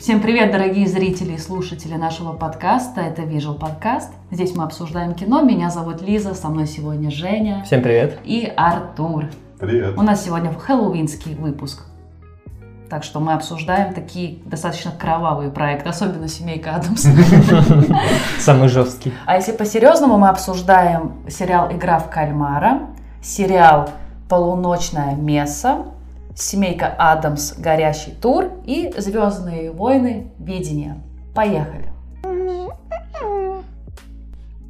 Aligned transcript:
Всем 0.00 0.22
привет, 0.22 0.50
дорогие 0.50 0.86
зрители 0.86 1.34
и 1.34 1.38
слушатели 1.38 1.92
нашего 1.92 2.32
подкаста. 2.32 3.02
Это 3.02 3.20
Visual 3.20 3.58
подкаст. 3.58 4.10
Здесь 4.30 4.56
мы 4.56 4.64
обсуждаем 4.64 5.12
кино. 5.12 5.42
Меня 5.42 5.68
зовут 5.68 6.00
Лиза, 6.00 6.32
со 6.32 6.48
мной 6.48 6.66
сегодня 6.66 7.10
Женя 7.10 7.62
Всем 7.66 7.82
привет. 7.82 8.18
и 8.24 8.50
Артур. 8.56 9.26
Привет. 9.58 9.98
У 9.98 10.02
нас 10.02 10.24
сегодня 10.24 10.54
хэллоуинский 10.54 11.34
выпуск. 11.34 11.84
Так 12.88 13.04
что 13.04 13.20
мы 13.20 13.34
обсуждаем 13.34 13.92
такие 13.92 14.38
достаточно 14.46 14.90
кровавые 14.90 15.50
проекты, 15.50 15.90
особенно 15.90 16.28
«Семейка 16.28 16.76
Адамс». 16.76 17.06
Самый 18.38 18.68
жесткий. 18.70 19.12
А 19.26 19.36
если 19.36 19.52
по-серьезному, 19.52 20.16
мы 20.16 20.30
обсуждаем 20.30 21.12
сериал 21.28 21.70
«Игра 21.70 21.98
в 21.98 22.08
кальмара», 22.08 22.88
сериал 23.20 23.90
«Полуночная 24.30 25.14
месса», 25.14 25.84
«Семейка 26.40 26.94
Адамс. 26.98 27.54
Горящий 27.58 28.12
тур» 28.12 28.50
и 28.64 28.92
«Звездные 28.96 29.70
войны. 29.70 30.32
Видение». 30.38 31.02
Поехали! 31.34 31.92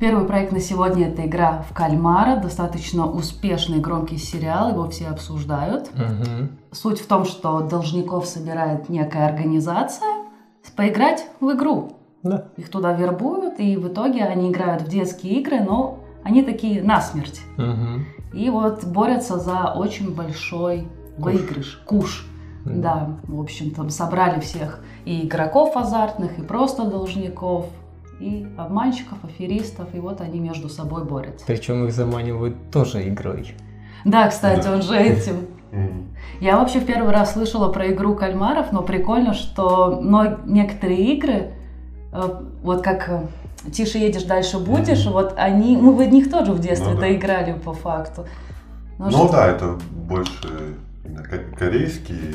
Первый 0.01 0.27
проект 0.27 0.52
на 0.52 0.61
сегодня– 0.61 1.09
это 1.11 1.27
«Игра 1.27 1.62
в 1.69 1.75
кальмара». 1.75 2.37
Достаточно 2.37 3.06
успешный 3.06 3.80
громкий 3.80 4.16
сериал, 4.16 4.70
его 4.70 4.88
все 4.88 5.09
обсуждают. 5.09 5.91
Мгм. 5.95 6.59
Суть 6.73 7.01
в 7.01 7.06
том, 7.06 7.25
что 7.25 7.61
должников 7.61 8.27
собирает 8.27 8.89
некая 8.89 9.27
организация 9.27 10.09
поиграть 10.75 11.27
в 11.41 11.52
игру. 11.52 11.92
Да. 12.23 12.47
Их 12.56 12.70
туда 12.70 12.95
вербуют, 12.95 13.61
и 13.61 13.77
в 13.77 13.89
итоге 13.89 14.25
они 14.25 14.50
играют 14.50 14.83
в 14.83 14.89
детские 14.89 15.41
игры, 15.41 15.61
но 15.61 16.00
они 16.25 16.42
такие 16.42 16.83
насмерть. 16.83 17.42
Мгм. 17.56 18.06
И 18.33 18.48
вот 18.50 18.84
борются 18.84 19.39
за 19.39 19.73
очень 19.77 20.14
большой 20.14 20.89
выигрыш, 21.24 21.83
куш. 21.87 22.27
Да, 22.65 23.16
в 23.27 23.41
общем, 23.41 23.70
там 23.70 23.88
собрали 23.88 24.38
всех 24.41 24.80
и 25.06 25.27
игроков 25.27 25.77
азартных, 25.77 26.38
и 26.38 26.42
просто 26.42 26.84
должников, 26.84 27.66
и 28.20 28.47
обманщиков, 28.59 29.17
аферистов, 29.25 29.94
и 29.94 29.98
вот 29.98 30.20
они 30.20 30.41
между 30.41 30.69
собой 30.69 31.05
борются. 31.05 31.47
Причем 31.47 31.86
их 31.86 31.92
заманивают 31.94 32.55
тоже 32.70 33.09
игрой. 33.09 33.55
Да, 34.05 34.28
кстати, 34.28 34.64
Да. 34.64 34.75
он 34.75 34.83
же 34.83 34.94
этим. 34.97 35.47
Я 36.41 36.59
вообще 36.59 36.81
в 36.81 36.84
первый 36.86 37.12
раз 37.12 37.33
слышала 37.33 37.72
про 37.72 37.91
игру 37.92 38.14
кальмаров, 38.14 38.72
но 38.72 38.83
прикольно, 38.83 39.33
что 39.34 40.00
но 40.03 40.37
некоторые 40.44 41.14
игры, 41.14 41.53
э, 42.12 42.22
вот 42.62 42.83
как 42.83 43.09
э, 43.09 43.27
«Тише 43.70 43.98
едешь, 43.98 44.25
дальше 44.25 44.59
будешь», 44.59 45.05
Мгм. 45.05 45.12
вот 45.14 45.34
они, 45.39 45.77
мы 45.78 45.94
в 45.94 46.00
них 46.11 46.31
тоже 46.31 46.53
в 46.53 46.59
детстве 46.61 46.89
Ну 46.91 46.94
да. 46.97 47.00
доиграли 47.03 47.53
по 47.55 47.72
факту. 47.72 48.27
Ну, 48.98 49.06
Ну 49.06 49.11
что- 49.11 49.33
да, 49.33 49.47
это 49.47 49.78
больше 49.92 50.75
корейские 51.58 52.34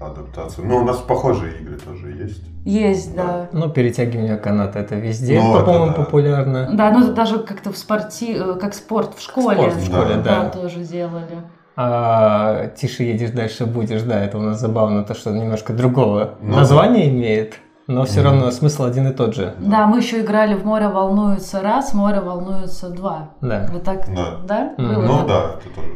адаптации. 0.00 0.62
Но 0.62 0.78
у 0.78 0.84
нас 0.84 0.98
похожие 0.98 1.60
игры 1.60 1.76
тоже 1.76 2.10
есть. 2.10 2.42
Есть, 2.64 3.14
да. 3.14 3.48
Ну, 3.52 3.68
перетягивание 3.70 4.36
каната 4.36 4.78
это 4.78 4.94
везде, 4.96 5.40
Ну, 5.40 5.52
по-моему, 5.60 5.86
да. 5.88 5.92
популярно. 5.92 6.70
Да, 6.72 6.90
ну 6.90 7.00
это 7.04 7.12
даже 7.12 7.38
как-то 7.38 7.72
в 7.72 7.76
спорте, 7.76 8.34
э, 8.36 8.54
как 8.54 8.74
спорт 8.74 9.14
в 9.16 9.22
школе. 9.22 9.56
Спорт 9.56 9.74
в 9.76 9.84
школе, 9.86 10.14
да. 10.16 10.44
да. 10.44 10.48
тоже 10.50 10.80
делали. 10.80 11.42
А 11.76 12.68
тише 12.76 13.02
едешь, 13.02 13.30
дальше 13.30 13.66
будешь, 13.66 14.02
да, 14.02 14.22
это 14.24 14.38
у 14.38 14.40
нас 14.40 14.60
забавно, 14.60 15.02
то, 15.04 15.14
что 15.14 15.30
немножко 15.32 15.72
другого 15.72 16.34
Ну 16.40 16.56
названия 16.56 17.08
имеет, 17.10 17.54
но 17.88 18.04
все 18.04 18.20
Мгм. 18.20 18.30
равно 18.30 18.50
смысл 18.52 18.84
один 18.84 19.08
и 19.08 19.12
тот 19.12 19.34
же. 19.34 19.54
Да, 19.58 19.86
мы 19.88 19.98
еще 19.98 20.20
играли 20.20 20.54
в 20.54 20.64
«Море 20.64 20.88
волнуется 20.88 21.60
раз», 21.60 21.92
«Море 21.92 22.20
волнуется 22.20 22.90
два». 22.90 23.30
Да. 23.40 23.68
Вы 23.72 23.80
так, 23.80 24.06
Да. 24.14 24.36
да? 24.46 24.74
Мгм. 24.78 24.94
Было 24.94 25.02
Ну 25.02 25.26
да, 25.26 25.56
это 25.58 25.74
тоже 25.74 25.88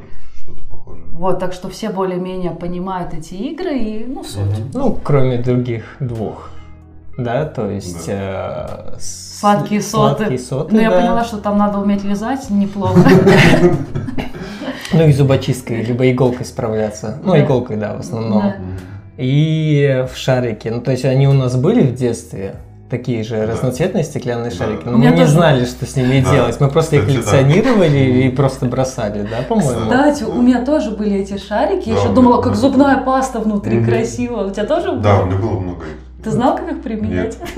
что-то 0.89 1.01
похожее. 1.03 1.19
Вот, 1.19 1.39
так 1.39 1.53
что 1.53 1.69
все 1.69 1.91
более-менее 1.91 2.51
понимают 2.53 3.15
эти 3.15 3.35
игры 3.35 3.77
и, 3.79 4.05
ну, 4.07 4.25
суть. 4.25 4.43
Мгм. 4.43 4.71
Ну, 4.75 4.99
кроме 5.03 5.39
других 5.39 5.97
двух. 6.01 6.51
Да, 7.17 7.45
то 7.47 7.69
есть... 7.69 8.05
э, 8.09 8.95
с- 8.99 9.41
Сладкие 9.41 9.83
соты. 9.83 10.17
Сладкие 10.17 10.39
соты, 10.39 10.75
Ну, 10.77 10.81
я 10.81 10.91
да. 10.91 10.97
поняла, 11.01 11.25
что 11.25 11.39
там 11.39 11.59
надо 11.59 11.79
уметь 11.79 12.05
лизать 12.05 12.49
неплохо. 12.51 13.01
Ну, 14.93 15.07
и 15.07 15.13
зубочисткой, 15.13 15.83
либо 15.83 16.11
иголкой 16.11 16.47
справляться. 16.47 17.19
Ну, 17.23 17.33
Да. 17.33 17.45
иголкой, 17.45 17.77
да, 17.77 17.95
в 17.95 18.01
основном. 18.01 18.41
Да. 18.43 18.57
И 19.19 20.07
в 20.11 20.17
шарики. 20.17 20.69
Ну, 20.69 20.81
то 20.81 20.93
есть 20.93 21.05
они 21.05 21.29
у 21.29 21.35
нас 21.35 21.57
были 21.57 21.83
в 21.83 21.95
детстве, 21.95 22.55
такие 22.89 23.23
же 23.23 23.37
Да. 23.37 23.47
разноцветные 23.53 24.05
стеклянные 24.05 24.51
Да. 24.51 24.57
шарики, 24.57 24.83
но 24.85 24.93
меня 24.97 25.11
мы 25.11 25.17
не 25.17 25.23
тоже. 25.23 25.33
знали, 25.33 25.65
что 25.65 25.87
с 25.87 25.97
ними 25.97 26.21
Да. 26.25 26.31
делать. 26.33 26.61
Мы 26.61 26.69
просто 26.71 26.97
их 26.97 27.03
Кстати, 27.07 27.17
да. 27.17 27.23
коллекционировали 27.31 27.99
и 27.99 28.29
просто 28.31 28.67
бросали, 28.67 29.23
да, 29.31 29.43
по-моему? 29.49 29.81
Кстати, 29.83 30.25
у 30.25 30.41
меня 30.41 30.65
тоже 30.65 30.91
были 30.93 31.17
эти 31.17 31.39
шарики. 31.39 31.89
Я 31.91 31.95
Да, 31.97 32.01
еще 32.03 32.13
думала, 32.13 32.41
как 32.43 32.55
зубная 32.57 32.99
паста 32.99 33.41
внутри 33.41 33.79
Мгм. 33.79 33.87
красиво. 33.89 34.45
У 34.47 34.51
тебя 34.51 34.65
тоже 34.65 34.93
было? 34.93 35.01
Да, 35.01 35.21
у 35.21 35.27
меня 35.27 35.37
было 35.37 35.59
много 35.61 35.85
их. 35.85 36.25
Ты 36.25 36.31
знал, 36.31 36.57
как 36.57 36.71
их 36.73 36.83
применять? 36.83 37.39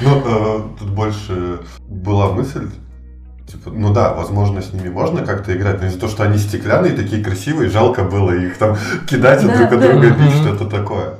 Ну, 0.00 0.22
э, 0.24 0.60
тут 0.78 0.90
больше 0.90 1.60
была 1.88 2.32
мысль, 2.32 2.68
типа, 3.50 3.70
ну 3.70 3.92
да, 3.92 4.12
возможно, 4.14 4.60
с 4.60 4.72
ними 4.72 4.88
можно 4.88 5.24
как-то 5.24 5.56
играть, 5.56 5.80
но 5.80 5.86
из-за 5.86 6.00
того, 6.00 6.10
что 6.10 6.24
они 6.24 6.38
стеклянные, 6.38 6.92
такие 6.92 7.22
красивые, 7.22 7.70
жалко 7.70 8.02
было 8.02 8.32
их 8.32 8.58
там 8.58 8.76
кидать 9.08 9.46
Да, 9.46 9.56
друг 9.56 9.72
от 9.72 9.80
да. 9.80 9.88
друга, 9.92 10.10
бить, 10.10 10.32
что-то 10.34 10.64
такое. 10.68 11.14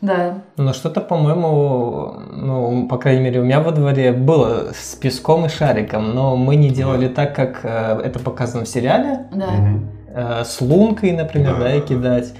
Да. 0.00 0.38
Но 0.56 0.72
что-то, 0.72 1.00
по-моему, 1.00 2.14
ну, 2.32 2.86
по 2.88 2.98
крайней 2.98 3.22
мере, 3.22 3.40
у 3.40 3.44
меня 3.44 3.60
во 3.60 3.72
дворе 3.72 4.12
было 4.12 4.72
с 4.74 4.94
песком 4.94 5.46
и 5.46 5.48
шариком, 5.48 6.14
но 6.14 6.36
мы 6.36 6.56
не 6.56 6.70
делали 6.70 7.08
так, 7.08 7.34
как 7.34 7.60
э, 7.62 8.00
это 8.04 8.18
показано 8.18 8.64
в 8.64 8.68
сериале, 8.68 9.26
Да. 9.32 9.46
Э, 10.14 10.42
с 10.44 10.60
лункой, 10.60 11.12
например, 11.12 11.54
Да, 11.54 11.60
да, 11.60 11.74
и 11.74 11.80
да, 11.80 11.80
да. 11.80 11.86
кидать. 11.86 12.34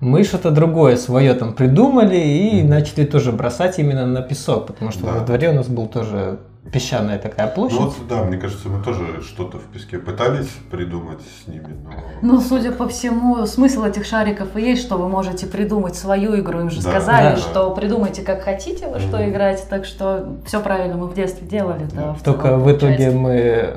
Мы 0.00 0.22
что-то 0.22 0.50
другое 0.50 0.96
свое 0.96 1.34
там 1.34 1.54
придумали 1.54 2.16
и 2.16 2.62
начали 2.62 3.04
тоже 3.04 3.32
бросать 3.32 3.78
именно 3.78 4.06
на 4.06 4.22
песок, 4.22 4.66
потому 4.66 4.90
что 4.92 5.06
Да. 5.06 5.12
во 5.14 5.20
дворе 5.26 5.50
у 5.50 5.54
нас 5.54 5.66
был 5.66 5.86
тоже 5.86 6.38
песчаная 6.72 7.18
такая 7.18 7.46
площадь. 7.46 7.78
Ну 7.80 7.86
вот, 7.86 7.94
да, 8.08 8.22
мне 8.24 8.36
кажется, 8.36 8.68
мы 8.68 8.82
тоже 8.82 9.22
что-то 9.22 9.58
в 9.58 9.64
песке 9.72 9.98
пытались 9.98 10.48
придумать 10.70 11.20
с 11.42 11.48
ними, 11.48 11.68
но... 11.82 11.90
Ну, 12.34 12.40
судя 12.40 12.72
по 12.72 12.86
всему, 12.88 13.46
смысл 13.46 13.84
этих 13.84 14.04
шариков 14.04 14.54
и 14.56 14.60
есть, 14.62 14.82
что 14.82 14.96
вы 14.98 15.08
можете 15.08 15.46
придумать 15.46 15.96
свою 15.96 16.38
игру. 16.40 16.60
Им 16.60 16.70
же 16.70 16.82
Да, 16.82 16.90
сказали, 16.90 17.34
да. 17.34 17.40
что 17.40 17.70
придумайте, 17.70 18.22
как 18.22 18.42
хотите 18.42 18.86
во 18.88 18.98
что 19.00 19.16
Мгм. 19.18 19.30
играть. 19.30 19.66
Так 19.70 19.84
что 19.86 20.36
все 20.46 20.60
правильно 20.60 20.96
мы 20.96 21.06
в 21.06 21.14
детстве 21.14 21.46
делали. 21.46 21.86
Да, 21.92 22.02
Да. 22.02 22.12
в 22.14 22.22
Только 22.22 22.56
в 22.56 22.70
итоге 22.70 23.10
получается. 23.10 23.18
мы 23.18 23.74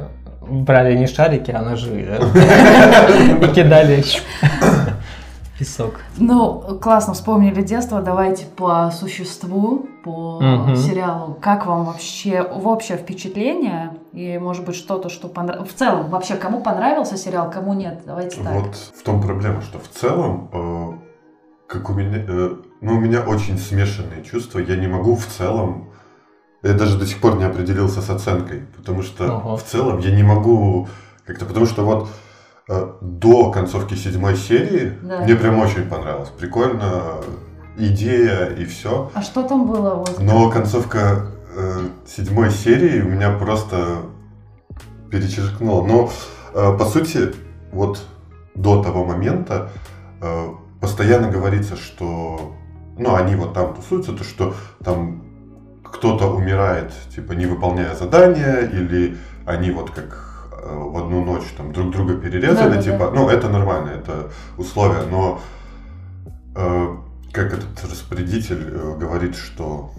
брали 0.66 0.98
не 0.98 1.08
шарики, 1.08 1.52
а 1.52 1.62
ножи, 1.62 2.06
да? 2.10 2.18
И 3.48 3.54
кидали 3.54 4.04
песок. 5.62 6.00
Ну, 6.18 6.80
классно 6.82 7.14
вспомнили 7.14 7.62
детство. 7.62 8.02
Давайте 8.02 8.46
по 8.46 8.90
существу, 8.92 9.86
по 10.04 10.40
Мгм. 10.42 10.76
сериалу. 10.76 11.38
Как 11.40 11.68
вам 11.68 11.86
вообще 11.86 12.42
в 12.42 12.68
общее 12.68 12.98
впечатление? 12.98 13.92
И, 14.12 14.40
может 14.40 14.66
быть, 14.66 14.76
что-то, 14.76 15.10
что 15.10 15.28
понравилось? 15.28 15.70
В 15.70 15.76
целом, 15.76 16.10
вообще, 16.10 16.36
кому 16.36 16.62
понравился 16.62 17.16
сериал, 17.16 17.52
кому 17.52 17.74
нет? 17.76 18.02
Давайте 18.08 18.42
так. 18.42 18.54
Вот 18.56 18.76
в 18.76 19.04
том 19.04 19.22
проблема, 19.22 19.62
что 19.62 19.78
в 19.78 19.88
целом, 19.88 20.50
э, 20.52 20.92
как 21.68 21.92
у 21.92 21.94
меня, 21.94 22.18
э, 22.28 22.56
ну, 22.82 22.94
у 22.96 23.00
меня 23.00 23.22
очень 23.22 23.60
смешанные 23.60 24.24
чувства. 24.24 24.58
Я 24.60 24.78
не 24.78 24.88
могу 24.88 25.16
в 25.16 25.28
целом, 25.28 25.92
я 26.64 26.74
даже 26.74 26.98
до 26.98 27.06
сих 27.06 27.22
пор 27.22 27.38
не 27.38 27.44
определился 27.44 28.02
с 28.02 28.10
оценкой, 28.10 28.62
потому 28.76 29.04
что 29.04 29.26
Ага. 29.26 29.58
в 29.58 29.64
целом 29.64 30.00
я 30.00 30.10
не 30.16 30.24
могу 30.24 30.88
как-то, 31.28 31.46
потому 31.46 31.68
что 31.68 31.84
вот 31.84 32.08
до 32.68 33.52
концовки 33.52 33.96
седьмой 33.96 34.36
серии 34.36 34.98
Да. 35.02 35.22
мне 35.22 35.36
прям 35.36 35.60
очень 35.60 35.88
понравилось. 35.88 36.30
Прикольно, 36.30 37.18
идея 37.78 38.46
и 38.48 38.66
все. 38.66 39.12
А 39.14 39.22
что 39.22 39.44
там 39.44 39.68
было? 39.68 39.96
Вот? 39.96 40.20
Но 40.20 40.50
концовка 40.50 41.28
э, 41.56 41.80
седьмой 42.08 42.52
серии 42.52 43.02
у 43.02 43.10
меня 43.10 43.32
просто 43.32 43.98
перечеркнула. 45.10 45.86
Но 45.86 46.10
э, 46.54 46.78
по 46.78 46.86
сути, 46.86 47.34
вот 47.72 48.02
до 48.56 48.84
того 48.84 49.06
момента 49.06 49.70
э, 50.22 50.48
постоянно 50.80 51.30
говорится, 51.30 51.76
что 51.76 52.56
ну, 52.98 53.16
они 53.16 53.36
вот 53.36 53.54
там 53.54 53.74
тусуются, 53.74 54.14
то 54.14 54.24
что 54.24 54.54
там 54.84 55.24
кто-то 55.84 56.28
умирает, 56.28 56.94
типа, 57.14 57.34
не 57.34 57.46
выполняя 57.46 57.96
задания, 57.96 58.62
или 58.62 59.18
они 59.46 59.72
вот 59.72 59.92
как 59.92 60.06
э, 60.14 60.31
в 60.64 60.98
одну 60.98 61.24
ночь 61.26 61.46
там 61.58 61.72
друг 61.74 61.92
друга 61.92 62.16
перерезали, 62.16 62.76
Да-да-да. 62.76 62.82
типа, 62.84 63.12
ну, 63.16 63.30
это 63.30 63.50
нормально, 63.50 63.90
это 63.90 64.32
условия, 64.58 65.04
но 65.10 65.42
э, 66.56 66.96
как 67.32 67.54
этот 67.54 67.84
распорядитель 67.90 68.64
э, 68.72 68.98
говорит, 69.00 69.36
что 69.36 69.92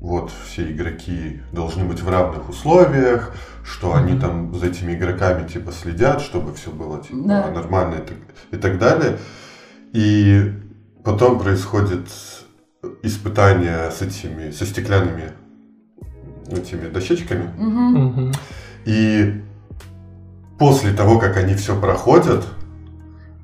вот 0.00 0.30
все 0.46 0.70
игроки 0.70 1.40
должны 1.52 1.84
быть 1.84 2.02
в 2.02 2.08
равных 2.10 2.48
условиях, 2.50 3.32
что 3.64 3.94
они 3.94 4.12
Мгм. 4.12 4.20
там 4.20 4.54
за 4.54 4.66
этими 4.66 4.92
игроками 4.94 5.48
типа 5.48 5.72
следят, 5.72 6.20
чтобы 6.20 6.52
все 6.54 6.70
было 6.70 7.02
типа 7.02 7.16
Да. 7.26 7.50
нормально 7.50 7.94
и 7.94 8.06
так, 8.06 8.16
и 8.50 8.56
так 8.56 8.78
далее. 8.78 9.18
И 9.94 10.52
потом 11.02 11.38
происходит 11.38 12.06
испытание 13.02 13.90
с 13.90 14.02
этими, 14.02 14.50
со 14.50 14.66
стеклянными 14.66 15.32
этими 16.50 16.88
дощечками. 16.90 17.48
Мгм. 17.56 18.32
И 18.84 19.42
после 20.58 20.92
того, 20.92 21.18
как 21.18 21.36
они 21.36 21.54
все 21.54 21.78
проходят, 21.78 22.44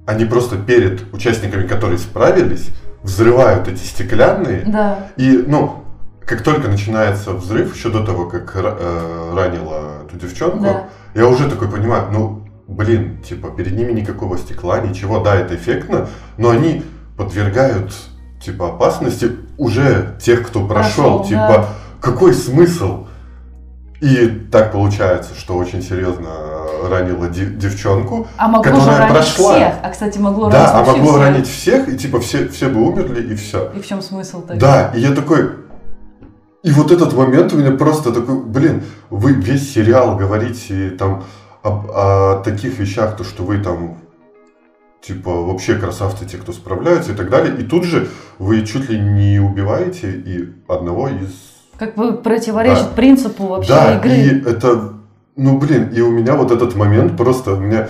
они 0.07 0.25
просто 0.25 0.57
перед 0.57 1.13
участниками, 1.13 1.67
которые 1.67 1.99
справились, 1.99 2.69
взрывают 3.03 3.69
эти 3.69 3.83
стеклянные. 3.83 4.63
Да. 4.67 5.09
И, 5.17 5.45
ну, 5.47 5.85
как 6.25 6.43
только 6.43 6.69
начинается 6.69 7.33
взрыв, 7.33 7.75
еще 7.75 7.91
до 7.91 8.05
того, 8.05 8.27
как 8.27 8.53
э, 8.55 9.33
ранила 9.35 10.03
эту 10.07 10.17
девчонку, 10.19 10.63
Да. 10.65 10.89
я 11.15 11.27
уже 11.27 11.49
такой 11.49 11.69
понимаю, 11.69 12.07
ну, 12.13 12.47
блин, 12.69 13.19
типа, 13.23 13.51
перед 13.51 13.77
ними 13.77 13.93
никакого 13.93 14.39
стекла, 14.39 14.81
ничего, 14.81 15.21
да, 15.21 15.35
это 15.37 15.55
эффектно, 15.57 16.09
но 16.39 16.51
они 16.51 16.85
подвергают, 17.17 17.93
типа, 18.41 18.69
опасности 18.69 19.33
уже 19.59 20.17
тех, 20.23 20.47
кто 20.47 20.67
прошел, 20.67 21.19
Прошел, 21.19 21.25
типа, 21.25 21.49
да. 21.49 21.69
какой 22.01 22.33
смысл? 22.35 23.07
И 24.01 24.29
так 24.51 24.73
получается, 24.73 25.35
что 25.37 25.57
очень 25.57 25.83
серьезно 25.83 26.29
ранила 26.89 27.29
ди- 27.29 27.45
девчонку, 27.47 28.27
А 28.37 28.49
могло 28.49 28.65
же 28.73 28.79
которая 28.81 28.99
ранить 28.99 29.13
прошла. 29.15 29.55
всех. 29.55 29.75
А, 29.83 29.91
кстати, 29.91 30.19
могло 30.19 30.51
да, 30.51 30.59
ранить 30.59 30.71
а 30.73 30.79
вообще 30.79 30.97
могло 31.03 31.13
всех. 31.13 31.23
ранить 31.27 31.47
всех, 31.49 31.89
и 31.89 31.97
типа 31.99 32.21
все, 32.21 32.49
все 32.49 32.69
бы 32.69 32.81
умерли, 32.83 33.33
и 33.33 33.37
все. 33.37 33.71
И 33.75 33.81
в 33.81 33.87
чем 33.87 34.01
смысл 34.03 34.43
тогда? 34.43 34.91
Да, 34.91 34.99
и 34.99 35.01
я 35.01 35.13
такой... 35.13 35.51
И 36.63 36.71
вот 36.73 36.91
этот 36.91 37.15
момент 37.15 37.53
у 37.53 37.57
меня 37.57 37.71
просто 37.71 38.13
такой, 38.13 38.39
блин, 38.43 38.83
вы 39.09 39.33
весь 39.33 39.73
сериал 39.73 40.17
говорите 40.17 40.91
там 40.91 41.25
об, 41.63 41.91
о 41.91 42.43
таких 42.45 42.79
вещах, 42.79 43.17
то, 43.17 43.25
что 43.25 43.45
вы 43.45 43.59
там 43.59 43.97
типа 45.03 45.31
вообще 45.31 45.77
красавцы 45.77 46.27
те, 46.27 46.37
кто 46.37 46.53
справляются 46.53 47.13
и 47.13 47.15
так 47.15 47.31
далее. 47.31 47.57
И 47.57 47.63
тут 47.63 47.85
же 47.85 48.09
вы 48.39 48.67
чуть 48.67 48.91
ли 48.91 48.99
не 49.01 49.39
убиваете 49.41 50.11
и 50.13 50.51
одного 50.69 51.09
из... 51.09 51.31
Как 51.79 51.95
бы 51.95 52.13
противоречит 52.19 52.89
Да. 52.91 52.95
принципу 52.95 53.47
вообще 53.47 53.73
да, 53.73 53.97
игры. 53.97 54.11
и 54.11 54.45
это... 54.47 54.93
Ну, 55.43 55.57
блин, 55.57 55.89
и 55.89 56.03
у 56.03 56.11
меня 56.11 56.35
вот 56.35 56.51
этот 56.51 56.77
момент 56.77 57.17
просто... 57.17 57.55
У 57.55 57.61
меня 57.61 57.89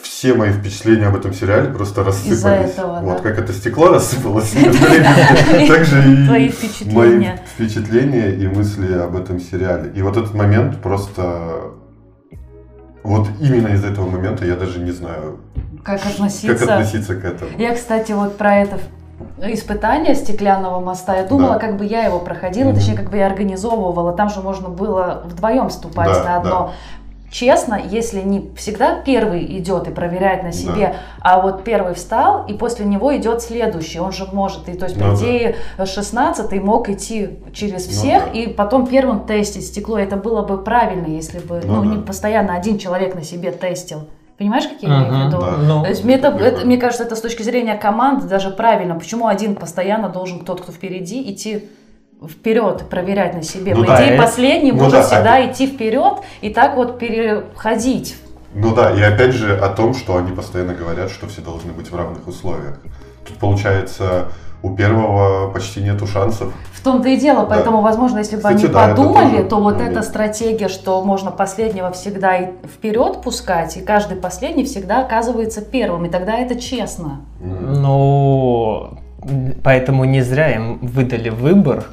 все 0.00 0.34
мои 0.34 0.52
впечатления 0.52 1.06
об 1.08 1.16
этом 1.16 1.34
сериале 1.34 1.68
просто 1.68 2.04
рассыпались. 2.04 2.70
этого, 2.70 3.00
вот 3.00 3.16
да. 3.16 3.22
как 3.24 3.40
это 3.40 3.52
стекло 3.52 3.88
рассыпалось, 3.88 4.52
так 5.68 5.84
же 5.84 6.00
и 6.04 6.16
мои 6.28 6.48
впечатления. 6.48 8.30
и 8.36 8.46
мысли 8.46 8.92
об 8.94 9.16
этом 9.16 9.40
сериале. 9.40 9.90
И 9.96 10.02
вот 10.02 10.16
этот 10.16 10.32
момент 10.32 10.80
просто... 10.80 11.72
Вот 13.02 13.26
именно 13.40 13.68
из 13.74 13.82
этого 13.82 14.08
момента 14.08 14.46
я 14.46 14.54
даже 14.54 14.78
не 14.78 14.92
знаю, 14.92 15.40
Как 15.82 16.00
как 16.00 16.12
относиться. 16.12 16.76
относиться 16.76 17.16
к 17.16 17.24
этому. 17.24 17.50
Я, 17.58 17.74
кстати, 17.74 18.12
вот 18.12 18.38
про 18.38 18.58
это 18.58 18.78
испытание 19.42 20.14
стеклянного 20.14 20.80
моста, 20.80 21.16
я 21.16 21.24
думала, 21.24 21.54
Да. 21.54 21.58
как 21.58 21.76
бы 21.76 21.84
я 21.84 22.04
его 22.04 22.18
проходила, 22.18 22.68
Мгм. 22.68 22.76
точнее, 22.76 22.96
как 22.96 23.10
бы 23.10 23.16
я 23.16 23.26
организовывала. 23.26 24.12
Там 24.12 24.28
же 24.30 24.40
можно 24.40 24.68
было 24.68 25.22
вдвоем 25.26 25.70
ступать 25.70 26.08
Да, 26.12 26.24
на 26.24 26.36
одно. 26.36 26.70
Честно, 27.30 27.80
если 27.84 28.20
не 28.20 28.52
всегда 28.54 29.00
первый 29.04 29.44
идет 29.58 29.88
и 29.88 29.90
проверяет 29.90 30.44
на 30.44 30.52
себе, 30.52 30.94
а 31.20 31.40
вот 31.40 31.64
первый 31.64 31.94
встал, 31.94 32.44
и 32.46 32.52
после 32.54 32.86
него 32.86 33.16
идет 33.16 33.42
следующий, 33.42 33.98
он 33.98 34.12
же 34.12 34.28
может, 34.32 34.68
и 34.68 34.74
то 34.74 34.84
есть, 34.86 34.96
по 34.96 35.06
Ну 35.06 35.16
да. 35.16 35.20
идее, 35.20 35.56
16 35.84 36.60
мог 36.60 36.88
идти 36.88 37.40
через 37.52 37.86
Ну 37.86 37.92
всех, 37.92 38.24
да. 38.26 38.30
и 38.38 38.46
потом 38.46 38.86
первым 38.86 39.26
тестить 39.26 39.66
стекло, 39.66 39.98
это 39.98 40.14
было 40.14 40.42
бы 40.42 40.58
правильно, 40.58 41.06
если 41.08 41.40
бы, 41.40 41.60
Ну 41.64 41.82
ну, 41.82 41.82
да. 41.82 41.96
не 41.96 42.02
постоянно 42.02 42.54
один 42.54 42.78
человек 42.78 43.16
на 43.16 43.24
себе 43.24 43.50
тестил. 43.50 44.02
Понимаешь, 44.38 44.66
какие 44.66 44.90
я 44.90 45.08
имею 45.08 45.24
в 45.24 45.26
виду? 45.28 45.40
да. 45.40 45.56
Ну, 45.58 45.82
То 45.82 45.88
есть 45.88 46.04
мне, 46.04 46.16
это, 46.16 46.30
Прикольно. 46.32 46.56
это- 46.56 46.66
мне 46.66 46.76
кажется, 46.76 47.04
это 47.04 47.14
с 47.14 47.20
точки 47.20 47.42
зрения 47.42 47.76
команды 47.76 48.26
даже 48.26 48.50
правильно. 48.50 48.96
Почему 48.98 49.28
один 49.28 49.54
постоянно 49.54 50.08
должен 50.08 50.44
тот, 50.44 50.60
кто 50.60 50.72
впереди, 50.72 51.22
идти 51.32 51.68
вперед 52.28 52.88
проверять 52.90 53.34
на 53.34 53.42
себе? 53.42 53.74
Ну 53.74 53.82
По 53.82 53.88
да, 53.92 54.04
идее, 54.06 54.18
последний 54.18 54.72
ну 54.72 54.78
может 54.84 55.00
да, 55.00 55.02
всегда 55.06 55.34
а- 55.36 55.46
идти 55.50 55.66
вперед 55.68 56.14
и 56.40 56.50
так 56.50 56.74
вот 56.74 56.98
переходить. 56.98 58.16
Ну 58.54 58.74
да, 58.74 58.90
и 58.92 59.02
опять 59.02 59.32
же 59.32 59.56
о 59.56 59.68
том, 59.68 59.94
что 59.94 60.16
они 60.16 60.32
постоянно 60.32 60.74
говорят, 60.74 61.10
что 61.10 61.26
все 61.28 61.40
должны 61.40 61.72
быть 61.72 61.90
в 61.90 61.96
равных 61.96 62.26
условиях. 62.26 62.78
Тут 63.26 63.38
получается 63.38 64.28
у 64.64 64.74
первого 64.74 65.50
почти 65.52 65.82
нету 65.82 66.06
шансов. 66.06 66.50
В 66.72 66.82
том-то 66.82 67.08
и 67.10 67.18
дело, 67.18 67.40
Да. 67.40 67.46
поэтому, 67.50 67.82
возможно, 67.82 68.18
если 68.18 68.36
бы 68.36 68.42
Кстати, 68.42 68.64
они 68.64 68.72
да, 68.74 68.88
подумали, 68.88 69.36
тоже 69.36 69.48
то 69.48 69.56
вот 69.60 69.74
момент. 69.74 69.92
эта 69.92 70.02
стратегия, 70.02 70.68
что 70.68 71.04
можно 71.04 71.30
последнего 71.30 71.92
всегда 71.92 72.36
и 72.36 72.46
вперед 72.66 73.20
пускать, 73.22 73.76
и 73.76 73.80
каждый 73.80 74.16
последний 74.16 74.64
всегда 74.64 75.00
оказывается 75.00 75.60
первым, 75.60 76.06
и 76.06 76.08
тогда 76.08 76.38
это 76.38 76.58
честно. 76.58 77.20
Ну, 77.40 78.98
поэтому 79.62 80.04
не 80.04 80.22
зря 80.22 80.54
им 80.54 80.78
выдали 80.80 81.28
выбор 81.28 81.84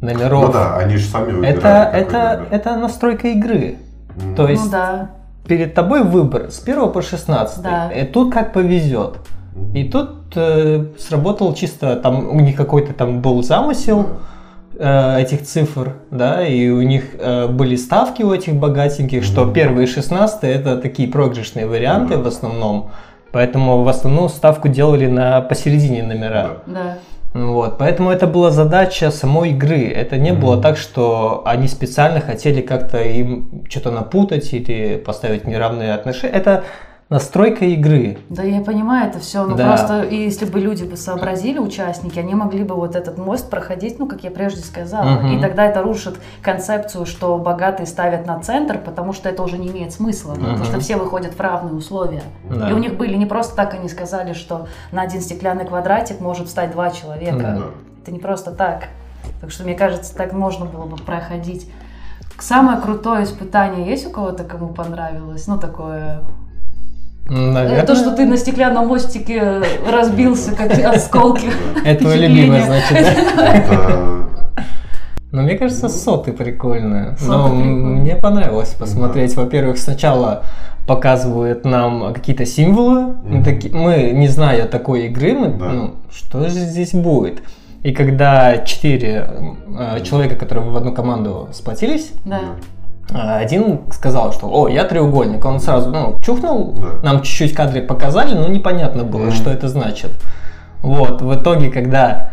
номеров. 0.00 0.46
Ну 0.46 0.52
да, 0.52 0.76
они 0.76 0.96
же 0.96 1.08
сами 1.08 1.32
выбирают. 1.32 1.58
это, 1.58 1.90
это, 1.92 2.38
выбор. 2.42 2.46
это 2.52 2.76
настройка 2.76 3.28
игры. 3.28 3.76
М. 4.22 4.34
То 4.36 4.46
есть 4.48 4.64
ну 4.66 4.70
да. 4.70 5.10
перед 5.48 5.74
тобой 5.74 6.04
выбор 6.04 6.52
с 6.52 6.60
1 6.62 6.92
по 6.92 7.02
16. 7.02 7.60
Да. 7.62 7.90
И 7.90 8.04
тут 8.04 8.32
как 8.32 8.52
повезет. 8.52 9.16
И 9.74 9.84
тут 9.84 10.10
э, 10.36 10.84
сработал 10.98 11.54
чисто, 11.54 11.96
там 11.96 12.28
у 12.28 12.40
них 12.40 12.56
какой-то 12.56 12.92
там 12.92 13.20
был 13.20 13.42
замысел 13.42 14.06
э, 14.78 15.20
этих 15.20 15.42
цифр, 15.42 15.94
да, 16.10 16.46
и 16.46 16.68
у 16.70 16.82
них 16.82 17.04
э, 17.18 17.46
были 17.48 17.76
ставки 17.76 18.22
у 18.22 18.32
этих 18.32 18.54
богатеньких, 18.54 19.24
что 19.24 19.46
первые 19.46 19.86
16 19.86 20.44
это 20.44 20.76
такие 20.76 21.08
проигрышные 21.08 21.66
варианты 21.66 22.16
в 22.16 22.26
основном. 22.26 22.90
Поэтому 23.30 23.82
в 23.82 23.88
основном 23.88 24.28
ставку 24.28 24.68
делали 24.68 25.06
на 25.06 25.40
посередине 25.42 26.02
номера. 26.02 26.62
Да. 26.66 26.98
Вот, 27.34 27.76
поэтому 27.78 28.10
это 28.10 28.26
была 28.26 28.50
задача 28.50 29.10
самой 29.10 29.50
игры. 29.50 29.86
Это 29.86 30.16
не 30.16 30.32
Мгм. 30.32 30.40
было 30.40 30.62
так, 30.62 30.78
что 30.78 31.42
они 31.44 31.68
специально 31.68 32.20
хотели 32.20 32.62
как-то 32.62 33.02
им 33.02 33.64
что-то 33.68 33.90
напутать 33.90 34.52
или 34.54 34.96
поставить 34.96 35.46
неравные 35.46 35.92
отношения. 35.92 36.32
Это 36.32 36.64
настройка 37.10 37.64
игры. 37.64 38.18
Да, 38.28 38.42
я 38.42 38.60
понимаю 38.60 39.08
это 39.08 39.18
все, 39.18 39.44
но 39.46 39.56
Да. 39.56 39.66
просто 39.68 40.02
если 40.04 40.44
бы 40.44 40.60
люди 40.60 40.84
бы 40.84 40.96
сообразили, 40.96 41.58
участники, 41.58 42.18
они 42.18 42.34
могли 42.34 42.64
бы 42.64 42.74
вот 42.74 42.96
этот 42.96 43.16
мост 43.16 43.48
проходить, 43.48 43.98
ну, 43.98 44.06
как 44.06 44.24
я 44.24 44.30
прежде 44.30 44.60
сказала. 44.60 45.08
Мгм. 45.20 45.38
И 45.38 45.40
тогда 45.40 45.64
это 45.64 45.82
рушит 45.82 46.16
концепцию, 46.42 47.06
что 47.06 47.38
богатые 47.38 47.86
ставят 47.86 48.26
на 48.26 48.38
центр, 48.40 48.78
потому 48.78 49.12
что 49.14 49.28
это 49.30 49.42
уже 49.42 49.56
не 49.56 49.68
имеет 49.68 49.92
смысла, 49.92 50.34
потому 50.34 50.56
Мгм. 50.56 50.64
что 50.64 50.80
все 50.80 50.96
выходят 50.96 51.32
в 51.34 51.40
равные 51.40 51.74
условия. 51.74 52.22
Да. 52.50 52.68
И 52.68 52.72
у 52.74 52.78
них 52.78 52.96
были 52.96 53.14
не 53.14 53.26
просто 53.26 53.56
так, 53.56 53.72
они 53.74 53.88
сказали, 53.88 54.34
что 54.34 54.68
на 54.92 55.02
один 55.02 55.22
стеклянный 55.22 55.64
квадратик 55.64 56.20
может 56.20 56.48
встать 56.48 56.72
два 56.72 56.90
человека. 56.90 57.38
Да. 57.38 57.62
Это 58.02 58.12
не 58.12 58.18
просто 58.18 58.50
так. 58.50 58.88
Так 59.40 59.50
что, 59.50 59.64
мне 59.64 59.74
кажется, 59.74 60.14
так 60.14 60.32
можно 60.32 60.66
было 60.66 60.84
бы 60.84 60.96
проходить. 60.96 61.70
Самое 62.38 62.80
крутое 62.80 63.24
испытание 63.24 63.86
есть 63.86 64.06
у 64.06 64.10
кого-то, 64.10 64.44
кому 64.44 64.68
понравилось? 64.68 65.46
Ну, 65.48 65.58
такое 65.58 66.20
Наверное, 67.28 67.84
То, 67.84 67.94
что 67.94 68.12
ты 68.16 68.24
на 68.26 68.36
стеклянном 68.36 68.86
мостике 68.88 69.62
разбился, 69.90 70.52
как 70.54 70.72
осколки. 70.94 71.48
Это 71.84 72.04
твое 72.04 72.26
любимое, 72.28 72.62
значит. 72.64 73.06
Но 75.30 75.42
мне 75.42 75.56
кажется, 75.56 75.88
соты 75.88 76.32
прикольные. 76.32 77.16
Соты 77.18 77.30
Но 77.30 77.44
прикольные. 77.48 78.00
мне 78.00 78.16
понравилось 78.16 78.70
посмотреть. 78.70 79.34
Во-первых, 79.36 79.78
сначала 79.78 80.44
показывают 80.86 81.64
нам 81.66 82.14
какие-то 82.14 82.46
символы. 82.46 83.14
Мы, 83.22 83.44
таки- 83.44 83.68
мы, 83.68 84.10
не 84.14 84.28
зная 84.28 84.64
такой 84.64 85.06
игры, 85.08 85.34
мы, 85.34 85.48
Да. 85.48 85.68
ну, 85.68 85.94
что 86.10 86.48
же 86.48 86.60
здесь 86.60 86.92
будет? 86.94 87.42
И 87.82 87.92
когда 87.92 88.56
четыре 88.58 89.30
э, 89.78 90.00
человека, 90.02 90.34
которые 90.34 90.68
в 90.70 90.76
одну 90.76 90.92
команду 90.92 91.48
сплотились, 91.52 92.12
Да. 92.24 92.40
А, 93.14 93.38
один 93.38 93.80
сказал, 93.92 94.32
что 94.32 94.48
«О, 94.52 94.68
я 94.68 94.84
треугольник». 94.84 95.44
Он 95.44 95.60
сразу 95.60 95.90
ну, 95.90 96.16
чухнул, 96.22 96.74
Да. 96.78 96.88
нам 97.02 97.22
чуть-чуть 97.22 97.54
кадры 97.54 97.82
показали, 97.82 98.34
но 98.34 98.48
непонятно 98.48 99.04
было, 99.04 99.24
Мгм. 99.26 99.32
что 99.32 99.50
это 99.50 99.68
значит. 99.68 100.10
Вот, 100.82 101.22
в 101.22 101.34
итоге, 101.34 101.70
когда 101.70 102.30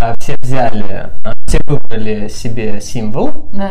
а, 0.00 0.14
все 0.18 0.34
взяли, 0.38 1.10
а, 1.24 1.32
все 1.46 1.58
выбрали 1.66 2.28
себе 2.28 2.80
символ, 2.80 3.50
Да. 3.52 3.70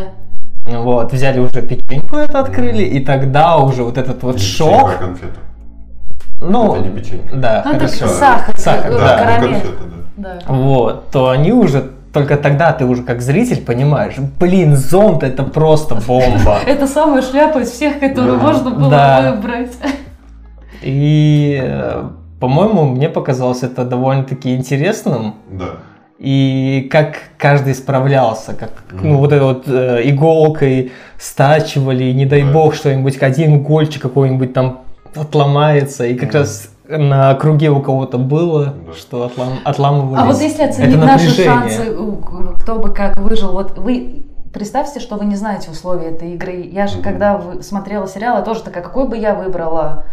вот, 0.66 1.12
взяли 1.12 1.40
уже 1.40 1.62
печеньку 1.62 2.16
это 2.18 2.40
открыли, 2.40 2.84
и 2.84 3.04
тогда 3.04 3.58
уже 3.58 3.84
вот 3.84 3.98
этот 3.98 4.24
вот 4.24 4.40
шок, 4.40 4.70
печенька, 4.92 4.96
а 4.96 4.98
конфета. 5.08 5.40
ну, 6.40 6.76
Это 6.76 6.88
не 6.88 6.90
печенька. 7.00 7.36
да, 7.36 7.62
Ну, 7.66 7.72
это 7.74 7.88
хорошо. 7.88 8.08
сахар, 8.08 8.58
Сахар, 8.58 8.92
э, 8.92 8.98
да. 8.98 9.00
Да, 9.00 9.18
ну, 9.18 9.24
карамель. 9.24 9.52
конфета, 9.62 9.84
да. 10.18 10.40
Да. 10.48 10.54
Вот, 10.54 11.10
то 11.12 11.30
они 11.30 11.52
уже 11.52 11.92
только 12.16 12.38
тогда 12.38 12.72
ты 12.72 12.86
уже 12.86 13.04
как 13.04 13.22
зритель 13.22 13.62
понимаешь, 13.62 14.16
блин, 14.40 14.78
зонт 14.78 15.22
это 15.22 15.44
просто 15.44 15.96
бомба. 15.96 16.60
Это 16.66 16.88
самая 16.88 17.22
шляпа 17.22 17.60
из 17.60 17.72
всех, 17.72 18.00
которую 18.00 18.40
можно 18.40 18.70
было 18.70 19.36
выбрать. 19.36 19.74
И, 20.82 21.60
э, 21.62 22.04
по-моему, 22.40 22.86
мне 22.86 23.10
показалось 23.10 23.64
это 23.64 23.84
довольно-таки 23.84 24.56
интересным. 24.56 25.36
Да. 25.52 25.72
И 26.18 26.88
как 26.90 27.18
каждый 27.38 27.76
справлялся, 27.76 28.54
как 28.54 28.72
ну 28.94 29.18
вот 29.18 29.34
этой 29.34 29.44
вот 29.44 29.68
э, 29.68 30.00
иголкой 30.06 30.94
стачивали, 31.20 32.14
не 32.14 32.26
дай 32.26 32.44
Да. 32.44 32.52
бог 32.54 32.76
что-нибудь, 32.76 33.22
один 33.22 33.62
гольчик 33.62 34.02
какой-нибудь 34.02 34.54
там 34.54 34.84
отломается, 35.16 36.06
и 36.06 36.16
как 36.16 36.34
раз 36.34 36.70
на 36.90 37.34
круге 37.36 37.70
у 37.70 37.82
кого-то 37.82 38.18
было, 38.18 38.74
Да. 38.88 38.94
что 38.94 39.26
отлам, 39.26 39.50
отламывались. 39.64 40.20
А 40.22 40.26
вот 40.26 40.42
если 40.42 40.64
Это 40.64 40.70
оценить 40.74 40.98
наши 40.98 41.26
напряжение. 41.28 41.46
шансы, 41.46 41.98
кто 42.62 42.76
бы 42.80 42.94
как 42.94 43.18
выжил, 43.18 43.52
вот 43.52 43.78
вы 43.78 44.24
представьте, 44.54 45.00
что 45.00 45.16
вы 45.18 45.26
не 45.26 45.36
знаете 45.36 45.70
условия 45.72 46.10
этой 46.12 46.32
игры. 46.34 46.62
Я 46.72 46.88
же, 46.88 46.96
Мгм. 46.98 47.04
когда 47.04 47.38
вы- 47.38 47.62
смотрела 47.64 48.08
сериал, 48.08 48.38
я 48.38 48.42
тоже 48.42 48.64
такая, 48.64 48.84
какой 48.84 49.08
бы 49.08 49.18
я 49.18 49.36
выбрала 49.36 50.06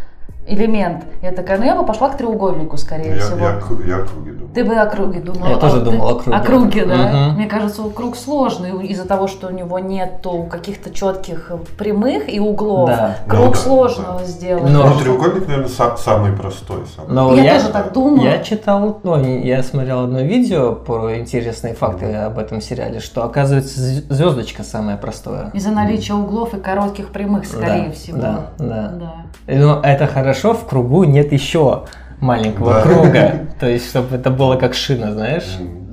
элемент. 0.47 1.05
Я 1.23 1.33
такая, 1.33 1.59
ну 1.59 1.65
я 1.65 1.77
бы 1.77 1.87
пошла 1.87 2.09
к 2.09 2.17
треугольнику, 2.17 2.77
скорее 2.77 3.15
Я, 3.17 3.21
всего. 3.21 3.39
я, 3.39 3.53
я 3.53 3.59
круги 3.59 4.31
думаю. 4.33 4.49
Ты 4.55 4.65
бы 4.65 4.75
о 4.75 4.87
круге 4.87 5.21
думала. 5.21 5.49
Я 5.49 5.57
тоже 5.57 5.79
ты- 5.79 5.85
думал 5.91 6.09
о 6.09 6.15
круге. 6.21 6.37
О 6.37 6.41
круге, 6.41 6.85
да. 6.85 6.97
Мгм. 7.29 7.37
Мне 7.37 7.47
кажется, 7.47 7.83
круг 7.95 8.17
сложный 8.17 8.87
из-за 8.89 9.07
того, 9.07 9.29
что 9.29 9.47
у 9.47 9.51
него 9.51 9.79
нету 9.79 10.47
каких-то 10.51 10.91
четких 10.91 11.53
прямых 11.79 12.29
и 12.33 12.39
углов. 12.41 12.89
Да. 12.91 13.17
Круг 13.29 13.45
Ну 13.47 13.51
да, 13.53 13.57
сложно 13.57 14.05
да. 14.19 14.25
сделать. 14.25 14.65
Но- 14.71 14.89
Ну, 14.89 14.99
треугольник, 15.01 15.47
наверное, 15.47 15.69
са- 15.69 15.97
самый 15.97 16.33
простой. 16.33 16.81
Самый. 16.97 17.13
Но 17.15 17.35
Я 17.35 17.55
тоже 17.59 17.73
так 17.73 17.93
думала. 17.93 18.25
Я 18.25 18.39
читал, 18.43 19.01
ну, 19.03 19.23
я 19.23 19.63
смотрел 19.63 20.01
одно 20.05 20.21
видео 20.21 20.73
про 20.75 21.17
интересные 21.19 21.75
факты 21.75 22.13
об 22.15 22.39
этом 22.39 22.61
сериале, 22.61 23.01
что 23.01 23.23
оказывается 23.25 23.81
звездочка 23.81 24.65
самое 24.65 24.99
простое. 24.99 25.51
Из-за 25.55 25.71
наличия 25.71 26.15
углов 26.15 26.53
и 26.53 26.59
коротких 26.61 27.09
прямых, 27.09 27.47
скорее 27.47 27.87
Да, 27.87 27.93
всего. 27.93 28.19
Да, 28.19 28.47
да. 28.59 28.93
Да. 28.99 29.13
Но 29.47 29.81
это 29.83 30.07
хорошо, 30.07 30.32
в 30.41 30.67
кругу 30.67 31.05
нет 31.05 31.33
еще 31.33 31.85
маленького 32.21 32.75
Да. 32.75 32.83
круга. 32.83 33.33
То 33.61 33.69
есть, 33.69 33.89
чтобы 33.91 34.17
это 34.17 34.31
было 34.31 34.57
как 34.57 34.75
шина, 34.75 35.13
знаешь? 35.13 35.45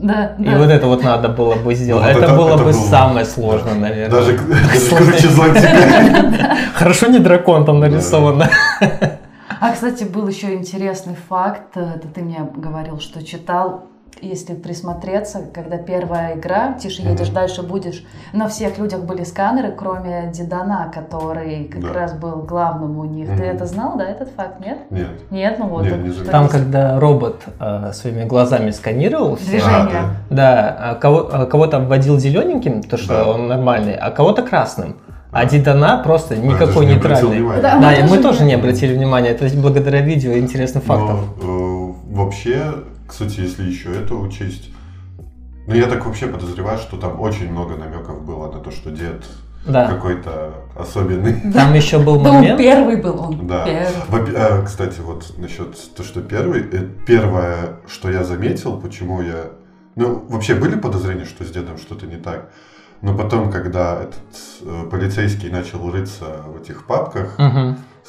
Да, 0.01 0.35
И 0.39 0.43
да. 0.45 0.57
вот 0.57 0.69
это 0.69 0.87
вот 0.87 1.03
надо 1.03 1.27
было 1.29 1.55
бы 1.55 1.75
сделать. 1.75 2.03
Вот 2.05 2.11
это, 2.15 2.25
это- 2.25 2.35
было 2.35 2.49
это 2.49 2.57
бы 2.59 2.63
было- 2.65 2.71
самое 2.71 3.25
сложное, 3.25 3.75
наверное. 3.75 4.09
Даже, 4.09 4.37
даже 4.37 4.95
круче 4.95 5.27
зонтика. 5.27 6.55
Хорошо 6.75 7.07
не 7.07 7.19
дракон 7.19 7.65
там 7.65 7.79
нарисован. 7.79 8.43
А, 9.61 9.71
кстати, 9.73 10.05
был 10.05 10.25
еще 10.27 10.53
интересный 10.53 11.15
факт. 11.27 11.75
Это 11.75 12.07
ты 12.15 12.21
мне 12.21 12.47
говорил, 12.55 12.99
что 13.01 13.21
читал. 13.25 13.88
Если 14.21 14.53
присмотреться, 14.53 15.43
когда 15.53 15.77
первая 15.77 16.35
игра, 16.35 16.73
тише 16.73 17.03
едешь, 17.03 17.27
Мгм. 17.27 17.35
дальше 17.35 17.63
будешь, 17.63 18.03
на 18.33 18.49
всех 18.49 18.77
людях 18.77 19.01
были 19.05 19.23
сканеры, 19.23 19.71
кроме 19.71 20.29
Дедана, 20.33 20.91
который 20.93 21.65
как 21.65 21.81
Да. 21.81 21.93
раз 21.93 22.13
был 22.13 22.41
главным 22.41 22.97
у 22.99 23.05
них. 23.05 23.27
Ты 23.27 23.33
Мгм. 23.35 23.43
это 23.43 23.65
знал, 23.65 23.97
да, 23.97 24.03
этот 24.09 24.29
факт, 24.35 24.59
нет? 24.65 24.79
Нет. 24.89 25.07
Нет, 25.31 25.55
ну 25.59 25.67
вот. 25.67 25.83
Нет, 25.83 25.93
это 25.93 26.01
не 26.03 26.11
что. 26.11 26.25
Там, 26.25 26.43
есть. 26.43 26.53
когда 26.53 26.99
робот 26.99 27.43
э, 27.61 27.91
своими 27.93 28.25
глазами 28.25 28.71
сканировал 28.71 29.37
Движение. 29.37 30.01
А, 30.01 30.11
да, 30.29 30.77
а 30.91 30.95
кого, 30.95 31.29
а 31.31 31.45
кого-то 31.45 31.77
обводил 31.77 32.19
зелененьким, 32.19 32.83
то 32.83 32.97
что 32.97 33.13
Да. 33.13 33.29
он 33.31 33.47
нормальный, 33.47 33.93
а 33.95 34.11
кого-то 34.11 34.41
красным. 34.43 34.97
А 35.31 35.45
Дидана 35.45 36.01
просто 36.03 36.35
да. 36.35 36.41
никакой 36.41 36.87
не 36.87 36.93
нейтральный. 36.95 37.61
Да, 37.61 37.79
Да, 37.79 37.91
мы 37.91 37.93
и 37.93 38.01
мы 38.01 38.17
тоже 38.17 38.23
тоже 38.39 38.43
не- 38.45 38.55
обратили 38.55 38.93
внимания. 38.97 39.29
Это 39.29 39.47
благодаря 39.57 40.01
видео 40.01 40.33
интересных 40.37 40.83
фактов. 40.83 41.19
Но, 41.41 41.95
э, 42.11 42.15
вообще, 42.15 42.73
кстати, 43.09 43.39
если 43.41 43.63
еще 43.63 43.91
это 43.91 44.15
учесть, 44.15 44.69
ну 45.67 45.75
я 45.75 45.87
так 45.87 46.05
вообще 46.05 46.27
подозреваю, 46.27 46.77
что 46.79 46.97
там 46.97 47.19
очень 47.19 47.51
много 47.51 47.75
намеков 47.75 48.23
было 48.25 48.51
на 48.51 48.59
то, 48.59 48.71
что 48.71 48.89
дед 48.91 49.23
Да. 49.67 49.87
какой-то 49.87 50.53
особенный. 50.75 51.41
Там 51.53 51.73
еще 51.73 51.99
был 51.99 52.21
Да, 52.21 52.29
он 52.29 52.35
момент. 52.37 52.57
первый 52.57 52.95
был, 52.95 53.19
он 53.19 53.47
Да. 53.47 53.65
первый. 53.65 54.33
Э, 54.35 54.63
Кстати, 54.65 54.99
вот 55.01 55.33
насчет 55.37 55.75
то, 55.95 56.03
что 56.03 56.21
первый, 56.21 56.61
э, 56.61 56.87
первое, 57.05 57.79
что 57.87 58.09
я 58.09 58.23
заметил, 58.23 58.79
почему 58.79 59.21
я, 59.21 59.51
ну 59.95 60.23
вообще 60.29 60.55
были 60.55 60.75
подозрения, 60.79 61.25
что 61.25 61.43
с 61.43 61.51
дедом 61.51 61.77
что-то 61.77 62.05
не 62.07 62.17
так, 62.17 62.51
но 63.01 63.15
потом, 63.17 63.51
когда 63.51 63.95
этот 64.03 64.15
э, 64.61 64.87
полицейский 64.89 65.49
начал 65.49 65.91
рыться 65.91 66.25
в 66.47 66.61
этих 66.61 66.85
папках 66.85 67.37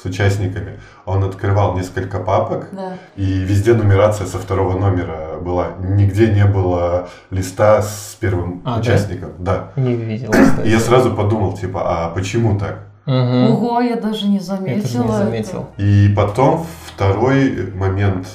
с 0.01 0.05
участниками, 0.05 0.79
он 1.05 1.23
открывал 1.23 1.75
несколько 1.75 2.19
папок, 2.19 2.69
Да. 2.71 2.93
и 3.15 3.23
везде 3.23 3.73
нумерация 3.73 4.25
со 4.27 4.39
второго 4.39 4.77
номера 4.77 5.37
была. 5.39 5.67
Нигде 5.79 6.31
не 6.31 6.45
было 6.45 7.09
листа 7.29 7.81
с 7.81 8.17
первым 8.19 8.61
А, 8.65 8.75
да? 8.75 8.81
участником. 8.81 9.29
Да. 9.37 9.67
Не 9.75 9.93
видел. 9.95 10.31
И 10.63 10.69
я 10.69 10.79
сразу 10.79 11.13
подумал, 11.13 11.53
типа, 11.53 11.81
а 11.85 12.09
почему 12.09 12.57
так? 12.57 12.79
Мгм. 13.05 13.51
Ого, 13.51 13.81
я 13.81 13.95
даже 13.95 14.27
не 14.27 14.35
Я 14.37 14.41
заметила. 14.41 15.03
не 15.03 15.07
это. 15.09 15.17
заметил. 15.17 15.67
И 15.77 16.13
потом 16.15 16.65
второй 16.85 17.71
момент, 17.73 18.27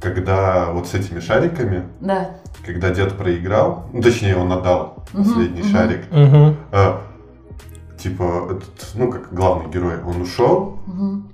когда 0.00 0.66
вот 0.70 0.88
с 0.88 0.94
этими 0.94 1.20
шариками, 1.20 1.84
Да. 2.00 2.30
Когда 2.64 2.90
дед 2.90 3.12
проиграл, 3.16 3.86
ну, 3.92 4.02
точнее, 4.02 4.36
он 4.36 4.52
отдал 4.52 5.04
Мгм, 5.12 5.24
последний 5.24 5.62
мгм. 5.62 5.70
шарик, 5.70 6.00
Мгм. 6.10 6.56
а, 6.70 7.00
типа, 7.98 8.48
этот, 8.50 8.90
ну, 8.94 9.10
как 9.10 9.32
главный 9.32 9.70
герой, 9.70 9.94
он 10.06 10.22
ушел, 10.22 10.78
Мгм. 10.86 11.28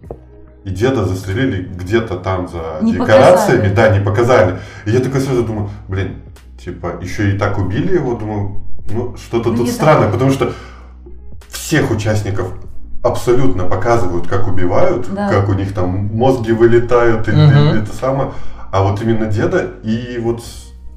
и 0.65 0.71
деда 0.71 1.05
застрелили 1.05 1.63
где-то 1.63 2.17
там 2.17 2.49
за 2.49 2.79
Не 2.83 2.93
декорациями, 2.93 3.69
показали. 3.69 3.75
да, 3.75 3.89
не 3.99 4.05
показали. 4.05 4.59
И 4.87 4.91
я 4.91 5.01
такой 5.01 5.21
сразу 5.21 5.43
думаю, 5.45 5.69
блин, 5.89 6.17
типа, 6.63 6.95
еще 7.03 7.31
и 7.35 7.39
так 7.39 7.59
убили 7.59 7.95
его, 7.95 8.15
думаю, 8.15 8.63
ну, 8.91 9.17
что-то 9.17 9.51
Ну, 9.51 9.57
тут 9.59 9.67
не 9.67 9.73
странно, 9.73 10.05
так. 10.05 10.13
потому 10.13 10.31
что 10.31 10.53
всех 11.51 11.91
участников 11.91 12.53
абсолютно 13.03 13.65
показывают, 13.65 14.27
как 14.27 14.49
убивают, 14.49 15.07
Да. 15.15 15.29
как 15.29 15.49
у 15.49 15.53
них 15.55 15.73
там 15.75 16.11
мозги 16.17 16.53
вылетают, 16.53 17.29
или 17.29 17.37
Мгм. 17.37 17.83
это 17.83 17.93
самое. 17.95 18.33
А 18.73 18.83
вот 18.83 19.01
именно 19.03 19.27
деда, 19.27 19.67
и 19.83 20.19
вот, 20.21 20.43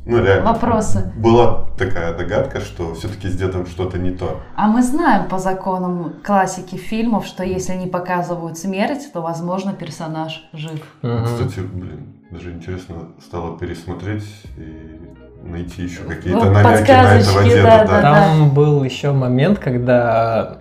ну, 0.06 0.24
реально. 0.24 0.52
Вопросы. 0.52 1.12
Была 1.16 1.68
такая 1.78 2.18
догадка, 2.18 2.60
что 2.60 2.94
все-таки 2.96 3.28
с 3.30 3.36
дедом 3.36 3.66
что-то 3.68 3.98
не 4.00 4.12
то. 4.12 4.42
А 4.56 4.68
мы 4.68 4.82
знаем 4.82 5.28
по 5.30 5.38
законам 5.38 6.14
классики 6.24 6.76
фильмов, 6.76 7.26
что 7.26 7.44
если 7.44 7.76
не 7.76 7.88
показывают 7.88 8.58
смерть, 8.58 9.12
то, 9.14 9.22
возможно, 9.22 9.74
персонаж 9.74 10.50
жив. 10.54 10.82
Мгм. 11.02 11.26
Кстати, 11.26 11.60
блин, 11.60 12.14
даже 12.32 12.52
интересно 12.52 12.96
стало 13.24 13.58
пересмотреть 13.58 14.26
и 14.58 15.00
найти 15.44 15.84
еще 15.84 16.02
какие-то 16.04 16.46
Ну, 16.46 16.52
намеки 16.52 16.92
на 16.92 17.16
этого 17.20 17.44
деда. 17.44 17.64
да, 17.64 17.86
да. 17.86 18.02
да. 18.02 18.02
Там 18.02 18.50
был 18.52 18.84
еще 18.84 19.12
момент, 19.12 19.60
когда 19.60 20.58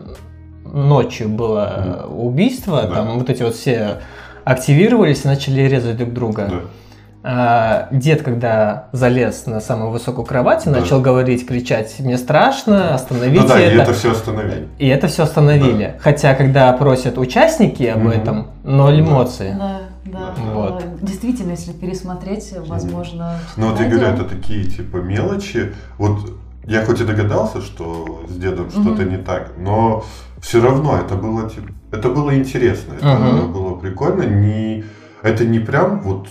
ночью 0.64 1.28
было 1.28 2.06
убийство, 2.08 2.82
Да. 2.82 2.94
там 2.94 3.18
вот 3.18 3.28
эти 3.30 3.42
вот 3.42 3.54
все 3.54 4.00
активировались 4.44 5.24
и 5.24 5.28
начали 5.28 5.62
резать 5.62 5.96
друг 5.96 6.12
друга. 6.12 6.46
Да. 6.50 6.60
А, 7.22 7.88
дед, 7.90 8.22
когда 8.22 8.88
залез 8.92 9.44
на 9.44 9.60
самую 9.60 9.90
высокую 9.90 10.24
кровать 10.24 10.66
и 10.66 10.70
Да. 10.70 10.80
начал 10.80 11.02
говорить, 11.02 11.46
кричать, 11.46 11.96
мне 11.98 12.16
страшно, 12.16 12.94
остановите 12.94 13.42
Ну 13.42 13.48
да, 13.48 13.60
и 13.60 13.64
это. 13.64 13.82
это 13.82 13.92
все 13.92 14.12
остановили. 14.12 14.68
И 14.78 14.88
это 14.88 15.06
все 15.08 15.24
остановили. 15.24 15.96
Хотя, 16.00 16.34
когда 16.34 16.72
просят 16.72 17.18
участники 17.18 17.82
об 17.82 18.00
Мгм. 18.04 18.10
этом, 18.10 18.46
ноль 18.64 18.96
Да. 18.96 19.00
эмоций. 19.00 19.52
Да, 19.52 19.80
да. 20.06 20.32
Вот. 20.54 20.82
Э, 20.82 20.86
Действительно, 21.02 21.50
если 21.50 21.72
пересмотреть, 21.72 22.54
возможно, 22.66 23.34
Ну 23.56 23.68
вот 23.70 23.78
я 23.80 23.86
говорю, 23.88 24.06
это 24.06 24.24
такие 24.24 24.64
типа 24.64 24.96
мелочи. 24.96 25.74
Вот 25.98 26.20
я 26.66 26.84
хоть 26.86 27.02
и 27.02 27.04
догадался, 27.04 27.60
что 27.60 28.24
с 28.30 28.34
дедом 28.36 28.70
что-то 28.70 29.02
Мгм. 29.02 29.10
не 29.10 29.16
так, 29.18 29.50
но 29.58 30.04
все 30.40 30.62
равно 30.62 30.96
это 30.98 31.16
было 31.16 31.50
типа, 31.50 31.68
это 31.92 32.08
было 32.08 32.34
интересно, 32.34 32.94
это 32.94 33.06
Мгм. 33.06 33.52
было 33.52 33.74
прикольно. 33.74 34.22
Не, 34.22 34.84
это 35.22 35.44
не 35.44 35.58
прям 35.58 36.00
вот 36.00 36.28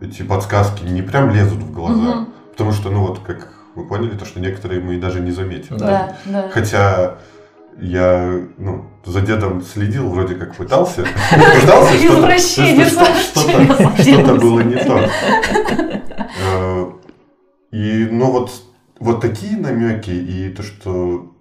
эти 0.00 0.22
подсказки 0.22 0.84
не 0.84 1.02
прям 1.02 1.30
лезут 1.30 1.58
в 1.58 1.72
глаза, 1.72 2.14
Мгм. 2.16 2.28
потому 2.52 2.72
что 2.72 2.90
ну 2.90 3.00
вот 3.06 3.20
как 3.20 3.52
вы 3.74 3.86
поняли, 3.86 4.16
то 4.16 4.24
что 4.24 4.40
некоторые 4.40 4.80
мы 4.80 4.98
даже 4.98 5.20
не 5.20 5.30
заметили. 5.32 5.78
Да, 5.78 6.16
да. 6.24 6.48
Хотя 6.50 7.16
я 7.78 8.40
ну, 8.56 8.86
за 9.04 9.20
дедом 9.20 9.62
следил, 9.62 10.08
вроде 10.08 10.34
как 10.34 10.54
пытался. 10.54 11.02
Пытался. 11.60 11.98
Что-то 14.02 14.34
было 14.36 14.60
не 14.60 14.76
то. 14.76 15.00
Э, 16.48 16.90
И, 17.72 18.08
ну 18.10 18.30
вот, 18.30 18.50
вот 18.98 19.20
такие 19.20 19.56
намеки 19.58 20.10
и 20.10 20.48
то, 20.50 20.62
что, 20.62 21.34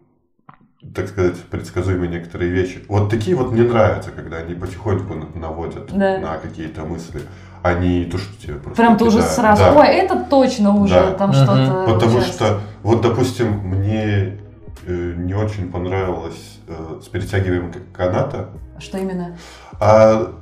так 0.94 1.08
сказать, 1.10 1.38
предсказуемые 1.50 2.10
некоторые 2.10 2.52
вещи. 2.52 2.84
Вот 2.88 3.10
такие 3.10 3.36
вот 3.36 3.52
мне 3.52 3.64
нравятся, 3.64 4.12
когда 4.12 4.38
они 4.38 4.54
потихоньку 4.54 5.14
на- 5.14 5.40
наводят 5.40 5.88
Да. 5.92 6.18
на 6.20 6.38
какие-то 6.38 6.84
мысли, 6.84 7.22
а 7.64 7.74
не 7.74 8.06
то, 8.06 8.18
что 8.18 8.42
тебе 8.42 8.56
просто 8.56 8.82
Прям 8.82 8.98
ты 8.98 9.06
уже 9.06 9.22
сразу, 9.22 9.64
Да. 9.64 9.74
ой, 9.74 9.88
это 9.88 10.24
точно 10.30 10.76
уже 10.76 10.94
Да. 10.94 11.12
там 11.14 11.30
Мгм. 11.32 11.38
что-то. 11.44 11.86
Потому 11.94 12.18
ужасное». 12.18 12.34
что, 12.50 12.60
вот, 12.84 13.02
допустим, 13.02 13.52
мне 13.60 14.40
э, 14.88 15.14
не 15.18 15.34
очень 15.34 15.72
понравилось 15.72 16.60
э, 16.68 17.00
с 17.04 17.08
перетягиванием 17.08 17.72
каната, 17.92 18.50
Что 18.78 19.00
именно? 19.00 19.36
а 19.80 20.34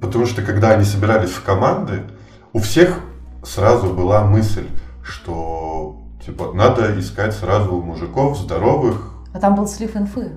потому 0.00 0.24
что 0.24 0.40
когда 0.40 0.70
они 0.70 0.84
собирались 0.84 1.30
в 1.30 1.42
команды, 1.42 2.00
у 2.54 2.60
всех 2.60 3.00
сразу 3.42 3.92
была 3.92 4.24
мысль, 4.24 4.66
что 5.02 5.96
типа 6.24 6.52
надо 6.54 6.98
искать 6.98 7.34
сразу 7.34 7.72
мужиков 7.80 8.38
здоровых 8.38 9.12
А 9.34 9.40
там 9.40 9.54
был 9.56 9.66
слив 9.66 9.94
инфы. 9.96 10.30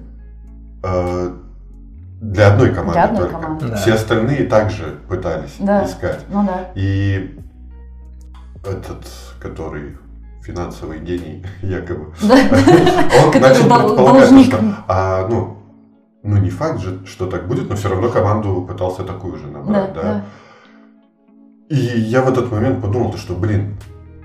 э, 0.84 1.32
для 2.22 2.48
одной 2.54 2.70
команды 2.74 2.94
Для 2.94 3.04
одной 3.06 3.22
только. 3.27 3.36
команды. 3.39 3.68
Да. 3.68 3.75
Все 3.75 3.94
остальные 3.94 4.46
также 4.48 4.98
пытались 5.08 5.56
Да. 5.60 5.86
искать. 5.86 6.25
Ну 6.30 6.44
да. 6.46 6.72
И 6.75 7.39
этот, 8.66 9.06
который 9.39 9.98
финансовый 10.44 11.00
гений, 11.00 11.46
якобы, 11.62 12.08
он 12.22 13.42
начал 13.42 13.70
предполагать, 13.70 14.46
что, 14.46 14.60
а, 14.88 15.27
ну, 15.30 15.58
ну, 16.24 16.38
не 16.38 16.50
факт 16.50 16.80
же, 16.80 17.06
что 17.06 17.27
так 17.27 17.48
будет, 17.48 17.70
но 17.70 17.75
все 17.75 17.89
равно 17.89 18.10
команду 18.10 18.66
пытался 18.68 19.04
такую 19.04 19.38
же 19.38 19.48
набрать, 19.48 19.94
да. 19.94 20.25
И 21.70 21.75
я 21.75 22.22
в 22.22 22.30
этот 22.30 22.51
момент 22.51 22.82
подумал, 22.82 23.12
то, 23.12 23.18
что, 23.18 23.36
блин, 23.36 23.77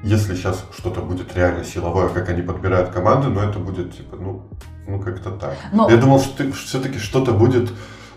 если 0.02 0.34
сейчас 0.34 0.64
что-то 0.76 1.00
будет 1.00 1.34
реально 1.36 1.64
силовое, 1.64 2.08
как 2.08 2.28
они 2.28 2.42
подбирают 2.42 2.90
команды, 2.90 3.28
ну, 3.28 3.40
это 3.40 3.58
будет, 3.58 3.96
типа, 3.96 4.16
ну, 4.16 4.42
ну 4.86 4.98
как-то 5.00 5.30
так. 5.30 5.56
Но- 5.72 5.88
Я 5.90 5.96
думал, 5.96 6.20
что 6.20 6.50
все-таки 6.52 6.98
что-то 6.98 7.32
будет, 7.32 7.70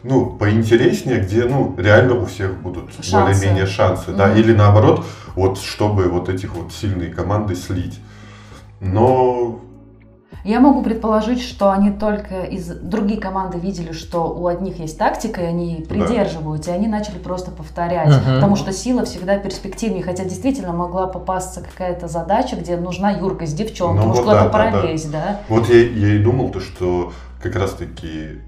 ну, 0.03 0.25
поинтереснее, 0.25 1.19
где, 1.19 1.45
ну, 1.45 1.75
реально 1.77 2.15
у 2.15 2.25
всех 2.25 2.57
будут 2.61 2.85
более-менее 3.11 3.65
шансы, 3.67 4.11
да, 4.13 4.27
Мгм. 4.27 4.37
или 4.37 4.53
наоборот, 4.53 5.05
вот 5.35 5.59
чтобы 5.59 6.05
вот 6.09 6.29
этих 6.29 6.55
вот 6.55 6.73
сильные 6.73 7.11
команды 7.13 7.55
слить. 7.55 7.99
Но 8.81 9.61
Я 10.45 10.59
могу 10.59 10.83
предположить, 10.83 11.41
что 11.41 11.71
они 11.71 11.89
только 11.89 12.43
из 12.43 12.67
другие 12.67 13.19
команды 13.19 13.57
видели, 13.57 13.93
что 13.93 14.29
у 14.29 14.45
одних 14.45 14.79
есть 14.79 14.95
тактика, 14.95 15.41
и 15.41 15.45
они 15.45 15.85
придерживаются, 15.89 16.69
и 16.69 16.73
они 16.75 16.87
начали 16.87 17.17
просто 17.17 17.49
повторять. 17.49 18.09
Мгм. 18.09 18.35
Потому 18.35 18.55
что 18.55 18.71
сила 18.71 19.05
всегда 19.05 19.39
перспективнее. 19.39 20.03
Хотя 20.03 20.23
действительно 20.23 20.71
могла 20.71 21.07
попасться 21.07 21.61
какая-то 21.61 22.07
задача, 22.07 22.55
где 22.57 22.77
нужна 22.77 23.09
юркость 23.09 23.57
девчонки, 23.57 24.01
Ну 24.01 24.09
может 24.09 24.23
вот 24.23 24.31
куда-то 24.31 24.51
да, 24.51 24.65
да, 24.65 24.71
да. 24.71 24.79
пролезть, 24.81 25.11
да? 25.11 25.41
вот 25.49 25.67
я, 25.67 25.81
я 25.81 26.15
и 26.15 26.19
думал, 26.19 26.49
то, 26.49 26.59
что 26.59 27.11
как 27.41 27.55
раз-таки 27.55 28.39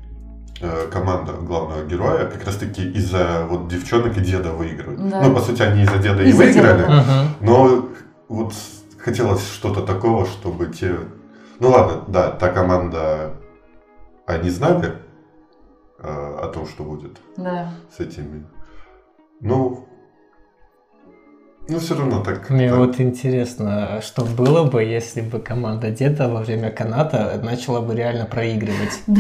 э, 0.62 0.88
команда 0.92 1.34
главного 1.34 1.84
героя 1.84 2.26
как 2.28 2.46
раз-таки 2.46 2.84
из-за 2.92 3.48
вот 3.50 3.70
девчонок 3.70 4.16
и 4.18 4.22
деда 4.22 4.52
выигрывает. 4.52 5.10
Да. 5.10 5.22
Ну, 5.24 5.34
по 5.34 5.42
сути, 5.42 5.64
они 5.64 5.82
из-за 5.82 5.98
деда 5.98 6.22
и 6.22 6.30
Из-за 6.30 6.46
деда, 6.46 6.60
выиграли, 6.62 6.88
да. 6.88 7.02
Мгм. 7.02 7.28
но 7.42 7.86
вот 8.30 8.54
хотелось 9.00 9.48
что-то 9.52 9.82
такого, 9.82 10.28
чтобы 10.28 10.68
те... 10.68 10.96
Ну 11.60 11.70
ладно, 11.70 12.04
да, 12.08 12.32
та 12.32 12.50
команда, 12.50 13.34
они 14.26 14.50
знали 14.50 14.94
э, 16.00 16.08
о 16.08 16.48
том, 16.54 16.68
что 16.68 16.84
будет 16.84 17.18
Да. 17.36 17.72
с 17.96 18.00
этими. 18.00 18.46
Ну, 19.42 19.88
ну 21.68 21.80
все 21.80 21.96
равно 21.96 22.24
так. 22.24 22.50
Мне 22.50 22.70
так. 22.70 22.78
вот 22.78 23.00
интересно, 23.00 24.02
что 24.02 24.24
было 24.24 24.64
бы, 24.64 24.84
если 24.84 25.22
бы 25.22 25.40
команда 25.40 25.90
деда 25.90 26.30
во 26.30 26.42
время 26.42 26.72
каната 26.72 27.40
начала 27.44 27.82
бы 27.82 27.96
реально 27.96 28.26
проигрывать. 28.26 29.02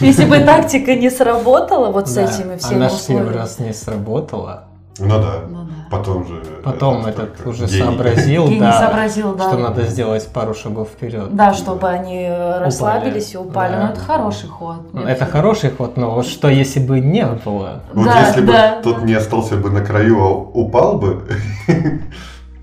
Если 0.00 0.24
бы 0.24 0.40
тактика 0.40 0.96
не 0.96 1.08
сработала 1.08 1.92
вот 1.92 2.08
с 2.08 2.16
этими 2.16 2.56
всеми 2.56 2.76
Она 2.76 2.88
же 2.88 2.96
первый 3.06 3.32
раз 3.32 3.60
не 3.60 3.72
сработала. 3.72 4.64
Ну 4.98 5.08
да. 5.08 5.42
Ну. 5.94 5.98
Потом 5.98 6.26
же... 6.26 6.42
Потом 6.64 7.06
это 7.06 7.22
этот 7.22 7.46
уже 7.46 7.66
гений. 7.66 7.78
сообразил, 7.82 8.46
Гений 8.48 8.60
да, 8.60 8.72
сообразил, 8.80 9.34
да. 9.34 9.48
что 9.48 9.58
надо 9.58 9.82
сделать 9.86 10.26
пару 10.28 10.54
шагов 10.54 10.88
вперед. 10.88 11.34
Да, 11.34 11.52
чтобы 11.54 11.88
они 11.88 12.22
э, 12.22 12.58
расслабились 12.58 13.34
и 13.34 13.38
упали. 13.38 13.72
Да. 13.72 13.86
Ну, 13.86 13.92
это 13.92 14.00
хороший 14.00 14.48
ход. 14.48 14.76
Ну, 14.92 15.02
Это 15.02 15.26
хороший 15.26 15.70
ход, 15.70 15.96
но 15.96 16.10
вот 16.10 16.26
что 16.26 16.48
если 16.48 16.80
бы 16.80 17.00
не 17.00 17.24
было? 17.26 17.82
Вот 17.92 18.06
Да, 18.06 18.26
если 18.28 18.40
бы 18.40 18.52
да, 18.52 18.80
тот 18.82 19.00
да. 19.00 19.06
не 19.06 19.14
остался 19.14 19.56
бы 19.56 19.70
на 19.70 19.82
краю, 19.84 20.18
а 20.20 20.30
упал 20.30 20.98
бы, 20.98 21.22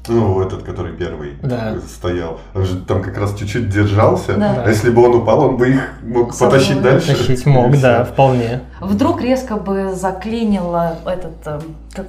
ну, 0.08 0.42
этот, 0.42 0.64
который 0.64 0.94
первый 0.94 1.34
Да. 1.44 1.76
стоял, 1.88 2.40
он 2.56 2.66
же 2.66 2.80
там 2.82 3.02
как 3.04 3.18
раз 3.18 3.36
чуть-чуть 3.36 3.70
держался, 3.70 4.34
Да. 4.36 4.64
а 4.66 4.70
если 4.70 4.90
бы 4.90 5.04
он 5.06 5.16
упал, 5.16 5.42
он 5.42 5.58
бы 5.58 5.70
их 5.70 5.82
мог 6.04 6.34
Собой. 6.34 6.54
потащить 6.60 6.82
дальше. 6.82 7.16
Тащить 7.16 7.46
И 7.46 7.50
мог, 7.50 7.80
да, 7.80 8.04
вполне. 8.04 8.62
Вдруг 8.80 9.22
резко 9.22 9.56
бы 9.58 9.94
заклинило 9.94 10.96
этот, 11.06 11.36
э, 11.46 11.60
как 11.94 12.08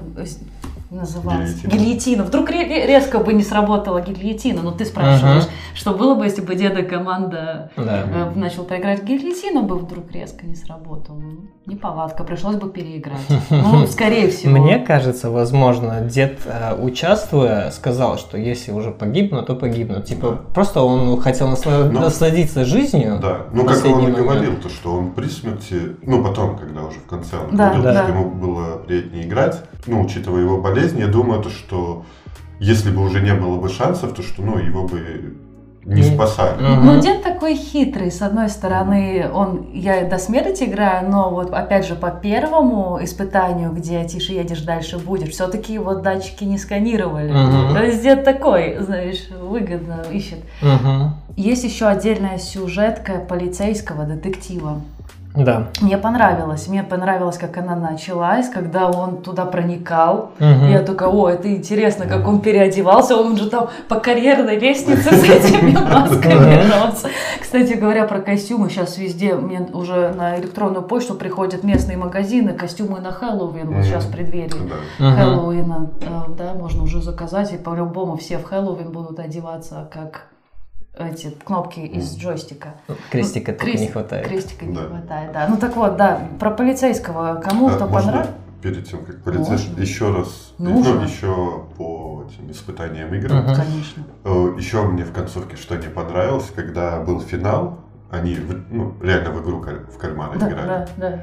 называется, 0.92 1.66
Гильотина. 1.66 1.84
гильотина. 1.84 2.24
Вдруг 2.24 2.50
ре- 2.50 2.64
ре- 2.66 2.86
резко 2.86 3.18
бы 3.18 3.32
не 3.32 3.42
сработала 3.42 4.00
гильотина. 4.00 4.62
Но 4.62 4.70
ты 4.72 4.84
спрашиваешь, 4.84 5.44
что 5.74 5.92
было 5.94 6.14
бы, 6.14 6.24
если 6.24 6.42
бы 6.42 6.54
деда 6.54 6.82
команда 6.82 7.70
Да. 7.76 8.04
э, 8.06 8.30
начал 8.38 8.64
проиграть 8.64 9.02
гильотина 9.02 9.62
бы 9.62 9.76
вдруг 9.78 10.10
резко 10.12 10.46
не 10.46 10.54
сработала. 10.54 11.16
Ну, 11.18 11.32
Неполадка, 11.64 12.24
пришлось 12.24 12.56
бы 12.56 12.68
переиграть. 12.70 13.20
Ну, 13.50 13.86
скорее 13.86 14.28
всего. 14.30 14.50
Мне 14.58 14.78
кажется, 14.80 15.30
возможно, 15.30 16.00
дед, 16.00 16.40
э, 16.44 16.74
участвуя, 16.82 17.70
сказал, 17.70 18.18
что 18.18 18.36
если 18.36 18.72
уже 18.72 18.90
погибну, 18.90 19.42
то 19.44 19.54
погибну. 19.54 20.02
Типа, 20.02 20.30
Да. 20.30 20.36
просто 20.54 20.82
он 20.82 21.20
хотел 21.20 21.48
Ну, 21.48 22.00
насладиться 22.00 22.64
жизнью. 22.64 23.18
Да, 23.22 23.42
ну 23.52 23.64
как 23.64 23.84
он 23.84 24.08
и 24.08 24.10
говорил, 24.12 24.56
то 24.56 24.68
что 24.68 24.92
он 24.94 25.12
при 25.12 25.26
смерти, 25.28 25.96
ну 26.02 26.22
потом, 26.24 26.58
когда 26.58 26.82
уже 26.82 26.98
в 26.98 27.06
конце 27.06 27.36
он 27.36 27.56
Да, 27.56 27.68
говорил, 27.70 27.82
да. 27.84 28.02
что 28.04 28.12
ему 28.12 28.30
было 28.30 28.78
приятнее 28.78 29.24
играть, 29.26 29.62
ну 29.86 30.02
учитывая 30.02 30.40
его 30.42 30.60
болезнь, 30.60 30.81
я 30.98 31.06
думаю, 31.06 31.42
то 31.42 31.50
что 31.50 32.04
если 32.60 32.90
бы 32.90 33.02
уже 33.02 33.20
не 33.20 33.34
было 33.34 33.58
бы 33.58 33.68
шансов, 33.68 34.14
то 34.14 34.22
что 34.22 34.42
ну 34.42 34.58
его 34.58 34.86
бы 34.86 35.36
не 35.84 36.02
спасали. 36.02 36.62
Мгм. 36.62 36.86
Ну, 36.86 37.00
дед 37.00 37.22
такой 37.22 37.56
хитрый. 37.56 38.10
С 38.10 38.22
одной 38.22 38.48
стороны, 38.48 39.28
он, 39.32 39.66
я 39.72 40.04
до 40.04 40.18
смерти 40.18 40.64
играю, 40.64 41.10
но 41.10 41.30
вот 41.30 41.52
опять 41.52 41.86
же 41.86 41.94
по 41.96 42.10
первому 42.10 43.00
испытанию, 43.02 43.72
где 43.72 44.04
тише 44.04 44.32
едешь, 44.32 44.62
дальше 44.62 44.98
будешь, 44.98 45.30
все-таки 45.30 45.72
его 45.74 45.94
датчики 45.94 46.44
не 46.44 46.58
сканировали. 46.58 47.32
Мгм. 47.32 47.74
То 47.74 47.82
есть 47.82 48.02
дед 48.02 48.24
такой, 48.24 48.76
знаешь, 48.78 49.28
выгодно 49.30 50.04
ищет. 50.12 50.38
Есть 51.36 51.64
еще 51.64 51.86
отдельная 51.86 52.38
сюжетка 52.38 53.14
полицейского 53.18 54.04
детектива. 54.04 54.82
Да. 55.34 55.68
Мне 55.80 55.96
понравилось. 55.96 56.68
Мне 56.68 56.82
понравилось, 56.82 57.38
как 57.38 57.56
она 57.56 57.74
началась, 57.74 58.48
когда 58.48 58.90
он 58.90 59.22
туда 59.22 59.46
проникал. 59.46 60.32
Мгм. 60.38 60.70
Я 60.70 60.80
такая, 60.80 61.08
о, 61.08 61.28
это 61.28 61.54
интересно, 61.54 62.06
как 62.06 62.28
он 62.28 62.40
переодевался. 62.40 63.16
Он 63.16 63.36
же 63.36 63.48
там 63.48 63.70
по 63.88 63.98
карьерной 63.98 64.58
лестнице 64.58 65.10
с 65.10 65.24
этими 65.24 65.72
масками 65.72 66.70
рос. 66.70 67.04
Кстати 67.40 67.74
говоря, 67.74 68.04
про 68.06 68.20
костюмы. 68.20 68.68
Сейчас 68.68 68.98
везде 68.98 69.34
мне 69.34 69.60
уже 69.72 70.12
на 70.12 70.38
электронную 70.38 70.82
почту 70.82 71.14
приходят 71.14 71.64
местные 71.64 71.96
магазины, 71.96 72.52
костюмы 72.52 73.00
на 73.00 73.12
Хэллоуин. 73.12 73.74
Вот 73.74 73.84
сейчас 73.84 74.04
в 74.04 74.12
преддверии. 74.12 74.70
Хэллоуина, 74.98 75.90
э, 76.02 76.06
да, 76.36 76.54
можно 76.54 76.82
уже 76.82 77.00
заказать. 77.00 77.52
И 77.52 77.56
по-любому 77.56 78.16
все 78.16 78.38
в 78.38 78.44
Хэллоуин 78.44 78.90
будут 78.90 79.18
одеваться 79.18 79.88
как 79.90 80.31
эти 80.98 81.30
кнопки 81.44 81.80
из 81.80 82.16
джойстика. 82.16 82.74
Крестика 83.10 83.52
только 83.52 83.78
не 83.78 83.88
хватает. 83.88 84.26
Крестика 84.28 84.66
не 84.66 84.76
хватает, 84.76 85.32
да. 85.32 85.46
Ну 85.48 85.56
так 85.56 85.76
вот, 85.76 85.96
да, 85.96 86.20
про 86.38 86.50
полицейского. 86.50 87.40
Кому-то 87.42 87.84
А 87.84 87.88
понравилось. 87.88 88.28
перед 88.62 88.86
тем, 88.88 89.04
как 89.04 89.22
полицейский, 89.22 89.70
Можно. 89.70 89.82
еще 89.82 90.12
раз, 90.14 90.54
Нужно. 90.58 90.94
ну, 90.94 91.02
еще 91.02 91.64
по 91.76 92.24
этим 92.28 92.50
испытаниям 92.50 93.12
игры, 93.14 93.34
Мгм. 93.34 93.54
Конечно. 93.54 94.04
Э, 94.24 94.54
Еще 94.58 94.82
мне 94.82 95.04
в 95.04 95.12
концовке 95.12 95.56
что 95.56 95.76
не 95.76 95.88
понравилось, 95.88 96.50
когда 96.54 97.00
был 97.00 97.20
финал, 97.20 97.80
они 98.10 98.34
в- 98.34 98.70
ну, 98.72 98.94
реально 99.02 99.30
в 99.30 99.42
игру 99.42 99.60
в 99.60 99.98
кальмара 99.98 100.38
Да, 100.38 100.48
играли. 100.48 100.66
да, 100.68 100.88
да. 100.98 101.22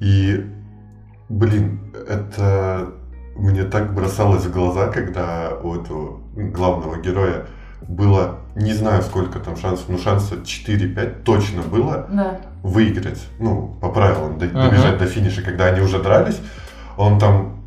И, 0.00 0.50
блин, 1.28 1.92
это 2.08 2.90
мне 3.36 3.64
так 3.64 3.94
бросалось 3.94 4.44
в 4.46 4.52
глаза, 4.52 4.88
когда 4.88 5.50
у 5.62 5.74
этого 5.74 6.20
главного 6.34 6.96
героя 7.00 7.46
было, 7.88 8.36
не 8.54 8.72
знаю 8.72 9.02
сколько 9.02 9.38
там 9.38 9.56
шансов, 9.56 9.88
но 9.88 9.98
шанса 9.98 10.36
4-5 10.44 11.22
точно 11.24 11.62
было 11.62 12.06
Да. 12.10 12.36
выиграть, 12.62 13.22
ну, 13.38 13.76
по 13.80 13.88
правилам, 13.90 14.38
до- 14.38 14.46
Ага. 14.46 14.70
добежать 14.70 14.98
до 14.98 15.06
финиша, 15.06 15.42
когда 15.42 15.66
они 15.66 15.80
уже 15.80 16.02
дрались. 16.02 16.40
Он 16.96 17.18
там 17.18 17.60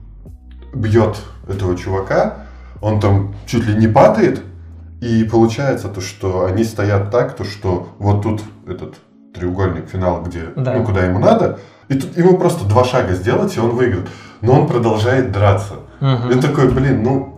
бьет 0.73 1.17
этого 1.47 1.75
чувака, 1.77 2.45
он 2.81 2.99
там 2.99 3.35
чуть 3.45 3.65
ли 3.67 3.75
не 3.75 3.87
падает, 3.87 4.41
и 5.01 5.23
получается 5.23 5.87
то, 5.89 6.01
что 6.01 6.45
они 6.45 6.63
стоят 6.63 7.11
так, 7.11 7.35
то, 7.35 7.43
что 7.43 7.89
вот 7.99 8.23
тут 8.23 8.41
этот 8.67 8.95
треугольник 9.33 9.87
финал, 9.89 10.23
где, 10.23 10.45
Да. 10.55 10.73
ну, 10.73 10.83
куда 10.83 11.05
ему 11.05 11.19
надо, 11.19 11.59
и 11.89 11.93
тут 11.95 12.17
ему 12.17 12.37
просто 12.37 12.65
два 12.67 12.83
шага 12.83 13.13
сделать, 13.13 13.55
и 13.55 13.59
он 13.59 13.71
выиграет. 13.71 14.07
Но 14.41 14.61
он 14.61 14.67
продолжает 14.67 15.31
драться. 15.31 15.75
Мгм. 15.99 16.29
Я 16.31 16.41
такой, 16.41 16.69
блин, 16.69 17.03
ну, 17.03 17.36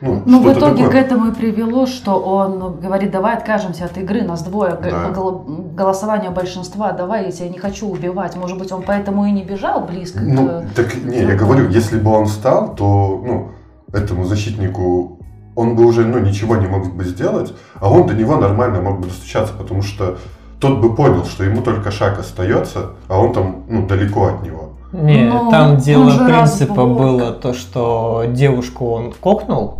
ну, 0.00 0.22
Ну, 0.26 0.40
в 0.42 0.52
итоге 0.52 0.84
такое. 0.84 0.90
к 0.90 0.94
этому 1.06 1.26
и 1.28 1.32
привело, 1.32 1.86
что 1.86 2.18
он 2.20 2.80
говорит, 2.80 3.10
давай 3.10 3.36
откажемся 3.36 3.84
от 3.84 3.96
игры, 3.98 4.22
нас 4.22 4.42
двое, 4.42 4.78
Да. 4.82 5.08
по 5.08 5.12
гол- 5.14 5.44
голосованию 5.74 6.30
большинства, 6.32 6.92
давай, 6.92 7.26
я 7.26 7.32
тебя 7.32 7.48
не 7.48 7.58
хочу 7.58 7.88
убивать. 7.88 8.36
Может 8.36 8.58
быть, 8.58 8.72
он 8.72 8.82
поэтому 8.82 9.26
и 9.26 9.30
не 9.30 9.42
бежал 9.44 9.80
близко 9.82 10.20
Ну, 10.22 10.46
к... 10.48 10.64
так 10.74 10.94
не, 11.04 11.18
я 11.18 11.34
говорю, 11.36 11.68
если 11.68 11.98
бы 11.98 12.10
он 12.12 12.26
встал, 12.26 12.74
то, 12.74 13.22
ну, 13.26 13.48
этому 13.92 14.24
защитнику 14.24 15.18
он 15.56 15.76
бы 15.76 15.84
уже, 15.84 16.06
ну, 16.06 16.18
ничего 16.18 16.56
не 16.56 16.66
мог 16.68 16.94
бы 16.94 17.04
сделать, 17.04 17.52
а 17.80 17.90
он 17.90 18.06
до 18.06 18.14
него 18.14 18.36
нормально 18.36 18.80
мог 18.80 19.00
бы 19.00 19.06
достучаться, 19.08 19.52
потому 19.52 19.82
что 19.82 20.16
тот 20.60 20.78
бы 20.78 20.94
понял, 20.94 21.24
что 21.24 21.44
ему 21.44 21.60
только 21.62 21.90
шаг 21.90 22.18
остается, 22.18 22.90
а 23.08 23.18
он 23.18 23.32
там, 23.32 23.64
ну, 23.68 23.86
далеко 23.86 24.26
от 24.28 24.42
него. 24.42 24.70
Не, 24.92 25.24
Ну, 25.30 25.50
там 25.50 25.76
дело 25.76 26.10
принципа 26.26 26.84
было 26.86 27.30
то, 27.32 27.52
что 27.54 28.24
девушку 28.28 28.90
он 28.90 29.12
кокнул, 29.20 29.78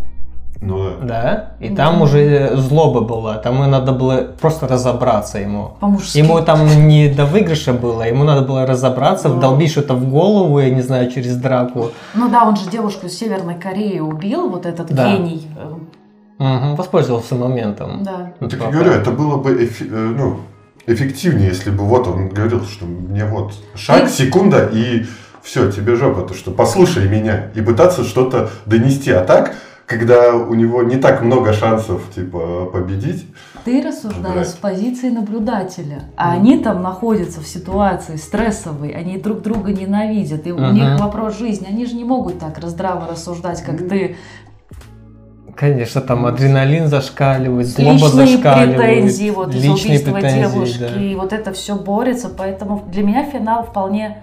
Ну 0.62 0.90
да. 1.00 1.06
да, 1.06 1.50
и 1.58 1.70
Да. 1.70 1.84
там 1.84 2.02
уже 2.02 2.54
злоба 2.56 3.00
была, 3.00 3.36
там 3.38 3.64
и 3.64 3.66
надо 3.66 3.92
было 3.92 4.26
просто 4.40 4.68
разобраться 4.68 5.38
ему. 5.38 5.72
По-мужски. 5.80 6.18
Ему 6.18 6.40
там 6.42 6.66
не 6.86 7.08
до 7.08 7.24
выигрыша 7.24 7.72
было, 7.72 8.02
ему 8.02 8.24
надо 8.24 8.42
было 8.42 8.66
разобраться, 8.66 9.28
Ну. 9.30 9.36
вдолбить 9.36 9.70
что-то 9.70 9.94
в 9.94 10.08
голову, 10.10 10.60
я 10.60 10.68
не 10.70 10.82
знаю, 10.82 11.10
через 11.10 11.36
драку. 11.36 11.92
Ну 12.14 12.28
да, 12.28 12.44
он 12.46 12.56
же 12.56 12.68
девушку 12.70 13.06
из 13.06 13.18
Северной 13.18 13.54
Кореи 13.54 14.00
убил, 14.00 14.50
вот 14.50 14.66
этот 14.66 14.92
Да. 14.92 15.10
гений. 15.16 15.48
Мгм, 16.38 16.74
воспользовался 16.76 17.34
моментом. 17.34 18.02
Да. 18.02 18.32
Ну, 18.40 18.48
так 18.48 18.60
я 18.60 18.70
говорю, 18.70 18.92
это 18.92 19.10
было 19.10 19.36
бы 19.36 19.50
эфи- 19.64 19.88
э, 19.90 20.14
ну, 20.18 20.40
эффективнее, 20.86 21.48
если 21.48 21.70
бы 21.70 21.84
вот 21.84 22.06
он 22.08 22.28
говорил, 22.30 22.64
что 22.64 22.86
мне 22.86 23.24
вот 23.24 23.52
шаг, 23.74 24.04
И- 24.04 24.08
секунда, 24.08 24.66
и 24.72 25.04
все, 25.42 25.70
тебе 25.70 25.96
жопа, 25.96 26.22
то 26.22 26.34
что 26.34 26.50
послушай 26.50 27.08
меня, 27.08 27.50
и 27.54 27.60
пытаться 27.60 28.04
что-то 28.04 28.50
донести. 28.66 29.10
А 29.10 29.22
так, 29.24 29.54
когда 29.90 30.36
у 30.36 30.54
него 30.54 30.84
не 30.84 30.96
так 30.98 31.20
много 31.20 31.52
шансов, 31.52 32.00
типа, 32.14 32.66
победить. 32.72 33.26
Ты 33.64 33.82
рассуждаешь 33.82 34.46
с 34.46 34.52
позиции 34.52 35.10
наблюдателя, 35.10 36.04
а 36.16 36.30
они 36.32 36.58
там 36.58 36.80
находятся 36.80 37.40
в 37.40 37.46
ситуации 37.48 38.14
стрессовой, 38.14 38.90
они 38.90 39.18
друг 39.18 39.42
друга 39.42 39.72
ненавидят, 39.72 40.46
и 40.46 40.52
у 40.52 40.58
Мгм. 40.58 40.74
них 40.74 41.00
вопрос 41.00 41.36
жизни, 41.36 41.66
они 41.68 41.86
же 41.86 41.96
не 41.96 42.04
могут 42.04 42.38
так 42.38 42.58
раздраво 42.60 43.08
рассуждать, 43.10 43.62
как 43.62 43.78
ты. 43.88 44.16
Конечно, 45.56 46.00
там 46.00 46.24
адреналин 46.24 46.86
зашкаливает, 46.86 47.66
злоба 47.66 47.92
Личные 47.94 48.26
зашкаливает. 48.26 48.76
претензии 48.76 49.30
вот 49.30 49.48
из 49.52 49.64
личные 49.64 49.98
убийства 49.98 50.12
претензии, 50.12 50.40
девушки, 50.52 51.14
да. 51.14 51.20
вот 51.20 51.32
это 51.32 51.52
все 51.52 51.74
борется, 51.74 52.28
поэтому 52.28 52.84
для 52.92 53.02
меня 53.02 53.24
финал 53.24 53.64
вполне... 53.64 54.18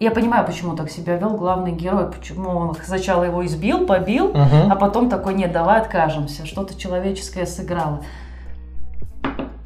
Я 0.00 0.10
понимаю, 0.10 0.46
почему 0.46 0.74
так 0.76 0.90
себя 0.90 1.16
вел 1.18 1.36
главный 1.36 1.72
герой, 1.72 2.10
почему 2.10 2.48
он 2.56 2.74
сначала 2.82 3.24
его 3.24 3.44
избил, 3.44 3.84
побил, 3.84 4.28
Мгм. 4.28 4.72
а 4.72 4.74
потом 4.74 5.10
такой, 5.10 5.34
нет, 5.34 5.52
давай 5.52 5.78
откажемся, 5.78 6.46
что-то 6.46 6.74
человеческое 6.74 7.44
сыграло. 7.44 8.00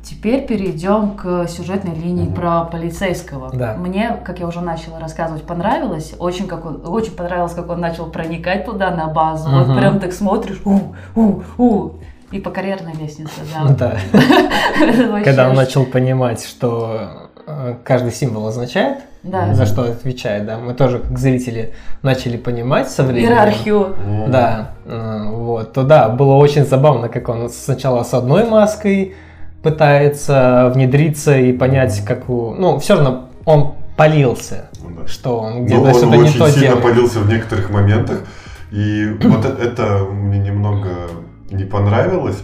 Теперь 0.02 0.44
перейдем 0.44 1.12
к 1.12 1.46
сюжетной 1.46 1.94
линии 1.94 2.24
Мгм. 2.24 2.34
про 2.34 2.64
полицейского. 2.64 3.50
Да. 3.54 3.74
Мне, 3.74 4.18
как 4.24 4.40
я 4.40 4.48
уже 4.48 4.60
начала 4.60 4.98
рассказывать, 4.98 5.44
понравилось. 5.44 6.14
Очень, 6.18 6.48
как 6.48 6.66
он, 6.66 6.82
очень 6.84 7.12
понравилось, 7.12 7.54
как 7.54 7.70
он 7.70 7.78
начал 7.80 8.06
проникать 8.06 8.64
туда 8.64 8.90
на 8.90 9.06
базу. 9.06 9.48
Мгм. 9.48 9.64
Вот 9.64 9.78
прям 9.78 10.00
так 10.00 10.12
смотришь, 10.12 10.60
у, 10.64 10.80
у, 11.14 11.42
у, 11.58 11.90
и 12.32 12.40
по 12.40 12.50
карьерной 12.50 12.94
лестнице, 12.94 13.30
да. 13.54 13.68
Да. 13.78 15.20
Когда 15.24 15.48
он 15.48 15.54
начал 15.54 15.86
понимать, 15.86 16.44
что 16.44 17.30
э, 17.46 17.76
каждый 17.84 18.10
символ 18.10 18.48
означает, 18.48 18.98
Да. 19.24 19.54
за 19.54 19.64
что 19.66 19.82
отвечает, 19.82 20.44
да, 20.46 20.58
мы 20.58 20.74
тоже 20.74 20.98
как 20.98 21.18
зрители 21.18 21.72
начали 22.02 22.36
понимать 22.36 22.90
со 22.90 23.02
временем. 23.02 23.30
Иерархию. 23.30 23.96
Да, 24.28 24.72
э, 24.84 25.22
вот, 25.30 25.72
то 25.72 25.82
да, 25.82 26.10
было 26.10 26.34
очень 26.34 26.66
забавно, 26.66 27.08
как 27.08 27.28
он 27.30 27.48
сначала 27.48 28.02
с 28.04 28.12
одной 28.14 28.44
маской 28.46 29.14
пытается 29.62 30.70
внедриться 30.74 31.36
и 31.38 31.52
понять, 31.52 32.04
как 32.04 32.28
у... 32.28 32.54
Ну, 32.54 32.78
все 32.78 32.94
равно 32.96 33.28
он 33.46 33.74
полился, 33.96 34.66
Ну 34.82 34.90
да. 35.00 35.08
что 35.08 35.38
он 35.40 35.54
Но 35.60 35.64
где-то 35.64 35.80
он 35.82 35.94
что-то 35.94 36.06
не 36.16 36.22
очень 36.22 36.38
то 36.38 36.48
сильно 36.50 36.66
делает. 36.66 36.82
полился 36.82 37.18
в 37.20 37.28
некоторых 37.28 37.70
моментах. 37.70 38.18
И 38.70 39.06
вот 39.22 39.44
это 39.60 40.00
мне 40.10 40.38
немного 40.38 40.90
не 41.50 41.64
понравилось. 41.64 42.42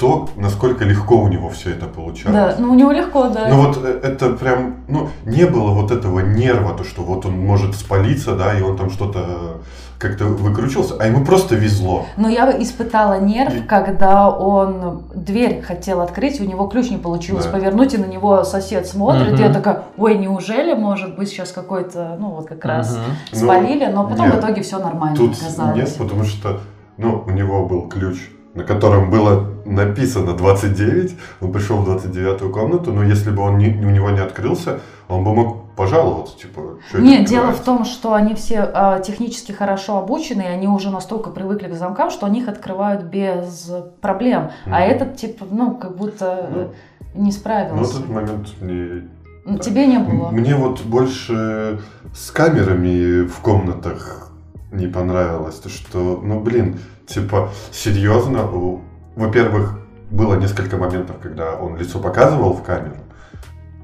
То, 0.00 0.28
насколько 0.36 0.84
легко 0.84 1.16
у 1.16 1.28
него 1.28 1.50
все 1.50 1.70
это 1.72 1.84
получалось. 1.86 2.34
Да, 2.34 2.56
ну 2.58 2.72
у 2.72 2.74
него 2.74 2.90
легко, 2.90 3.28
да. 3.28 3.48
Ну 3.50 3.66
вот 3.66 3.78
э, 3.84 4.00
это 4.02 4.30
прям, 4.30 4.76
ну, 4.88 5.08
не 5.26 5.44
было 5.44 5.72
вот 5.72 5.90
этого 5.90 6.20
нерва, 6.20 6.72
то, 6.74 6.84
что 6.84 7.02
вот 7.02 7.26
он 7.26 7.38
может 7.38 7.74
спалиться, 7.76 8.34
да, 8.34 8.58
и 8.58 8.62
он 8.62 8.78
там 8.78 8.88
что-то 8.90 9.58
как-то 9.98 10.24
выкручивался, 10.24 10.94
а 10.98 11.06
ему 11.06 11.22
просто 11.26 11.54
везло. 11.54 12.06
Но 12.16 12.30
я 12.30 12.50
испытала 12.62 13.20
нерв, 13.20 13.54
И- 13.54 13.60
когда 13.60 14.30
он 14.30 15.02
дверь 15.14 15.60
хотел 15.60 16.00
открыть, 16.00 16.40
у 16.40 16.44
него 16.44 16.66
ключ 16.68 16.88
не 16.88 16.96
получилось 16.96 17.44
Да. 17.44 17.50
повернуть, 17.52 17.92
и 17.92 17.98
на 17.98 18.06
него 18.06 18.42
сосед 18.44 18.86
смотрит, 18.86 19.38
и 19.38 19.42
я 19.42 19.52
такая, 19.52 19.82
ой, 19.98 20.16
неужели, 20.16 20.72
может 20.72 21.14
быть, 21.16 21.28
сейчас 21.28 21.52
какой-то, 21.52 22.16
ну 22.18 22.30
вот 22.30 22.46
как 22.48 22.64
раз. 22.64 22.98
Ну, 23.32 23.38
спалили, 23.38 23.84
но 23.84 24.08
потом 24.08 24.28
нет. 24.28 24.36
в 24.36 24.38
итоге 24.40 24.62
все 24.62 24.78
нормально 24.78 25.14
Тут 25.18 25.34
оказалось. 25.38 25.76
нет, 25.76 25.94
потому 25.98 26.24
что, 26.24 26.60
ну, 26.96 27.22
у 27.26 27.30
него 27.30 27.66
был 27.66 27.86
ключ, 27.86 28.30
на 28.54 28.64
котором 28.64 29.10
было 29.10 29.49
написано 29.64 30.32
29, 30.34 31.16
он 31.40 31.52
пришел 31.52 31.78
в 31.78 31.84
29 31.84 32.52
комнату, 32.52 32.92
но 32.92 33.02
если 33.02 33.30
бы 33.30 33.42
он 33.42 33.58
не, 33.58 33.68
у 33.68 33.90
него 33.90 34.10
не 34.10 34.20
открылся, 34.20 34.80
он 35.08 35.24
бы 35.24 35.34
мог 35.34 35.70
пожаловаться, 35.76 36.36
типа, 36.38 36.78
что 36.88 36.98
Нет, 37.00 37.26
дело 37.26 37.52
в 37.52 37.60
том, 37.60 37.84
что 37.84 38.12
они 38.14 38.34
все 38.34 38.60
а, 38.60 39.00
технически 39.00 39.52
хорошо 39.52 39.98
обучены, 39.98 40.42
и 40.42 40.46
они 40.46 40.68
уже 40.68 40.90
настолько 40.90 41.30
привыкли 41.30 41.68
к 41.68 41.74
замкам, 41.74 42.10
что 42.10 42.26
они 42.26 42.40
их 42.40 42.48
открывают 42.48 43.04
без 43.04 43.70
проблем. 44.00 44.50
А 44.66 44.68
Мгм. 44.68 44.74
этот, 44.78 45.16
типа, 45.16 45.46
ну, 45.50 45.74
как 45.74 45.96
будто 45.96 46.50
э, 46.52 46.66
не 47.14 47.26
Ну, 47.26 47.32
справился. 47.32 47.98
этот 47.98 48.08
момент 48.10 48.48
мне... 48.60 49.08
Ну, 49.46 49.58
Тебе 49.58 49.86
не 49.86 49.98
было. 49.98 50.28
Мне 50.30 50.54
вот 50.54 50.82
больше 50.82 51.80
с 52.14 52.30
камерами 52.30 53.26
в 53.26 53.38
комнатах 53.40 54.30
не 54.70 54.86
понравилось, 54.86 55.56
то 55.56 55.68
что, 55.70 56.20
ну, 56.22 56.40
блин, 56.40 56.78
типа, 57.06 57.48
серьезно, 57.72 58.44
у- 58.50 58.80
во-первых, 59.16 59.78
было 60.10 60.34
несколько 60.34 60.76
моментов, 60.76 61.16
когда 61.22 61.54
он 61.54 61.76
лицо 61.76 61.98
показывал 61.98 62.54
в 62.54 62.62
камеру. 62.62 62.96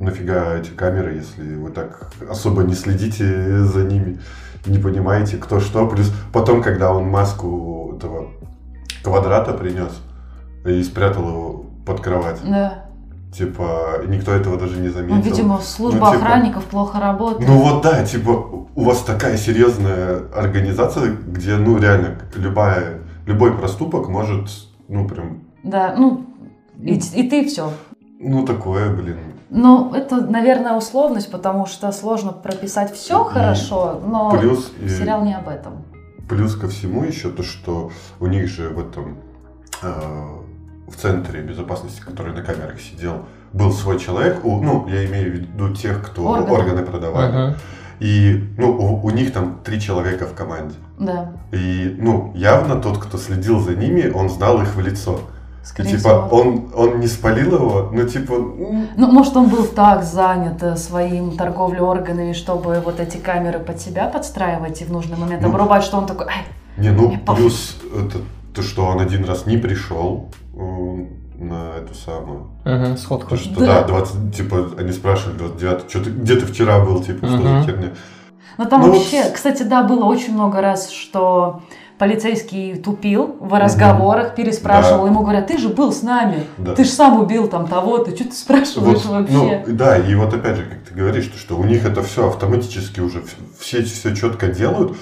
Нафига 0.00 0.54
эти 0.54 0.70
камеры, 0.70 1.14
если 1.14 1.54
вы 1.56 1.70
так 1.70 2.10
особо 2.28 2.62
не 2.62 2.74
следите 2.74 3.60
за 3.64 3.84
ними, 3.84 4.20
не 4.66 4.78
понимаете, 4.78 5.36
кто 5.36 5.60
что. 5.60 5.86
Плюс 5.86 6.12
потом, 6.32 6.62
когда 6.62 6.92
он 6.92 7.04
маску 7.08 7.94
этого 7.96 8.28
квадрата 9.02 9.52
принес 9.52 9.92
и 10.64 10.82
спрятал 10.82 11.28
его 11.28 11.66
под 11.86 12.00
кровать, 12.00 12.40
Да. 12.42 12.86
типа, 13.32 14.02
никто 14.08 14.32
этого 14.32 14.58
даже 14.58 14.78
не 14.78 14.88
заметил. 14.88 15.14
Ну, 15.16 15.22
видимо, 15.22 15.60
служба 15.60 16.06
Ну, 16.06 16.12
типа, 16.12 16.16
охранников 16.24 16.64
плохо 16.64 16.98
работает. 17.00 17.48
Ну 17.48 17.58
вот 17.62 17.82
да, 17.82 18.04
типа, 18.04 18.30
у 18.74 18.84
вас 18.84 19.02
такая 19.02 19.36
серьезная 19.36 20.22
организация, 20.34 21.16
где, 21.26 21.56
ну, 21.56 21.78
реально, 21.78 22.18
любая, 22.34 22.98
любой 23.24 23.56
проступок 23.56 24.08
может, 24.08 24.50
ну, 24.88 25.06
прям, 25.08 25.40
Да, 25.62 25.94
ну, 25.96 26.24
и, 26.80 26.94
и 27.14 27.28
ты 27.28 27.46
все. 27.46 27.70
ну, 28.20 28.44
такое, 28.44 28.94
блин. 28.94 29.18
Ну, 29.50 29.92
это, 29.94 30.20
наверное, 30.20 30.74
условность, 30.76 31.30
потому 31.30 31.66
что 31.66 31.92
сложно 31.92 32.32
прописать 32.32 32.92
все 32.92 33.22
И 33.22 33.32
хорошо, 33.32 34.00
но 34.04 34.30
Плюс, 34.38 34.72
и- 34.80 34.88
сериал 34.88 35.24
не 35.24 35.34
об 35.34 35.48
этом. 35.48 35.84
плюс 36.28 36.56
ко 36.56 36.66
всему 36.68 37.04
еще 37.04 37.30
то, 37.30 37.42
что 37.42 37.90
у 38.20 38.26
них 38.26 38.48
же 38.48 38.70
в 38.70 38.80
этом, 38.80 39.18
э, 39.82 39.88
в 40.88 40.96
центре 40.96 41.42
безопасности, 41.42 42.00
который 42.00 42.32
на 42.34 42.42
камерах 42.42 42.80
сидел, 42.80 43.24
был 43.52 43.72
свой 43.72 43.98
человек, 44.00 44.44
у- 44.44 44.60
ну, 44.60 44.86
я 44.88 45.06
имею 45.06 45.30
в 45.30 45.34
виду 45.34 45.72
тех, 45.74 46.04
кто 46.04 46.24
Органы. 46.26 46.52
органы, 46.52 46.82
продавали. 46.84 47.32
Мгм. 47.50 47.56
И, 48.00 48.44
ну, 48.58 48.72
у, 48.72 49.06
у 49.06 49.10
них 49.10 49.32
там 49.32 49.60
три 49.64 49.80
человека 49.80 50.26
в 50.26 50.34
команде. 50.34 50.74
Да, 50.98 51.32
И, 51.52 51.94
ну, 51.98 52.32
явно 52.34 52.76
тот, 52.76 52.98
кто 52.98 53.18
следил 53.18 53.60
за 53.60 53.74
ними, 53.74 54.10
он 54.14 54.28
знал 54.28 54.60
их 54.62 54.74
в 54.74 54.80
лицо. 54.80 55.20
Скорее 55.62 55.96
типа, 55.96 56.26
всего. 56.26 56.40
он, 56.40 56.70
он 56.76 57.00
не 57.00 57.08
спалил 57.08 57.56
его, 57.56 57.90
ну, 57.92 58.06
типа, 58.06 58.34
Ну, 58.96 59.10
может, 59.10 59.36
он 59.36 59.48
был 59.48 59.64
так 59.64 60.04
занят 60.04 60.62
э, 60.62 60.76
своим 60.76 61.36
торговлей 61.36 61.80
органами, 61.80 62.34
чтобы 62.34 62.80
вот 62.84 63.00
эти 63.00 63.16
камеры 63.16 63.58
под 63.58 63.80
себя 63.80 64.06
подстраивать 64.06 64.80
и 64.82 64.84
в 64.84 64.92
нужный 64.92 65.16
момент 65.16 65.42
Ну, 65.42 65.48
обрубать, 65.48 65.82
что 65.82 65.98
он 65.98 66.06
такой, 66.06 66.26
ай, 66.26 66.44
не, 66.76 66.90
ну, 66.90 67.16
плюс 67.34 67.78
это 67.92 68.20
то, 68.54 68.62
что 68.62 68.84
он 68.84 69.00
один 69.00 69.24
раз 69.24 69.46
не 69.46 69.56
пришел 69.56 70.30
на 71.38 71.76
эту 71.78 71.94
самую. 71.94 72.48
Мгм, 72.64 72.96
Сход 72.96 73.20
То, 73.22 73.26
хочешь. 73.28 73.44
что, 73.46 73.60
Да. 73.60 73.82
да, 73.82 73.88
20, 73.88 74.34
типа, 74.34 74.70
они 74.78 74.92
спрашивали 74.92 75.36
29 75.38 75.90
что 75.90 76.04
ты, 76.04 76.10
где 76.10 76.36
ты 76.36 76.46
вчера 76.46 76.80
был, 76.80 77.02
типа, 77.02 77.26
что 77.26 77.36
Мгм. 77.36 77.62
за 77.62 77.66
херня? 77.66 77.88
Ну 78.58 78.64
там 78.64 78.80
Ну, 78.80 78.86
вот 78.88 78.96
вообще, 78.98 79.22
с- 79.24 79.32
кстати, 79.32 79.62
да, 79.64 79.82
было 79.82 80.04
очень 80.04 80.32
много 80.32 80.60
раз, 80.62 80.90
что 80.90 81.60
полицейский 81.98 82.76
тупил 82.76 83.36
в 83.40 83.58
разговорах, 83.58 84.34
переспрашивал, 84.34 85.02
Да. 85.04 85.10
ему 85.10 85.20
говорят, 85.22 85.46
ты 85.46 85.58
же 85.58 85.68
был 85.68 85.92
с 85.92 86.02
нами, 86.02 86.44
Да. 86.58 86.74
ты 86.74 86.84
же 86.84 86.90
сам 86.90 87.20
убил 87.20 87.48
там 87.48 87.66
того-то, 87.66 88.14
что 88.14 88.24
ты 88.24 88.32
спрашиваешь 88.32 89.04
Вот, 89.04 89.28
вообще? 89.28 89.64
ну, 89.66 89.74
да, 89.74 89.96
и 89.98 90.14
вот 90.14 90.32
опять 90.32 90.56
же, 90.56 90.64
как 90.64 90.78
ты 90.88 90.94
говоришь, 90.94 91.26
то, 91.26 91.38
что 91.38 91.56
у 91.56 91.64
них 91.64 91.84
это 91.84 92.02
все 92.02 92.28
автоматически 92.28 93.00
уже, 93.00 93.22
все 93.58 93.82
все 93.82 94.14
четко 94.14 94.48
делают. 94.48 94.96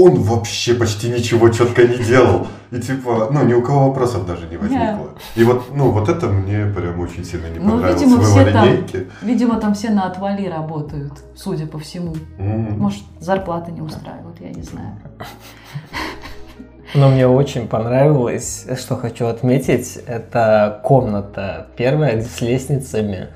Он 0.00 0.14
вообще 0.22 0.74
почти 0.74 1.08
ничего 1.08 1.48
четко 1.48 1.82
не 1.86 1.96
делал. 1.98 2.46
И 2.70 2.78
типа, 2.80 3.28
ну, 3.32 3.44
ни 3.44 3.54
у 3.54 3.62
кого 3.62 3.88
вопросов 3.88 4.26
даже 4.26 4.46
не 4.46 4.56
возникло. 4.56 5.08
И 5.34 5.42
вот, 5.44 5.74
ну, 5.74 5.90
вот 5.90 6.08
это 6.08 6.26
мне 6.26 6.66
прям 6.66 7.00
очень 7.00 7.24
сильно 7.24 7.46
не 7.48 7.58
Ну, 7.58 7.70
понравилось 7.72 8.00
видимо, 8.02 8.16
в 8.20 8.24
все 8.24 8.40
его 8.40 8.50
там- 8.52 8.64
линейке. 8.68 9.06
Видимо, 9.22 9.60
там 9.60 9.74
все 9.74 9.90
на 9.90 10.06
отвали 10.06 10.46
работают, 10.46 11.12
судя 11.34 11.66
по 11.66 11.78
всему. 11.78 12.14
М. 12.38 12.78
Может, 12.78 13.02
зарплаты 13.20 13.72
не 13.72 13.80
устраивают, 13.80 14.40
я 14.40 14.50
не 14.50 14.62
знаю. 14.62 14.92
Но 16.94 17.08
мне 17.10 17.26
очень 17.26 17.66
понравилось, 17.68 18.66
что 18.80 18.96
хочу 18.96 19.26
отметить, 19.26 19.98
это 20.06 20.80
комната 20.84 21.66
первая 21.76 22.22
с 22.22 22.40
лестницами. 22.40 23.28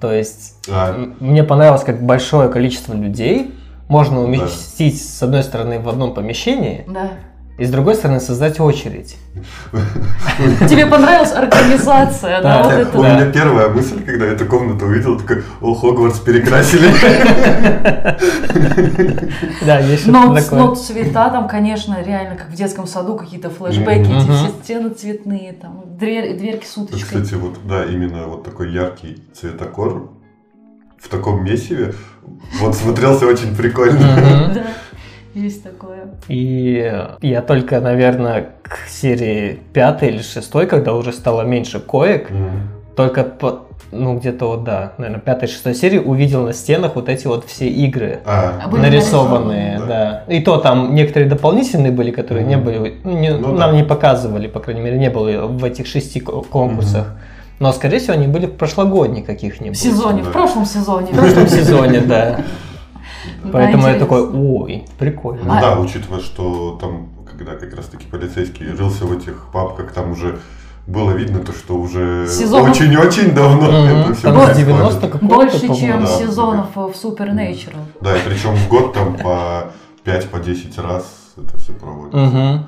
То 0.00 0.12
есть 0.12 0.54
А, 0.70 0.94
мне 1.20 1.42
понравилось, 1.44 1.82
как 1.82 2.02
большое 2.02 2.48
количество 2.48 2.94
людей 2.94 3.54
можно 3.88 4.20
уместить 4.20 5.02
с 5.02 5.22
одной 5.22 5.42
стороны 5.42 5.80
в 5.80 5.88
одном 5.88 6.14
помещении, 6.14 6.84
Да. 6.88 7.12
и 7.58 7.64
с 7.64 7.70
другой 7.70 7.94
стороны 7.94 8.20
создать 8.20 8.60
очередь. 8.60 9.16
Тебе 10.68 10.86
понравилась 10.86 11.32
организация, 11.32 12.42
да, 12.42 12.42
Да, 12.42 12.62
вот 12.62 12.72
да. 12.72 12.80
это? 12.80 12.98
У 12.98 13.02
меня 13.02 13.30
первая 13.30 13.68
мысль, 13.68 14.02
когда 14.04 14.26
я 14.26 14.32
эту 14.32 14.46
комнату 14.46 14.86
увидел, 14.86 15.18
такой, 15.18 15.42
о, 15.60 15.74
Хогвартс 15.74 16.20
перекрасили. 16.20 16.88
Да, 19.64 19.78
есть 19.80 20.06
Но, 20.06 20.74
цвета 20.74 21.30
там, 21.30 21.48
конечно, 21.48 22.02
реально 22.02 22.36
как 22.36 22.50
в 22.50 22.54
детском 22.54 22.86
саду 22.86 23.16
какие-то 23.16 23.50
флешбеки, 23.50 24.10
эти 24.10 24.30
все 24.30 24.48
стены 24.62 24.90
цветные, 24.90 25.52
там 25.52 25.84
дверь, 25.98 26.36
дверки 26.36 26.66
с 26.66 26.76
уточкой. 26.76 27.22
Кстати, 27.22 27.34
вот, 27.34 27.58
да, 27.64 27.84
именно 27.84 28.26
вот 28.26 28.44
такой 28.44 28.72
яркий 28.72 29.22
цветокор 29.34 30.10
в 30.98 31.08
таком 31.08 31.44
месиве, 31.44 31.94
вот 32.60 32.74
смотрелся 32.74 33.26
очень 33.26 33.54
прикольно. 33.56 34.52
Да. 34.54 34.64
Есть 35.34 35.62
такое. 35.62 35.98
И 36.28 36.92
я 37.20 37.42
только, 37.42 37.80
наверное, 37.80 38.48
к 38.62 38.88
серии 38.88 39.58
пятой 39.74 40.08
или 40.08 40.22
шестой, 40.22 40.66
когда 40.66 40.94
уже 40.94 41.12
стало 41.12 41.42
меньше 41.42 41.78
коек, 41.78 42.28
только 42.96 43.22
по, 43.24 43.66
ну 43.92 44.18
где-то 44.18 44.46
вот, 44.48 44.64
да, 44.64 44.94
наверное, 44.96 45.20
пятой, 45.20 45.46
шестой 45.48 45.74
серии 45.74 45.98
увидел 45.98 46.44
на 46.44 46.54
стенах 46.54 46.94
вот 46.96 47.10
эти 47.10 47.26
вот 47.26 47.44
все 47.44 47.68
игры. 47.68 48.20
А, 48.24 48.66
Были 48.70 48.80
нарисованные, 48.80 49.72
нарисованы, 49.78 49.86
да. 49.88 50.24
И 50.28 50.40
то 50.40 50.56
там 50.56 50.94
некоторые 50.94 51.28
дополнительные 51.28 51.92
были, 51.92 52.10
которые 52.10 52.46
не 52.46 52.56
Мгм. 52.56 52.64
были, 52.64 52.94
ну, 53.04 53.18
не- 53.18 53.34
Ну 53.36 53.48
нам 53.52 53.72
да. 53.72 53.76
не 53.76 53.84
показывали, 53.84 54.46
по 54.46 54.60
крайней 54.60 54.80
мере, 54.80 54.96
не 54.98 55.10
было 55.10 55.46
в 55.46 55.62
этих 55.64 55.86
шести 55.86 56.20
ко- 56.20 56.40
конкурсах. 56.40 57.14
Но, 57.58 57.72
скорее 57.72 57.98
всего, 57.98 58.14
они 58.14 58.26
были 58.26 58.46
в 58.46 58.56
прошлогодних 58.56 59.24
В 59.24 59.26
каких-нибудь. 59.26 59.78
сезоне, 59.78 60.22
Да. 60.22 60.28
в 60.30 60.32
прошлом 60.32 60.66
сезоне. 60.66 61.06
В 61.12 61.16
прошлом 61.16 61.48
сезоне, 61.48 62.00
да. 62.00 62.36
Да, 63.44 63.50
Поэтому 63.52 63.86
я 63.88 63.98
такой, 63.98 64.28
ой, 64.28 64.84
прикольно. 64.98 65.42
Ну 65.44 65.52
А- 65.52 65.60
да, 65.60 65.78
учитывая, 65.80 66.20
что 66.20 66.76
там, 66.80 67.08
когда 67.30 67.54
как 67.54 67.74
раз 67.74 67.86
таки 67.86 68.04
полицейский 68.06 68.66
рылся 68.70 69.06
в 69.06 69.12
этих 69.16 69.46
папках, 69.52 69.92
там 69.92 70.10
уже 70.12 70.38
было 70.86 71.10
видно 71.12 71.40
то, 71.40 71.52
что 71.52 71.74
уже 71.76 72.26
очень-очень 72.28 73.32
давно 73.34 73.66
Мгм. 73.70 74.00
это 74.02 74.14
все 74.14 74.52
с 74.54 74.56
90 74.56 75.08
какого-то, 75.08 75.26
Больше, 75.26 75.60
чем 75.74 76.00
да. 76.02 76.06
сезонов 76.06 76.66
в 76.76 76.90
Supernatural. 76.90 77.78
Да, 78.00 78.16
и 78.16 78.20
причем 78.24 78.54
в 78.54 78.68
год 78.68 78.92
там 78.92 79.16
по 79.16 79.72
5-10 80.04 80.78
раз 80.80 81.04
это 81.36 81.56
все 81.58 81.72
проводится. 81.72 82.18
Мгм. 82.18 82.66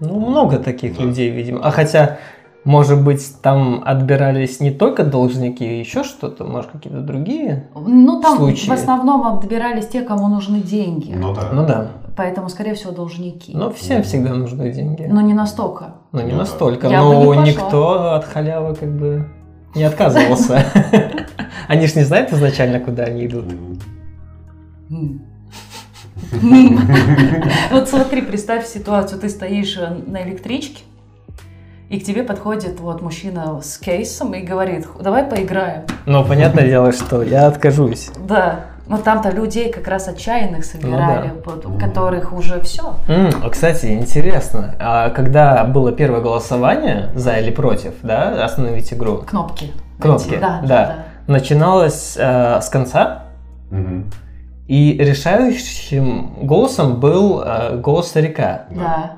Ну, 0.00 0.18
много 0.30 0.58
таких 0.58 0.96
Да. 0.96 1.04
людей, 1.04 1.30
видимо. 1.30 1.60
А 1.62 1.70
хотя, 1.70 2.18
может 2.64 3.02
быть, 3.02 3.40
там 3.42 3.82
отбирались 3.84 4.60
не 4.60 4.70
только 4.70 5.04
должники, 5.04 5.64
еще 5.78 6.04
что-то, 6.04 6.44
может, 6.44 6.70
какие-то 6.70 7.00
другие? 7.00 7.68
Ну, 7.74 8.20
там 8.20 8.36
Случаи. 8.36 8.68
в 8.68 8.72
основном 8.72 9.26
отбирались 9.26 9.88
те, 9.88 10.02
кому 10.02 10.28
нужны 10.28 10.60
деньги. 10.60 11.12
Ну 11.14 11.34
да. 11.34 11.48
Ну 11.52 11.66
да. 11.66 11.88
Поэтому, 12.16 12.50
скорее 12.50 12.74
всего, 12.74 12.92
должники. 12.92 13.52
Но 13.56 13.70
всем 13.70 14.02
всегда 14.02 14.34
нужны 14.34 14.70
деньги. 14.72 15.06
Но 15.08 15.20
не 15.22 15.32
настолько. 15.32 15.94
Ну, 16.12 16.20
не 16.20 16.26
Ну 16.26 16.32
да. 16.32 16.36
настолько. 16.38 16.88
Я 16.88 17.02
бы 17.02 17.08
не 17.08 17.24
но 17.24 17.26
пошла. 17.28 17.46
никто 17.46 18.12
от 18.14 18.24
халявы 18.24 18.74
как 18.74 18.90
бы 18.94 19.26
не 19.74 19.84
отказывался. 19.84 20.64
Они 21.68 21.86
ж 21.86 21.94
не 21.94 22.02
знают 22.02 22.32
изначально, 22.32 22.80
куда 22.80 23.04
они 23.04 23.26
идут. 23.26 23.44
Вот 27.70 27.88
смотри, 27.88 28.22
представь 28.22 28.66
ситуацию, 28.66 29.20
ты 29.20 29.28
стоишь 29.28 29.76
э, 29.78 29.88
на 30.06 30.22
электричке, 30.22 30.82
и 31.90 31.98
к 31.98 32.04
тебе 32.04 32.22
подходит 32.22 32.78
вот 32.80 33.02
мужчина 33.02 33.60
с 33.60 33.76
кейсом 33.76 34.32
и 34.34 34.40
говорит, 34.42 34.86
давай 35.00 35.24
поиграем. 35.24 35.82
Но 36.06 36.24
понятное 36.24 36.64
дело, 36.64 36.92
что 36.92 37.20
я 37.22 37.48
откажусь. 37.48 38.10
Да, 38.26 38.60
но 38.86 38.96
там-то 38.98 39.30
людей 39.30 39.72
как 39.72 39.88
раз 39.88 40.06
отчаянных 40.06 40.64
собирали, 40.64 41.32
Ну 41.44 41.74
у 41.74 41.78
которых 41.80 42.32
уже 42.32 42.60
все. 42.60 42.94
М, 43.08 43.30
а, 43.44 43.50
Кстати, 43.50 43.86
интересно, 43.86 44.76
а 44.78 45.10
когда 45.10 45.64
было 45.64 45.90
первое 45.90 46.20
голосование 46.20 47.10
за 47.16 47.38
или 47.38 47.50
против, 47.50 47.94
да, 48.02 48.44
остановить 48.44 48.92
игру, 48.92 49.18
Кнопки. 49.28 49.72
Кнопки, 50.00 50.36
Да, 50.40 50.60
да. 50.62 50.66
да, 50.66 50.96
начиналось 51.26 52.14
э, 52.16 52.60
с 52.62 52.68
конца, 52.68 53.24
Мгм. 53.72 54.10
и 54.68 54.96
решающим 54.98 56.34
голосом 56.46 57.00
был 57.00 57.42
э, 57.44 57.76
голос 57.78 58.06
старика. 58.08 58.62
да. 58.70 59.12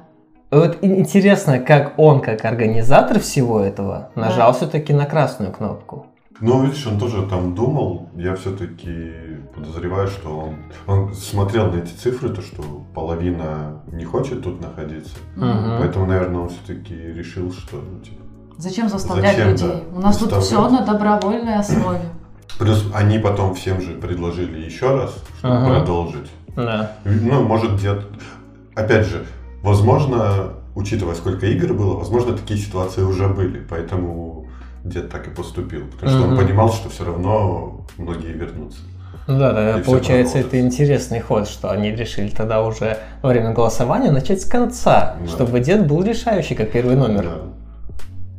Да. 0.53 0.59
Вот 0.59 0.79
интересно, 0.83 1.59
как 1.59 1.99
он, 1.99 2.21
как 2.21 2.45
организатор 2.45 3.19
всего 3.19 3.61
этого, 3.61 4.11
нажал 4.15 4.53
все-таки 4.53 4.93
на 4.93 5.07
красную 5.07 5.51
кнопку. 5.51 6.07
Ну, 6.41 6.65
видишь, 6.65 6.87
он 6.87 6.99
тоже 6.99 7.27
там 7.27 7.55
думал. 7.55 8.11
Я 8.17 8.35
все-таки 8.35 9.13
подозреваю, 9.55 10.09
что 10.09 10.39
он, 10.39 10.57
он 10.87 11.15
смотрел 11.15 11.71
на 11.71 11.79
эти 11.79 11.93
цифры, 11.93 12.31
то, 12.31 12.43
что 12.43 12.63
половина 12.95 13.81
не 13.93 14.05
хочет 14.05 14.43
тут 14.43 14.61
находиться. 14.61 15.15
Мгм. 15.37 15.77
Поэтому, 15.79 16.07
наверное, 16.07 16.41
он 16.43 16.49
все-таки 16.49 16.95
решил, 16.95 17.53
что 17.53 17.77
ну, 17.77 18.01
типа, 18.01 18.23
Зачем 18.59 18.89
заставлять 18.89 19.37
Зачем, 19.37 19.51
людей? 19.51 19.69
да, 19.93 19.99
У 19.99 20.01
нас 20.01 20.17
тут 20.19 20.33
все 20.43 20.69
на 20.69 20.85
добровольной 20.85 21.57
основе. 21.57 22.01
Плюс 22.59 22.91
они 22.95 23.19
потом 23.19 23.55
всем 23.55 23.81
же 23.81 23.95
предложили 23.95 24.65
еще 24.65 24.95
раз, 24.95 25.15
чтобы 25.39 25.55
Ага. 25.57 25.79
продолжить. 25.79 26.31
Да. 26.55 26.93
Ну, 27.05 27.43
может, 27.45 27.77
где-то... 27.77 28.05
Опять 28.75 29.07
же, 29.07 29.25
возможно, 29.63 30.55
учитывая, 30.75 31.15
сколько 31.15 31.47
игр 31.47 31.73
было, 31.75 31.97
возможно, 31.99 32.37
такие 32.37 32.59
ситуации 32.59 33.03
уже 33.03 33.29
были, 33.29 33.61
поэтому 33.69 34.47
дед 34.85 35.11
так 35.11 35.29
и 35.29 35.31
поступил. 35.31 35.83
Потому 35.93 36.13
что 36.13 36.23
он 36.23 36.35
Мгм. 36.35 36.45
понимал, 36.45 36.73
что 36.73 36.89
все 36.89 37.05
равно 37.05 37.87
многие 37.99 38.33
вернутся. 38.33 38.79
Ну 39.29 39.39
да, 39.39 39.55
тогда 39.55 39.79
И 39.79 39.83
получается 39.85 40.39
это 40.39 40.59
интересный 40.61 41.21
ход, 41.21 41.47
что 41.49 41.71
они 41.71 41.93
решили 41.93 42.29
тогда 42.29 42.61
уже 42.63 42.99
во 43.23 43.29
время 43.29 43.53
голосования 43.53 44.11
начать 44.11 44.41
с 44.43 44.45
конца, 44.45 45.17
Да. 45.21 45.29
чтобы 45.29 45.61
дед 45.61 45.87
был 45.87 46.03
решающий, 46.03 46.57
как 46.57 46.73
первый 46.73 46.97
номер. 46.97 47.29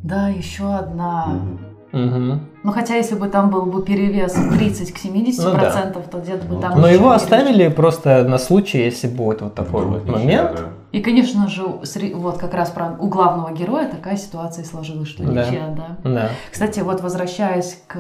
Да, 0.04 0.28
еще 0.28 0.64
одна. 0.66 1.28
Мгм. 1.28 1.60
Мгм. 1.94 2.40
Ну, 2.64 2.72
хотя, 2.72 2.96
если 2.96 3.16
бы 3.16 3.28
там 3.30 3.50
был 3.52 3.68
бы 3.68 3.84
перевес 3.86 4.34
30 4.34 4.92
к 4.92 4.98
70 4.98 5.46
Ну 5.46 5.52
да. 5.52 5.60
процентов, 5.60 6.04
то 6.12 6.20
дед 6.20 6.44
бы 6.48 6.56
Ну 6.56 6.60
там... 6.60 6.72
да. 6.74 6.78
Но 6.82 6.88
еще 6.88 6.98
его 6.98 7.12
оставили 7.12 7.70
просто 7.70 8.24
на 8.28 8.38
случай, 8.40 8.80
если 8.80 9.08
будет 9.08 9.42
вот 9.42 9.54
такой 9.56 9.86
Вдруг 9.86 10.04
вот 10.04 10.10
момент. 10.18 10.52
да. 10.56 10.64
И, 10.94 11.02
конечно 11.02 11.48
же, 11.48 11.64
вот 12.14 12.38
как 12.38 12.54
раз 12.54 12.70
про 12.70 12.96
у 13.00 13.08
главного 13.08 13.52
героя 13.52 13.90
такая 13.90 14.16
ситуация 14.16 14.64
сложилась, 14.64 15.08
что 15.10 15.24
Да. 15.24 15.44
ничья, 15.44 15.76
да. 15.76 16.10
Да. 16.10 16.30
Кстати, 16.52 16.82
вот 16.82 17.02
возвращаясь 17.02 17.82
к 17.88 17.98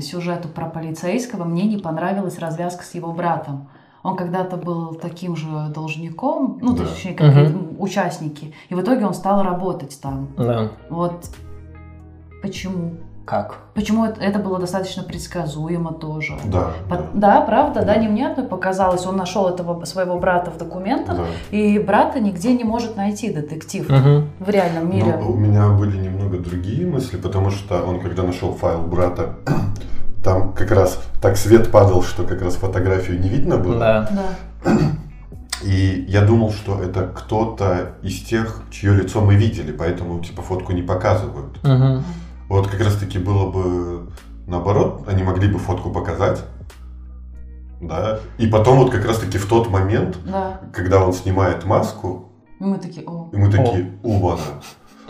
сюжету 0.00 0.48
про 0.48 0.66
полицейского, 0.66 1.44
мне 1.44 1.62
не 1.62 1.76
понравилась 1.78 2.40
развязка 2.40 2.82
с 2.82 2.92
его 2.94 3.12
братом. 3.12 3.68
Он 4.02 4.16
когда-то 4.16 4.56
был 4.56 4.94
таким 4.94 5.36
же 5.36 5.46
должником, 5.72 6.58
ну, 6.60 6.74
Да. 6.74 6.84
точнее, 6.84 7.14
как 7.14 7.36
и 7.36 7.54
участники. 7.78 8.52
И 8.68 8.74
в 8.74 8.80
итоге 8.82 9.06
он 9.06 9.14
стал 9.14 9.44
работать 9.44 9.96
там. 10.02 10.26
Да. 10.36 10.72
Вот 10.90 11.30
почему? 12.42 12.94
Как? 13.24 13.54
Почему 13.74 14.04
это, 14.04 14.38
было 14.38 14.58
достаточно 14.58 15.02
предсказуемо 15.02 15.92
тоже? 15.92 16.34
Да, 16.44 16.72
По- 16.90 16.96
да, 16.96 17.04
Да, 17.14 17.40
правда, 17.40 17.80
да, 17.80 17.94
Да. 17.94 17.96
невнятно 17.96 18.42
показалось. 18.44 19.06
Он 19.06 19.16
нашел 19.16 19.48
этого 19.48 19.84
своего 19.86 20.18
брата 20.18 20.50
в 20.50 20.58
документах, 20.58 21.16
да. 21.16 21.24
и 21.56 21.78
брата 21.78 22.20
нигде 22.20 22.52
не 22.52 22.64
может 22.64 22.96
найти 22.96 23.32
детектив 23.32 23.88
Мгм. 23.88 24.28
в 24.40 24.48
реальном 24.50 24.90
мире. 24.90 25.16
Но 25.18 25.30
у 25.30 25.36
меня 25.36 25.68
были 25.70 25.96
немного 25.96 26.38
другие 26.38 26.86
мысли, 26.86 27.16
потому 27.16 27.50
что 27.50 27.82
он, 27.82 28.00
когда 28.00 28.22
нашел 28.24 28.52
файл 28.52 28.82
брата, 28.82 29.36
там 30.22 30.52
как 30.52 30.70
раз 30.70 31.00
так 31.22 31.36
свет 31.38 31.70
падал, 31.70 32.02
что 32.02 32.24
как 32.24 32.42
раз 32.42 32.56
фотографию 32.56 33.18
не 33.20 33.30
видно 33.30 33.56
было. 33.56 33.78
Да. 33.78 34.10
Да. 34.64 34.70
И 35.62 36.04
я 36.08 36.20
думал, 36.20 36.52
что 36.52 36.78
это 36.82 37.06
кто-то 37.06 37.92
из 38.02 38.20
тех, 38.22 38.60
чье 38.70 38.92
лицо 38.94 39.22
мы 39.22 39.34
видели, 39.36 39.72
поэтому 39.72 40.18
типа 40.22 40.42
фотку 40.42 40.72
не 40.72 40.82
показывают. 40.82 41.58
Мгм. 41.62 42.04
Вот 42.54 42.68
как 42.68 42.78
раз 42.82 42.94
таки 42.94 43.18
было 43.18 43.50
бы 43.50 44.06
наоборот, 44.46 45.08
они 45.08 45.24
могли 45.24 45.48
бы 45.48 45.58
фотку 45.58 45.90
показать, 45.90 46.40
да, 47.80 48.20
и 48.38 48.46
потом 48.46 48.78
вот 48.78 48.92
как 48.92 49.04
раз 49.06 49.18
таки 49.18 49.38
в 49.38 49.46
тот 49.46 49.68
момент, 49.70 50.16
Да. 50.24 50.60
когда 50.72 51.04
он 51.04 51.12
снимает 51.12 51.64
маску, 51.64 52.28
И 52.60 52.64
мы 52.64 52.78
такие, 52.78 53.04
о. 53.08 53.28
и 53.32 53.36
мы 53.36 53.50
такие, 53.50 53.90
оба 54.04 54.38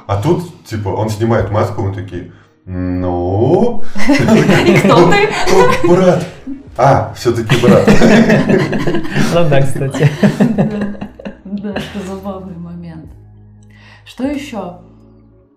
А 0.07 0.22
тут, 0.22 0.64
типа, 0.64 0.88
он 0.88 1.11
снимает 1.11 1.50
маску, 1.50 1.83
мы 1.83 1.94
такие, 1.94 2.33
ну, 2.64 3.83
И 4.09 4.76
кто 4.78 5.11
ты? 5.11 5.87
Брат. 5.87 6.24
А, 6.78 7.12
все-таки 7.14 7.61
брат. 7.61 7.87
Ну 9.35 9.48
да, 9.50 9.61
кстати. 9.61 10.09
Да, 10.38 10.96
Да, 11.44 11.70
это 11.72 12.07
забавный 12.09 12.57
момент. 12.57 13.11
Что 14.07 14.24
еще? 14.24 14.78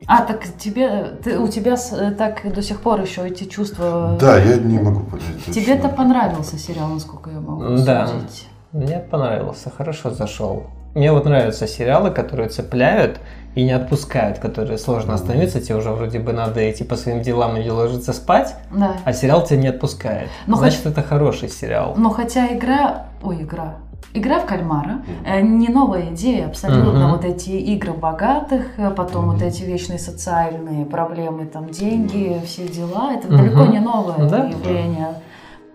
А, 0.07 0.21
так 0.21 0.43
тебе, 0.57 1.03
ты, 1.23 1.37
у 1.37 1.47
тебя 1.49 1.75
с- 1.75 1.91
э, 1.91 2.11
так 2.11 2.41
до 2.53 2.61
сих 2.61 2.79
пор 2.79 3.01
еще 3.01 3.27
эти 3.27 3.43
чувства... 3.43 4.17
Да, 4.19 4.37
я 4.37 4.55
не 4.55 4.79
могу 4.79 5.01
понять. 5.01 5.25
точно. 5.45 5.53
Тебе-то 5.53 5.89
понравился 5.89 6.57
сериал, 6.57 6.87
насколько 6.87 7.29
я 7.29 7.39
могу 7.41 7.77
Да. 7.83 8.07
судить. 8.07 8.47
Мне 8.71 8.99
понравился, 8.99 9.69
хорошо 9.69 10.11
зашел. 10.11 10.63
Мне 10.95 11.11
вот 11.11 11.25
нравятся 11.25 11.67
сериалы, 11.67 12.09
которые 12.11 12.47
цепляют 12.49 13.19
и 13.55 13.63
не 13.63 13.71
отпускают, 13.73 14.39
которые 14.39 14.77
сложно 14.77 15.13
остановиться, 15.13 15.59
тебе 15.59 15.75
уже 15.75 15.91
вроде 15.91 16.19
бы 16.19 16.31
надо 16.31 16.71
идти 16.71 16.83
по 16.85 16.95
своим 16.95 17.21
делам 17.21 17.57
или 17.57 17.69
ложиться 17.69 18.13
спать, 18.13 18.55
Да. 18.71 18.93
а 19.03 19.13
сериал 19.13 19.43
тебя 19.43 19.59
не 19.59 19.67
отпускает. 19.67 20.29
Ну, 20.47 20.55
Значит, 20.55 20.85
это 20.85 21.03
хороший 21.03 21.49
сериал. 21.49 21.95
Но 21.97 22.09
хотя 22.11 22.47
игра... 22.55 23.07
Ой, 23.21 23.41
игра. 23.43 23.75
Игра 24.13 24.39
в 24.39 24.45
кальмара 24.45 25.01
э, 25.25 25.41
не 25.41 25.67
новая 25.67 26.13
идея 26.13 26.47
абсолютно. 26.47 27.01
Мгм. 27.07 27.11
Вот 27.11 27.25
эти 27.25 27.49
игры 27.49 27.93
богатых, 27.93 28.77
э, 28.77 28.89
потом 28.89 29.25
Мгм. 29.25 29.33
вот 29.33 29.41
эти 29.43 29.63
вечные 29.63 29.99
социальные 29.99 30.85
проблемы, 30.85 31.45
там 31.45 31.69
деньги, 31.69 32.41
все 32.45 32.67
дела. 32.67 33.13
Это 33.13 33.27
Мгм. 33.27 33.37
далеко 33.37 33.65
не 33.65 33.79
новое 33.79 34.27
Да. 34.29 34.45
явление. 34.45 35.15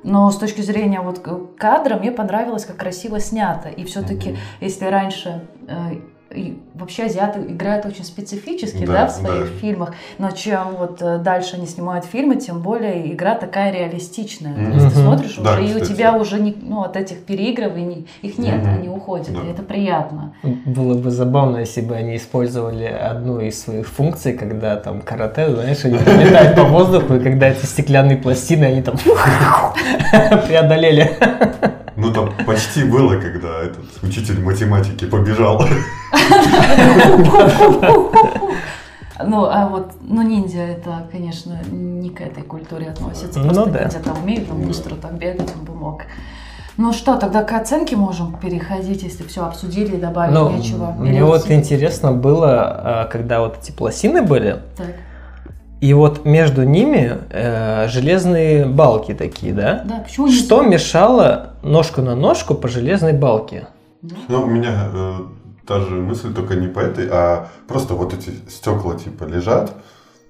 Но 0.03 0.29
с 0.31 0.37
точки 0.37 0.63
зрения 0.63 1.01
вот 1.01 1.21
кадра 1.57 1.97
мне 1.97 2.11
понравилось, 2.11 2.65
как 2.65 2.77
красиво 2.77 3.21
снято. 3.21 3.69
И 3.69 3.85
все-таки, 3.85 4.31
Мгм. 4.31 4.39
если 4.61 4.87
раньше 4.87 5.47
э, 5.69 6.01
и 6.35 6.59
вообще 6.75 7.05
азиаты 7.05 7.41
играют 7.41 7.85
очень 7.87 8.05
специфически, 8.05 8.85
да, 8.87 8.93
Да, 8.93 9.07
в 9.07 9.11
своих 9.13 9.53
да. 9.53 9.59
фильмах. 9.61 9.95
Но 10.19 10.31
чем 10.31 10.77
вот 10.79 11.01
э, 11.03 11.19
дальше 11.19 11.57
они 11.57 11.67
снимают 11.67 12.05
фильмы, 12.05 12.37
тем 12.37 12.61
более 12.61 13.13
игра 13.13 13.35
такая 13.35 13.73
реалистичная. 13.73 14.53
Мгм. 14.53 14.73
То 14.73 14.79
есть 14.85 14.95
ты 14.95 15.01
смотришь 15.03 15.37
Да, 15.39 15.53
уже, 15.55 15.63
и 15.65 15.71
у 15.75 15.75
кстати. 15.81 15.93
тебя 15.93 16.17
уже 16.17 16.41
не, 16.41 16.55
ну, 16.63 16.83
от 16.83 16.97
этих 16.97 17.25
переигрываний 17.25 18.07
их 18.23 18.39
нет, 18.39 18.63
Мгм. 18.63 18.75
они 18.75 18.89
уходят, 18.89 19.33
Да. 19.33 19.41
и 19.43 19.51
это 19.53 19.63
приятно. 19.63 20.33
Было 20.43 20.95
бы 20.95 21.11
забавно, 21.11 21.59
если 21.59 21.81
бы 21.81 21.95
они 21.95 22.17
использовали 22.17 22.85
одну 22.85 23.41
из 23.41 23.61
своих 23.61 23.87
функций, 23.89 24.33
когда 24.33 24.77
там 24.77 25.01
карате, 25.03 25.51
знаешь, 25.55 25.85
они 25.85 25.99
летают 25.99 26.57
по 26.57 26.65
воздуху, 26.65 27.15
и 27.15 27.21
когда 27.21 27.49
эти 27.49 27.67
стеклянные 27.67 28.17
пластины, 28.17 28.65
они 28.65 28.83
там 28.83 28.97
преодолели. 30.47 31.11
Ну 32.43 32.47
там 32.47 32.55
почти 32.55 32.85
было, 32.85 33.21
когда 33.21 33.63
этот 33.63 33.85
учитель 34.03 34.41
математики 34.43 35.05
побежал. 35.07 35.65
Ну, 39.25 39.45
а 39.45 39.69
вот, 39.69 39.93
ну, 40.01 40.23
ниндзя, 40.23 40.61
это, 40.63 41.07
конечно, 41.13 41.61
не 41.71 42.11
к 42.11 42.21
этой 42.21 42.43
культуре 42.43 42.89
относится. 42.89 43.39
Ну 43.39 43.53
Просто 43.53 43.71
да. 43.71 43.81
ниндзя 43.83 44.01
там 44.01 44.23
умеют 44.23 44.49
там 44.49 44.63
быстро 44.63 44.95
так 44.97 45.13
бегать, 45.15 45.53
он 45.57 45.65
бы 45.65 45.75
мог. 45.75 46.03
Ну 46.79 46.93
что, 46.93 47.17
тогда 47.17 47.43
к 47.45 47.53
оценке 47.53 47.95
можем 47.97 48.35
переходить, 48.35 49.03
если 49.03 49.25
все 49.25 49.45
обсудили 49.45 49.97
и 49.97 50.01
добавить 50.01 50.33
Ну, 50.35 50.51
нечего. 50.51 50.91
мне 50.99 51.13
Или 51.13 51.21
вот 51.21 51.49
интересно 51.51 52.13
было, 52.13 52.49
а, 52.65 53.05
когда 53.05 53.41
вот 53.41 53.59
эти 53.63 53.71
пластины 53.71 54.23
были, 54.23 54.63
Так, 54.77 54.87
и 55.83 55.95
вот 55.95 56.25
между 56.25 56.63
ними 56.63 57.19
э, 57.31 57.89
железные 57.89 58.67
балки 58.67 59.15
такие, 59.15 59.53
да? 59.53 59.83
да, 59.85 59.97
почему 59.97 60.29
не 60.29 60.33
Что 60.33 60.63
мешало 60.63 61.55
ножку 61.65 62.03
на 62.03 62.15
ножку 62.15 62.55
по 62.55 62.69
железной 62.69 63.13
балке? 63.13 63.67
Да. 64.01 64.15
Ну, 64.29 64.43
у 64.43 64.47
меня 64.47 64.89
э, 64.95 65.13
та 65.67 65.81
же 65.81 65.91
мысль, 65.97 66.33
только 66.33 66.55
не 66.55 66.69
по 66.69 66.79
этой, 66.79 67.09
а 67.11 67.49
просто 67.67 67.95
вот 67.95 68.15
эти 68.15 68.31
стекла 68.49 68.95
типа 68.95 69.25
лежат. 69.25 69.73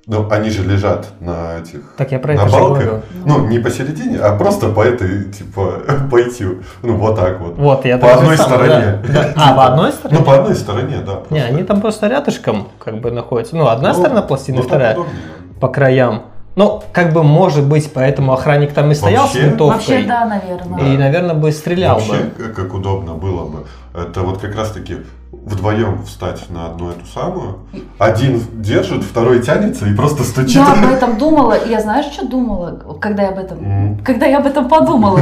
Ну, 0.07 0.27
они 0.31 0.49
же 0.51 0.65
лежат 0.65 1.07
на 1.21 1.59
этих 1.59 1.81
Так 1.97 2.11
я 2.13 2.19
про 2.19 2.33
на 2.33 2.41
это 2.41 2.49
же 2.49 2.57
балках. 2.57 2.83
говорю. 2.85 3.03
Ну, 3.27 3.47
не 3.47 3.59
посередине, 3.59 4.19
а 4.19 4.37
просто 4.37 4.69
по 4.71 4.81
этой, 4.81 5.31
типа, 5.31 5.83
пойти. 6.11 6.45
Ну, 6.83 6.97
вот 6.97 7.15
так 7.17 7.39
вот. 7.41 7.57
Вот, 7.57 7.85
я 7.85 7.99
По 7.99 8.15
одной 8.15 8.37
сам, 8.37 8.47
стороне. 8.47 9.01
да, 9.07 9.13
да. 9.13 9.33
А, 9.37 9.55
по 9.55 9.67
одной 9.67 9.93
стороне? 9.93 10.19
Ну, 10.19 10.25
по 10.25 10.35
одной 10.35 10.57
стороне, 10.57 10.97
да. 11.07 11.13
Не, 11.31 11.39
просто. 11.41 11.47
они 11.55 11.63
там 11.63 11.81
просто 11.83 12.09
рядышком 12.09 12.69
как 12.79 13.01
бы 13.01 13.11
находятся. 13.13 13.55
Ну, 13.55 13.69
одна 13.69 13.93
Ну, 13.93 13.99
сторона 14.01 14.23
пластины, 14.23 14.59
ну, 14.59 14.65
вторая 14.65 14.95
удобнее. 14.95 15.17
По 15.63 15.69
краям. 15.69 16.25
Ну, 16.57 16.83
как 16.93 17.13
бы 17.15 17.23
может 17.23 17.65
быть, 17.65 17.91
поэтому 17.95 18.33
охранник 18.33 18.73
там 18.75 18.91
и 18.91 18.95
стоял 18.95 19.27
с 19.27 19.33
Вообще? 19.33 19.49
винтовкой. 19.49 19.77
Вообще, 19.79 20.03
да, 20.07 20.25
наверное. 20.27 20.93
И, 20.95 20.99
наверное, 20.99 21.35
бы 21.37 21.51
стрелял 21.53 21.95
Вообще, 21.95 22.13
бы. 22.25 22.31
как- 22.37 22.55
как 22.55 22.75
удобно 22.75 23.15
было 23.15 23.45
бы. 23.47 23.65
Это 23.95 24.21
вот 24.23 24.39
как 24.39 24.55
раз-таки 24.57 24.97
вдвоем 25.33 26.03
встать 26.05 26.51
на 26.51 26.67
одну 26.67 26.91
эту 26.91 27.07
самую. 27.07 27.59
Один 27.99 28.43
держит, 28.55 29.03
второй 29.05 29.41
тянется 29.41 29.87
и 29.87 29.95
просто 29.95 30.25
стучит. 30.25 30.57
Я 30.57 30.73
об 30.73 30.93
этом 30.93 31.17
думала, 31.17 31.57
я 31.67 31.81
знаешь, 31.81 32.07
что 32.13 32.27
думала, 32.27 32.79
когда 33.01 33.23
я 33.23 33.29
об 33.31 33.39
этом 33.39 33.59
М, 33.65 33.99
Когда 34.05 34.27
я 34.27 34.39
об 34.39 34.47
этом 34.47 34.69
подумала, 34.69 35.21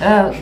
э, 0.00 0.32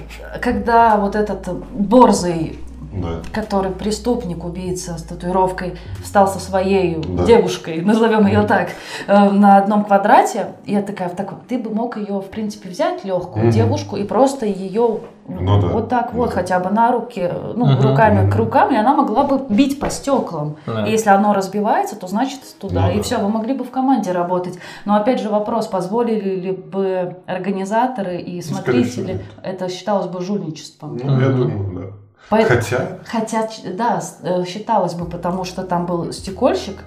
когда 0.40 0.96
вот 0.96 1.16
этот 1.16 1.48
борзый, 1.72 2.58
Да. 2.92 3.20
который 3.32 3.70
преступник, 3.70 4.44
убийца 4.44 4.98
с 4.98 5.02
татуировкой, 5.04 5.76
встал 6.02 6.26
со 6.26 6.40
своей 6.40 6.96
Да. 6.96 7.24
девушкой, 7.24 7.80
назовем 7.82 8.26
ее 8.26 8.42
так, 8.42 8.70
э, 9.06 9.30
на 9.30 9.58
одном 9.58 9.84
квадрате, 9.84 10.48
я 10.66 10.82
такая, 10.82 11.08
так 11.10 11.32
ты 11.48 11.58
бы 11.58 11.70
мог 11.70 11.96
ее, 11.96 12.20
в 12.20 12.26
принципе, 12.30 12.68
взять 12.68 13.04
легкую 13.04 13.44
Мгм. 13.46 13.52
девушку 13.52 13.96
и 13.96 14.02
просто 14.04 14.44
ее 14.46 14.98
Ну 15.28 15.60
да. 15.60 15.68
вот 15.68 15.88
так 15.88 16.12
вот, 16.14 16.30
Да. 16.30 16.34
хотя 16.34 16.58
бы 16.58 16.70
на 16.70 16.90
руки, 16.90 17.30
ну, 17.54 17.66
Мгм. 17.66 17.80
руками 17.90 18.28
к 18.28 18.34
Мгм. 18.34 18.38
рукам, 18.44 18.72
и 18.72 18.76
она 18.76 18.94
могла 18.94 19.22
бы 19.22 19.40
бить 19.48 19.78
по 19.78 19.88
стеклам. 19.88 20.56
Да. 20.66 20.84
И 20.86 20.90
если 20.90 21.10
оно 21.10 21.32
разбивается, 21.32 21.94
то 21.94 22.08
значит 22.08 22.40
туда. 22.58 22.86
Ну 22.86 22.92
и 22.92 22.96
да. 22.96 23.02
все, 23.02 23.18
вы 23.18 23.28
могли 23.28 23.54
бы 23.54 23.62
в 23.62 23.70
команде 23.70 24.10
работать. 24.10 24.58
Но 24.84 24.96
опять 24.96 25.20
же 25.20 25.28
вопрос, 25.28 25.68
позволили 25.68 26.40
ли 26.40 26.50
бы 26.50 27.18
организаторы 27.26 28.16
и 28.18 28.36
Ну, 28.36 28.42
смотрители, 28.42 29.20
это 29.44 29.68
считалось 29.68 30.06
бы 30.06 30.20
жульничеством. 30.20 30.98
Ну, 31.00 31.20
я 31.20 31.28
думаю, 31.28 31.70
да. 31.74 31.86
Хотя, 32.30 32.98
Хотя, 33.06 33.48
да, 33.76 34.00
э, 34.22 34.44
считалось 34.46 34.94
бы, 34.94 35.04
потому 35.06 35.44
что 35.44 35.62
там 35.64 35.86
был 35.86 36.12
стекольщик, 36.12 36.84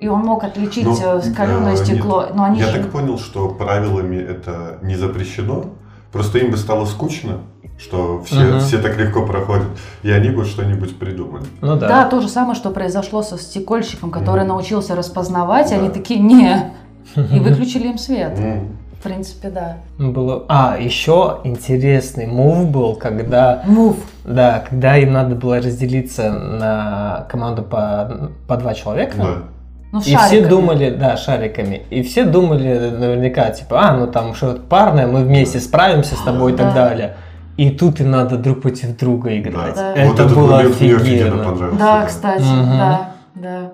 и 0.00 0.08
он 0.08 0.20
мог 0.20 0.44
отличить 0.44 0.84
Ну, 0.84 0.94
каленое 1.34 1.74
э, 1.74 1.76
стекло. 1.76 2.22
нет. 2.24 2.34
Но 2.36 2.44
они 2.44 2.60
я 2.60 2.66
же... 2.66 2.82
так 2.82 2.90
понял, 2.90 3.18
что 3.18 3.48
правилами 3.48 4.16
это 4.16 4.78
не 4.82 4.96
запрещено. 4.96 5.64
Просто 6.12 6.38
им 6.38 6.50
бы 6.50 6.56
стало 6.58 6.84
скучно, 6.84 7.38
что 7.78 8.22
все, 8.24 8.40
Мгм. 8.40 8.60
все 8.60 8.78
так 8.78 8.96
легко 8.98 9.24
проходят, 9.26 9.66
и 10.02 10.10
они 10.10 10.28
бы 10.28 10.44
что-нибудь 10.44 10.98
придумали. 10.98 11.44
Ну 11.62 11.76
да. 11.76 11.88
Да. 11.88 12.04
то 12.08 12.20
же 12.20 12.28
самое, 12.28 12.54
что 12.54 12.70
произошло 12.70 13.22
со 13.22 13.38
стекольщиком, 13.38 14.10
который 14.10 14.40
Мгм. 14.44 14.48
научился 14.48 14.94
распознавать, 14.94 15.72
и 15.72 15.74
Да. 15.74 15.80
они 15.80 15.88
такие, 15.88 16.20
не, 16.20 16.72
и 17.16 17.38
выключили 17.40 17.88
им 17.88 17.98
свет. 17.98 18.38
М, 18.38 18.76
В 19.04 19.06
принципе, 19.06 19.50
да. 19.50 19.76
Было... 19.98 20.44
А, 20.48 20.78
еще 20.80 21.40
интересный 21.44 22.26
мув 22.26 22.70
был, 22.70 22.94
когда 22.96 23.62
Мув. 23.66 23.96
Да, 24.24 24.64
когда 24.68 24.96
им 24.96 25.12
надо 25.12 25.34
было 25.34 25.58
разделиться 25.58 26.32
на 26.32 27.26
команду 27.28 27.62
по, 27.62 28.30
по 28.48 28.56
два 28.56 28.72
человека. 28.72 29.16
Да. 29.18 29.26
Ну, 29.92 30.00
И 30.00 30.16
все 30.16 30.46
думали, 30.48 30.88
да, 30.90 31.18
шариками. 31.18 31.82
И 31.90 32.02
все 32.02 32.24
думали 32.24 32.90
наверняка, 32.90 33.50
типа, 33.50 33.78
а, 33.90 33.96
ну 33.96 34.06
там 34.06 34.34
что-то 34.34 34.62
парное, 34.62 35.06
мы 35.06 35.22
вместе 35.22 35.60
справимся 35.60 36.14
с 36.16 36.20
тобой 36.22 36.52
и 36.54 36.56
так 36.56 36.74
Да. 36.74 36.88
далее. 36.88 37.14
И 37.58 37.70
тут 37.70 38.00
и 38.00 38.04
надо 38.04 38.36
друг 38.38 38.62
против 38.62 38.96
друга 38.96 39.38
играть. 39.38 39.76
Да. 39.76 39.92
Это 39.94 40.08
вот 40.10 40.20
этот 40.20 40.34
было 40.34 40.58
офигенно 40.60 40.96
офигенно. 41.02 41.44
понравился. 41.44 41.78
Да, 41.78 42.06
кстати, 42.06 42.42
Мгм. 42.42 42.78
да, 42.78 43.10
да. 43.34 43.70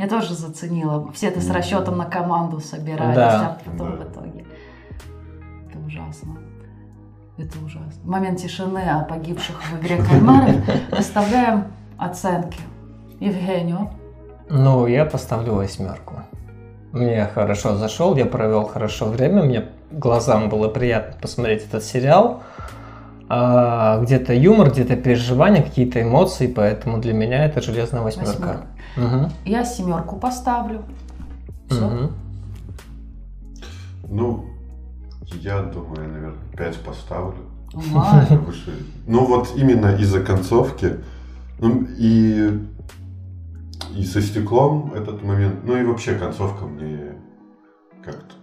Я 0.00 0.08
тоже 0.08 0.32
заценила. 0.34 1.12
Все 1.12 1.26
это 1.28 1.42
с 1.42 1.50
расчетом 1.50 1.98
на 1.98 2.06
команду 2.06 2.58
собирались, 2.58 3.16
Да. 3.16 3.58
а 3.66 3.70
потом 3.70 3.90
Да. 3.90 3.96
в 4.04 4.08
итоге. 4.10 4.46
Это 5.68 5.78
ужасно. 5.86 6.38
Это 7.36 7.58
ужасно. 7.62 8.00
В 8.02 8.06
момент 8.08 8.38
тишины 8.38 8.78
о 8.78 9.04
погибших 9.04 9.62
в 9.62 9.78
игре 9.78 9.98
кальмаров 10.02 10.54
выставляем 10.90 11.64
оценки. 11.98 12.58
Евгению. 13.20 13.90
Ну, 14.48 14.86
я 14.86 15.04
поставлю 15.04 15.52
восьмерку. 15.56 16.14
Мне 16.92 17.26
хорошо 17.26 17.76
зашел, 17.76 18.16
я 18.16 18.24
провел 18.24 18.64
хорошо 18.64 19.04
время, 19.04 19.42
мне 19.42 19.66
глазам 19.90 20.48
было 20.48 20.68
приятно 20.68 21.20
посмотреть 21.20 21.66
этот 21.66 21.84
сериал. 21.84 22.42
А, 23.32 24.00
где-то 24.02 24.34
юмор, 24.34 24.72
где-то 24.72 24.96
переживания, 24.96 25.62
какие-то 25.62 26.02
эмоции, 26.02 26.48
поэтому 26.48 26.98
для 26.98 27.12
меня 27.12 27.44
это 27.44 27.60
железная 27.60 28.02
восьмерка. 28.02 28.66
Мгм. 28.96 29.30
Я 29.44 29.64
семерку 29.64 30.16
поставлю. 30.16 30.82
Все. 31.68 31.86
Мгм. 31.86 32.10
Ну, 34.08 34.46
я 35.34 35.62
думаю, 35.62 36.08
наверное, 36.08 36.56
5 36.56 36.80
поставлю. 36.80 37.44
Ума. 37.72 38.26
Ну 39.06 39.24
вот 39.26 39.52
именно 39.54 39.94
из-за 39.94 40.24
концовки. 40.24 40.96
Ну 41.60 41.86
и, 41.98 42.58
и 43.94 44.04
со 44.06 44.20
стеклом 44.20 44.92
этот 44.92 45.22
момент. 45.22 45.60
Ну 45.62 45.76
и 45.76 45.84
вообще 45.84 46.16
концовка 46.16 46.64
мне 46.64 47.12
как-то 48.04 48.34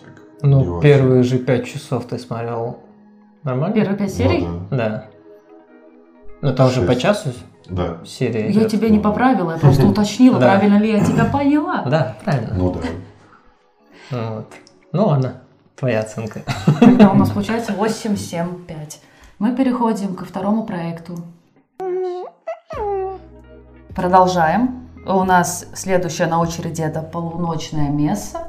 так. 0.00 0.14
не 0.42 0.48
Ну, 0.48 0.60
очень. 0.60 0.80
первые 0.80 1.24
же 1.24 1.38
пять 1.38 1.66
часов 1.66 2.06
ты 2.06 2.16
смотрел 2.18 2.78
нормально? 3.48 3.74
Первые 3.74 3.96
пять 3.98 4.12
серий? 4.14 4.46
Ну 4.46 4.68
Да. 4.70 5.04
Ну, 6.40 6.54
там 6.54 6.70
же 6.70 6.82
по 6.82 6.94
часу 6.94 7.30
да. 7.68 7.88
да. 7.88 8.04
серия 8.06 8.46
Я 8.46 8.60
идет. 8.60 8.70
тебя 8.70 8.88
не 8.88 8.98
поправила, 9.00 9.52
я 9.52 9.58
просто 9.58 9.86
уточнила, 9.88 10.38
Да. 10.38 10.46
правильно 10.46 10.78
ли 10.78 10.92
я 10.92 11.04
тебя 11.04 11.24
поняла. 11.24 11.82
Да, 11.86 12.16
правильно. 12.24 12.54
Ну 12.54 12.72
да. 12.74 12.80
Вот. 14.10 14.46
Ну 14.92 15.06
ладно, 15.06 15.42
твоя 15.76 16.00
оценка. 16.00 16.42
Тогда 16.80 17.10
у 17.10 17.14
нас 17.14 17.30
получается 17.34 17.72
8, 17.72 18.16
7, 18.16 18.64
5. 18.64 19.00
Мы 19.38 19.54
переходим 19.56 20.14
ко 20.14 20.24
второму 20.24 20.64
проекту. 20.64 21.16
Продолжаем. 23.94 24.88
У 25.06 25.24
нас 25.24 25.66
следующая 25.74 26.26
на 26.26 26.40
очереди 26.40 26.82
это 26.82 27.02
«Полуночная 27.02 27.88
месса». 27.88 28.48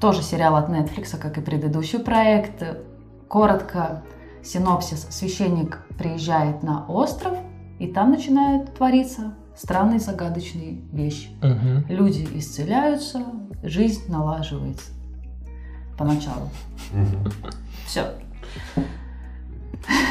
Тоже 0.00 0.22
сериал 0.22 0.56
от 0.56 0.68
Netflix, 0.68 1.16
как 1.18 1.38
и 1.38 1.40
предыдущий 1.40 1.98
проект. 1.98 2.62
Коротко, 3.28 4.02
синопсис. 4.42 5.06
Священник 5.10 5.80
приезжает 5.98 6.62
на 6.62 6.86
остров, 6.86 7.34
и 7.78 7.86
там 7.86 8.10
начинают 8.10 8.74
твориться 8.74 9.34
странные 9.56 9.98
загадочные 9.98 10.78
вещи. 10.92 11.28
Мгм. 11.42 11.86
Люди 11.88 12.28
исцеляются, 12.34 13.22
жизнь 13.62 14.04
налаживается. 14.08 14.90
Поначалу. 15.98 16.50
Все. 17.86 18.04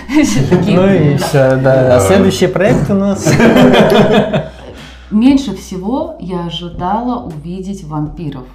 Ну 0.08 0.88
и 0.88 1.18
все, 1.18 1.58
да. 1.58 1.98
А 1.98 2.00
следующий 2.00 2.48
проект 2.48 2.90
у 2.90 2.94
нас. 2.94 3.30
Меньше 5.12 5.56
всего 5.58 6.16
я 6.20 6.46
ожидала 6.46 7.26
увидеть 7.26 7.84
вампиров. 7.84 8.46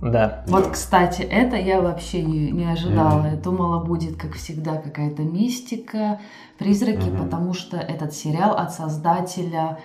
Да. 0.00 0.44
Вот, 0.46 0.64
Да. 0.64 0.70
кстати, 0.70 1.22
это 1.22 1.56
я 1.56 1.80
вообще 1.82 2.22
не, 2.22 2.50
не 2.50 2.64
ожидала. 2.64 3.18
Мгм. 3.20 3.30
Я 3.30 3.36
думала, 3.36 3.84
будет, 3.84 4.16
как 4.16 4.32
всегда, 4.34 4.76
какая-то 4.76 5.22
мистика, 5.22 6.20
призраки, 6.58 7.08
Мгм. 7.08 7.24
потому 7.24 7.52
что 7.52 7.76
этот 7.76 8.14
сериал 8.14 8.56
от 8.56 8.72
создателя 8.72 9.78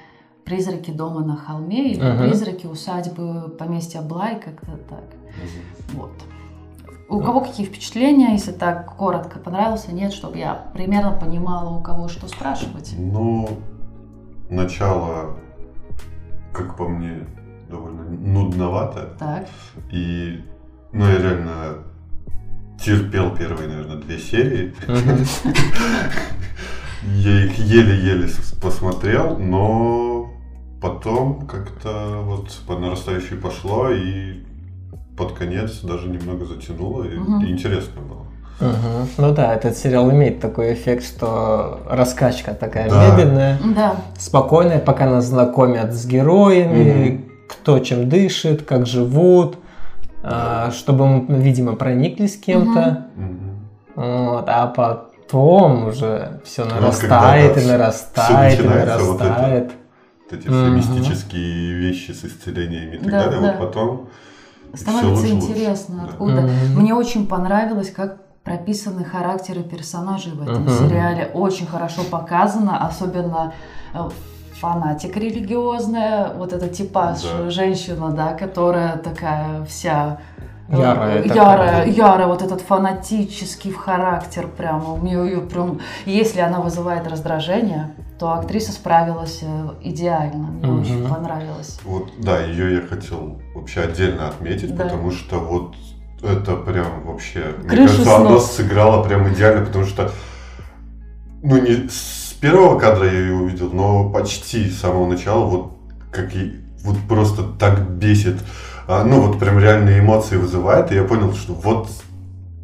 призраки 0.46 0.92
дома 0.92 1.22
на 1.26 1.36
холме 1.36 1.92
или 1.92 2.02
Мгм. 2.02 2.20
призраки 2.20 2.66
усадьбы 2.68 3.50
поместья 3.60 4.02
Блай, 4.02 4.40
как-то 4.40 4.78
так. 4.90 5.04
Вот. 5.94 6.12
У 7.10 7.20
кого 7.20 7.42
какие 7.42 7.66
впечатления, 7.66 8.32
если 8.34 8.52
так 8.52 8.96
коротко 8.96 9.38
понравился, 9.40 9.92
нет, 9.94 10.12
чтобы 10.14 10.38
я 10.38 10.56
примерно 10.74 11.12
понимала, 11.12 11.78
у 11.78 11.82
кого 11.82 12.08
что 12.08 12.28
спрашивать. 12.28 12.96
Ну, 12.98 13.48
начало, 14.50 15.38
как 16.54 16.78
по 16.78 16.88
мне, 16.88 17.28
довольно 17.70 18.04
нудновато. 18.10 19.10
Так, 19.20 19.48
И, 19.94 20.40
ну, 20.94 21.06
я 21.06 21.18
реально 21.18 21.78
терпел 22.84 23.36
первые, 23.36 23.68
наверное, 23.68 23.98
две 23.98 24.18
серии. 24.18 24.74
Я 27.04 27.46
их 27.46 27.60
еле-еле 27.60 28.28
посмотрел, 28.62 29.38
но 29.38 30.32
потом 30.82 31.46
как-то 31.48 32.22
вот 32.24 32.52
по 32.68 32.78
нарастающей 32.80 33.38
пошло, 33.38 33.90
и 33.92 34.44
под 35.18 35.34
конец 35.34 35.82
даже 35.82 36.08
немного 36.10 36.46
затянуло, 36.46 37.04
и, 37.04 37.16
интересно 37.52 38.02
было. 38.02 38.26
Мгм. 38.60 39.10
Ну 39.18 39.34
да, 39.34 39.54
этот 39.54 39.78
сериал 39.78 40.10
имеет 40.12 40.40
такой 40.40 40.74
эффект, 40.74 41.04
что 41.04 41.82
раскачка 41.90 42.54
такая 42.54 42.90
Да. 42.90 43.12
медленная, 43.18 43.60
да, 43.76 43.96
спокойная, 44.18 44.80
пока 44.80 45.10
нас 45.10 45.26
знакомят 45.26 45.94
с 45.94 46.06
героями, 46.08 47.25
кто 47.48 47.80
чем 47.80 48.10
дышит, 48.10 48.64
как 48.64 48.86
живут, 48.86 49.58
а, 50.24 50.72
чтобы 50.72 51.06
мы, 51.08 51.40
видимо, 51.40 51.76
прониклись 51.76 52.38
кем-то. 52.38 53.08
Мгм. 53.16 53.68
Вот, 53.96 54.46
а 54.48 54.68
потом 54.68 55.88
уже 55.88 56.42
все 56.44 56.64
Вот 56.64 56.74
нарастает 56.74 57.54
когда, 57.56 57.62
и 57.62 57.66
да, 57.68 57.78
нарастает 57.78 58.54
и 58.54 58.56
всё 58.58 58.70
начинается 58.70 59.04
вот 59.06 59.16
это. 59.22 59.24
нарастает. 59.30 59.72
Вот 60.30 60.40
эти 60.40 60.48
все 60.48 60.52
Мгм. 60.66 60.76
мистические 60.76 61.74
вещи 61.76 62.12
с 62.12 62.26
исцелениями 62.26 62.96
и 62.96 62.98
так 62.98 63.10
Да, 63.12 63.24
далее, 63.26 63.42
да. 63.42 63.48
вот 63.48 63.58
потом 63.60 64.10
становится 64.74 65.10
лучше, 65.14 65.34
лучше. 65.36 65.48
интересно, 65.52 65.96
Да. 66.04 66.10
откуда. 66.10 66.42
Мгм. 66.42 66.80
Мне 66.82 66.94
очень 66.96 67.28
понравилось, 67.28 67.92
как 67.92 68.18
прописаны 68.44 69.04
характеры 69.06 69.64
персонажей 69.64 70.34
в 70.34 70.42
этом 70.42 70.66
Мгм. 70.66 70.70
сериале. 70.78 71.30
Очень 71.34 71.66
хорошо 71.68 72.04
показано, 72.04 72.86
особенно 72.86 73.54
э, 73.94 74.00
фанатик 74.60 75.18
религиозная, 75.18 76.34
вот 76.34 76.54
эта 76.54 76.68
типаж 76.68 77.22
Да. 77.24 77.50
женщина, 77.50 78.12
да, 78.12 78.34
которая 78.34 78.98
такая 78.98 79.64
вся 79.66 80.20
э, 80.70 80.78
Ярая 80.80 81.24
ярая, 81.24 81.86
ярая, 81.88 82.28
вот 82.28 82.42
этот 82.42 82.62
фанатический 82.62 83.72
характер 83.72 84.48
прямо. 84.58 84.94
У 84.94 84.98
нее 84.98 85.26
ее 85.26 85.42
прям, 85.42 85.80
если 86.06 86.40
она 86.40 86.60
вызывает 86.60 87.08
раздражение, 87.08 87.92
то 88.18 88.34
актриса 88.34 88.72
справилась 88.72 89.40
э, 89.44 89.70
идеально. 89.84 90.48
Мне 90.48 90.68
Мгм. 90.72 90.82
очень 90.82 91.08
понравилось. 91.08 91.80
Вот, 91.84 92.10
да, 92.20 92.40
ее 92.42 92.76
я 92.76 92.82
хотел 92.82 93.40
вообще 93.54 93.82
отдельно 93.82 94.28
отметить, 94.30 94.76
Да. 94.76 94.84
потому 94.86 95.12
что 95.12 95.38
вот 95.40 95.76
это 96.24 96.56
прям 96.56 97.04
вообще, 97.06 97.54
мне 97.60 97.68
Крышу 97.70 97.88
кажется, 97.98 98.16
она 98.16 98.30
снос. 98.30 98.52
сыграла 98.54 99.04
прям 99.04 99.28
идеально, 99.32 99.66
потому 99.66 99.86
что, 99.86 100.10
ну, 101.44 101.58
не 101.62 101.88
первого 102.40 102.80
кадра 102.80 103.06
я 103.06 103.20
ее 103.20 103.34
увидел, 103.34 103.70
но 103.72 104.10
почти 104.10 104.70
с 104.70 104.80
самого 104.80 105.08
начала, 105.08 105.46
вот 105.46 105.72
как 106.12 106.36
и 106.36 106.56
вот 106.84 106.98
просто 107.08 107.44
так 107.60 107.90
бесит, 107.90 108.38
а, 108.88 109.04
ну, 109.04 109.22
вот 109.22 109.40
прям 109.40 109.60
реальные 109.60 110.00
эмоции 110.00 110.38
вызывает, 110.38 110.92
и 110.92 110.96
я 110.96 111.04
понял, 111.04 111.34
что 111.34 111.54
вот, 111.54 111.90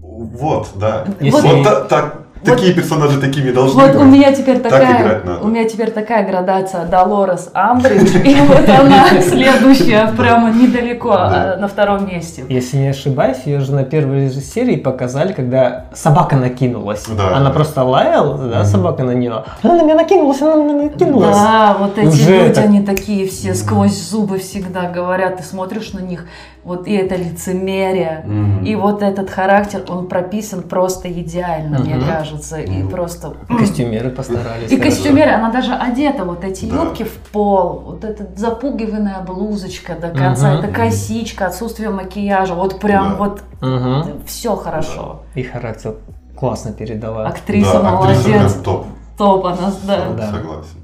вот, 0.02 0.70
да, 0.76 1.06
Если- 1.20 1.32
вот 1.42 1.64
та- 1.64 1.82
так, 1.82 2.21
Вот- 2.44 2.56
такие 2.56 2.74
персонажи 2.74 3.20
такими 3.22 3.52
должны 3.52 3.82
Вот 3.84 3.96
у 3.96 4.00
быть. 4.00 4.08
меня 4.08 4.32
теперь 4.34 4.60
Так 4.60 4.72
такая, 4.72 5.02
играть 5.02 5.26
надо. 5.26 5.44
у 5.46 5.48
меня 5.48 5.66
теперь 5.70 5.92
такая 5.92 6.28
градация 6.28 6.86
Долорес 6.86 7.50
Амбридж, 7.54 8.16
и 8.26 8.36
вот 8.42 8.68
она 8.68 9.22
следующая 9.22 10.12
прямо 10.18 10.50
недалеко, 10.52 11.12
Да. 11.12 11.54
а, 11.56 11.58
на 11.60 11.68
втором 11.68 12.08
месте. 12.08 12.44
Если 12.50 12.78
не 12.78 12.88
ошибаюсь, 12.88 13.38
ее 13.46 13.60
же 13.60 13.74
на 13.74 13.84
первой 13.84 14.30
же 14.30 14.42
серии 14.42 14.76
показали, 14.76 15.34
когда 15.34 15.86
собака 15.94 16.36
накинулась. 16.36 17.06
Да, 17.08 17.38
она 17.38 17.52
просто 17.52 17.84
лаяла, 17.84 18.38
да, 18.38 18.66
собака 18.66 19.04
на 19.04 19.12
нее. 19.12 19.44
Она 19.62 19.76
на 19.76 19.84
меня 19.84 19.96
накинулась, 19.96 20.42
она 20.42 20.56
на 20.56 20.64
меня 20.64 20.90
накинулась. 20.90 21.36
Да, 21.38 21.76
вот 21.80 21.98
эти 21.98 22.28
люди, 22.28 22.60
они 22.60 22.82
такие 22.84 23.28
все 23.28 23.54
сквозь 23.54 23.98
зубы 24.10 24.40
всегда 24.40 24.90
говорят, 24.90 25.38
ты 25.38 25.44
смотришь 25.44 25.94
на 25.94 26.00
них, 26.00 26.26
вот 26.64 26.88
и 26.88 26.94
это 26.94 27.16
лицемерие, 27.16 28.24
Мгм. 28.26 28.64
и 28.66 28.76
вот 28.76 29.02
этот 29.02 29.30
характер, 29.30 29.84
он 29.90 30.08
прописан 30.08 30.62
просто 30.64 31.12
идеально, 31.12 31.80
мне 31.80 31.96
Мгм. 31.96 32.06
кажется, 32.08 32.60
и 32.60 32.84
Мгм. 32.84 32.90
просто... 32.90 33.34
Костюмеры 33.48 34.10
постарались. 34.12 34.72
И 34.72 34.78
хорошо. 34.78 34.90
костюмеры, 34.96 35.32
она 35.32 35.52
даже 35.52 35.74
одета, 35.74 36.24
вот 36.24 36.44
эти 36.44 36.66
Да. 36.66 36.84
юбки 36.84 37.04
в 37.04 37.14
пол, 37.32 37.82
вот 37.86 38.04
эта 38.04 38.28
запугиванная 38.36 39.22
блузочка 39.22 39.96
до 39.96 40.10
конца, 40.10 40.54
Мгм. 40.54 40.60
это 40.60 40.68
косичка, 40.74 41.48
отсутствие 41.48 41.90
макияжа, 41.90 42.54
вот 42.54 42.80
прям 42.80 43.10
Да. 43.12 43.16
вот 43.16 43.42
Мгм. 43.62 44.22
все 44.28 44.56
хорошо. 44.56 45.22
И 45.36 45.44
характер 45.44 45.96
классно 46.36 46.74
передала. 46.74 47.28
Актриса 47.28 47.82
Да, 47.82 47.90
актриса 48.00 48.30
молодец, 48.30 48.54
прям 48.54 48.64
топ, 48.64 48.86
топ 49.18 49.46
она, 49.46 49.74
да. 49.88 50.06
Да. 50.18 50.32
согласен. 50.32 50.81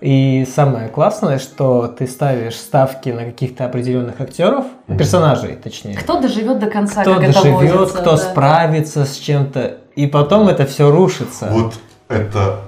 И 0.00 0.46
самое 0.50 0.88
классное, 0.88 1.38
что 1.38 1.86
ты 1.86 2.06
ставишь 2.06 2.56
ставки 2.56 3.10
на 3.10 3.24
каких-то 3.26 3.66
определенных 3.66 4.18
актеров, 4.20 4.64
Мгм. 4.86 4.96
персонажей, 4.98 5.56
точнее. 5.56 5.94
Кто 5.94 6.20
доживет 6.20 6.58
до 6.58 6.68
конца, 6.70 7.02
Кто 7.02 7.14
как 7.16 7.24
это 7.24 7.32
доживет, 7.34 7.72
водится, 7.74 7.98
кто 7.98 8.10
да. 8.12 8.16
справится 8.16 9.04
с 9.04 9.16
чем-то, 9.16 9.76
и 9.96 10.06
потом 10.06 10.48
это 10.48 10.64
все 10.64 10.90
рушится. 10.90 11.48
Вот 11.50 11.74
это 12.08 12.60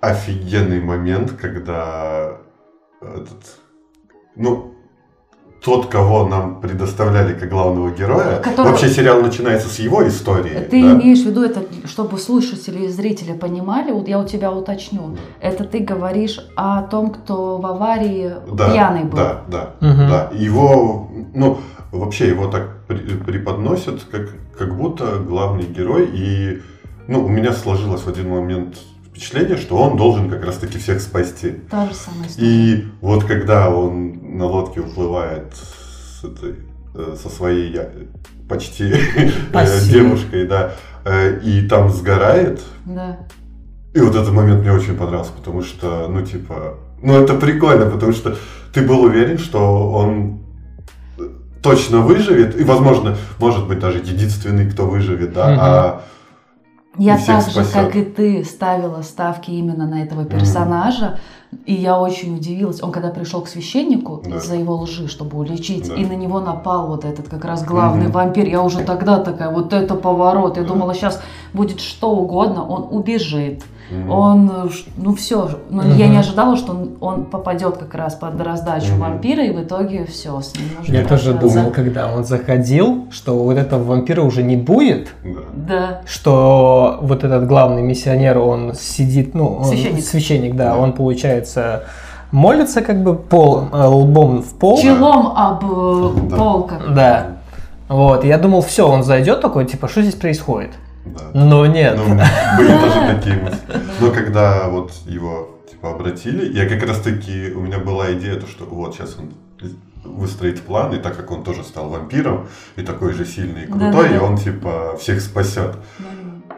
офигенный 0.00 0.80
момент, 0.80 1.32
когда 1.32 2.36
этот, 3.00 3.56
ну, 4.36 4.71
тот, 5.64 5.86
кого 5.86 6.26
нам 6.26 6.60
предоставляли 6.60 7.34
как 7.34 7.48
главного 7.48 7.90
героя, 7.90 8.40
Которого- 8.40 8.70
вообще 8.70 8.88
сериал 8.88 9.22
начинается 9.22 9.68
с 9.68 9.78
его 9.78 10.06
истории. 10.08 10.58
Ты 10.70 10.82
да? 10.82 10.92
имеешь 10.94 11.22
в 11.22 11.26
виду 11.26 11.42
это, 11.44 11.62
чтобы 11.84 12.18
слушатели 12.18 12.86
и 12.86 12.88
зрители 12.88 13.32
понимали, 13.32 13.92
вот 13.92 14.08
я 14.08 14.18
у 14.18 14.26
тебя 14.26 14.50
уточню, 14.50 15.16
это 15.40 15.64
ты 15.64 15.78
говоришь 15.78 16.40
о 16.56 16.82
том, 16.82 17.10
кто 17.10 17.58
в 17.58 17.66
аварии 17.66 18.32
Да, 18.52 18.70
пьяный 18.72 19.04
был. 19.04 19.16
Да, 19.18 19.42
да, 19.48 19.70
Мгм. 19.80 20.08
да. 20.08 20.30
Его, 20.34 21.08
ну, 21.34 21.58
вообще 21.92 22.28
его 22.28 22.48
так 22.48 22.68
преподносят, 23.24 24.02
как, 24.10 24.30
как 24.58 24.76
будто 24.76 25.18
главный 25.18 25.64
герой. 25.64 26.08
И, 26.12 26.60
ну, 27.06 27.24
у 27.24 27.28
меня 27.28 27.52
сложилось 27.52 28.02
в 28.02 28.08
один 28.08 28.30
момент 28.30 28.78
впечатление, 29.12 29.56
что 29.58 29.76
он 29.76 29.96
должен 29.96 30.30
как 30.30 30.44
раз-таки 30.44 30.78
всех 30.78 31.00
спасти. 31.00 31.50
Та 31.70 31.86
же 31.86 31.94
самая 31.94 32.28
история. 32.28 32.48
И 32.48 32.84
вот 33.00 33.24
когда 33.24 33.68
он 33.70 34.38
на 34.38 34.46
лодке 34.46 34.80
уплывает 34.80 35.52
с 35.54 36.24
этой, 36.24 36.54
э, 36.94 37.16
со 37.22 37.28
своей 37.28 37.78
почти 38.48 38.84
э, 38.84 39.30
Спасибо. 39.50 39.92
девушкой, 39.92 40.46
да, 40.46 40.72
э, 41.04 41.40
и 41.40 41.66
там 41.68 41.90
сгорает, 41.90 42.60
Да. 42.86 43.18
и 43.94 44.00
вот 44.00 44.14
этот 44.16 44.32
момент 44.32 44.62
мне 44.62 44.72
очень 44.72 44.96
понравился, 44.96 45.32
потому 45.32 45.62
что, 45.62 46.08
ну, 46.08 46.22
типа, 46.24 46.78
ну, 47.02 47.14
это 47.22 47.34
прикольно, 47.34 47.90
потому 47.90 48.12
что 48.12 48.36
ты 48.72 48.80
был 48.80 49.02
уверен, 49.02 49.38
что 49.38 49.90
он 49.92 50.40
точно 51.62 51.98
выживет, 51.98 52.58
и, 52.58 52.64
возможно, 52.64 53.16
может 53.38 53.68
быть, 53.68 53.78
даже 53.78 53.98
единственный, 53.98 54.68
кто 54.70 54.86
выживет, 54.86 55.32
да, 55.34 55.50
Мгм. 55.50 55.58
а 55.60 56.02
Я 56.98 57.16
так 57.18 57.44
же, 57.44 57.50
спасет. 57.50 57.72
как 57.72 57.96
и 57.96 58.04
ты, 58.04 58.44
ставила 58.44 59.02
ставки 59.02 59.50
именно 59.50 59.86
на 59.86 60.02
этого 60.02 60.24
персонажа. 60.24 61.18
И 61.66 61.74
я 61.74 61.98
очень 62.00 62.36
удивилась. 62.36 62.82
Он 62.82 62.92
когда 62.92 63.08
пришел 63.10 63.42
к 63.42 63.48
священнику 63.48 64.22
Да. 64.24 64.36
из-за 64.36 64.56
его 64.56 64.74
лжи, 64.76 65.06
чтобы 65.08 65.38
уличить, 65.38 65.88
Да. 65.88 65.94
и 65.94 66.04
на 66.06 66.12
него 66.14 66.40
напал 66.40 66.86
вот 66.88 67.04
этот 67.04 67.28
как 67.28 67.44
раз 67.44 67.62
главный 67.64 68.04
Мгм. 68.04 68.12
вампир. 68.12 68.46
Я 68.48 68.62
уже 68.62 68.80
тогда 68.80 69.18
такая, 69.18 69.50
вот 69.50 69.72
это 69.72 69.94
поворот. 69.94 70.56
Я 70.56 70.62
Да. 70.62 70.68
думала, 70.68 70.94
сейчас 70.94 71.20
будет 71.52 71.80
что 71.80 72.10
угодно, 72.10 72.66
он 72.66 72.86
убежит. 72.90 73.62
М, 73.92 74.10
Он, 74.10 74.50
э, 74.50 74.68
ну 74.96 75.14
все, 75.14 75.48
ну, 75.70 75.82
Мгм. 75.82 75.96
я 75.96 76.08
не 76.08 76.16
ожидала, 76.16 76.56
что 76.56 76.72
он, 76.72 76.90
он 77.00 77.24
попадет 77.24 77.76
как 77.76 77.94
раз 77.94 78.14
под 78.14 78.40
раздачу 78.40 78.92
Мгм. 78.92 79.00
вампира, 79.00 79.44
и 79.44 79.50
в 79.52 79.62
итоге 79.62 80.04
все, 80.06 80.40
с 80.40 80.54
ним 80.54 80.64
нужно 80.78 80.92
Я 80.94 81.04
тоже 81.04 81.34
думал, 81.34 81.70
когда 81.70 82.12
он 82.12 82.24
заходил, 82.24 83.06
что 83.10 83.38
вот 83.38 83.56
этого 83.56 83.82
вампира 83.84 84.22
уже 84.22 84.42
не 84.42 84.56
будет, 84.56 85.08
да. 85.24 85.40
Да, 85.72 86.00
что 86.06 86.98
вот 87.02 87.24
этот 87.24 87.46
главный 87.46 87.82
миссионер, 87.82 88.38
он 88.38 88.74
сидит, 88.74 89.34
ну, 89.34 89.56
он- 89.58 89.64
Священник. 89.64 90.04
священник, 90.04 90.56
да, 90.56 90.70
Да. 90.74 90.78
он 90.78 90.92
получается 90.92 91.84
молится 92.30 92.80
как 92.80 93.02
бы 93.02 93.14
пол, 93.14 93.64
э, 93.72 93.84
лбом 93.86 94.42
в 94.42 94.54
пол. 94.54 94.78
челом 94.80 95.28
об 95.36 95.64
э, 95.64 96.10
Да. 96.30 96.36
пол 96.36 96.62
как 96.64 96.94
Да. 96.94 97.26
Вот, 97.88 98.24
я 98.24 98.38
думал, 98.38 98.62
все, 98.62 98.88
он 98.88 99.02
зайдет 99.02 99.42
такой, 99.42 99.66
типа, 99.66 99.86
что 99.86 100.00
здесь 100.00 100.14
происходит? 100.14 100.70
Да. 101.04 101.30
Но 101.34 101.66
нет. 101.66 101.96
Ну, 101.96 102.04
были 102.56 102.72
тоже 102.78 103.14
такие 103.14 103.36
мысли. 103.36 103.58
Но 104.00 104.10
когда 104.10 104.68
вот 104.68 104.92
его 105.06 105.58
типа 105.70 105.90
обратили, 105.90 106.52
я 106.52 106.68
как 106.68 106.86
раз 106.86 107.00
таки, 107.00 107.52
у 107.52 107.60
меня 107.60 107.78
была 107.78 108.12
идея, 108.12 108.36
то, 108.36 108.46
что 108.46 108.64
вот 108.64 108.94
сейчас 108.94 109.16
он 109.18 109.32
выстроит 110.04 110.62
план, 110.62 110.92
и 110.94 110.98
так 110.98 111.16
как 111.16 111.30
он 111.30 111.44
тоже 111.44 111.62
стал 111.64 111.88
вампиром, 111.88 112.48
и 112.76 112.82
такой 112.82 113.12
же 113.12 113.24
сильный 113.24 113.64
и 113.64 113.66
крутой, 113.66 113.90
Да-да-да. 113.92 114.16
и 114.16 114.18
он 114.18 114.36
типа 114.36 114.96
всех 115.00 115.20
спасет. 115.20 115.76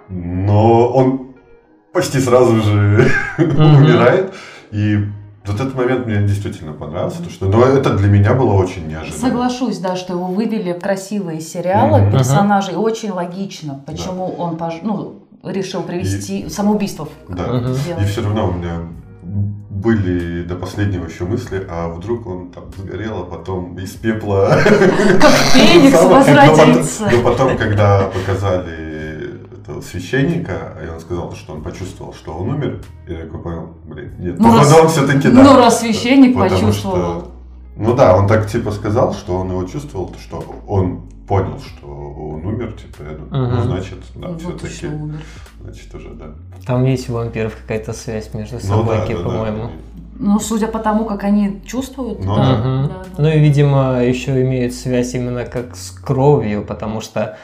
Но 0.09 0.89
он 0.89 1.35
почти 1.93 2.21
сразу 2.21 2.61
же 2.63 3.11
умирает, 3.39 4.35
и 4.71 5.07
Вот 5.47 5.57
этот 5.61 5.75
момент 5.75 6.07
мне 6.07 6.23
действительно 6.23 6.73
понравился, 6.73 7.23
то 7.23 7.29
что, 7.31 7.47
но 7.47 7.65
это 7.67 7.91
для 7.99 8.09
меня 8.09 8.33
было 8.33 8.55
очень 8.55 8.89
неожиданно. 8.89 9.21
Соглашусь, 9.21 9.79
да, 9.79 9.95
что 9.95 10.15
его 10.15 10.25
вывели 10.27 10.73
в 10.73 10.81
красивые 10.81 11.41
сериалы, 11.43 12.01
Мгм. 12.01 12.13
персонажей, 12.13 12.77
очень 12.77 13.11
логично, 13.11 13.79
почему 13.87 14.27
он 14.39 14.55
пож- 14.57 14.81
ну, 14.83 15.21
решил 15.43 15.83
привести 15.83 16.49
самоубийство. 16.49 17.07
в- 17.29 17.35
Да. 17.35 17.43
Мгм. 17.53 17.73
И 18.03 18.05
все 18.07 18.23
равно 18.23 18.49
у 18.49 18.53
меня 18.53 18.81
были 19.23 20.45
до 20.45 20.55
последнего 20.55 21.05
еще 21.05 21.25
мысли, 21.25 21.67
а 21.69 21.89
вдруг 21.93 22.27
он 22.27 22.51
там 22.51 22.65
сгорел, 22.79 23.19
а 23.19 23.25
потом 23.25 23.77
из 23.79 23.91
пепла... 23.91 24.57
Как 25.21 25.31
Феникс 25.31 26.03
возродится. 26.03 27.11
Но 27.13 27.23
потом, 27.23 27.59
когда 27.59 28.05
показали 28.05 28.94
этого 29.65 29.81
священника, 29.81 30.77
и 30.85 30.89
он 30.89 31.01
сказал, 31.01 31.33
что 31.35 31.55
он 31.55 31.63
почувствовал, 31.63 32.13
что 32.13 32.35
он 32.35 32.51
умер, 32.51 32.83
я 33.09 33.23
такой 33.25 33.41
понял, 33.43 33.69
блин, 33.87 34.13
нет, 34.19 34.39
Ну, 34.39 34.45
походу 34.45 34.59
раз- 34.71 34.81
он 34.81 34.89
все-таки 34.89 35.29
да. 35.29 35.43
Ну, 35.43 35.57
раз 35.57 35.81
священник 35.81 36.35
Потому 36.35 36.51
почувствовал. 36.61 36.97
что- 36.97 37.31
ну 37.77 37.95
да, 37.95 38.17
он 38.17 38.27
так 38.29 38.47
типа 38.47 38.71
сказал, 38.73 39.15
что 39.15 39.37
он 39.37 39.51
его 39.51 39.65
чувствовал, 39.65 40.09
то, 40.09 40.19
что 40.19 40.45
он 40.69 41.01
понял, 41.27 41.59
что 41.59 41.87
он 41.87 42.45
умер, 42.47 42.73
типа, 42.75 43.03
я 43.11 43.17
думаю, 43.17 43.29
ну 43.31 43.57
Мгм. 43.61 43.63
значит, 43.65 43.99
да, 44.17 44.29
Вот 44.29 44.41
все-таки, 44.43 44.67
еще 44.67 44.89
умер. 44.89 45.21
значит 45.63 45.95
уже, 45.95 46.11
да. 46.11 46.27
Там 46.67 46.85
есть 46.85 47.09
у 47.09 47.15
вампиров 47.15 47.57
какая-то 47.57 47.95
связь 47.95 48.35
между 48.35 48.57
Ну 48.57 48.61
собой, 48.61 48.99
да, 48.99 49.07
да, 49.07 49.17
да. 49.17 49.23
по-моему. 49.25 49.71
Ну, 50.17 50.39
судя 50.39 50.69
по 50.69 50.79
тому, 50.79 51.07
как 51.07 51.25
они 51.25 51.63
чувствуют, 51.67 52.23
Ну 52.25 52.37
да, 52.37 52.43
да. 52.45 52.59
Мгм. 52.59 52.89
да, 52.89 52.95
да. 53.17 53.23
Ну 53.23 53.29
и, 53.31 53.39
видимо, 53.41 54.05
еще 54.05 54.43
имеет 54.43 54.75
связь 54.75 55.15
именно 55.15 55.45
как 55.47 55.75
с 55.75 55.91
кровью, 55.91 56.63
потому 56.65 57.01
что 57.01 57.37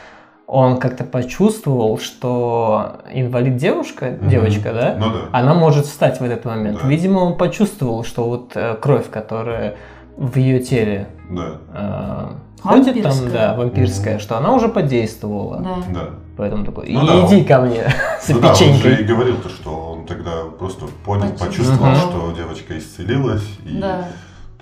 он 0.53 0.79
как-то 0.79 1.05
почувствовал, 1.05 1.97
что 1.97 2.97
инвалид 3.13 3.55
девушка, 3.55 4.17
Мгм. 4.19 4.29
девочка, 4.29 4.73
да, 4.73 4.95
Ну 4.99 5.05
да. 5.13 5.19
она 5.31 5.53
может 5.53 5.85
встать 5.85 6.19
в 6.19 6.23
этот 6.25 6.43
момент. 6.43 6.79
Да. 6.83 6.89
Видимо, 6.89 7.19
он 7.19 7.37
почувствовал, 7.37 8.03
что 8.03 8.25
вот 8.25 8.51
э, 8.55 8.75
кровь, 8.75 9.09
которая 9.09 9.75
в 10.17 10.35
ее 10.37 10.59
теле 10.59 11.07
Да, 11.29 11.53
э, 11.73 12.27
ходит 12.63 13.01
там, 13.01 13.13
да, 13.31 13.55
вампирская, 13.55 14.15
Мгм. 14.15 14.19
что 14.21 14.37
она 14.37 14.53
уже 14.53 14.67
подействовала. 14.67 15.59
Да. 15.59 15.75
да. 15.93 16.09
Поэтому 16.35 16.65
такой, 16.65 16.89
Ну 16.91 17.05
да, 17.07 17.25
иди 17.27 17.45
ко 17.45 17.61
мне 17.61 17.83
с 18.21 18.27
Ну 18.27 18.41
да, 18.41 18.49
он 18.49 18.55
же 18.55 18.65
и 18.65 18.73
печенькой. 18.73 19.05
говорил 19.05 19.37
то, 19.37 19.47
что 19.47 19.69
он 19.93 20.05
тогда 20.05 20.31
просто 20.59 20.85
понял, 21.05 21.29
Почувствовал. 21.39 21.91
почувствовал, 21.93 22.25
Мгм. 22.27 22.31
что 22.33 22.43
девочка 22.43 22.77
исцелилась, 22.77 23.47
и 23.63 23.79
Да. 23.79 24.05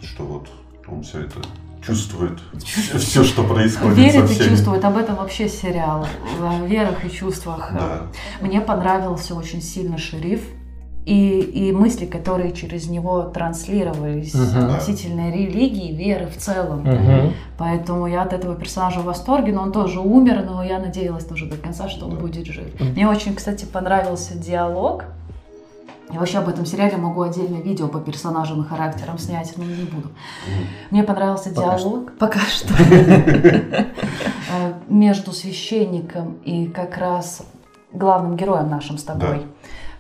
что 0.04 0.24
вот 0.24 0.48
он 0.88 1.02
все 1.02 1.22
это 1.22 1.40
чувствует, 1.86 2.40
все, 2.64 3.24
что 3.24 3.44
происходит 3.44 3.98
Верит 3.98 4.32
и 4.32 4.50
чувствует. 4.50 4.84
Об 4.86 4.98
этом 4.98 5.16
вообще 5.16 5.48
сериал. 5.50 6.06
О 6.42 6.66
верах 6.66 7.06
и 7.06 7.10
чувствах. 7.12 7.72
Да. 7.74 8.02
Мне 8.42 8.62
понравился 8.62 9.36
очень 9.36 9.62
сильно 9.62 9.98
шериф. 9.98 10.42
И, 11.06 11.40
и 11.40 11.72
мысли, 11.72 12.06
которые 12.06 12.52
через 12.52 12.88
него 12.88 13.24
транслировались 13.24 14.36
Мгм. 14.36 14.66
относительно 14.66 15.32
религии, 15.32 15.92
веры 15.92 16.28
в 16.28 16.38
целом. 16.38 16.82
Мгм. 16.82 17.34
Поэтому 17.58 18.06
я 18.06 18.22
от 18.22 18.34
этого 18.34 18.54
персонажа 18.56 19.00
в 19.00 19.06
восторге, 19.06 19.52
но 19.54 19.64
он 19.64 19.72
тоже 19.72 20.02
умер, 20.02 20.44
но 20.46 20.62
я 20.64 20.78
надеялась 20.78 21.26
тоже 21.26 21.48
до 21.48 21.58
конца, 21.58 21.90
что 21.90 22.06
он 22.06 22.16
Да. 22.16 22.20
будет 22.20 22.46
жив. 22.46 22.68
Мне 22.80 23.08
очень, 23.08 23.34
кстати, 23.34 23.66
понравился 23.66 24.38
диалог. 24.38 25.06
Я 26.12 26.20
вообще 26.20 26.40
об 26.40 26.50
этом 26.50 26.66
сериале 26.66 26.98
могу 26.98 27.22
отдельное 27.22 27.62
видео 27.62 27.88
по 27.88 28.00
персонажам 28.00 28.64
и 28.64 28.68
характерам 28.68 29.18
снять, 29.20 29.54
но 29.58 29.64
не 29.64 29.84
буду. 29.84 30.10
Мне 30.90 31.04
понравился 31.04 31.50
Пока 31.54 31.78
диалог. 31.78 32.12
Пока 32.18 32.40
что. 32.40 32.74
Э, 34.52 34.74
Между 34.88 35.32
священником 35.32 36.38
и 36.44 36.66
как 36.66 36.98
раз 36.98 37.44
главным 37.94 38.36
героем 38.36 38.68
нашим 38.70 38.98
с 38.98 39.04
тобой. 39.04 39.46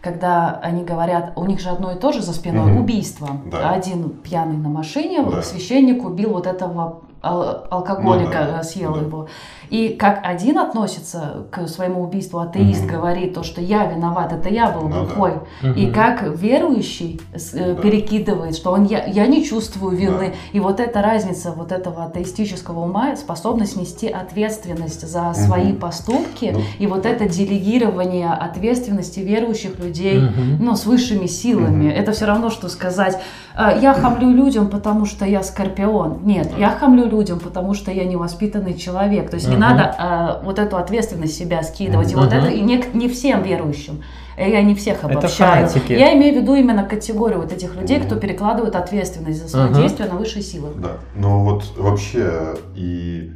Когда 0.01 0.59
они 0.63 0.83
говорят, 0.83 1.33
у 1.35 1.45
них 1.45 1.59
же 1.59 1.69
одно 1.69 1.91
и 1.91 1.95
то 1.99 2.11
же 2.11 2.21
за 2.23 2.33
спиной 2.33 2.71
Мгм. 2.71 2.81
убийство. 2.81 3.29
Да. 3.45 3.69
Один 3.69 4.09
пьяный 4.09 4.57
на 4.57 4.69
машине, 4.69 5.21
Да. 5.23 5.43
священник 5.43 6.03
убил 6.03 6.31
вот 6.31 6.47
этого 6.47 7.01
ал- 7.21 7.65
алкоголика, 7.69 8.39
Ну 8.45 8.51
да, 8.53 8.59
э, 8.59 8.63
съел 8.63 8.93
да. 8.93 9.01
его. 9.01 9.27
И 9.69 9.89
как 9.89 10.21
один 10.23 10.57
относится 10.57 11.45
к 11.51 11.67
своему 11.67 12.01
убийству, 12.01 12.39
атеист 12.39 12.85
Мгм. 12.85 12.89
говорит 12.91 13.33
то, 13.35 13.43
что 13.43 13.61
я 13.61 13.85
виноват, 13.85 14.33
это 14.33 14.49
я 14.49 14.71
был 14.71 14.87
Ну 14.87 14.89
да. 14.89 14.95
глухой. 15.05 15.33
И 15.61 15.85
Мгм. 15.85 15.93
как 15.93 16.23
верующий 16.23 17.21
э, 17.33 17.75
Да. 17.75 17.81
перекидывает, 17.81 18.55
что 18.55 18.71
он 18.71 18.85
я, 18.85 19.05
я 19.05 19.27
не 19.27 19.43
чувствую 19.45 19.95
вины. 19.95 20.29
Да. 20.29 20.33
И 20.53 20.59
вот 20.59 20.79
эта 20.79 21.01
разница 21.01 21.51
вот 21.51 21.71
этого 21.71 22.05
атеистического 22.05 22.79
ума, 22.85 23.15
способность 23.15 23.75
нести 23.75 24.07
ответственность 24.07 25.07
за 25.07 25.33
свои 25.35 25.65
Мгм. 25.73 25.79
поступки, 25.79 26.51
Ну. 26.53 26.61
и 26.79 26.87
вот 26.87 27.05
это 27.05 27.27
делегирование 27.29 28.29
ответственности 28.31 29.19
верующих 29.19 29.77
людей, 29.79 30.19
Мгм. 30.19 30.57
ну, 30.65 30.75
с 30.75 30.85
высшими 30.85 31.27
силами. 31.27 31.89
Мгм. 31.89 31.95
Это 31.95 32.11
все 32.11 32.25
равно, 32.25 32.49
что 32.49 32.69
сказать, 32.69 33.19
«А, 33.48 33.48
я 33.55 33.93
хамлю 33.93 34.29
людям, 34.31 34.69
потому 34.69 35.05
что 35.05 35.25
я 35.25 35.43
скорпион. 35.43 36.19
Нет, 36.23 36.51
я 36.57 36.69
хамлю 36.71 37.07
людям, 37.09 37.39
потому 37.39 37.73
что 37.73 37.91
я 37.91 38.05
невоспитанный 38.05 38.73
человек. 38.75 39.29
То 39.29 39.35
есть 39.35 39.49
не 39.49 39.57
надо 39.57 39.95
а, 39.97 40.41
вот 40.43 40.59
эту 40.59 40.77
ответственность 40.77 41.35
себя 41.35 41.63
скидывать. 41.63 42.11
И 42.11 42.15
вот 42.15 42.31
это 42.33 42.47
и 42.47 42.61
не, 42.61 42.83
не 42.93 43.09
всем 43.09 43.43
верующим. 43.43 44.03
Э, 44.37 44.49
Я 44.49 44.61
не 44.61 44.73
всех 44.75 44.99
Это 45.03 45.07
обобщаю. 45.17 45.67
фанатики. 45.67 45.91
Я 45.93 46.13
имею 46.17 46.33
в 46.39 46.41
виду 46.41 46.55
именно 46.55 46.83
категорию 46.83 47.39
вот 47.41 47.51
этих 47.51 47.75
людей, 47.75 47.99
кто 47.99 48.15
перекладывает 48.15 48.75
ответственность 48.75 49.41
за 49.41 49.49
свои 49.49 49.69
Мгм. 49.69 49.81
действия 49.81 50.05
на 50.05 50.15
высшие 50.15 50.41
силы. 50.43 50.69
Да, 50.77 50.91
но 51.15 51.43
вот 51.43 51.65
вообще 51.77 52.55
и 52.75 53.31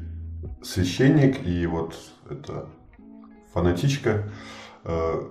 священник, 0.61 1.45
и 1.45 1.66
вот 1.68 1.93
эта 2.30 2.68
фанатичка, 3.53 4.24
э, 4.86 5.22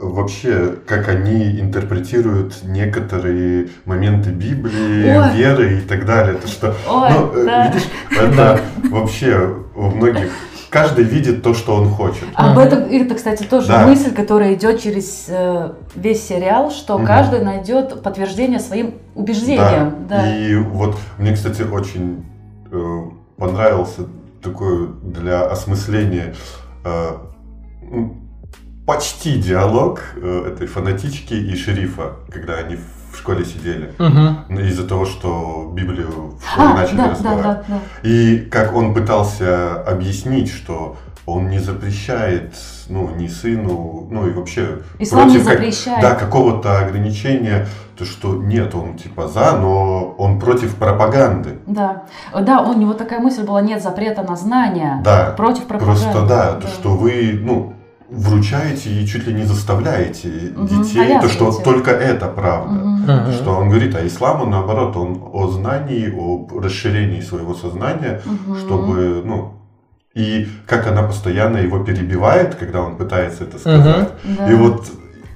вообще, 0.00 0.76
как 0.86 1.08
они 1.08 1.60
интерпретируют 1.60 2.62
некоторые 2.64 3.68
моменты 3.84 4.30
Библии, 4.30 5.16
Ой. 5.16 5.36
веры 5.36 5.78
и 5.78 5.80
так 5.82 6.06
далее. 6.06 6.34
То, 6.36 6.48
что, 6.48 6.74
Ой, 6.88 7.10
ну, 7.10 7.32
э, 7.34 7.44
да. 7.44 7.66
видишь, 7.68 7.88
это 8.10 8.60
вообще 8.90 9.56
у 9.74 9.82
многих, 9.90 10.30
каждый 10.70 11.04
видит 11.04 11.42
то, 11.42 11.52
что 11.52 11.74
он 11.76 11.88
хочет. 11.90 12.24
Об 12.34 12.52
Мгм. 12.56 12.58
этом, 12.60 12.78
это, 12.90 13.14
кстати, 13.14 13.42
тоже 13.42 13.68
Да. 13.68 13.86
мысль, 13.86 14.12
которая 14.14 14.54
идет 14.54 14.80
через 14.80 15.26
э, 15.28 15.72
весь 15.94 16.26
сериал, 16.26 16.70
что 16.70 16.96
Мгм. 16.96 17.06
каждый 17.06 17.44
найдет 17.44 18.02
подтверждение 18.02 18.60
своим 18.60 18.94
убеждениям. 19.14 20.06
Да. 20.08 20.34
И 20.36 20.54
вот 20.56 20.96
мне, 21.18 21.34
кстати, 21.34 21.62
очень 21.62 22.24
э, 22.72 23.00
понравился 23.36 24.02
такой 24.42 24.88
для 25.02 25.42
осмысления 25.42 26.34
э, 26.84 27.16
почти 28.90 29.38
диалог 29.38 30.00
э, 30.16 30.52
этой 30.52 30.66
фанатички 30.66 31.34
и 31.34 31.54
шерифа, 31.54 32.14
когда 32.28 32.54
они 32.54 32.76
в 33.12 33.16
школе 33.16 33.44
сидели. 33.44 33.92
Ну, 33.98 34.60
Из-за 34.60 34.84
того, 34.86 35.04
что 35.06 35.70
Библию 35.72 36.34
в 36.40 36.50
школе 36.50 36.68
А, 36.70 36.74
начали 36.74 36.96
да, 36.96 37.04
да, 37.04 37.10
раздавать. 37.10 37.42
да, 37.44 37.64
да. 37.68 37.78
И 38.02 38.38
как 38.50 38.74
он 38.74 38.92
пытался 38.92 39.80
объяснить, 39.82 40.50
что 40.50 40.96
он 41.24 41.50
не 41.50 41.60
запрещает, 41.60 42.54
ну, 42.88 43.10
ни 43.14 43.28
сыну, 43.28 44.08
ну 44.10 44.26
и 44.26 44.32
вообще 44.32 44.80
Ислам 44.98 45.28
не 45.28 45.34
против 45.34 45.46
как- 45.48 45.58
запрещает. 45.58 46.02
да, 46.02 46.14
какого-то 46.16 46.78
ограничения, 46.80 47.68
то 47.96 48.04
что 48.04 48.34
нет, 48.34 48.74
он 48.74 48.96
типа 48.96 49.28
за, 49.28 49.56
но 49.56 50.14
он 50.18 50.40
против 50.40 50.74
пропаганды. 50.74 51.58
Да. 51.66 52.02
Да, 52.34 52.62
у 52.62 52.72
него 52.72 52.94
такая 52.94 53.20
мысль 53.20 53.44
была, 53.44 53.60
нет 53.62 53.80
запрета 53.82 54.24
на 54.24 54.34
знания. 54.34 55.00
Да, 55.04 55.32
Против 55.36 55.66
пропаганды. 55.66 56.02
Просто 56.02 56.26
да, 56.26 56.52
то 56.54 56.66
что 56.66 56.96
вы, 56.96 57.38
ну, 57.40 57.74
вручаете 58.10 58.90
и 58.90 59.06
чуть 59.06 59.26
ли 59.26 59.32
не 59.32 59.44
заставляете 59.44 60.28
Мгм, 60.54 60.66
детей, 60.66 61.20
то 61.20 61.28
что 61.28 61.52
только 61.52 61.90
это 61.90 62.26
правда. 62.26 62.72
Мгм. 62.72 63.32
Что 63.32 63.50
он 63.52 63.68
говорит, 63.68 63.94
а 63.94 64.06
ислам, 64.06 64.42
он 64.42 64.50
наоборот, 64.50 64.96
он 64.96 65.22
о 65.32 65.48
знании, 65.48 66.12
о 66.16 66.46
расширении 66.60 67.20
своего 67.20 67.54
сознания, 67.54 68.20
Мгм. 68.24 68.56
чтобы, 68.56 69.22
ну, 69.24 69.54
и 70.14 70.48
как 70.66 70.88
она 70.88 71.02
постоянно 71.02 71.58
его 71.58 71.78
перебивает, 71.84 72.56
когда 72.56 72.80
он 72.82 72.96
пытается 72.96 73.44
это 73.44 73.58
сказать. 73.58 74.10
Да. 74.24 74.50
И 74.50 74.54
вот, 74.54 74.86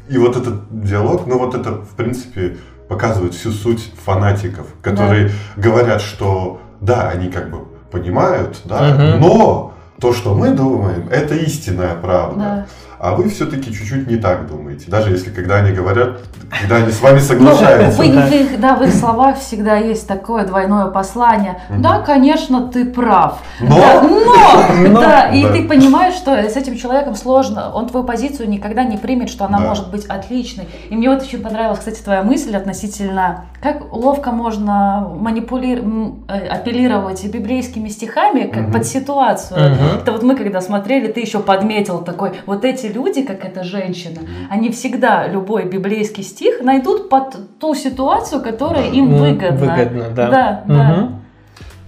и 0.08 0.18
вот 0.18 0.36
этот 0.36 0.84
диалог, 0.84 1.26
ну 1.26 1.38
вот 1.38 1.54
это, 1.54 1.72
в 1.72 1.94
принципе, 1.96 2.56
показывает 2.88 3.34
всю 3.34 3.52
суть 3.52 3.92
фанатиков, 4.04 4.66
которые 4.82 5.30
говорят, 5.56 6.02
что 6.02 6.60
да, 6.80 7.08
они 7.08 7.28
как 7.28 7.50
бы 7.50 7.58
понимают, 7.90 8.60
да, 8.64 8.94
Мгм. 8.94 9.20
но 9.20 9.73
то, 10.00 10.12
что 10.12 10.34
мы 10.34 10.50
думаем, 10.50 11.08
это 11.10 11.34
истинная 11.34 11.94
правда. 11.94 12.38
Да. 12.38 12.66
А 13.04 13.14
вы 13.14 13.28
все-таки 13.28 13.70
чуть-чуть 13.70 14.06
не 14.08 14.16
так 14.16 14.48
думаете. 14.48 14.86
Даже 14.90 15.10
если 15.10 15.28
когда 15.28 15.56
они 15.56 15.72
говорят, 15.72 16.20
когда 16.58 16.76
они 16.76 16.90
с 16.90 17.02
вами 17.02 17.16
Ну, 17.16 17.20
соглашаются. 17.20 18.00
в, 18.02 18.06
в 18.06 18.32
их, 18.32 18.58
да, 18.58 18.76
в 18.76 18.82
их 18.82 18.94
словах 18.94 19.38
всегда 19.38 19.76
есть 19.76 20.08
такое 20.08 20.46
двойное 20.46 20.86
послание. 20.86 21.60
Да, 21.68 21.98
конечно, 22.00 22.66
ты 22.68 22.86
прав. 22.86 23.40
Но- 23.60 23.76
Да, 23.76 24.02
но, 24.02 24.88
Но- 24.88 25.00
да, 25.02 25.28
и 25.28 25.42
Да. 25.42 25.52
ты 25.52 25.68
понимаешь, 25.68 26.14
что 26.14 26.30
с 26.34 26.56
этим 26.56 26.78
человеком 26.78 27.14
сложно. 27.14 27.70
Он 27.74 27.88
твою 27.88 28.06
позицию 28.06 28.48
никогда 28.48 28.84
не 28.84 28.96
примет, 28.96 29.28
что 29.28 29.44
она 29.44 29.58
Да. 29.58 29.66
может 29.68 29.90
быть 29.90 30.06
отличной. 30.06 30.66
И 30.88 30.96
мне 30.96 31.10
вот 31.10 31.20
очень 31.20 31.42
понравилась, 31.42 31.80
кстати, 31.80 32.00
твоя 32.00 32.22
мысль 32.22 32.56
относительно, 32.56 33.44
как 33.62 33.92
ловко 33.92 34.30
можно 34.32 35.10
манипулировать, 35.14 36.14
апеллировать 36.50 37.22
библейскими 37.26 37.88
стихами, 37.90 38.44
как 38.44 38.72
под 38.72 38.86
ситуацию. 38.86 39.76
Это 40.00 40.10
вот 40.12 40.22
мы 40.22 40.36
когда 40.36 40.62
смотрели, 40.62 41.12
ты 41.12 41.20
еще 41.20 41.40
подметил 41.40 41.98
такой, 41.98 42.32
вот 42.46 42.64
эти 42.64 42.93
люди, 42.94 43.22
как 43.22 43.44
эта 43.44 43.64
женщина, 43.64 44.20
они 44.50 44.70
всегда 44.70 45.26
любой 45.26 45.64
библейский 45.64 46.22
стих 46.22 46.60
найдут 46.62 47.08
под 47.08 47.58
ту 47.58 47.74
ситуацию, 47.74 48.40
которая 48.42 48.90
Да. 48.90 48.96
им 48.96 49.12
М, 49.12 49.18
выгодна. 49.20 49.56
Выгодно, 49.74 50.10
да. 50.14 50.30
Да, 50.30 50.64
да. 50.66 50.94
Мгм. 50.94 51.20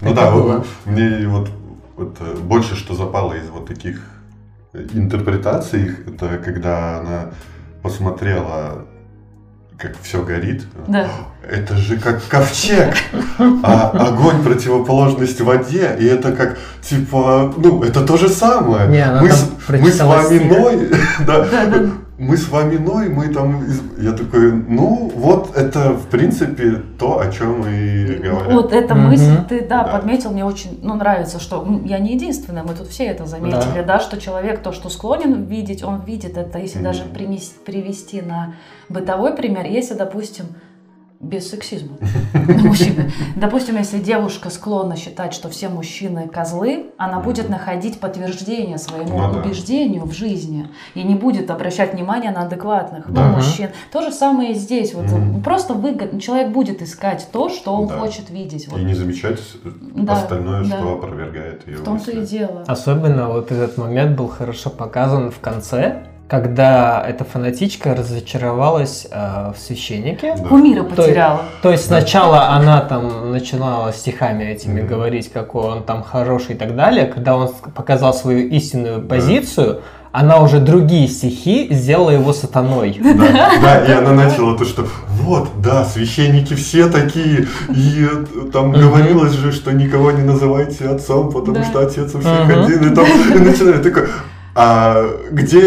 Ну 0.01 0.07
Так 0.09 0.15
да, 0.15 0.31
было. 0.31 0.63
мне 0.85 1.27
вот, 1.27 1.49
вот 1.95 2.17
э, 2.19 2.35
больше 2.35 2.75
что 2.75 2.93
запало 2.93 3.33
из 3.33 3.49
вот 3.49 3.65
таких 3.67 4.01
интерпретаций, 4.93 5.89
это 6.07 6.37
когда 6.37 6.99
она 6.99 7.29
посмотрела, 7.81 8.85
как 9.77 9.93
все 10.01 10.23
горит. 10.23 10.63
Да. 10.87 11.07
Это 11.47 11.77
же 11.77 11.97
как 11.97 12.25
ковчег, 12.27 12.95
а 13.63 13.89
огонь 13.89 14.43
противоположность 14.43 15.39
воде, 15.39 15.95
и 15.99 16.05
это 16.05 16.33
как 16.33 16.57
типа, 16.81 17.53
ну 17.55 17.83
это 17.83 18.05
то 18.05 18.17
же 18.17 18.27
самое. 18.27 18.87
Не, 18.89 19.05
мы, 19.21 19.31
с, 19.31 19.49
мы 19.69 19.91
с 19.91 19.99
вами. 19.99 20.39
Ной, 20.39 20.89
да, 21.25 21.45
Да, 21.45 21.65
да. 21.67 21.89
Мы 22.17 22.35
с 22.35 22.49
вами 22.49 22.77
Ной, 22.77 23.09
мы 23.09 23.27
там, 23.27 23.63
из- 23.63 23.81
я 23.99 24.11
такой, 24.11 24.51
ну 24.51 25.11
вот 25.15 25.55
это 25.55 25.91
в 25.93 26.07
принципе 26.07 26.81
то, 26.97 27.19
о 27.19 27.31
чем 27.31 27.63
и 27.67 28.15
говорят. 28.15 28.53
Вот 28.53 28.73
эта 28.73 28.95
Мгм. 28.95 29.07
мысль 29.09 29.37
ты, 29.47 29.61
да, 29.61 29.83
Да. 29.83 29.91
подметил, 29.97 30.31
мне 30.31 30.43
очень 30.43 30.79
ну, 30.81 30.95
нравится, 30.95 31.39
что 31.39 31.61
м, 31.61 31.85
я 31.85 31.99
не 31.99 32.13
единственная, 32.13 32.63
мы 32.63 32.73
тут 32.73 32.87
все 32.87 33.05
это 33.05 33.25
заметили, 33.25 33.83
да, 33.85 33.99
что 33.99 34.19
человек 34.19 34.63
то, 34.63 34.71
что 34.71 34.89
склонен 34.89 35.43
видеть, 35.43 35.83
он 35.83 36.01
видит 36.01 36.37
это, 36.37 36.57
если 36.57 36.79
даже 36.81 37.03
Мгм. 37.03 37.13
принес- 37.13 37.53
привести 37.65 38.21
на 38.21 38.55
бытовой 38.89 39.33
пример, 39.35 39.65
если, 39.67 39.93
допустим, 39.93 40.45
без 41.19 41.49
сексизма. 41.49 41.97
Мужчины. 42.33 43.11
Допустим, 43.35 43.77
если 43.77 43.97
девушка 43.99 44.49
склонна 44.49 44.95
считать, 44.95 45.33
что 45.33 45.49
все 45.49 45.67
мужчины 45.69 46.27
козлы, 46.27 46.87
она 46.97 47.19
будет 47.19 47.49
находить 47.49 47.99
подтверждение 47.99 48.77
своему 48.77 49.17
Ну 49.19 49.33
да. 49.33 49.39
убеждению 49.41 50.03
в 50.05 50.11
жизни 50.13 50.69
и 50.93 51.03
не 51.03 51.15
будет 51.15 51.49
обращать 51.49 51.93
внимание 51.93 52.31
на 52.31 52.43
адекватных 52.43 53.11
Да. 53.11 53.29
мужчин. 53.29 53.69
То 53.91 54.01
же 54.01 54.11
самое 54.11 54.51
и 54.51 54.53
здесь. 54.53 54.93
Вот 54.93 55.05
Мгм. 55.05 55.41
Просто 55.41 55.73
выгодно. 55.73 56.19
Человек 56.21 56.49
будет 56.51 56.81
искать 56.81 57.27
то, 57.31 57.49
что 57.49 57.73
он 57.73 57.87
Да. 57.87 57.97
хочет 57.99 58.29
видеть. 58.29 58.67
Вот. 58.67 58.79
И 58.79 58.83
не 58.83 58.93
замечать 58.93 59.39
Да, 59.63 60.13
остальное, 60.13 60.63
да. 60.65 60.77
что 60.77 60.93
опровергает 60.93 61.67
ее 61.67 61.77
В 61.77 61.83
том-то 61.83 62.11
и 62.11 62.25
дело. 62.25 62.63
Особенно 62.67 63.29
вот 63.29 63.51
этот 63.51 63.77
момент 63.77 64.17
был 64.17 64.27
хорошо 64.27 64.69
показан 64.69 65.31
в 65.31 65.39
конце, 65.39 66.03
когда 66.27 67.03
эта 67.07 67.23
фанатичка 67.23 67.95
разочаровалась 67.95 69.07
э, 69.09 69.53
в 69.55 69.59
священнике. 69.61 70.35
Да. 70.37 70.43
Кумира 70.43 70.83
То- 70.83 70.95
потеряла. 71.03 71.41
То 71.61 71.71
есть 71.71 71.85
сначала 71.85 72.49
она 72.49 72.81
там 72.81 73.31
начинала 73.31 73.93
стихами 73.93 74.43
этими 74.43 74.81
Мгм. 74.81 74.89
говорить, 74.89 75.31
какой 75.31 75.63
он 75.71 75.83
там 75.83 76.03
хороший 76.03 76.55
и 76.55 76.57
так 76.57 76.75
далее. 76.75 77.05
Когда 77.05 77.37
он 77.37 77.49
показал 77.73 78.13
свою 78.13 78.47
истинную 78.49 78.99
Да. 78.99 79.07
позицию, 79.07 79.81
она 80.11 80.39
уже 80.41 80.59
другие 80.59 81.07
стихи 81.07 81.67
сделала 81.71 82.09
его 82.09 82.33
сатаной. 82.33 82.99
Да, 83.01 83.51
да, 83.61 83.85
и 83.85 83.91
она 83.91 84.11
начала 84.11 84.57
то, 84.57 84.65
что 84.65 84.85
вот, 85.09 85.49
да, 85.61 85.85
священники 85.85 86.55
все 86.55 86.89
такие, 86.89 87.47
и 87.69 88.05
э, 88.09 88.49
там 88.51 88.71
говорилось 88.71 89.33
же, 89.33 89.51
что 89.53 89.71
никого 89.71 90.11
не 90.11 90.23
называйте 90.23 90.89
отцом, 90.89 91.31
потому 91.31 91.57
Да. 91.57 91.63
что 91.65 91.79
отец 91.81 92.13
у 92.15 92.19
всех 92.19 92.49
один, 92.49 92.91
и 92.91 92.95
там 92.95 93.05
и 93.35 93.37
начинает 93.39 93.83
такой, 93.83 94.07
а 94.59 95.03
где 95.31 95.61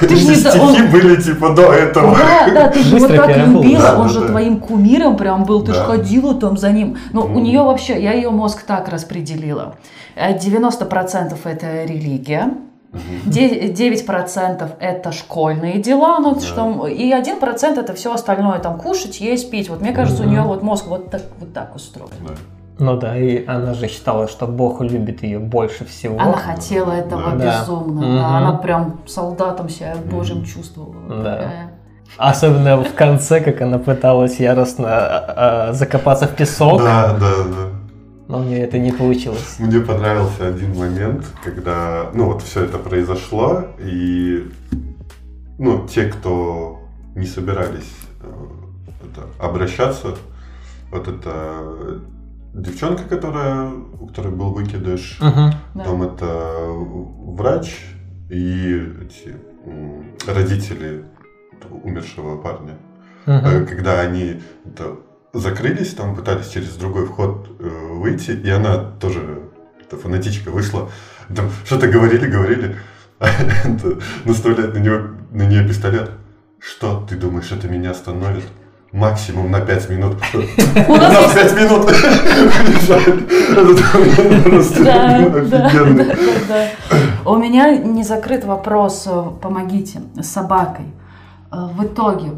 Ты 0.00 0.06
эти 0.14 0.34
стихи 0.34 0.60
он- 0.60 0.90
были 0.90 1.16
типа 1.20 1.50
до 1.54 1.72
этого? 1.72 2.14
Да, 2.16 2.52
да, 2.54 2.68
ты 2.68 2.80
же 2.82 2.96
его 2.96 3.08
так 3.08 3.26
переобулась. 3.28 3.64
любила, 3.64 3.82
Да, 3.82 3.96
он 3.98 4.06
да, 4.08 4.12
же 4.12 4.20
да. 4.20 4.26
твоим 4.28 4.60
кумиром 4.60 5.16
прям 5.16 5.44
был, 5.44 5.62
ты 5.64 5.72
же 5.72 5.78
Да. 5.80 5.84
ходила 5.86 6.34
там 6.34 6.56
за 6.58 6.70
ним. 6.70 6.98
Но 7.12 7.22
у 7.24 7.38
нее 7.40 7.62
вообще, 7.62 8.00
я 8.02 8.12
ее 8.12 8.30
мозг 8.30 8.62
так 8.62 8.88
распределила. 8.88 9.76
Э, 10.16 10.38
90% 10.38 11.38
это 11.44 11.84
религия, 11.84 12.50
де- 13.24 13.68
9% 13.68 14.70
это 14.80 15.12
школьные 15.12 15.78
дела, 15.78 16.18
ну, 16.20 16.34
Да. 16.34 16.40
что, 16.40 16.86
и 16.86 17.10
1% 17.12 17.78
это 17.78 17.94
все 17.94 18.12
остальное, 18.12 18.58
там, 18.58 18.78
кушать, 18.78 19.20
есть, 19.20 19.50
пить. 19.50 19.68
Вот 19.70 19.80
мне 19.80 19.92
кажется, 19.92 20.22
у 20.22 20.26
Мгм. 20.26 20.32
нее 20.34 20.42
вот 20.42 20.62
мозг 20.62 20.86
вот 20.88 21.10
так, 21.10 21.22
вот 21.40 21.52
так 21.54 21.74
устроен. 21.74 22.10
Да. 22.26 22.34
Ну 22.78 22.96
да, 22.98 23.16
и 23.16 23.44
она 23.46 23.72
же 23.72 23.88
считала, 23.88 24.28
что 24.28 24.46
Бог 24.46 24.82
любит 24.82 25.22
ее 25.22 25.38
больше 25.38 25.84
всего. 25.86 26.20
Она 26.20 26.34
хотела 26.34 26.92
этого 26.92 27.32
Да. 27.34 27.60
безумно, 27.62 28.02
Мгм. 28.06 28.16
да, 28.16 28.38
она 28.38 28.52
прям 28.52 29.00
солдатом 29.06 29.68
себя 29.70 29.94
божьим 30.10 30.38
Мгм. 30.38 30.44
чувствовала. 30.44 30.94
Да. 31.08 31.36
такая. 31.36 31.70
Особенно 32.18 32.82
в 32.82 32.94
конце, 32.94 33.40
как 33.40 33.60
она 33.62 33.78
пыталась 33.78 34.38
яростно 34.40 34.88
а, 34.88 35.68
а, 35.68 35.72
закопаться 35.72 36.26
в 36.26 36.34
песок, 36.36 36.80
Да, 36.80 37.14
да, 37.18 37.30
да. 37.44 37.68
но 38.28 38.38
у 38.38 38.42
нее 38.42 38.60
это 38.60 38.78
не 38.78 38.92
получилось. 38.92 39.56
Мне 39.58 39.80
понравился 39.80 40.46
один 40.46 40.76
момент, 40.78 41.26
когда, 41.44 42.10
ну 42.14 42.26
вот 42.26 42.42
все 42.42 42.64
это 42.64 42.78
произошло, 42.78 43.64
и, 43.78 44.50
ну, 45.58 45.86
те, 45.88 46.04
кто 46.04 46.80
не 47.14 47.26
собирались 47.26 47.90
э, 48.22 48.26
это, 49.02 49.22
обращаться, 49.44 50.08
вот 50.92 51.08
эта 51.08 51.32
девчонка, 52.56 53.04
которая, 53.04 53.70
у 53.70 54.06
которой 54.06 54.32
был 54.32 54.52
выкидыш. 54.52 55.18
Да. 55.74 55.84
там 55.84 56.02
это 56.02 56.66
врач 56.68 57.76
и 58.30 58.74
эти 59.02 59.36
родители 60.26 61.04
умершего 61.82 62.40
парня. 62.40 62.74
Мгм. 63.26 63.66
Когда 63.66 64.00
они 64.00 64.40
это, 64.64 64.96
закрылись, 65.32 65.94
там 65.94 66.14
пытались 66.14 66.48
через 66.48 66.76
другой 66.76 67.06
вход 67.06 67.48
э, 67.58 67.68
выйти, 67.92 68.30
и 68.30 68.48
она 68.48 68.78
тоже, 68.78 69.42
эта 69.80 69.96
фанатичка, 69.96 70.50
вышла, 70.50 70.90
там 71.34 71.50
что-то 71.64 71.88
говорили, 71.88 72.26
говорили, 72.26 72.76
это, 73.18 73.98
наставляет 74.24 74.74
на, 74.74 74.78
него, 74.78 75.08
на 75.30 75.46
нее 75.46 75.66
пистолет. 75.66 76.10
Что 76.58 77.04
ты 77.08 77.16
думаешь, 77.16 77.50
это 77.52 77.68
меня 77.68 77.90
остановит? 77.90 78.44
Максимум 78.92 79.50
на 79.50 79.60
5 79.60 79.90
минут. 79.90 80.16
У 80.88 80.94
нас 80.94 81.12
На 81.12 81.18
есть 81.20 81.34
5 81.34 81.52
минут! 81.54 81.90
У 87.24 87.36
меня 87.36 87.76
не 87.76 88.04
закрыт 88.04 88.44
вопрос, 88.44 89.06
э, 89.06 89.24
помогите, 89.42 90.00
с 90.16 90.26
собакой. 90.26 90.86
Э, 91.52 91.66
В 91.74 91.84
итоге 91.84 92.32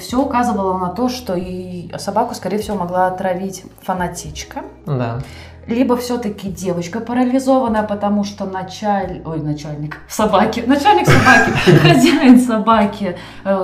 все 0.00 0.20
указывало 0.20 0.78
на 0.78 0.88
то, 0.88 1.08
что 1.08 1.34
и 1.36 1.90
собаку, 1.98 2.34
скорее 2.34 2.58
всего, 2.58 2.76
могла 2.76 3.06
отравить 3.06 3.64
фанатичка. 3.82 4.62
Да. 4.86 5.20
Либо 5.66 5.96
все-таки 5.96 6.50
девочка 6.50 7.00
парализованная, 7.00 7.82
потому 7.82 8.24
что 8.24 8.44
началь... 8.44 9.22
Ой, 9.24 9.40
начальник 9.40 9.98
собаки, 10.08 10.60
начальник 10.66 11.06
собаки, 11.06 11.50
хозяин 11.82 12.40
собаки 12.40 13.16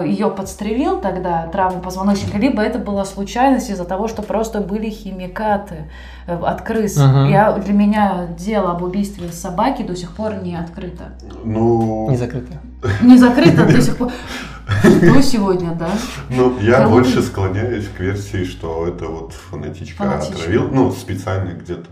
ее 0.04 0.30
подстрелил 0.30 1.00
тогда, 1.00 1.46
травму 1.48 1.80
позвоночника, 1.80 2.38
либо 2.38 2.62
это 2.62 2.78
была 2.78 3.04
случайность 3.04 3.70
из-за 3.70 3.84
того, 3.84 4.08
что 4.08 4.22
просто 4.22 4.60
были 4.60 4.90
химикаты 4.90 5.90
э, 6.26 6.36
от 6.36 6.62
крыс. 6.62 6.96
Мгм. 6.96 7.28
Я, 7.28 7.52
для 7.52 7.72
меня 7.72 8.26
дело 8.38 8.72
об 8.72 8.82
убийстве 8.82 9.28
собаки 9.30 9.82
до 9.82 9.96
сих 9.96 10.12
пор 10.12 10.42
не 10.42 10.56
открыто. 10.56 11.12
Ну, 11.44 12.10
Не 12.10 12.16
закрыто. 12.16 12.54
Не 13.02 13.18
закрыто 13.18 13.66
до 13.66 13.80
сих 13.80 13.96
пор. 13.96 14.10
Что 14.82 15.22
сегодня, 15.22 15.74
да? 15.74 15.88
Ну, 16.28 16.58
я 16.60 16.88
больше 16.88 17.22
склоняюсь 17.22 17.88
к 17.88 18.00
версии, 18.00 18.44
что 18.44 18.86
это 18.86 19.06
вот 19.06 19.32
фанатичка, 19.32 20.04
Фанатичка. 20.04 20.34
отравил, 20.36 20.68
ну, 20.72 20.90
специально 20.92 21.50
где-то. 21.50 21.90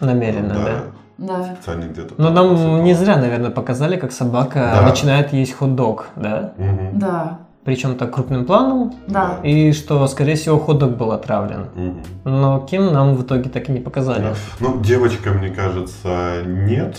Намеренно, 0.00 0.54
да. 0.54 0.82
Да. 1.18 1.54
Специально 1.54 1.84
где-то. 1.84 2.14
Но 2.16 2.34
там 2.34 2.54
нам 2.54 2.84
не 2.84 2.94
зря, 2.94 3.16
наверное, 3.16 3.50
показали, 3.50 3.96
как 3.96 4.12
собака 4.12 4.72
Да. 4.80 4.82
начинает 4.82 5.32
есть 5.32 5.52
хот-дог, 5.54 6.06
да? 6.16 6.52
Да, 6.94 7.38
Причем 7.64 7.96
так 7.96 8.14
крупным 8.14 8.46
планом. 8.46 8.94
да. 9.06 9.38
И 9.42 9.72
что, 9.72 10.06
скорее 10.08 10.34
всего, 10.36 10.58
хот-дог 10.58 10.96
был 10.96 11.12
отравлен. 11.12 11.66
Мгм. 11.74 12.02
Но 12.24 12.60
кем 12.60 12.92
нам 12.92 13.14
в 13.16 13.22
итоге 13.22 13.50
так 13.50 13.68
и 13.68 13.72
не 13.72 13.80
показали. 13.80 14.22
Да. 14.22 14.34
Ну, 14.60 14.80
девочка, 14.80 15.30
мне 15.30 15.50
кажется, 15.50 16.42
нет, 16.46 16.96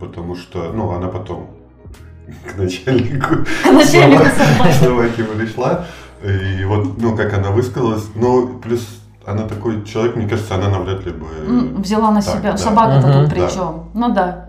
потому 0.00 0.34
что, 0.34 0.72
ну, 0.72 0.90
она 0.92 1.08
потом 1.08 1.50
к 2.52 2.56
начальнику 2.56 3.36
Начальнику 3.72 4.24
собаки. 4.24 4.72
собаки 4.84 5.22
пришла, 5.22 5.84
и 6.24 6.64
вот, 6.64 6.98
ну, 7.00 7.16
как 7.16 7.34
она 7.34 7.50
высказалась, 7.50 8.04
ну, 8.14 8.58
плюс 8.62 9.00
она 9.26 9.46
такой 9.46 9.84
человек, 9.84 10.16
мне 10.16 10.28
кажется, 10.28 10.54
она 10.56 10.68
навряд 10.68 11.04
ли 11.06 11.12
бы... 11.12 11.26
Взяла 11.80 12.10
на 12.10 12.20
Так, 12.22 12.34
себя. 12.38 12.50
да. 12.52 12.56
Собака-то 12.56 13.06
Мгм. 13.08 13.20
тут 13.22 13.30
при 13.30 13.40
Да. 13.40 13.50
чем? 13.50 13.84
Ну 13.94 14.12
да. 14.12 14.48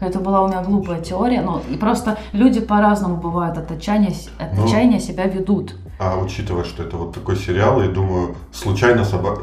Это 0.00 0.18
была 0.18 0.42
у 0.42 0.48
меня 0.48 0.62
глупая 0.62 1.00
теория. 1.00 1.42
Ну, 1.42 1.60
и 1.70 1.76
просто 1.76 2.18
люди 2.32 2.60
по-разному 2.60 3.16
бывают 3.16 3.56
от 3.58 3.70
отчаяния, 3.70 4.14
от 4.38 4.56
Ну. 4.56 4.64
отчаяния 4.64 4.98
себя 5.00 5.24
ведут. 5.24 5.74
А 5.98 6.16
учитывая, 6.18 6.64
что 6.64 6.82
это 6.82 6.96
вот 6.96 7.14
такой 7.14 7.36
сериал, 7.36 7.82
я 7.82 7.88
думаю, 7.88 8.34
случайно 8.52 9.04
собака, 9.04 9.42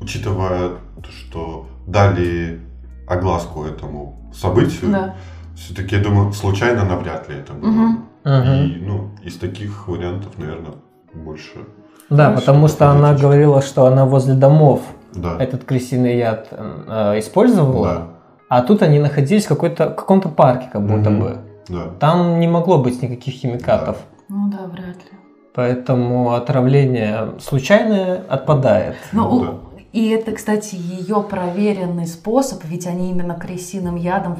учитывая, 0.00 0.70
то, 0.96 1.10
что 1.10 1.66
дали 1.86 2.60
огласку 3.08 3.64
этому 3.64 4.30
событию, 4.34 4.90
Да. 4.90 5.14
Все-таки, 5.56 5.96
я 5.96 6.02
думаю, 6.02 6.32
случайно 6.32 6.84
навряд 6.84 7.28
ли 7.28 7.36
это 7.36 7.52
было. 7.54 7.70
Мгм. 7.70 8.04
И, 8.24 8.82
ну, 8.86 9.10
из 9.24 9.36
таких 9.38 9.88
вариантов, 9.88 10.38
наверное, 10.38 10.72
больше. 11.14 11.58
Да, 12.10 12.30
потому 12.30 12.68
что 12.68 12.90
она 12.90 13.14
говорила, 13.14 13.62
что 13.62 13.86
она 13.86 14.04
возле 14.04 14.34
домов 14.34 14.80
Да. 15.14 15.36
этот 15.38 15.64
крысиный 15.64 16.16
яд 16.18 16.48
э, 16.50 17.18
использовала. 17.18 17.94
Да. 17.94 18.06
А 18.48 18.62
тут 18.62 18.82
они 18.82 18.98
находились 19.00 19.44
в 19.46 19.48
какой-то, 19.48 19.90
каком-то 19.90 20.28
парке, 20.28 20.68
как 20.72 20.82
будто 20.86 21.10
Мгм. 21.10 21.20
бы. 21.20 21.38
Да. 21.68 21.82
Там 21.98 22.38
не 22.38 22.46
могло 22.48 22.78
быть 22.78 23.02
никаких 23.02 23.34
химикатов. 23.34 23.96
Ну 24.28 24.48
да, 24.50 24.66
вряд 24.66 24.96
ли. 24.96 25.18
Поэтому 25.54 26.32
отравление 26.34 27.30
случайное 27.40 28.22
отпадает. 28.28 28.96
Ну, 29.12 29.30
Ну 29.30 29.44
да. 29.44 29.50
и 29.92 30.10
это, 30.10 30.32
кстати, 30.32 30.74
ее 30.76 31.22
проверенный 31.22 32.06
способ, 32.06 32.62
ведь 32.64 32.86
они 32.86 33.10
именно 33.10 33.34
крысиным 33.34 33.96
ядом 33.96 34.36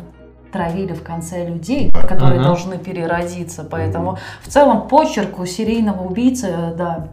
травили 0.53 0.93
в 0.93 1.03
конце 1.03 1.47
людей, 1.47 1.91
которые 1.91 2.41
Мгм. 2.41 2.45
должны 2.45 2.79
переродиться. 2.79 3.65
Поэтому 3.69 4.19
в 4.43 4.49
целом 4.49 4.89
почерк 4.89 5.39
у 5.39 5.47
серийного 5.47 6.03
убийцы, 6.03 6.49
да, 6.77 7.09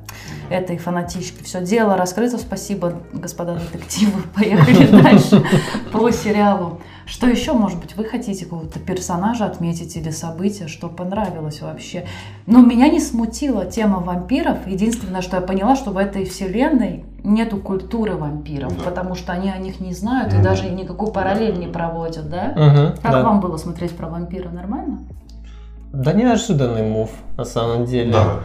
этой 0.49 0.77
фанатички. 0.77 1.43
Все 1.43 1.61
дело 1.61 1.97
раскрыто. 1.97 2.37
Спасибо, 2.37 2.93
господа 3.11 3.55
детективы. 3.55 4.21
Поехали 4.35 4.85
дальше 4.87 5.43
по 5.91 6.11
сериалу. 6.11 6.79
Что 7.05 7.27
еще, 7.27 7.51
может 7.53 7.79
быть, 7.79 7.97
вы 7.97 8.05
хотите 8.05 8.45
какого-то 8.45 8.79
персонажа 8.79 9.45
отметить 9.45 9.97
или 9.97 10.09
события, 10.09 10.67
что 10.67 10.87
понравилось 10.87 11.61
вообще? 11.61 12.05
Но 12.45 12.61
меня 12.61 12.87
не 12.87 13.01
смутила 13.01 13.65
тема 13.65 13.99
вампиров. 13.99 14.65
Единственное, 14.67 15.21
что 15.21 15.35
я 15.37 15.41
поняла, 15.41 15.75
что 15.75 15.91
в 15.91 15.97
этой 15.97 16.23
вселенной 16.23 17.03
нету 17.23 17.57
культуры 17.57 18.15
вампиров, 18.15 18.77
Да. 18.77 18.83
потому 18.89 19.15
что 19.15 19.31
они 19.31 19.49
о 19.49 19.57
них 19.57 19.79
не 19.79 19.93
знают 19.93 20.33
и 20.33 20.35
Мгм. 20.35 20.43
даже 20.43 20.69
никакую 20.69 21.11
параллель 21.11 21.57
не 21.57 21.67
проводят, 21.67 22.29
да? 22.29 22.53
Мгм, 22.55 22.97
Как 23.01 23.11
да. 23.11 23.23
вам 23.23 23.39
было 23.39 23.57
смотреть 23.57 23.95
про 23.95 24.07
вампира? 24.07 24.49
Нормально? 24.49 24.99
Да 25.93 26.11
неожиданный 26.13 26.83
мув, 26.83 27.11
на 27.37 27.45
самом 27.45 27.85
деле. 27.85 28.11
Да, 28.11 28.39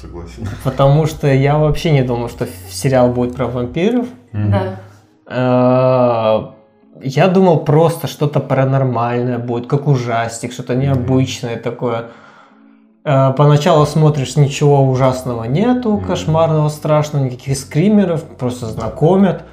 согласен. 0.00 0.48
Потому 0.64 1.06
что 1.06 1.26
я 1.32 1.58
вообще 1.58 1.90
не 1.92 2.02
думал, 2.02 2.28
что 2.28 2.46
сериал 2.70 3.10
будет 3.10 3.36
про 3.36 3.46
вампиров. 3.46 4.06
Да. 4.32 4.76
Э, 5.26 6.58
Я 7.00 7.28
думал 7.28 7.60
просто 7.64 8.08
что-то 8.08 8.40
паранормальное 8.40 9.38
будет, 9.38 9.68
как 9.68 9.86
ужастик, 9.86 10.52
что-то 10.52 10.74
необычное 10.74 11.56
такое. 11.56 12.06
Э, 13.10 13.32
Поначалу 13.32 13.86
смотришь, 13.86 14.36
ничего 14.36 14.82
ужасного 14.82 15.44
нету, 15.44 15.92
Мгм. 15.96 16.04
кошмарного, 16.04 16.68
страшного, 16.68 17.24
никаких 17.24 17.56
скримеров, 17.56 18.22
просто 18.22 18.66
знакомят. 18.66 19.44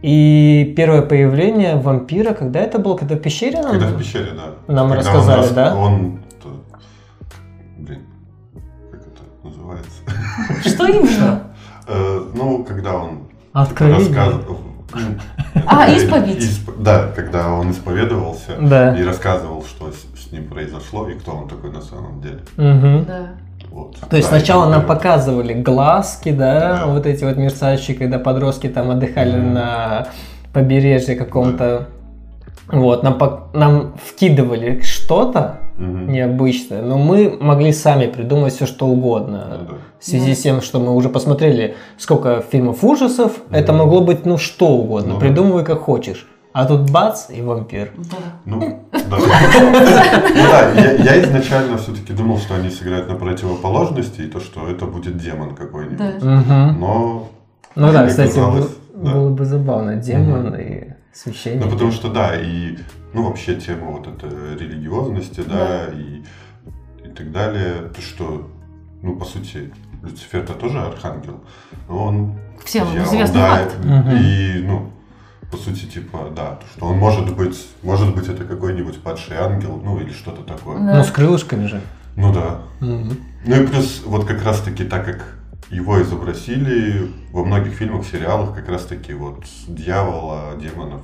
И 0.00 0.72
первое 0.74 1.02
появление 1.02 1.76
вампира, 1.76 2.32
когда 2.32 2.60
это 2.60 2.78
было, 2.78 2.96
когда 2.96 3.14
в 3.16 3.18
пещере 3.18 3.60
нам? 3.60 3.72
Когда 3.72 3.86
в 3.88 3.98
пещере, 3.98 4.30
да. 4.34 4.72
Нам 4.72 4.88
Когда 4.88 4.96
рассказали, 5.04 5.38
он 5.38 5.44
рас- 5.44 5.52
да? 5.52 5.76
Он... 5.76 6.18
то- 6.42 6.64
Блин, 7.76 8.00
как 8.90 9.00
это 9.02 9.22
называется? 9.44 10.00
Что 10.68 10.86
именно? 10.86 11.42
Э, 11.86 12.20
Ну, 12.34 12.64
когда 12.64 12.94
он 12.94 13.18
Откровение. 13.52 13.98
рассказывал... 14.08 14.58
А, 15.66 15.86
исповедь. 15.90 16.38
исп- 16.42 16.82
Да, 16.82 17.08
когда 17.14 17.50
он 17.52 17.70
исповедовался 17.70 18.52
и 18.98 19.04
рассказывал, 19.04 19.62
что 19.64 19.90
с, 20.32 20.34
ним 20.34 20.48
произошло 20.48 21.08
и 21.08 21.14
кто 21.14 21.32
он 21.32 21.48
такой 21.48 21.70
на 21.70 21.82
самом 21.82 22.20
деле. 22.22 22.40
Мгм. 22.56 23.04
Да. 23.04 23.26
Вот. 23.70 23.96
То 24.10 24.16
есть 24.16 24.30
Да, 24.30 24.36
сначала 24.38 24.62
это 24.64 24.72
нам 24.72 24.86
показывали 24.86 25.52
глазки, 25.54 26.30
да, 26.30 26.80
Да. 26.80 26.86
вот 26.86 27.06
эти 27.06 27.24
вот 27.24 27.36
мерцающие, 27.36 27.96
когда 27.96 28.18
подростки 28.18 28.68
там 28.68 28.90
отдыхали 28.90 29.38
Мгм. 29.38 29.54
на 29.54 30.06
побережье 30.52 31.16
каком-то. 31.16 31.88
Вот, 32.68 33.02
нам, 33.02 33.14
пок- 33.14 33.48
нам 33.54 33.94
вкидывали 34.02 34.80
что-то 34.82 35.58
Мгм. 35.76 36.10
необычное, 36.12 36.80
но 36.82 36.96
мы 36.96 37.36
могли 37.40 37.72
сами 37.72 38.06
придумать 38.06 38.54
все 38.54 38.66
что 38.66 38.86
угодно. 38.86 39.58
Ну 39.60 39.66
да. 39.70 39.74
В 39.98 40.04
связи 40.04 40.30
Да. 40.30 40.34
с 40.36 40.38
тем, 40.42 40.60
что 40.62 40.78
мы 40.80 40.94
уже 40.94 41.08
посмотрели 41.08 41.74
сколько 41.98 42.42
фильмов 42.50 42.82
ужасов, 42.84 43.32
это 43.50 43.72
Мгм. 43.72 43.82
могло 43.82 44.00
быть 44.00 44.24
ну 44.26 44.38
что 44.38 44.68
угодно, 44.68 45.14
Ну 45.14 45.20
да. 45.20 45.26
придумывай 45.26 45.64
как 45.64 45.80
хочешь. 45.80 46.26
А 46.52 46.66
тут 46.66 46.90
бац 46.90 47.30
и 47.30 47.40
вампир. 47.40 47.92
Да. 48.10 48.16
Ну, 48.44 48.84
да. 48.92 49.00
Ну 49.18 49.22
да, 50.50 50.70
я, 50.72 50.92
я 50.92 51.22
изначально 51.24 51.78
все-таки 51.78 52.12
думал, 52.12 52.38
что 52.38 52.54
они 52.54 52.68
сыграют 52.70 53.08
на 53.08 53.14
противоположности, 53.16 54.20
и 54.22 54.26
то, 54.28 54.38
что 54.40 54.68
это 54.68 54.86
будет 54.86 55.16
демон 55.16 55.54
какой-нибудь. 55.54 56.18
Да. 56.20 56.72
Но, 56.78 57.28
Ну 57.74 57.92
да, 57.92 58.06
кстати, 58.06 58.30
оказалось, 58.30 58.66
был- 58.66 59.02
да. 59.02 59.12
было 59.12 59.30
бы 59.30 59.44
забавно, 59.44 59.96
демон 59.96 60.54
и 60.56 60.92
священник. 61.14 61.64
ну 61.64 61.70
потому 61.70 61.90
что 61.92 62.08
да, 62.12 62.34
и 62.38 62.76
ну 63.14 63.22
вообще 63.24 63.54
тема 63.56 63.92
вот 63.92 64.06
этой 64.06 64.56
религиозности, 64.58 65.40
да, 65.46 65.86
Да. 65.86 65.92
и, 65.94 66.22
и 67.06 67.08
так 67.12 67.32
далее, 67.32 67.88
то, 67.94 68.00
что, 68.02 68.50
ну 69.02 69.16
по 69.16 69.24
сути, 69.24 69.72
Люцифер 70.02 70.40
это 70.40 70.52
тоже 70.54 70.80
архангел, 70.80 71.40
но 71.88 72.04
он 72.04 72.34
Всем 72.64 72.84
известный 72.98 73.40
да, 73.40 73.56
факт. 73.56 73.76
И 74.20 74.64
ну 74.66 74.90
по 75.52 75.58
сути, 75.58 75.84
типа, 75.84 76.30
да, 76.34 76.56
то, 76.56 76.66
что 76.74 76.86
он 76.86 76.96
может 76.96 77.36
быть, 77.36 77.56
может 77.82 78.14
быть, 78.14 78.26
это 78.26 78.42
какой-нибудь 78.44 79.02
падший 79.02 79.36
ангел, 79.36 79.78
ну 79.84 80.00
или 80.00 80.10
что-то 80.10 80.42
такое. 80.42 80.78
Да. 80.78 80.96
Ну, 80.96 81.04
с 81.04 81.10
крылышками 81.10 81.66
же. 81.66 81.80
Ну 82.16 82.32
да, 82.32 82.62
Мгм. 82.80 83.16
Ну 83.44 83.62
и 83.62 83.66
плюс, 83.66 84.02
вот 84.06 84.24
как 84.24 84.42
раз 84.44 84.60
таки, 84.60 84.84
так 84.84 85.04
как 85.04 85.24
его 85.70 86.00
изобразили 86.02 87.10
во 87.32 87.44
многих 87.44 87.74
фильмах, 87.74 88.04
сериалах, 88.06 88.54
как 88.54 88.68
раз 88.68 88.82
таки 88.84 89.12
вот 89.12 89.44
дьявола, 89.68 90.54
демонов 90.60 91.02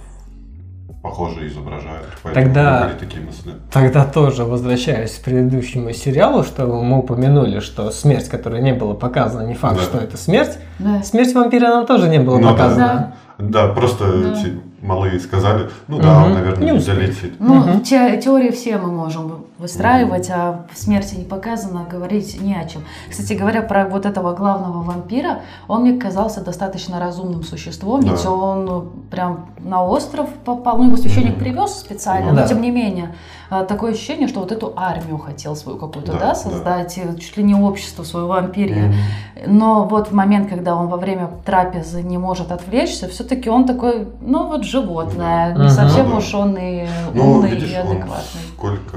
похоже 1.03 1.47
изображают. 1.49 2.07
Поэтому 2.23 2.47
Тогда- 2.47 2.87
были 2.89 2.99
такие 2.99 3.23
мысли. 3.23 3.53
Тогда 3.71 4.05
тоже 4.05 4.45
возвращаясь 4.45 5.15
к 5.19 5.25
предыдущему 5.25 5.93
сериалу, 5.93 6.43
что 6.43 6.67
мы 6.67 6.99
упомянули, 6.99 7.61
что 7.61 7.91
смерть, 7.91 8.29
которая 8.29 8.63
не 8.63 8.73
была 8.73 8.95
показана, 8.95 9.47
не 9.47 9.55
факт, 9.55 9.77
Да. 9.77 9.83
что 9.83 9.99
это 9.99 10.17
смерть. 10.17 10.59
Да. 10.79 11.03
Смерть 11.03 11.35
вампира 11.35 11.69
нам 11.69 11.87
тоже 11.87 12.09
не 12.09 12.19
было 12.19 12.39
Ну 12.39 12.49
да. 12.49 12.53
показана. 12.53 12.87
Да, 12.87 13.15
просто 13.39 14.05
Да. 14.23 14.33
эти 14.33 14.61
малые 14.83 15.19
сказали, 15.21 15.71
ну 15.89 15.99
да, 15.99 16.19
он, 16.19 16.31
Мгм. 16.31 16.35
наверное, 16.35 16.73
Не 16.73 16.79
долетит. 16.79 17.35
Ну, 17.41 17.55
Мгм. 17.55 17.81
те- 17.81 18.17
теории 18.21 18.51
все 18.51 18.79
мы 18.79 18.93
можем 18.93 19.45
выстраивать, 19.59 20.31
а 20.31 20.67
в 20.73 20.79
смерти 20.79 21.17
не 21.17 21.25
показано, 21.25 21.85
говорить 21.91 22.41
не 22.41 22.55
о 22.55 22.65
чем. 22.65 22.83
Кстати 23.11 23.33
говоря, 23.33 23.63
про 23.63 23.87
вот 23.89 24.07
этого 24.07 24.33
главного 24.37 24.83
вампира, 24.85 25.41
он 25.67 25.81
мне 25.83 25.99
казался 25.99 26.45
достаточно 26.45 27.01
разумным 27.01 27.43
существом, 27.43 28.03
Да. 28.05 28.11
ведь 28.13 28.25
он 28.25 28.89
прям 29.11 29.47
на 29.59 29.85
остров 29.85 30.29
попал, 30.45 30.79
ну 30.79 30.85
его 30.87 30.97
священник 30.97 31.33
Мгм. 31.33 31.41
привез 31.41 31.73
специально, 31.73 32.29
Ну 32.31 32.37
но 32.37 32.43
да. 32.43 32.49
тем 32.49 32.61
не 32.63 32.71
менее, 32.71 33.17
а, 33.51 33.65
такое 33.65 33.93
ощущение, 33.93 34.29
что 34.29 34.41
вот 34.41 34.53
эту 34.53 34.73
армию 34.77 35.19
хотел 35.19 35.57
свою 35.57 35.77
какую-то, 35.77 36.13
Да, 36.13 36.19
да, 36.19 36.27
да. 36.29 36.35
создать, 36.37 36.97
и 36.99 37.19
чуть 37.21 37.37
ли 37.37 37.43
не 37.43 37.55
общество 37.57 38.05
свое 38.05 38.27
вампирье. 38.27 38.85
Мгм. 38.85 39.57
Но 39.59 39.85
вот 39.87 40.09
в 40.09 40.13
момент, 40.13 40.49
когда 40.49 40.77
он 40.77 40.87
во 40.87 40.99
время 40.99 41.31
трапезы 41.45 42.03
не 42.05 42.17
может 42.19 42.53
отвлечься, 42.53 43.09
все-таки 43.29 43.51
он 43.51 43.67
такой, 43.67 44.09
ну 44.23 44.47
вот 44.49 44.65
животное, 44.65 45.55
не 45.57 45.69
совсем 45.69 46.09
да. 46.11 46.17
уж 46.17 46.35
он 46.35 46.57
и 46.57 46.87
Ну, 47.15 47.31
умный 47.33 47.51
видишь, 47.51 47.73
и 47.73 47.79
он 47.79 47.89
адекватный. 47.97 48.41
сколько 48.57 48.97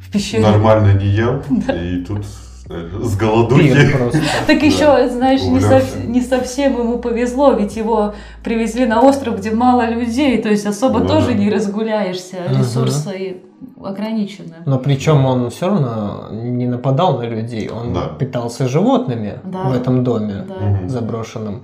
В 0.00 0.10
пещере. 0.12 0.42
нормально 0.42 0.98
не 0.98 1.06
ел, 1.06 1.42
и 1.68 2.04
тут 2.04 2.24
знаешь, 2.66 2.90
с 3.04 3.16
голодухи. 3.16 3.72
Так 4.46 4.58
Да. 4.60 4.66
еще, 4.66 5.08
знаешь, 5.10 5.42
не, 5.42 5.48
Увлекся. 5.58 5.78
сов- 5.80 6.04
не 6.06 6.20
совсем 6.20 6.72
ему 6.78 6.98
повезло, 6.98 7.52
ведь 7.52 7.76
его 7.76 8.14
привезли 8.42 8.86
на 8.86 9.00
остров, 9.00 9.38
где 9.38 9.52
мало 9.52 9.88
людей, 9.88 10.42
то 10.42 10.48
есть 10.48 10.66
особо 10.66 11.00
Ну 11.00 11.06
тоже 11.06 11.28
да. 11.28 11.34
не 11.34 11.50
разгуляешься, 11.50 12.36
ресурсы 12.48 13.36
ограничены. 13.84 14.54
Но 14.66 14.78
причем 14.78 15.24
он 15.24 15.50
все 15.50 15.66
равно 15.68 16.28
не 16.32 16.66
нападал 16.66 17.18
на 17.18 17.24
людей, 17.24 17.68
он 17.68 17.92
Да. 17.92 18.08
питался 18.18 18.68
животными 18.68 19.38
Да. 19.44 19.62
в 19.64 19.72
этом 19.74 20.02
доме 20.04 20.44
Да. 20.48 20.88
Заброшенном. 20.88 21.62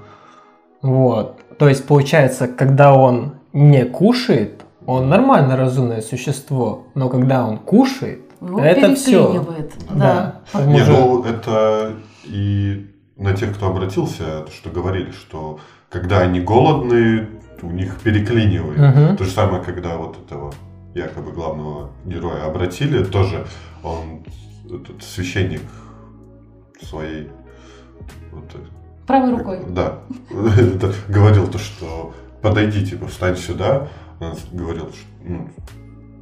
Вот. 0.83 1.41
То 1.59 1.69
есть 1.69 1.87
получается, 1.87 2.49
когда 2.49 2.95
он 2.95 3.35
не 3.53 3.85
кушает, 3.85 4.63
он 4.87 5.09
нормально 5.09 5.57
разумное 5.57 6.01
существо, 6.01 6.87
но 6.95 7.09
когда 7.09 7.47
он 7.47 7.59
кушает, 7.59 8.21
Его 8.41 8.61
это 8.61 8.95
все. 8.95 9.33
переклинивает. 9.33 9.73
Да. 9.91 10.41
Да. 10.53 10.65
Не, 10.65 10.83
уже- 10.83 10.93
ну 10.93 11.23
это 11.25 11.95
и 12.25 12.87
на 13.17 13.35
тех, 13.35 13.55
кто 13.55 13.67
обратился, 13.67 14.43
то, 14.43 14.51
что 14.53 14.71
говорили, 14.71 15.11
что 15.11 15.59
когда 15.91 16.21
они 16.21 16.41
голодные, 16.41 17.29
у 17.63 17.71
них 17.71 17.99
переклинивает. 18.01 18.79
Мгм. 18.79 19.17
То 19.17 19.25
же 19.25 19.31
самое, 19.31 19.63
когда 19.63 19.97
вот 19.97 20.17
этого 20.25 20.53
якобы 20.95 21.33
главного 21.33 21.91
героя 22.05 22.47
обратили, 22.47 23.03
тоже 23.05 23.47
он, 23.83 24.25
этот 24.67 25.03
священник 25.03 25.63
своей 26.83 27.31
вот, 28.31 28.45
Правой 29.09 29.31
рукой. 29.37 29.61
да, 29.69 29.95
говорил 31.09 31.49
то, 31.49 31.59
что 31.59 32.13
подойди, 32.43 32.87
типа, 32.87 33.09
встань 33.09 33.37
сюда. 33.37 33.89
Он 34.21 34.35
говорил, 34.53 34.89
что, 34.91 35.07
ну, 35.25 35.49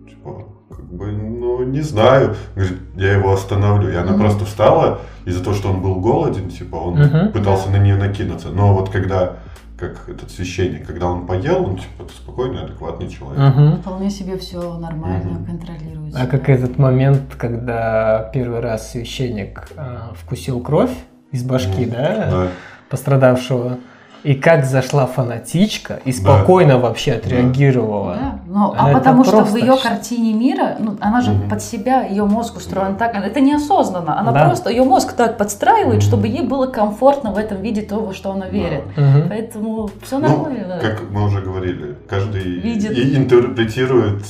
типа, 0.08 0.44
как 0.70 0.84
бы, 0.92 1.06
ну, 1.12 1.62
не 1.64 1.80
знаю. 1.80 2.36
Говорит, 2.54 2.78
я 2.96 3.12
его 3.14 3.32
остановлю. 3.32 3.90
И 3.90 3.94
она 3.96 4.12
Мгм. 4.12 4.20
просто 4.20 4.44
встала, 4.44 5.00
из-за 5.24 5.42
того, 5.42 5.54
что 5.56 5.68
он 5.70 5.82
был 5.82 5.96
голоден, 5.96 6.48
типа, 6.48 6.76
он 6.76 7.00
Мгм. 7.00 7.32
пытался 7.32 7.70
на 7.70 7.76
нее 7.78 7.96
накинуться. 7.96 8.48
Но 8.50 8.72
вот 8.74 8.90
когда, 8.90 9.34
как 9.78 10.08
этот 10.08 10.30
священник, 10.30 10.86
когда 10.86 11.06
он 11.06 11.26
поел, 11.26 11.64
он, 11.64 11.76
типа, 11.78 12.04
спокойный, 12.14 12.62
адекватный 12.64 13.08
человек. 13.08 13.38
Мгм. 13.54 13.78
Вполне 13.78 14.10
себе 14.10 14.36
все 14.38 14.78
нормально 14.78 15.30
Мгм. 15.40 15.44
контролируется. 15.46 16.20
А 16.22 16.26
как 16.26 16.48
этот 16.48 16.78
момент, 16.78 17.34
когда 17.36 18.30
первый 18.32 18.60
раз 18.60 18.92
священник 18.92 19.68
а, 19.76 20.12
вкусил 20.14 20.60
кровь 20.60 20.92
из 21.32 21.42
башки, 21.42 21.82
Мгм. 21.86 21.90
да, 21.90 22.28
Да. 22.30 22.48
Пострадавшего, 22.88 23.78
И 24.22 24.34
как 24.34 24.64
зашла 24.64 25.06
фанатичка 25.06 26.00
и 26.04 26.10
спокойно 26.10 26.78
вообще 26.78 27.12
отреагировала. 27.12 28.14
Да, 28.14 28.38
но, 28.48 28.74
а 28.76 28.90
Это 28.90 28.98
потому 28.98 29.22
что 29.22 29.44
в 29.44 29.54
ее 29.56 29.76
картине 29.80 30.32
мира, 30.32 30.74
ну, 30.80 30.96
она 31.00 31.20
же 31.20 31.30
Мгм. 31.30 31.48
под 31.48 31.62
себя, 31.62 32.02
ее 32.02 32.24
мозг 32.24 32.56
устроен 32.56 32.96
так, 32.96 33.14
это 33.14 33.40
неосознанно, 33.40 34.18
она 34.18 34.32
Да. 34.32 34.46
просто, 34.46 34.70
ее 34.70 34.82
мозг 34.82 35.12
так 35.12 35.36
подстраивает, 35.38 36.02
чтобы 36.02 36.26
ей 36.26 36.42
было 36.42 36.66
комфортно 36.66 37.30
в 37.30 37.38
этом 37.38 37.62
виде 37.62 37.82
того, 37.82 38.12
что 38.12 38.32
она 38.32 38.46
верит. 38.48 38.82
Мгм. 38.96 39.28
Поэтому 39.28 39.90
все 40.02 40.18
Ну, 40.18 40.28
нормально. 40.28 40.78
как 40.80 41.02
мы 41.08 41.24
уже 41.24 41.40
говорили, 41.40 41.94
каждый 42.08 42.42
Видит. 42.42 42.90
и 42.98 43.16
интерпретирует 43.16 44.24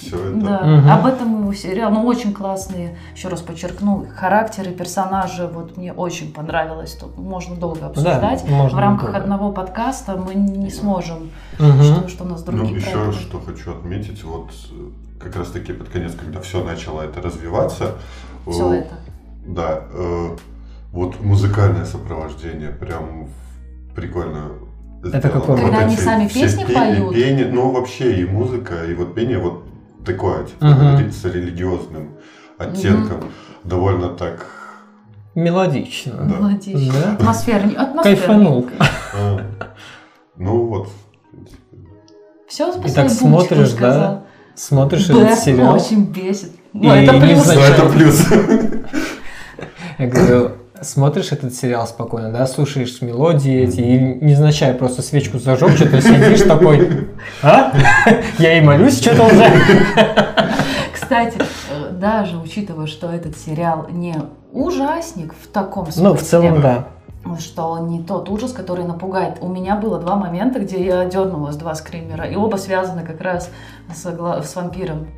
все 0.00 0.16
это. 0.16 0.36
Да, 0.36 0.60
Мгм. 0.64 0.90
об 0.90 1.06
этом 1.06 1.42
его 1.42 1.52
сериал, 1.54 1.90
ну 1.92 2.04
очень 2.06 2.32
классные, 2.32 2.96
еще 3.14 3.28
раз 3.28 3.40
подчеркну, 3.40 4.06
характеры, 4.16 4.70
персонажи, 4.72 5.46
вот 5.46 5.76
мне 5.76 5.92
очень 5.92 6.32
понравилось, 6.32 6.92
тут 6.94 7.16
можно 7.18 7.56
долго 7.56 7.86
обсуждать. 7.86 8.48
можно 8.48 8.76
в 8.76 8.80
рамках 8.80 9.06
долго. 9.12 9.18
одного 9.18 9.52
подкаста 9.52 10.16
мы 10.16 10.34
не 10.34 10.70
сможем, 10.70 11.30
Мгм. 11.58 11.82
что, 11.82 12.08
что 12.08 12.24
у 12.24 12.28
нас 12.28 12.44
Ну, 12.46 12.52
другие 12.52 12.76
еще 12.78 12.90
проекты. 12.92 13.20
что 13.20 13.40
хочу 13.40 13.70
отметить, 13.72 14.24
вот 14.24 14.50
э, 14.72 15.20
как 15.22 15.36
раз 15.36 15.48
таки 15.48 15.72
под 15.72 15.88
конец, 15.88 16.14
когда 16.14 16.40
все 16.40 16.64
начало 16.64 17.02
это 17.02 17.20
развиваться, 17.20 17.94
Все 18.50 18.72
э, 18.72 18.76
это. 18.78 18.94
Да, 19.46 19.80
э, 19.92 20.36
вот 20.92 21.20
музыкальное 21.20 21.84
сопровождение 21.84 22.70
прям 22.70 23.28
прикольно. 23.94 24.52
Это 25.02 25.18
сделано. 25.18 25.30
какое? 25.40 25.56
Когда 25.56 25.76
Вот 25.76 25.84
они 25.86 25.96
сами 25.96 26.28
песни 26.28 26.64
пе- 26.64 26.74
поют? 26.74 27.14
Пение, 27.14 27.46
ну 27.50 27.70
вообще 27.70 28.20
и 28.20 28.24
музыка, 28.26 28.84
и 28.84 28.94
вот 28.94 29.14
пение 29.14 29.38
вот 29.38 29.64
такое, 30.04 30.44
типа, 30.44 30.96
ре- 30.98 31.10
с 31.12 31.24
религиозным 31.24 32.16
оттенком. 32.58 33.30
Довольно 33.64 34.08
так... 34.10 34.46
Мелодично. 35.34 36.12
Да. 36.14 36.36
Молодец. 36.40 36.80
Да? 36.92 37.12
Атмосфернее. 37.12 37.78
Кайфанул. 38.02 38.68
э, 39.14 39.38
ну 40.36 40.64
вот. 40.66 40.88
Все, 42.48 42.68
И 42.68 42.72
спасибо, 42.72 42.94
так 42.94 43.10
смотришь, 43.10 43.72
да? 43.72 44.24
Смотришь 44.56 45.08
этот 45.08 45.38
сериал. 45.38 45.74
очень 45.76 46.04
бесит. 46.06 46.52
И 46.72 46.78
Ну, 46.78 46.92
это 46.92 47.12
плюс. 47.20 47.46
Ну, 47.46 47.60
это 47.60 47.88
плюс. 47.88 48.26
Я 49.98 50.06
говорю, 50.06 50.52
смотришь 50.82 51.32
этот 51.32 51.54
сериал 51.54 51.86
спокойно, 51.86 52.30
да, 52.30 52.46
слушаешь 52.46 53.00
мелодии 53.02 53.62
эти, 53.62 53.80
и 53.80 53.98
незначай 54.24 54.74
просто 54.74 55.02
свечку 55.02 55.38
зажег, 55.38 55.70
что-то 55.70 56.00
сидишь 56.00 56.42
такой, 56.42 57.08
а? 57.42 57.72
Я 58.38 58.58
и 58.58 58.60
молюсь 58.60 59.00
что-то 59.00 59.24
уже. 59.24 59.44
Кстати, 60.92 61.38
э, 61.38 61.90
даже 61.92 62.38
учитывая, 62.38 62.86
что 62.86 63.10
этот 63.10 63.36
сериал 63.36 63.88
не 63.90 64.14
ужасник 64.52 65.34
в 65.34 65.48
таком 65.48 65.86
смысле, 65.86 66.02
Ну, 66.02 66.14
в 66.14 66.22
целом, 66.22 66.60
да. 66.60 66.86
что 67.38 67.70
он 67.70 67.88
не 67.88 68.02
тот 68.02 68.28
ужас, 68.28 68.52
который 68.52 68.84
напугает. 68.84 69.38
У 69.40 69.48
меня 69.48 69.76
было 69.76 69.98
два 69.98 70.16
момента, 70.16 70.60
где 70.60 70.84
я 70.84 71.04
дернулась, 71.04 71.56
два 71.56 71.74
скримера, 71.74 72.24
и 72.24 72.36
оба 72.36 72.56
связаны 72.56 73.02
как 73.02 73.20
раз 73.20 73.50
с, 73.94 74.04
с 74.04 74.56
вампиром. 74.56 75.08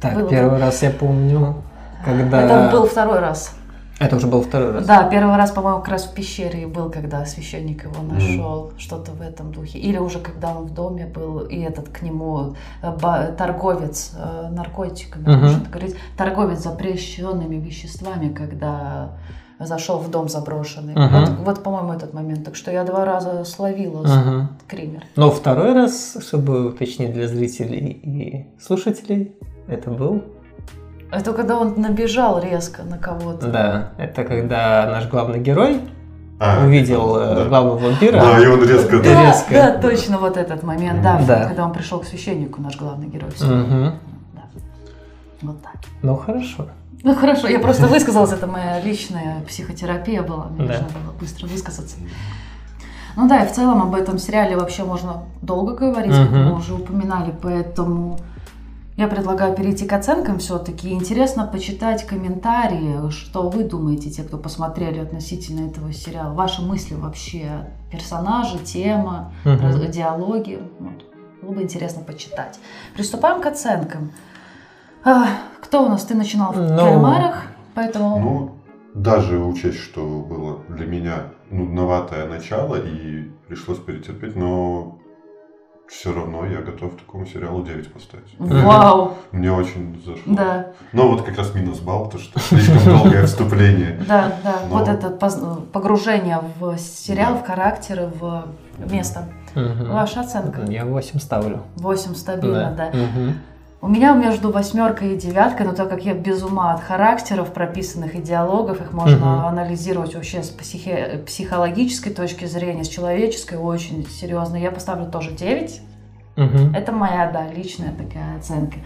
Так, 0.00 0.14
Было. 0.14 0.28
первый 0.28 0.58
раз 0.60 0.82
я 0.82 0.90
помню, 0.90 1.56
когда... 2.04 2.42
Это 2.42 2.70
был 2.72 2.86
второй 2.86 3.18
раз. 3.18 3.54
Это 4.00 4.16
уже 4.16 4.26
был 4.28 4.40
второй 4.40 4.72
раз. 4.72 4.86
Да, 4.86 5.06
первый 5.10 5.36
раз, 5.36 5.50
по-моему, 5.50 5.80
как 5.80 5.88
раз 5.88 6.06
в 6.06 6.14
пещере 6.14 6.66
был, 6.66 6.90
когда 6.90 7.26
священник 7.26 7.84
его 7.84 8.02
нашел, 8.02 8.72
что-то 8.78 9.12
в 9.12 9.20
этом 9.20 9.52
духе. 9.52 9.78
Или 9.78 9.98
уже 9.98 10.20
когда 10.20 10.56
он 10.56 10.64
в 10.64 10.74
доме 10.74 11.04
был, 11.04 11.40
и 11.40 11.60
этот 11.60 11.90
к 11.90 12.00
нему 12.00 12.54
э, 12.82 13.34
торговец 13.36 14.12
э, 14.16 14.48
наркотиками, 14.50 15.36
можно 15.36 15.60
так 15.60 15.70
говорить, 15.70 15.96
торговец 16.16 16.60
запрещенными 16.60 17.56
веществами, 17.56 18.32
когда 18.32 19.10
зашел 19.58 19.98
в 19.98 20.10
дом 20.10 20.30
заброшенный. 20.30 20.94
Мгм. 20.94 21.10
Вот, 21.10 21.30
вот, 21.44 21.62
по-моему, 21.62 21.92
этот 21.92 22.14
момент. 22.14 22.46
Так 22.46 22.56
что 22.56 22.70
я 22.70 22.84
два 22.84 23.04
раза 23.04 23.44
словила 23.44 24.06
Мгм. 24.06 24.48
кример. 24.66 25.02
Но 25.16 25.30
второй 25.30 25.74
раз, 25.74 26.16
чтобы 26.26 26.68
уточнить 26.68 27.12
для 27.12 27.28
зрителей 27.28 28.00
и 28.02 28.46
слушателей, 28.58 29.34
это 29.68 29.90
был... 29.90 30.22
Это 31.12 31.32
когда 31.32 31.58
он 31.58 31.74
набежал 31.80 32.40
резко 32.40 32.82
на 32.82 32.96
кого-то. 32.98 33.48
Да, 33.48 33.90
это 33.98 34.24
когда 34.24 34.86
наш 34.90 35.08
главный 35.08 35.40
герой 35.40 35.80
А, 36.38 36.64
увидел 36.64 37.16
э, 37.16 37.34
да. 37.34 37.44
главного 37.46 37.78
вампира. 37.78 38.20
Да, 38.20 38.38
и 38.40 38.46
он 38.46 38.62
резко... 38.66 39.00
Да. 39.02 39.26
резко. 39.26 39.52
да, 39.52 39.78
точно 39.78 40.18
вот 40.18 40.36
этот 40.36 40.62
момент, 40.62 41.02
да, 41.02 41.20
Да. 41.26 41.46
когда 41.46 41.64
он 41.66 41.72
пришел 41.72 41.98
к 42.00 42.06
священнику, 42.06 42.62
наш 42.62 42.76
главный 42.76 43.08
герой. 43.08 43.30
Мгм. 43.40 43.94
Да. 44.34 44.42
Вот 45.42 45.62
так. 45.62 45.74
Ну, 46.02 46.16
хорошо. 46.16 46.66
Ну 47.02 47.14
хорошо, 47.14 47.48
я 47.48 47.58
просто 47.60 47.86
высказалась, 47.86 48.32
это 48.32 48.46
моя 48.46 48.80
личная 48.80 49.40
психотерапия 49.48 50.22
была, 50.22 50.46
мне 50.46 50.66
Да. 50.66 50.72
нужно 50.74 50.88
было 50.88 51.12
быстро 51.18 51.46
высказаться. 51.46 51.96
Ну 53.16 53.26
да, 53.28 53.42
и 53.42 53.48
в 53.48 53.52
целом 53.52 53.82
об 53.82 53.94
этом 53.94 54.18
сериале 54.18 54.56
вообще 54.56 54.84
можно 54.84 55.24
долго 55.42 55.74
говорить, 55.74 56.12
как 56.14 56.30
Мгм. 56.30 56.44
мы 56.44 56.54
уже 56.56 56.74
упоминали, 56.74 57.34
поэтому 57.42 58.18
я 59.00 59.08
предлагаю 59.08 59.54
перейти 59.54 59.86
к 59.86 59.92
оценкам 59.94 60.38
все-таки. 60.38 60.92
Интересно 60.92 61.46
почитать 61.46 62.06
комментарии, 62.06 63.10
что 63.10 63.48
вы 63.48 63.64
думаете, 63.64 64.10
те, 64.10 64.22
кто 64.22 64.36
посмотрели 64.36 64.98
относительно 64.98 65.66
этого 65.68 65.90
сериала, 65.92 66.34
ваши 66.34 66.60
мысли 66.60 66.94
вообще, 66.94 67.70
персонажи, 67.90 68.58
тема, 68.58 69.32
раз- 69.44 69.80
диалоги. 69.88 70.60
Вот. 70.78 71.04
Было 71.40 71.52
бы 71.54 71.62
интересно 71.62 72.02
почитать. 72.02 72.60
Приступаем 72.94 73.40
к 73.40 73.46
оценкам. 73.46 74.12
А, 75.02 75.28
кто 75.62 75.86
у 75.86 75.88
нас? 75.88 76.04
Ты 76.04 76.14
начинал 76.14 76.52
в 76.52 76.58
Ну, 76.58 76.76
кальмарах, 76.76 77.44
поэтому... 77.74 78.18
Ну, 78.20 78.50
даже 78.92 79.38
учесть, 79.38 79.78
что 79.78 80.02
было 80.02 80.58
для 80.68 80.84
меня 80.86 81.14
нудноватое 81.50 82.28
начало 82.28 82.76
и 82.76 83.30
пришлось 83.48 83.78
перетерпеть, 83.78 84.36
но 84.36 84.98
все 85.90 86.12
равно 86.14 86.46
я 86.46 86.60
готов 86.60 86.92
такому 86.96 87.26
сериалу 87.26 87.64
9 87.64 87.92
поставить. 87.92 88.28
Вау! 88.38 89.14
Мне 89.32 89.50
очень 89.52 90.00
зашло. 90.06 90.22
Да, 90.34 90.66
Но 90.92 91.08
вот 91.08 91.22
как 91.22 91.36
раз 91.36 91.52
минус 91.54 91.80
балл, 91.80 92.08
то 92.08 92.18
что 92.18 92.38
слишком 92.38 92.84
долгое 92.84 93.26
вступление. 93.26 94.00
да, 94.08 94.32
да. 94.44 94.60
Но- 94.68 94.78
Вот 94.78 94.88
это 94.88 95.10
погружение 95.72 96.40
в 96.60 96.78
сериал, 96.78 97.34
Да. 97.34 97.40
в 97.40 97.46
характеры, 97.46 98.06
в 98.20 98.44
место. 98.90 99.28
Мгм. 99.54 99.90
Ваша 99.92 100.20
оценка? 100.20 100.62
Я 100.68 100.84
8 100.84 101.18
ставлю. 101.18 101.62
8 101.76 102.14
стабильно, 102.14 102.72
да. 102.76 102.90
Мгм. 102.96 103.34
У 103.82 103.88
меня 103.88 104.12
между 104.12 104.50
восьмеркой 104.52 105.14
и 105.14 105.16
девяткой, 105.16 105.64
но 105.66 105.72
так 105.72 105.88
как 105.88 106.04
я 106.04 106.12
без 106.12 106.42
ума 106.42 106.74
от 106.74 106.82
характеров 106.82 107.52
прописанных 107.54 108.14
и 108.14 108.20
диалогов, 108.20 108.82
их 108.82 108.92
можно 108.92 109.16
Мгм. 109.16 109.46
анализировать 109.46 110.14
вообще 110.14 110.42
с 110.42 110.50
психи- 110.50 111.22
психологической 111.24 112.12
точки 112.12 112.44
зрения, 112.44 112.84
с 112.84 112.88
человеческой 112.88 113.56
очень 113.56 114.06
серьезно. 114.06 114.56
Я 114.56 114.70
поставлю 114.70 115.06
тоже 115.10 115.30
9. 115.30 115.80
Мгм. 116.36 116.74
Это 116.74 116.92
моя, 116.92 117.30
да, 117.32 117.46
личная 117.50 117.92
такая 117.92 118.36
оценка. 118.38 118.76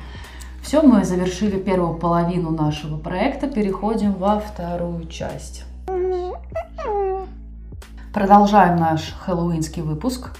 Все, 0.63 0.81
мы 0.81 1.05
завершили 1.05 1.59
первую 1.59 1.95
половину 1.99 2.51
нашего 2.51 2.97
проекта, 2.97 3.49
переходим 3.49 4.13
во 4.13 4.39
вторую 4.39 5.07
часть. 5.09 5.65
Продолжаем 8.15 8.77
наш 8.77 9.13
хэллоуинский 9.19 9.83
выпуск. 9.83 10.31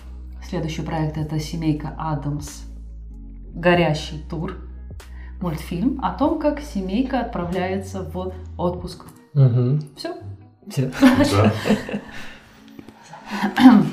Следующий 0.49 0.83
проект 0.83 1.19
это 1.19 1.41
«Семейка 1.41 1.93
Адамс. 1.99 2.63
Горящий 3.55 4.23
тур». 4.29 4.57
Мультфильм 5.41 6.01
о 6.03 6.13
том, 6.13 6.39
как 6.39 6.61
семейка 6.61 7.21
отправляется 7.21 8.03
в 8.03 8.33
отпуск. 8.57 9.05
Мгм. 9.35 9.83
Все. 9.97 10.15
Да. 11.37 11.53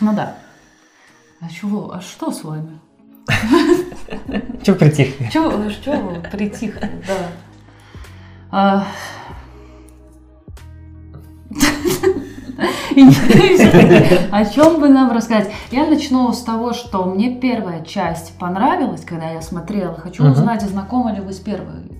Ну 0.00 0.14
да. 0.14 0.36
А 1.40 1.48
чего? 1.50 1.92
А 1.92 2.00
что 2.00 2.30
с 2.30 2.42
вами? 2.42 2.80
Чё 4.62 4.74
притихли? 4.74 5.28
Чего, 5.30 5.50
притихли, 6.30 6.90
да. 8.50 8.86
О 14.30 14.44
чем 14.44 14.80
бы 14.80 14.88
нам 14.88 15.12
рассказать? 15.12 15.50
Я 15.70 15.86
начну 15.86 16.32
с 16.32 16.42
того, 16.42 16.72
что 16.72 17.04
мне 17.04 17.36
первая 17.36 17.84
часть 17.84 18.38
понравилась, 18.38 19.04
когда 19.04 19.30
я 19.30 19.42
смотрела. 19.42 19.94
Хочу 19.94 20.24
узнать, 20.24 20.62
знакома 20.62 21.12
ли 21.14 21.20
вы 21.20 21.32
с 21.32 21.38
первой. 21.38 21.90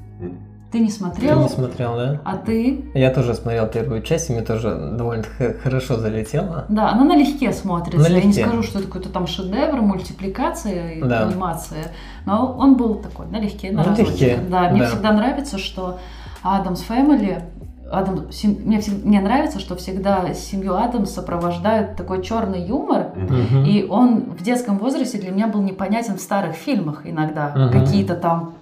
Ты 0.70 0.78
не 0.78 0.88
смотрел? 0.90 1.40
не 1.42 1.48
смотрел, 1.48 1.96
да? 1.96 2.20
А 2.24 2.36
ты? 2.36 2.84
Я 2.94 3.10
тоже 3.10 3.34
смотрел 3.34 3.66
первую 3.66 4.02
часть, 4.02 4.30
и 4.30 4.32
мне 4.32 4.42
тоже 4.42 4.92
довольно 4.96 5.24
хорошо 5.64 5.96
залетело. 5.96 6.66
Да, 6.68 6.90
она 6.92 7.02
налегке 7.02 7.52
смотрится. 7.52 8.08
Я 8.08 8.14
не 8.20 8.20
Налегке. 8.26 8.44
скажу, 8.46 8.62
что 8.62 8.78
это 8.78 8.86
какой-то 8.86 9.08
там 9.08 9.26
шедевр, 9.26 9.80
мультипликация 9.80 10.92
и 10.92 11.02
Да. 11.02 11.26
анимация. 11.26 11.86
Но 12.24 12.54
он 12.56 12.76
был 12.76 12.94
такой, 12.94 13.26
налегке, 13.26 13.72
на 13.72 13.82
Налегке. 13.82 14.38
Да, 14.48 14.70
мне 14.70 14.82
да. 14.82 14.86
всегда 14.90 15.10
нравится, 15.12 15.58
что 15.58 15.98
Адамс 16.44 16.84
Family 16.88 17.42
Адам, 17.90 18.30
сем- 18.30 18.56
мне, 18.64 18.80
мне 19.04 19.20
нравится, 19.20 19.58
что 19.58 19.74
всегда 19.76 20.32
семью 20.34 20.74
Адамс 20.76 21.10
сопровождает 21.10 21.96
такой 21.96 22.22
черный 22.22 22.62
юмор, 22.64 23.12
Мгм. 23.16 23.64
и 23.64 23.84
он 23.88 24.20
в 24.30 24.42
детском 24.42 24.78
возрасте 24.78 25.18
для 25.18 25.30
меня 25.32 25.48
был 25.48 25.60
непонятен 25.62 26.16
в 26.16 26.20
старых 26.20 26.54
фильмах 26.54 27.02
иногда. 27.04 27.52
Мгм. 27.56 27.72
Какие-то 27.72 28.14
там 28.14 28.54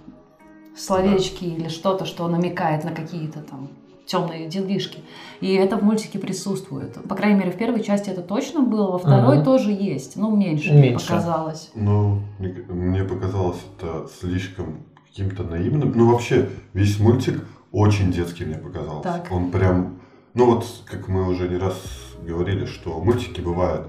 словечки 0.77 1.45
или 1.45 1.69
что-то, 1.69 2.05
что 2.05 2.27
намекает 2.29 2.85
на 2.85 2.91
какие-то 2.93 3.41
там 3.41 3.69
темные 4.07 4.49
делишки. 4.49 5.01
И 5.41 5.53
это 5.55 5.77
в 5.77 5.83
мультике 5.83 6.19
присутствует. 6.19 6.95
По 7.07 7.15
крайней 7.15 7.39
мере, 7.41 7.51
в 7.51 7.57
первой 7.59 7.83
части 7.83 8.09
это 8.09 8.23
точно 8.23 8.63
было, 8.63 8.91
во 8.93 8.99
второй 8.99 9.37
Мгм. 9.37 9.45
тоже 9.45 9.71
есть. 9.73 10.17
Ну, 10.17 10.35
меньше, 10.35 10.73
мне 10.73 10.91
Меньше. 10.91 11.07
показалось. 11.09 11.71
Ну, 11.75 12.21
мне 12.39 13.05
показалось 13.05 13.59
это 13.77 14.09
слишком 14.21 14.85
каким-то 15.11 15.43
наивным. 15.43 15.93
Ну, 15.95 16.11
вообще, 16.11 16.49
весь 16.73 16.99
мультик 16.99 17.45
очень 17.79 18.11
детский 18.13 18.45
мне 18.45 18.57
показался. 18.57 19.03
Так. 19.03 19.29
Он 19.31 19.51
прям, 19.51 20.01
ну 20.35 20.47
вот, 20.47 20.67
как 20.91 21.09
мы 21.09 21.29
уже 21.29 21.49
не 21.49 21.57
раз 21.57 21.81
говорили, 22.27 22.67
что 22.67 23.01
мультики 23.01 23.41
бывают 23.41 23.89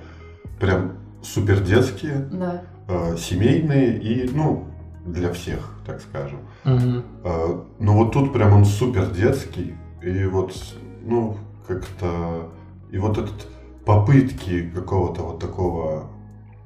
прям 0.60 0.92
супер 1.24 1.60
детские, 1.62 2.30
Да. 2.32 2.62
э, 2.88 3.18
семейные 3.18 3.98
и, 3.98 4.30
ну, 4.34 4.66
для 5.06 5.32
всех, 5.34 5.74
так 5.86 6.02
скажем. 6.02 6.40
Мгм. 6.66 7.04
Э, 7.24 7.62
Но 7.80 7.94
вот 7.94 8.12
тут 8.14 8.32
прям 8.34 8.54
он 8.54 8.66
супер 8.66 9.08
детский, 9.12 9.74
и 10.04 10.26
вот, 10.26 10.54
ну, 11.02 11.38
как-то, 11.68 12.52
и 12.92 12.98
вот 13.00 13.18
этот 13.18 13.48
попытки 13.86 14.70
какого-то 14.70 15.24
вот 15.24 15.40
такого 15.40 16.10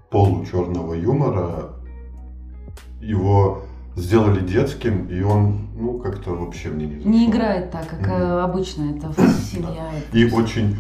получерного 0.10 0.94
юмора, 0.94 1.70
его 3.02 3.62
сделали 3.96 4.40
детским, 4.42 5.08
и 5.08 5.22
он, 5.22 5.68
ну, 5.76 6.00
как-то 6.00 6.32
вообще 6.32 6.70
мне 6.70 6.86
не 6.88 6.96
зашел. 6.98 7.12
Не 7.12 7.30
играет 7.30 7.72
так, 7.72 7.88
как 7.88 8.08
э, 8.08 8.40
обычно 8.42 8.96
это 8.96 9.10
в 9.10 9.16
семья. 9.52 9.90
И 10.12 10.26
очень, 10.32 10.78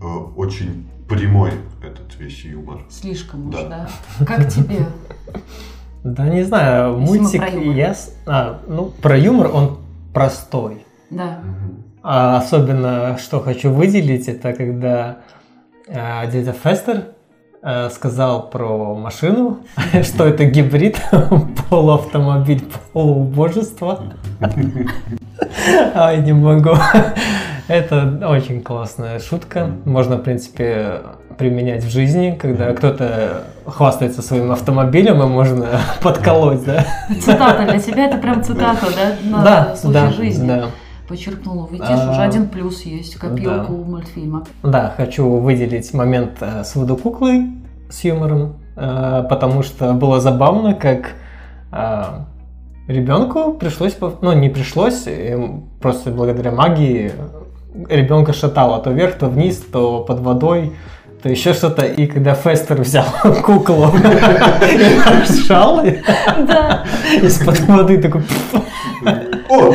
э, 0.00 0.06
очень 0.36 0.88
прямой 1.08 1.52
этот 1.82 2.18
весь 2.18 2.44
юмор. 2.44 2.80
Слишком 2.88 3.48
уж, 3.48 3.54
Да. 3.56 3.88
да. 4.18 4.24
Как 4.24 4.48
тебе? 4.48 4.86
Да 6.02 6.28
не 6.28 6.44
знаю, 6.44 6.98
мультик 6.98 7.40
про 7.40 7.50
юмор. 7.50 7.76
я... 7.76 7.96
А, 8.26 8.60
ну, 8.68 8.92
про 9.02 9.18
юмор 9.18 9.50
он 9.52 9.78
простой. 10.14 10.84
Да. 11.10 11.40
А 12.02 12.38
особенно, 12.38 13.18
что 13.18 13.40
хочу 13.40 13.72
выделить, 13.72 14.28
это 14.28 14.52
когда 14.52 15.18
э, 15.88 16.30
дядя 16.30 16.52
Фестер 16.52 17.15
сказал 17.90 18.48
про 18.48 18.94
машину, 18.94 19.58
что 20.02 20.26
это 20.26 20.44
гибрид, 20.44 21.00
полуавтомобиль, 21.70 22.64
полубожество. 22.92 24.00
Ай, 25.94 26.22
не 26.22 26.32
могу. 26.32 26.70
Это 27.68 28.20
очень 28.28 28.62
классная 28.62 29.18
шутка. 29.18 29.70
Можно, 29.84 30.16
в 30.16 30.22
принципе, 30.22 31.00
применять 31.36 31.82
в 31.84 31.90
жизни, 31.90 32.38
когда 32.40 32.72
кто-то 32.72 33.42
хвастается 33.66 34.22
своим 34.22 34.52
автомобилем, 34.52 35.22
и 35.22 35.26
можно 35.26 35.66
подколоть, 36.02 36.64
да? 36.64 36.86
Цитата 37.20 37.64
для 37.64 37.80
тебя 37.80 38.06
это 38.06 38.18
прям 38.18 38.42
цитата, 38.44 38.86
да? 38.94 39.28
На 39.28 39.42
Да, 39.44 39.76
случай 39.76 39.92
да, 39.94 40.10
жизни. 40.12 40.46
да. 40.46 40.66
Подчеркнула. 41.08 41.68
Видишь, 41.70 41.86
А, 41.88 42.10
уже 42.10 42.22
один 42.22 42.48
плюс 42.48 42.82
есть 42.82 43.16
копилку 43.16 43.72
да. 43.72 43.90
мультфильма. 43.90 44.44
Да, 44.62 44.94
хочу 44.96 45.28
выделить 45.28 45.92
момент 45.94 46.38
э, 46.40 46.64
с 46.64 46.74
водокуклой 46.76 47.50
с 47.88 48.04
юмором, 48.04 48.56
э, 48.76 49.24
потому 49.28 49.62
что 49.62 49.92
было 49.92 50.20
забавно, 50.20 50.74
как 50.74 51.14
ребенку 52.88 53.52
пришлось, 53.52 53.98
ну 54.22 54.32
не 54.32 54.48
пришлось, 54.48 55.06
просто 55.80 56.10
благодаря 56.10 56.52
магии 56.52 57.12
ребенка 57.88 58.32
шатало 58.32 58.80
то 58.80 58.90
вверх, 58.90 59.18
то 59.18 59.28
вниз, 59.28 59.58
то 59.58 60.04
под 60.04 60.20
водой, 60.20 60.72
то 61.22 61.28
еще 61.28 61.52
что-то. 61.54 61.84
И 61.86 62.06
когда 62.06 62.34
Фестер 62.34 62.80
взял 62.82 63.04
куклу 63.44 63.86
и 64.62 65.32
шал 65.46 65.84
из-под 67.22 67.60
воды, 67.60 67.98
такой... 68.00 68.22
О! 69.48 69.72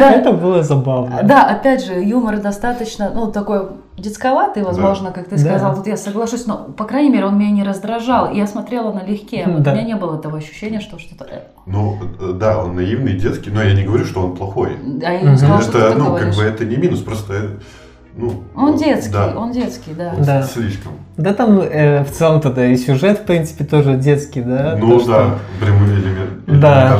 Это 0.00 0.32
было 0.32 0.62
забавно. 0.62 1.20
Да, 1.22 1.44
опять 1.44 1.84
же, 1.84 1.94
юмор 1.94 2.38
достаточно, 2.38 3.10
ну, 3.14 3.30
такой 3.32 3.68
детсковатый, 3.98 4.62
возможно, 4.62 5.10
как 5.10 5.26
ты 5.28 5.36
Да. 5.36 5.40
сказал. 5.42 5.74
Тут 5.76 5.86
я 5.86 5.96
соглашусь, 5.96 6.46
но, 6.46 6.56
по 6.76 6.84
крайней 6.84 7.10
мере, 7.10 7.26
он 7.26 7.38
меня 7.38 7.50
не 7.50 7.62
раздражал. 7.64 8.32
Я 8.32 8.46
смотрела 8.46 8.92
налегке. 8.92 9.44
Вот 9.46 9.62
Да. 9.62 9.72
У 9.72 9.74
меня 9.74 9.84
не 9.84 9.96
было 9.96 10.18
того 10.18 10.36
ощущения, 10.36 10.80
что 10.80 10.98
что-то... 10.98 11.24
э, 11.30 11.40
Ну, 11.66 11.98
да, 12.34 12.58
он 12.58 12.74
наивный, 12.76 13.14
детский, 13.14 13.50
но 13.50 13.62
я 13.62 13.74
не 13.74 13.82
говорю, 13.84 14.04
что 14.04 14.20
он 14.22 14.36
плохой. 14.36 14.76
А 15.04 15.12
я 15.12 15.20
не 15.22 15.36
сказала, 15.36 15.60
что 15.62 15.78
это, 15.78 15.92
ты 15.92 15.98
ну, 15.98 16.16
как 16.16 16.34
бы 16.34 16.42
это 16.42 16.64
не 16.64 16.76
минус, 16.76 17.00
просто, 17.00 17.58
ну... 18.16 18.42
Он 18.54 18.76
детский, 18.76 19.12
да, 19.12 19.32
он 19.36 19.52
детский, 19.52 19.92
да. 19.96 20.12
вот 20.16 20.26
Да. 20.26 20.42
Слишком. 20.42 20.92
Да 21.16 21.34
там 21.34 21.60
э, 21.60 22.04
в 22.04 22.10
целом 22.10 22.40
тогда 22.40 22.64
и 22.66 22.76
сюжет, 22.76 23.18
в 23.20 23.22
принципе, 23.24 23.64
тоже 23.64 23.96
детский, 23.96 24.40
да? 24.42 24.76
Ну 24.78 24.98
то, 24.98 24.98
да, 24.98 25.02
что- 25.02 25.38
прям 25.60 25.84
элемент, 25.86 26.60
Да. 26.60 26.98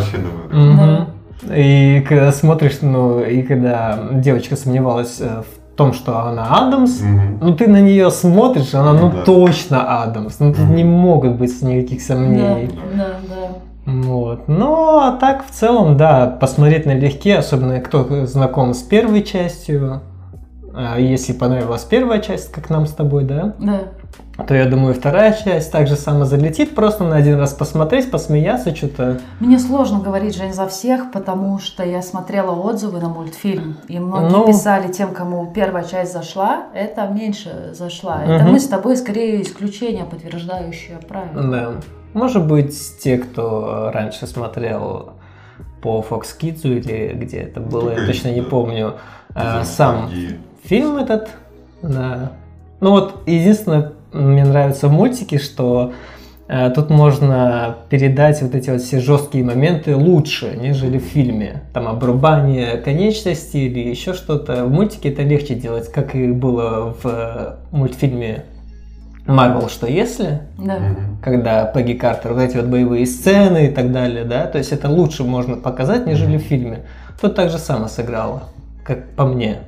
Мгм. 0.50 1.06
И 1.54 2.04
когда 2.08 2.30
смотришь, 2.32 2.78
ну, 2.82 3.20
и 3.20 3.42
когда 3.42 3.98
девочка 4.12 4.54
сомневалась 4.56 5.16
э, 5.20 5.42
в 5.42 5.76
том, 5.76 5.92
что 5.92 6.18
она 6.20 6.46
Адамс, 6.50 7.00
Мгм. 7.00 7.38
ну 7.40 7.54
ты 7.56 7.66
на 7.66 7.80
нее 7.80 8.10
смотришь, 8.10 8.74
она 8.74 8.92
ну 8.92 9.10
Да. 9.10 9.22
точно 9.24 10.02
Адамс. 10.02 10.38
Ну 10.38 10.52
тут 10.52 10.64
Мгм. 10.64 10.74
не 10.76 10.84
могут 10.84 11.32
быть 11.36 11.60
никаких 11.62 11.98
Да, 11.98 12.04
сомнений. 12.14 12.70
да, 12.94 13.06
да. 13.28 13.48
Вот. 13.84 14.46
Ну, 14.46 14.98
а 15.00 15.12
так 15.20 15.44
в 15.44 15.50
целом, 15.50 15.96
да, 15.96 16.26
посмотреть 16.40 16.86
налегке, 16.86 17.38
особенно 17.38 17.80
кто 17.80 18.26
знаком 18.26 18.74
с 18.74 18.82
первой 18.82 19.22
частью. 19.24 20.02
А 20.74 20.98
Если 20.98 21.32
понравилась 21.32 21.84
первая 21.84 22.20
часть, 22.20 22.50
как 22.52 22.70
нам 22.70 22.86
с 22.86 22.92
тобой, 22.92 23.24
да, 23.24 23.54
Да. 23.58 23.80
то 24.46 24.54
я 24.54 24.66
думаю, 24.66 24.94
вторая 24.94 25.32
часть 25.32 25.70
также 25.70 25.96
само 25.96 26.24
залетит, 26.24 26.74
просто 26.74 27.04
на 27.04 27.16
один 27.16 27.38
раз 27.38 27.52
посмотреть, 27.52 28.10
посмеяться, 28.10 28.74
что-то. 28.74 29.20
Мне 29.40 29.58
сложно 29.58 30.00
говорить, 30.00 30.34
Жень, 30.34 30.52
за 30.52 30.66
всех, 30.68 31.12
потому 31.12 31.58
что 31.58 31.84
я 31.84 32.00
смотрела 32.02 32.52
отзывы 32.52 33.00
на 33.00 33.08
мультфильм, 33.08 33.76
и 33.88 33.98
многие 33.98 34.30
Ну. 34.32 34.46
писали 34.46 34.90
тем, 34.90 35.12
кому 35.12 35.50
первая 35.54 35.84
часть 35.84 36.12
зашла, 36.12 36.64
это 36.74 37.06
меньше 37.06 37.70
зашла. 37.74 38.22
Это 38.24 38.44
Мгм. 38.44 38.52
мы 38.52 38.60
с 38.60 38.66
тобой 38.68 38.96
скорее 38.96 39.42
исключение, 39.42 40.04
подтверждающее 40.04 40.98
правило. 41.08 41.42
Да. 41.50 41.70
Может 42.14 42.46
быть, 42.46 42.74
те, 43.02 43.18
кто 43.18 43.90
раньше 43.92 44.26
смотрел 44.26 45.10
по 45.82 46.04
Fox 46.08 46.26
Kids 46.40 46.60
или 46.64 47.12
где 47.14 47.38
это 47.38 47.60
было, 47.60 47.90
я 47.98 48.06
точно 48.06 48.28
не 48.28 48.42
помню, 48.42 48.94
э, 49.34 49.64
сам. 49.64 50.10
Фильм 50.64 50.96
этот, 50.96 51.30
да. 51.82 52.32
Ну 52.80 52.90
вот, 52.90 53.22
единственное, 53.26 53.92
мне 54.12 54.44
нравится 54.44 54.88
в 54.88 54.92
мультике, 54.92 55.38
что 55.38 55.92
э, 56.48 56.70
тут 56.70 56.90
можно 56.90 57.76
передать 57.90 58.42
вот 58.42 58.54
эти 58.54 58.70
вот 58.70 58.80
все 58.80 59.00
жесткие 59.00 59.44
моменты 59.44 59.96
лучше, 59.96 60.56
нежели 60.60 60.98
в 60.98 61.02
фильме. 61.02 61.62
Там 61.72 61.88
обрубание 61.88 62.76
конечности 62.76 63.56
или 63.56 63.88
еще 63.88 64.14
что-то. 64.14 64.64
В 64.64 64.70
мультике 64.70 65.10
это 65.10 65.22
легче 65.22 65.54
делать, 65.54 65.90
как 65.92 66.14
и 66.14 66.30
было 66.32 66.94
в 67.02 67.06
э, 67.06 67.54
мультфильме 67.70 68.44
Marvel 69.26 69.70
«Что 69.70 69.86
если?», 69.86 70.40
Да. 70.58 70.78
Когда 71.22 71.64
Пегги 71.66 71.92
Картер, 71.92 72.32
вот 72.32 72.42
эти 72.42 72.56
вот 72.56 72.66
боевые 72.66 73.06
сцены 73.06 73.66
и 73.66 73.70
так 73.70 73.92
далее, 73.92 74.24
да, 74.24 74.46
то 74.46 74.58
есть 74.58 74.72
это 74.72 74.88
лучше 74.88 75.22
можно 75.22 75.56
показать, 75.56 76.06
нежели 76.06 76.38
в 76.38 76.42
фильме. 76.42 76.80
Тут 77.20 77.36
так 77.36 77.50
же 77.50 77.58
само 77.58 77.86
сыграла, 77.86 78.44
как 78.84 79.10
по 79.10 79.24
мне. 79.24 79.58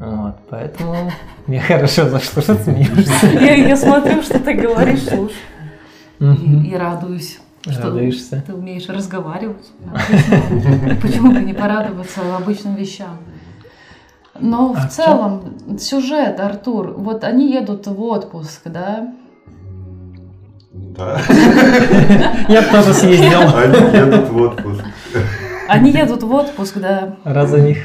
Вот, 0.00 0.36
поэтому 0.48 1.12
мне 1.46 1.60
хорошо 1.60 2.08
зашло, 2.08 2.40
что 2.42 2.56
ты 2.56 2.64
смеешься. 2.64 3.26
Я, 3.26 3.76
смотрю, 3.76 4.22
что 4.22 4.38
ты 4.38 4.54
говоришь, 4.54 5.04
слушай, 5.04 5.36
и, 6.18 6.74
радуюсь. 6.74 7.38
Что 7.62 7.88
Радуешься. 7.88 8.42
ты 8.46 8.54
умеешь 8.54 8.88
разговаривать. 8.88 9.70
Почему 11.02 11.32
бы 11.32 11.40
не 11.40 11.52
порадоваться 11.52 12.22
обычным 12.34 12.74
вещам? 12.74 13.18
Но 14.38 14.74
А 14.74 14.86
в 14.86 14.90
целом 14.90 15.78
сюжет, 15.78 16.40
Артур, 16.40 16.94
вот 16.96 17.22
они 17.22 17.52
едут 17.52 17.86
в 17.86 18.02
отпуск, 18.02 18.62
да? 18.64 19.12
Да. 20.72 21.20
Я 22.48 22.62
тоже 22.70 22.94
съездил. 22.94 23.42
Они 23.54 23.96
едут 23.98 24.30
в 24.30 24.36
отпуск. 24.38 24.84
Они 25.70 25.90
едут 25.92 26.22
в 26.22 26.32
отпуск, 26.32 26.78
да. 26.78 27.16
Раз 27.24 27.50
за 27.50 27.60
них. 27.60 27.78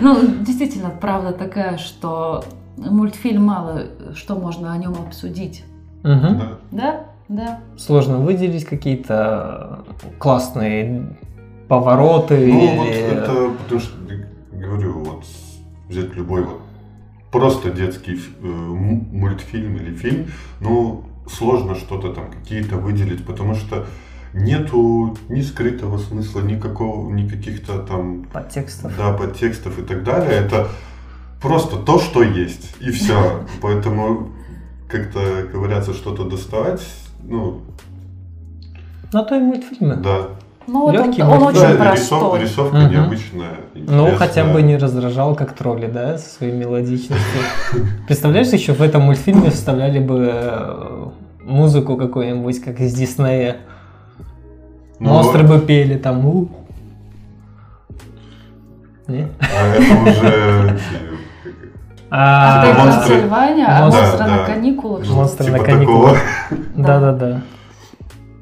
Ну, 0.00 0.20
действительно, 0.40 0.90
правда 0.90 1.32
такая, 1.32 1.78
что 1.78 2.44
мультфильм 2.76 3.44
мало 3.44 3.86
что 4.14 4.36
можно 4.36 4.72
о 4.72 4.76
нем 4.76 4.92
обсудить. 4.92 5.64
Да. 6.02 6.58
Да? 6.70 7.00
Да. 7.28 7.60
Сложно 7.76 8.18
выделить 8.18 8.64
какие-то 8.64 9.84
классные 10.18 11.16
повороты 11.68 12.50
Ну, 12.50 12.76
вот 12.76 12.88
это, 12.88 13.50
потому 13.62 13.80
что, 13.80 13.92
говорю, 14.52 15.04
вот 15.04 15.24
взять 15.88 16.14
любой 16.14 16.42
вот 16.42 16.60
просто 17.30 17.70
детский 17.70 18.18
э, 18.40 18.46
мультфильм 18.46 19.76
или 19.76 19.94
фильм, 19.94 20.28
ну, 20.60 21.04
сложно 21.30 21.74
что-то 21.74 22.12
там, 22.14 22.30
какие-то 22.30 22.76
выделить, 22.76 23.26
потому 23.26 23.54
что 23.54 23.86
нету 24.32 25.16
ни 25.28 25.40
скрытого 25.40 25.98
смысла, 25.98 26.40
никакого, 26.40 27.10
ни 27.10 27.28
каких-то 27.28 27.78
там, 27.80 28.24
подтекстов. 28.32 28.92
да, 28.96 29.12
подтекстов 29.12 29.78
и 29.78 29.82
так 29.82 30.04
далее. 30.04 30.30
Это 30.32 30.68
просто 31.40 31.76
то, 31.76 31.98
что 31.98 32.22
есть, 32.22 32.74
и 32.80 32.90
все. 32.90 33.40
Поэтому 33.62 34.30
как-то 34.88 35.44
ковыряться, 35.52 35.92
что-то 35.94 36.24
доставать, 36.24 36.82
ну, 37.22 37.60
На 39.12 39.22
то 39.22 39.36
и 39.36 39.40
мультфильмы. 39.40 39.96
да. 39.96 40.28
Ну, 40.70 40.90
Легкий 40.92 41.22
он, 41.22 41.30
он 41.30 41.42
очень 41.44 41.60
Да, 41.60 41.94
рисов- 41.94 42.20
простой. 42.20 42.40
рисовка 42.42 42.76
Мгм. 42.76 42.90
необычная. 42.90 43.54
Ну, 43.74 44.04
хотя 44.16 44.42
интересная. 44.42 44.52
бы 44.52 44.62
не 44.62 44.76
раздражал, 44.76 45.34
как 45.34 45.54
тролли, 45.54 45.86
да, 45.86 46.18
со 46.18 46.28
своей 46.28 46.52
мелодичностью. 46.52 47.40
Представляешь, 48.06 48.48
еще 48.48 48.74
в 48.74 48.82
этом 48.82 49.00
мультфильме 49.04 49.48
вставляли 49.50 49.98
бы 49.98 50.28
э, 50.30 51.06
музыку 51.42 51.96
какую-нибудь, 51.96 52.60
как 52.62 52.80
из 52.80 52.92
Диснея. 52.92 53.56
Ну, 55.00 55.10
Монстры 55.10 55.44
бы 55.44 55.60
пели 55.60 55.96
там. 55.96 56.26
у. 56.26 56.48
А 59.08 59.12
это 59.74 60.10
уже 60.10 60.68
как- 60.68 60.80
А, 62.10 62.62
Отель 62.62 62.74
монстры. 62.78 63.06
Трансильвания, 63.06 63.66
а 63.68 63.80
Монстры, 63.82 64.02
монстры 64.02 64.26
на 64.28 64.36
да. 64.38 64.44
каникулах. 64.44 65.04
ну, 65.06 65.14
Монстры 65.14 65.44
типа 65.46 65.58
на 65.58 65.64
каникулах. 65.64 66.18
Да-да-да. 66.74 67.40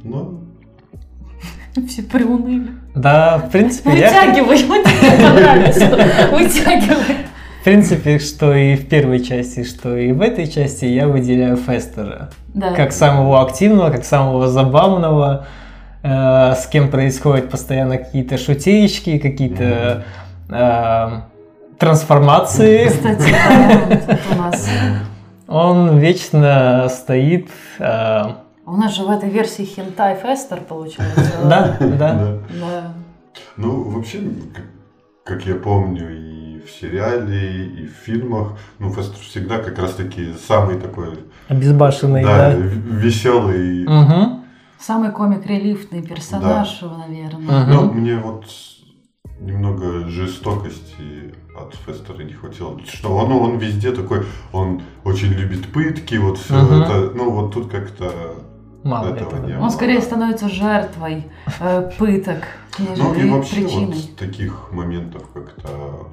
Ну, 0.04 0.40
Все 1.88 2.02
приуныли. 2.04 2.70
Да, 2.94 3.38
в 3.38 3.50
принципе, 3.50 3.90
я, 3.98 4.08
Вытягивай, 4.08 4.64
мне 4.64 4.82
понравится. 5.20 5.86
Вытягивай. 6.32 7.16
в 7.60 7.64
принципе, 7.64 8.18
что 8.20 8.54
и 8.54 8.76
в 8.76 8.88
первой 8.88 9.20
части, 9.20 9.64
что 9.64 9.96
и 9.96 10.12
в 10.12 10.20
этой 10.22 10.46
части, 10.46 10.84
я 10.84 11.08
выделяю 11.08 11.56
Фестера. 11.56 12.30
Да. 12.54 12.72
Как 12.72 12.92
самого 12.92 13.42
активного, 13.42 13.90
как 13.90 14.04
самого 14.04 14.46
забавного, 14.46 15.46
э, 16.06 16.54
с 16.54 16.66
кем 16.66 16.90
происходят 16.90 17.50
постоянно 17.50 17.98
какие-то 17.98 18.38
шутеечки, 18.38 19.18
какие-то 19.18 20.04
э, 20.48 21.20
трансформации. 21.78 22.88
Кстати, 22.88 23.30
да, 23.32 23.80
вот 23.88 24.06
тут 24.06 24.20
у 24.32 24.42
нас. 24.42 24.70
Он 25.48 25.98
вечно 25.98 26.88
стоит. 26.90 27.48
э, 27.78 28.22
У 28.66 28.72
нас 28.76 28.94
же 28.96 29.04
в 29.04 29.10
этой 29.10 29.30
версии 29.30 29.62
хентай 29.64 30.16
фестер 30.16 30.60
получается. 30.60 31.32
да, 31.44 31.76
да. 31.80 32.38
Ну, 33.56 33.82
вообще, 33.90 34.20
как, 35.24 35.44
я 35.46 35.54
помню, 35.54 36.08
и 36.10 36.60
в 36.66 36.70
сериале, 36.80 37.64
и 37.66 37.86
в 37.86 37.92
фильмах, 38.04 38.58
ну, 38.78 38.92
Фестер 38.92 39.18
всегда 39.20 39.58
как 39.58 39.78
раз-таки 39.78 40.34
самый 40.48 40.78
такой, 40.80 41.18
Обезбашенный, 41.48 42.24
да, 42.24 42.50
да. 42.50 42.56
веселый. 42.56 43.84
Мгм, 43.86 44.35
Самый 44.78 45.10
комик-релифный 45.10 46.02
персонаж, 46.02 46.82
наверное. 46.82 47.62
мгм. 47.64 47.70
Но 47.70 47.92
мне 47.92 48.16
вот 48.16 48.44
немного 49.40 50.06
жестокости 50.08 51.34
от 51.58 51.74
Фестера 51.74 52.22
не 52.22 52.32
хватило. 52.32 52.78
Что 52.86 53.16
он, 53.16 53.28
ну, 53.30 53.38
он 53.40 53.58
везде 53.58 53.92
такой, 53.92 54.24
он 54.52 54.82
очень 55.04 55.28
любит 55.28 55.72
пытки, 55.72 56.16
вот 56.16 56.38
все 56.38 56.54
Мгм. 56.54 56.82
это. 56.82 57.10
Ну, 57.14 57.30
вот 57.30 57.52
тут 57.54 57.70
как-то 57.70 58.34
Мало 58.84 59.08
этого 59.08 59.28
этого. 59.28 59.40
не 59.46 59.52
да. 59.52 59.56
было. 59.58 59.64
Он 59.64 59.70
скорее 59.70 60.00
становится 60.00 60.48
жертвой 60.48 61.24
э, 61.60 61.90
пыток, 61.98 62.44
Ну 62.78 63.14
и 63.14 63.28
вообще 63.30 63.56
причиной. 63.62 63.86
вот 63.96 64.16
таких 64.16 64.72
моментов 64.72 65.24
как-то 65.34 66.08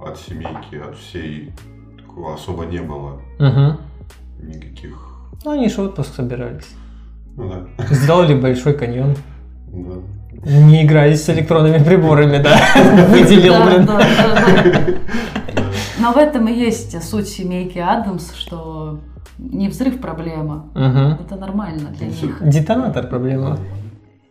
от 0.00 0.18
семейки, 0.18 0.76
от 0.76 0.96
всей 0.96 1.52
такого 1.98 2.34
особо 2.34 2.64
не 2.64 2.80
было. 2.80 3.20
Мгм. 3.38 3.78
Никаких. 4.40 5.10
Ну, 5.44 5.50
они 5.52 5.68
же 5.68 5.82
в 5.82 5.84
отпуск 5.86 6.14
собирались. 6.14 6.68
Ну 7.36 7.48
да. 7.48 7.66
Сделали 7.94 8.34
большой 8.34 8.74
каньон. 8.74 9.14
да. 9.72 9.94
Не 10.46 10.84
игрались 10.84 11.22
с 11.24 11.30
электронными 11.30 11.82
приборами, 11.82 12.38
да. 12.42 12.54
Выделил, 13.08 13.54
блин. 13.64 13.88
Но 15.98 16.12
в 16.12 16.16
этом 16.18 16.46
и 16.48 16.52
есть 16.52 17.02
суть 17.02 17.28
семейки 17.28 17.78
Адамс, 17.78 18.34
что 18.34 19.00
не 19.38 19.68
взрыв 19.68 20.00
проблема. 20.00 20.66
Это 20.74 21.36
нормально 21.36 21.90
для 21.90 22.08
них. 22.08 22.42
Детонатор 22.42 23.06
проблема. 23.06 23.58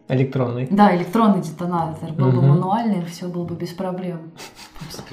Электронный. 0.10 0.68
Да, 0.70 0.96
электронный 0.96 1.42
детонатор. 1.42 2.12
Был 2.12 2.32
бы 2.32 2.42
мануальный, 2.42 3.04
все 3.06 3.28
было 3.28 3.46
бы 3.46 3.56
без 3.56 3.70
проблем. 3.70 4.20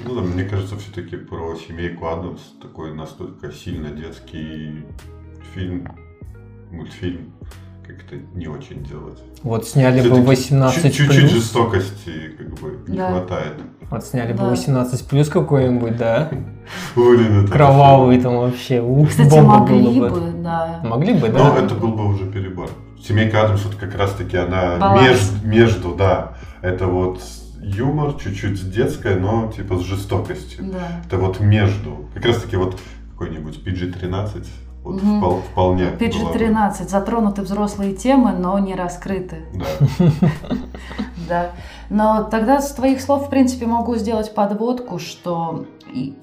Ну 0.05 0.15
да, 0.15 0.21
мне 0.21 0.43
кажется, 0.43 0.75
все-таки 0.77 1.15
про 1.15 1.55
семейку 1.55 2.07
Адамс 2.07 2.41
такой 2.61 2.93
настолько 2.93 3.51
сильно 3.51 3.89
детский 3.89 4.83
фильм, 5.55 5.87
мультфильм, 6.71 7.33
как-то 7.85 8.15
не 8.35 8.47
очень 8.47 8.83
делать. 8.83 9.19
Вот 9.43 9.67
сняли 9.67 9.97
бы 10.01 10.05
Всё-таки 10.07 10.25
18 10.27 10.83
чуть- 10.83 10.95
Чуть-чуть 11.07 11.19
плюс. 11.29 11.31
жестокости 11.31 12.11
как 12.37 12.59
бы 12.59 12.79
не 12.87 12.97
Да. 12.97 13.09
хватает. 13.09 13.53
Вот 13.89 14.03
сняли 14.05 14.31
бы 14.33 14.39
Да. 14.39 14.49
18 14.49 15.07
плюс 15.07 15.27
какой-нибудь, 15.29 15.97
да? 15.97 16.29
Блин, 16.95 17.43
это 17.43 17.51
Кровавый 17.51 18.19
там 18.21 18.37
вообще. 18.37 18.81
Ух, 18.81 19.09
Кстати, 19.09 19.29
бомба 19.29 19.59
могли 19.59 19.99
бы, 19.99 20.31
да. 20.43 20.79
Могли 20.83 21.13
бы, 21.13 21.27
Но 21.29 21.53
да? 21.53 21.57
это 21.63 21.75
был 21.75 21.89
бы 21.89 22.05
уже 22.07 22.25
перебор. 22.25 22.69
Семейка 23.05 23.43
Адамс 23.45 23.65
вот 23.65 23.75
как 23.75 23.95
раз 23.95 24.13
таки 24.13 24.37
она 24.37 24.99
между, 25.01 25.47
между, 25.47 25.95
да. 25.95 26.33
Это 26.61 26.85
вот 26.87 27.19
юмор, 27.59 28.13
чуть-чуть 28.13 28.59
с 28.59 28.61
детской, 28.61 29.15
но 29.19 29.51
типа 29.55 29.77
с 29.77 29.81
жестокостью. 29.81 30.65
Да. 30.71 31.01
Это 31.05 31.17
вот 31.17 31.39
между. 31.39 32.07
Как 32.13 32.25
раз 32.25 32.37
таки 32.41 32.55
вот 32.57 32.79
какой-нибудь 33.11 33.63
PG-13 33.65 34.45
вот 34.83 35.01
Мгм. 35.01 35.19
впол- 35.23 35.41
вполне. 35.51 35.85
было 35.89 35.97
бы. 35.97 36.05
PG-13. 36.05 36.89
Затронуты 36.89 37.41
взрослые 37.43 37.93
темы, 37.95 38.31
но 38.33 38.57
не 38.59 38.75
раскрыты. 38.75 39.45
Да. 39.53 40.07
Да. 41.29 41.51
Но 41.89 42.23
тогда 42.23 42.59
с 42.61 42.73
твоих 42.73 42.99
слов, 43.01 43.27
в 43.27 43.29
принципе, 43.29 43.65
могу 43.65 43.95
сделать 43.95 44.33
подводку, 44.33 44.99
что 44.99 45.65
и 45.93 46.15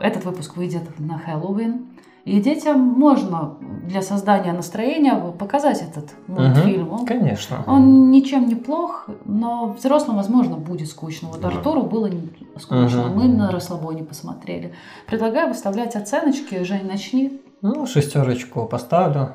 этот 0.00 0.24
выпуск 0.24 0.56
выйдет 0.56 0.82
на 0.98 1.18
Хэллоуин. 1.18 1.86
И 2.24 2.40
детям 2.40 2.80
можно 2.80 3.54
для 3.86 4.00
создания 4.02 4.52
настроения 4.52 5.14
показать 5.38 5.82
этот 5.82 6.10
мультфильм. 6.26 6.90
Он, 6.92 7.06
Конечно. 7.06 7.62
он 7.66 8.10
ничем 8.10 8.48
не 8.48 8.54
плох, 8.54 9.08
но 9.26 9.74
взрослым, 9.78 10.16
возможно, 10.16 10.56
будет 10.56 10.88
скучно. 10.88 11.28
Вот 11.28 11.40
Да. 11.42 11.48
Артуру 11.48 11.82
было 11.82 12.10
скучно. 12.58 13.04
Мгм. 13.08 13.16
Мы 13.18 13.28
на 13.28 13.50
расслабоне 13.50 14.04
посмотрели. 14.04 14.72
Предлагаю 15.06 15.48
выставлять 15.48 15.96
оценочки. 15.96 16.64
Жень, 16.64 16.86
начни. 16.86 17.40
Ну, 17.66 17.86
шестерочку 17.86 18.66
поставлю. 18.66 19.32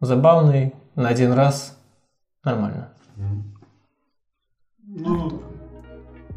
Забавный, 0.00 0.74
на 0.96 1.06
один 1.06 1.30
раз. 1.30 1.80
Нормально. 2.42 2.88
Ну, 4.82 5.40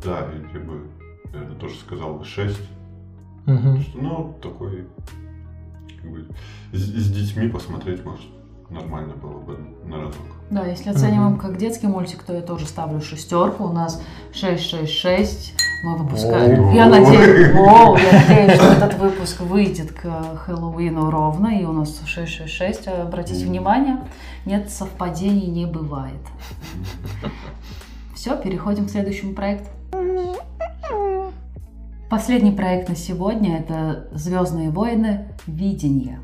да, 0.03 0.29
я 0.53 0.59
бы, 0.59 0.87
наверное, 1.33 1.57
тоже 1.57 1.75
сказал 1.79 2.19
бы 2.19 2.23
6. 2.23 2.59
Мгм. 3.47 3.83
Ну, 3.95 4.37
такой, 4.43 4.87
как 5.99 6.11
бы, 6.11 6.27
с, 6.71 6.77
с 6.77 7.11
детьми 7.11 7.47
посмотреть, 7.47 8.05
может, 8.05 8.27
нормально 8.73 9.13
было 9.15 9.39
бы 9.39 9.57
на 9.85 9.97
разок. 10.01 10.21
Да, 10.49 10.65
если 10.67 10.89
оцениваем 10.89 11.31
Мгм. 11.33 11.39
как 11.39 11.57
детский 11.57 11.87
мультик, 11.87 12.23
то 12.23 12.33
я 12.33 12.41
тоже 12.41 12.65
ставлю 12.65 13.01
шестерку. 13.01 13.63
У 13.65 13.71
нас 13.73 14.01
666. 14.33 15.53
Мы 15.83 15.97
выпускаем. 15.97 16.71
Я 16.71 16.87
надеюсь, 16.87 17.51
Воу, 17.55 17.97
я 17.97 18.11
надеюсь, 18.27 18.53
что 18.53 18.71
этот 18.71 18.93
выпуск 18.99 19.41
выйдет 19.41 19.91
к 19.91 20.37
Хэллоуину 20.45 21.09
ровно. 21.09 21.47
И 21.59 21.65
у 21.65 21.71
нас 21.73 22.01
666. 22.05 22.87
Обратите 22.87 23.45
внимание, 23.45 23.97
нет 24.45 24.69
совпадений 24.69 25.47
не 25.47 25.65
бывает. 25.65 26.21
Все, 28.15 28.37
переходим 28.37 28.85
к 28.85 28.89
следующему 28.89 29.33
проекту. 29.33 29.69
Последний 32.09 32.51
проект 32.51 32.89
на 32.89 32.95
сегодня 32.95 33.57
это 33.59 34.07
Звездные 34.13 34.69
войны. 34.69 35.29
Видение. 35.47 36.19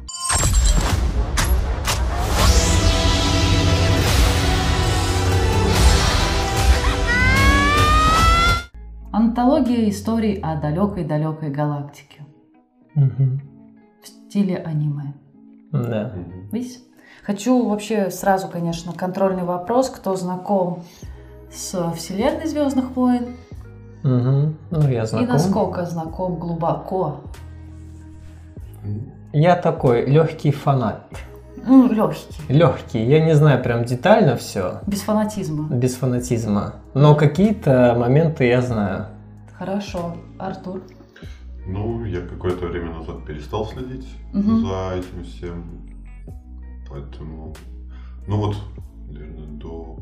Антология 9.24 9.90
историй 9.90 10.36
о 10.40 10.56
далекой-далекой 10.56 11.50
галактике 11.50 12.22
Мгм. 12.96 13.42
в 14.02 14.08
стиле 14.08 14.56
аниме. 14.56 15.14
Да. 15.74 16.14
Видите? 16.54 16.80
Хочу 17.26 17.68
вообще 17.68 18.12
сразу, 18.12 18.48
конечно, 18.48 18.94
контрольный 18.94 19.44
вопрос, 19.44 19.90
кто 19.90 20.16
знаком 20.16 20.84
с 21.52 21.92
вселенной 21.98 22.48
Звездных 22.48 22.92
войн 22.96 23.36
Мгм. 24.04 24.58
Ну, 24.72 24.82
я 24.88 25.04
и 25.04 25.06
знаком. 25.06 25.28
насколько 25.28 25.86
знаком 25.86 26.36
глубоко. 26.36 27.20
Я 29.34 29.58
такой 29.58 30.06
легкий 30.06 30.52
фанат. 30.52 31.04
Ну, 31.66 31.92
легкий, 31.92 32.26
Легкий. 32.54 33.04
Я 33.06 33.24
не 33.26 33.36
знаю 33.36 33.62
прям 33.64 33.84
детально 33.86 34.36
все, 34.36 34.80
без 34.88 35.02
фанатизма. 35.02 35.68
без 35.70 35.96
фанатизма. 35.96 36.76
Но 36.94 37.16
какие-то 37.16 37.96
моменты 37.98 38.46
я 38.46 38.62
знаю. 38.62 39.06
Хорошо, 39.58 40.16
Артур. 40.38 40.82
Ну, 41.68 42.04
я 42.06 42.22
какое-то 42.22 42.66
время 42.68 42.94
назад 42.94 43.26
перестал 43.26 43.66
следить 43.68 44.08
Мгм. 44.34 44.62
за 44.62 44.96
этим 44.96 45.24
всем. 45.24 45.64
Поэтому, 46.90 47.54
ну 48.28 48.38
вот, 48.38 48.56
наверное, 49.12 49.46
до 49.60 49.98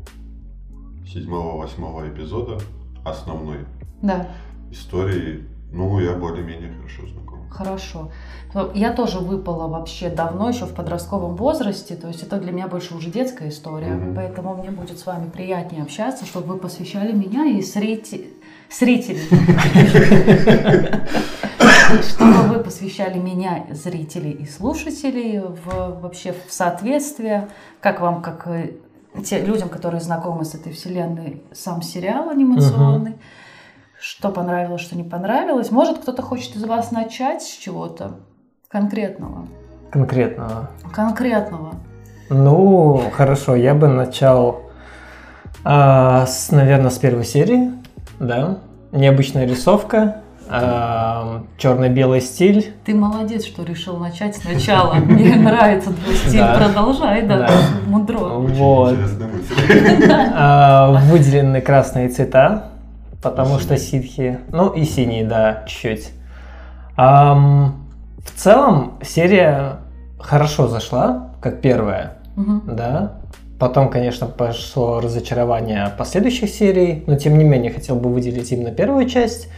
седьмого-восьмого 1.06 2.08
эпизода 2.08 2.58
основной 3.04 3.58
Да. 4.02 4.28
истории, 4.70 5.46
ну, 5.72 6.00
я 6.00 6.14
более-менее 6.14 6.72
хорошо 6.74 7.06
знаком. 7.08 7.27
Хорошо. 7.50 8.10
Я 8.74 8.92
тоже 8.92 9.18
выпала 9.18 9.68
вообще 9.68 10.08
давно, 10.08 10.48
еще 10.48 10.64
в 10.64 10.74
подростковом 10.74 11.36
возрасте, 11.36 11.94
то 11.96 12.08
есть 12.08 12.22
это 12.22 12.38
для 12.38 12.50
меня 12.52 12.66
больше 12.66 12.94
уже 12.94 13.10
детская 13.10 13.50
история, 13.50 13.88
Мгм. 13.92 14.14
поэтому 14.14 14.54
мне 14.56 14.70
будет 14.70 14.98
с 14.98 15.04
вами 15.06 15.28
приятнее 15.28 15.82
общаться, 15.82 16.24
чтобы 16.24 16.54
вы 16.54 16.58
посвящали 16.58 17.12
меня 17.12 17.44
и 17.46 17.60
зрите- 17.60 18.24
зрителей. 18.70 19.20
Чтобы 22.02 22.42
вы 22.48 22.58
посвящали 22.62 23.18
меня, 23.18 23.66
зрителей 23.70 24.32
и 24.32 24.46
слушателей, 24.46 25.40
в, 25.40 26.00
вообще 26.02 26.32
в 26.46 26.52
соответствие, 26.52 27.48
как 27.80 28.00
вам, 28.00 28.20
как 28.20 28.46
э, 28.46 28.72
те 29.24 29.40
людям, 29.40 29.68
которые 29.70 30.00
знакомы 30.00 30.44
с 30.44 30.54
этой 30.54 30.72
вселенной, 30.72 31.42
сам 31.52 31.80
сериал 31.82 32.28
анимационный, 32.28 33.14
что 34.00 34.30
понравилось, 34.30 34.80
что 34.80 34.96
не 34.96 35.02
понравилось. 35.02 35.70
Может, 35.70 35.98
кто-то 35.98 36.22
хочет 36.22 36.56
из 36.56 36.64
вас 36.64 36.90
начать 36.90 37.42
с 37.42 37.56
чего-то 37.56 38.16
конкретного? 38.68 39.46
Конкретного. 39.90 40.70
Конкретного. 40.92 41.74
Ну, 42.30 43.02
хорошо, 43.12 43.56
я 43.56 43.74
бы 43.74 43.88
начал, 43.88 44.60
а, 45.64 46.26
с, 46.26 46.50
наверное, 46.50 46.90
с 46.90 46.98
первой 46.98 47.24
серии, 47.24 47.72
да. 48.20 48.58
Необычная 48.92 49.46
рисовка, 49.46 50.22
а, 50.50 51.42
черно-белый 51.56 52.20
стиль. 52.20 52.72
Ты 52.84 52.94
молодец, 52.94 53.44
что 53.44 53.64
решил 53.64 53.96
начать 53.96 54.36
сначала. 54.36 54.94
Мне 54.94 55.34
нравится 55.36 55.92
твой 55.92 56.14
стиль. 56.14 56.44
Продолжай, 56.54 57.22
да, 57.22 57.50
мудро. 57.86 58.18
Вот. 58.18 58.96
А, 60.40 61.00
выделены 61.10 61.60
красные 61.60 62.08
цвета, 62.08 62.70
потому 63.22 63.58
что 63.58 63.76
ситхи, 63.76 64.38
ну 64.52 64.70
и 64.70 64.84
синие, 64.84 65.24
да, 65.24 65.64
чуть-чуть. 65.66 66.10
Ам, 66.96 67.86
в 68.24 68.30
целом 68.38 68.98
серия 69.02 69.76
хорошо 70.18 70.68
зашла, 70.68 71.30
как 71.40 71.60
первая, 71.60 72.18
Мгм. 72.36 72.62
да. 72.76 73.12
Потом, 73.58 73.88
конечно, 73.90 74.26
пошло 74.28 75.00
разочарование 75.00 75.90
последующих 75.98 76.48
серий, 76.50 77.02
но 77.08 77.16
тем 77.16 77.36
не 77.38 77.44
менее 77.44 77.72
хотел 77.72 77.96
бы 77.96 78.08
выделить 78.12 78.52
именно 78.52 78.70
первую 78.70 79.08
часть. 79.08 79.48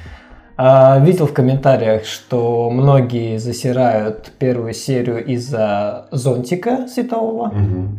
А, 0.56 0.98
видел 0.98 1.26
в 1.26 1.32
комментариях, 1.32 2.04
что 2.04 2.70
многие 2.70 3.38
засирают 3.38 4.32
первую 4.38 4.72
серию 4.74 5.24
из-за 5.24 6.06
зонтика 6.12 6.86
светового. 6.88 7.46
Мгм. 7.48 7.98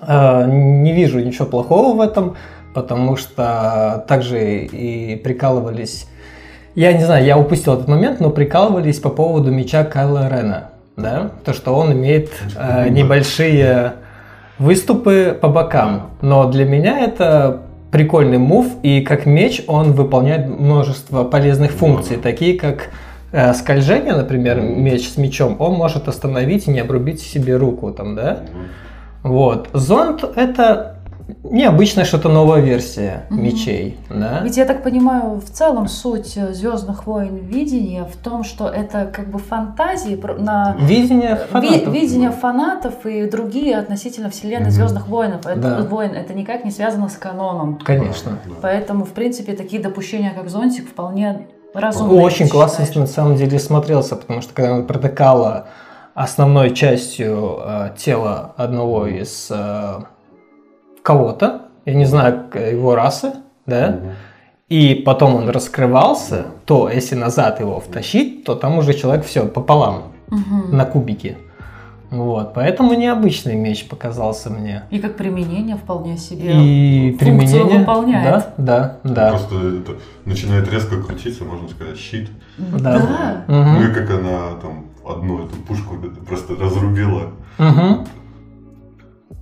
А, 0.00 0.44
Не 0.46 0.92
вижу 0.92 1.20
ничего 1.20 1.46
плохого 1.46 1.96
в 1.96 2.00
этом, 2.00 2.36
потому 2.74 3.16
что 3.16 4.04
также 4.08 4.64
и 4.64 5.16
прикалывались. 5.16 6.06
Я 6.74 6.92
не 6.92 7.04
знаю, 7.04 7.24
я 7.24 7.38
упустил 7.38 7.74
этот 7.74 7.88
момент, 7.88 8.20
но 8.20 8.30
прикалывались 8.30 8.98
по 8.98 9.10
поводу 9.10 9.50
меча 9.50 9.84
Кайла 9.84 10.28
Рена. 10.28 10.70
Да? 10.96 11.30
То, 11.44 11.52
что 11.52 11.74
он 11.74 11.92
имеет 11.92 12.30
э, 12.56 12.88
небольшие 12.88 13.94
выступы 14.58 15.36
по 15.38 15.48
бокам. 15.48 16.10
Но 16.20 16.50
для 16.50 16.64
меня 16.64 17.00
это 17.00 17.62
прикольный 17.90 18.38
мув, 18.38 18.66
и 18.82 19.02
как 19.02 19.26
меч 19.26 19.62
он 19.66 19.92
выполняет 19.92 20.48
множество 20.48 21.24
полезных 21.24 21.72
функций, 21.72 22.16
такие 22.16 22.58
как 22.58 22.88
э, 23.32 23.52
скольжение, 23.52 24.14
например, 24.14 24.60
меч 24.60 25.10
с 25.10 25.18
мечом, 25.18 25.56
он 25.58 25.74
может 25.74 26.08
остановить 26.08 26.68
и 26.68 26.70
не 26.70 26.80
обрубить 26.80 27.20
себе 27.20 27.56
руку, 27.56 27.92
там, 27.92 28.16
да? 28.16 28.40
Вот. 29.22 29.68
Зонд 29.74 30.24
это 30.36 30.91
необычная 31.42 32.04
что-то 32.04 32.28
новая 32.28 32.60
версия 32.60 33.24
Мгм. 33.30 33.42
мечей, 33.42 33.98
да? 34.10 34.40
Ведь 34.42 34.56
я 34.56 34.64
так 34.64 34.82
понимаю, 34.82 35.40
в 35.40 35.50
целом 35.50 35.88
суть 35.88 36.34
Звездных 36.34 37.06
войн 37.06 37.36
видения 37.36 38.04
в 38.04 38.16
том, 38.16 38.44
что 38.44 38.68
это 38.68 39.06
как 39.06 39.28
бы 39.30 39.38
фантазии 39.38 40.20
на 40.38 40.76
Видение 40.80 41.34
ви- 41.34 41.50
фанатов. 41.50 41.94
видение 41.94 42.30
фанатов 42.30 43.06
и 43.06 43.28
другие 43.28 43.76
относительно 43.78 44.30
вселенной 44.30 44.66
Мгм. 44.66 44.70
Звездных 44.72 45.08
войн. 45.08 45.32
Это, 45.34 45.54
Да. 45.56 45.82
войн. 45.82 46.12
это 46.12 46.34
никак 46.34 46.64
не 46.64 46.70
связано 46.70 47.08
с 47.08 47.16
каноном. 47.16 47.78
Конечно. 47.84 48.38
Поэтому, 48.60 49.04
в 49.04 49.10
принципе, 49.10 49.52
такие 49.54 49.82
допущения, 49.82 50.32
как 50.34 50.48
зонтик, 50.48 50.88
вполне 50.88 51.46
разумные. 51.74 52.20
Очень 52.22 52.48
классно 52.48 52.84
на 53.00 53.06
самом 53.06 53.36
деле 53.36 53.58
смотрелся, 53.58 54.16
потому 54.16 54.42
что 54.42 54.52
когда 54.54 54.74
она 54.74 54.84
протыкала 54.84 55.66
основной 56.14 56.74
частью 56.74 57.58
э, 57.64 57.90
тела 57.96 58.52
одного 58.58 59.06
из 59.06 59.48
э, 59.50 60.00
кого-то, 61.02 61.62
я 61.84 61.94
не 61.94 62.04
знаю 62.04 62.46
его 62.54 62.94
расы, 62.94 63.32
да, 63.66 64.00
и 64.68 64.94
потом 64.94 65.34
он 65.34 65.48
раскрывался, 65.50 66.46
то 66.64 66.88
если 66.88 67.14
назад 67.14 67.60
его 67.60 67.78
втащить, 67.80 68.44
то 68.44 68.54
там 68.54 68.78
уже 68.78 68.94
человек 68.94 69.24
все 69.24 69.46
пополам 69.46 70.12
на 70.70 70.84
кубики. 70.84 71.36
Вот, 72.10 72.52
поэтому 72.52 72.92
необычный 72.92 73.54
меч 73.54 73.88
показался 73.88 74.50
мне. 74.50 74.82
И 74.90 74.98
как 74.98 75.16
применение 75.16 75.76
вполне 75.76 76.18
себе. 76.18 76.52
И 76.52 77.16
применение. 77.18 77.78
выполняет. 77.78 78.48
Да, 78.58 78.98
да, 79.02 79.14
да. 79.14 79.30
Просто 79.30 79.54
это 79.54 79.96
начинает 80.26 80.70
резко 80.70 81.02
крутиться, 81.02 81.44
можно 81.44 81.70
сказать, 81.70 81.96
щит. 81.98 82.28
Да. 82.58 82.98
Да. 82.98 83.44
Мгм. 83.48 83.74
Ну 83.74 83.88
и 83.88 83.94
как 83.94 84.10
она 84.10 84.56
там 84.60 84.84
одну 85.06 85.46
эту 85.46 85.56
пушку 85.56 85.96
просто 86.26 86.54
разрубила, 86.54 87.30
Мгм. 87.56 88.06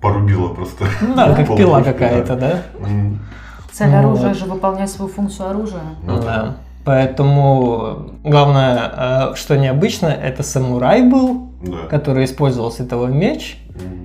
Порубила 0.01 0.49
просто. 0.49 0.85
Да, 1.17 1.35
как 1.35 1.57
пила 1.57 1.83
какая-то, 1.83 2.37
да? 2.37 2.63
Цель 3.73 3.89
Ну 3.91 3.99
оружия 3.99 4.35
же 4.35 4.45
выполнять 4.47 4.91
свою 4.91 5.11
функцию 5.11 5.51
оружия. 5.51 5.81
ну 6.05 6.21
Да. 6.21 6.57
Поэтому 6.85 8.11
главное, 8.25 9.31
э, 9.33 9.35
что 9.37 9.57
необычно, 9.59 10.07
это 10.07 10.43
самурай 10.43 11.03
был, 11.03 11.51
Да. 11.63 11.87
который 11.91 12.25
использовал 12.25 12.73
световой 12.73 13.13
меч, 13.13 13.59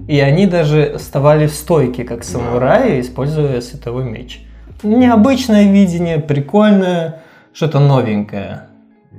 и 0.08 0.20
они 0.20 0.46
даже 0.46 0.98
вставали 0.98 1.48
в 1.48 1.54
стойке, 1.54 2.04
как 2.04 2.24
самураи, 2.24 3.00
используя 3.00 3.62
световой 3.62 4.04
меч. 4.04 4.46
Необычное 4.84 5.72
видение, 5.72 6.20
прикольное, 6.20 7.22
что-то 7.54 7.80
новенькое. 7.80 8.68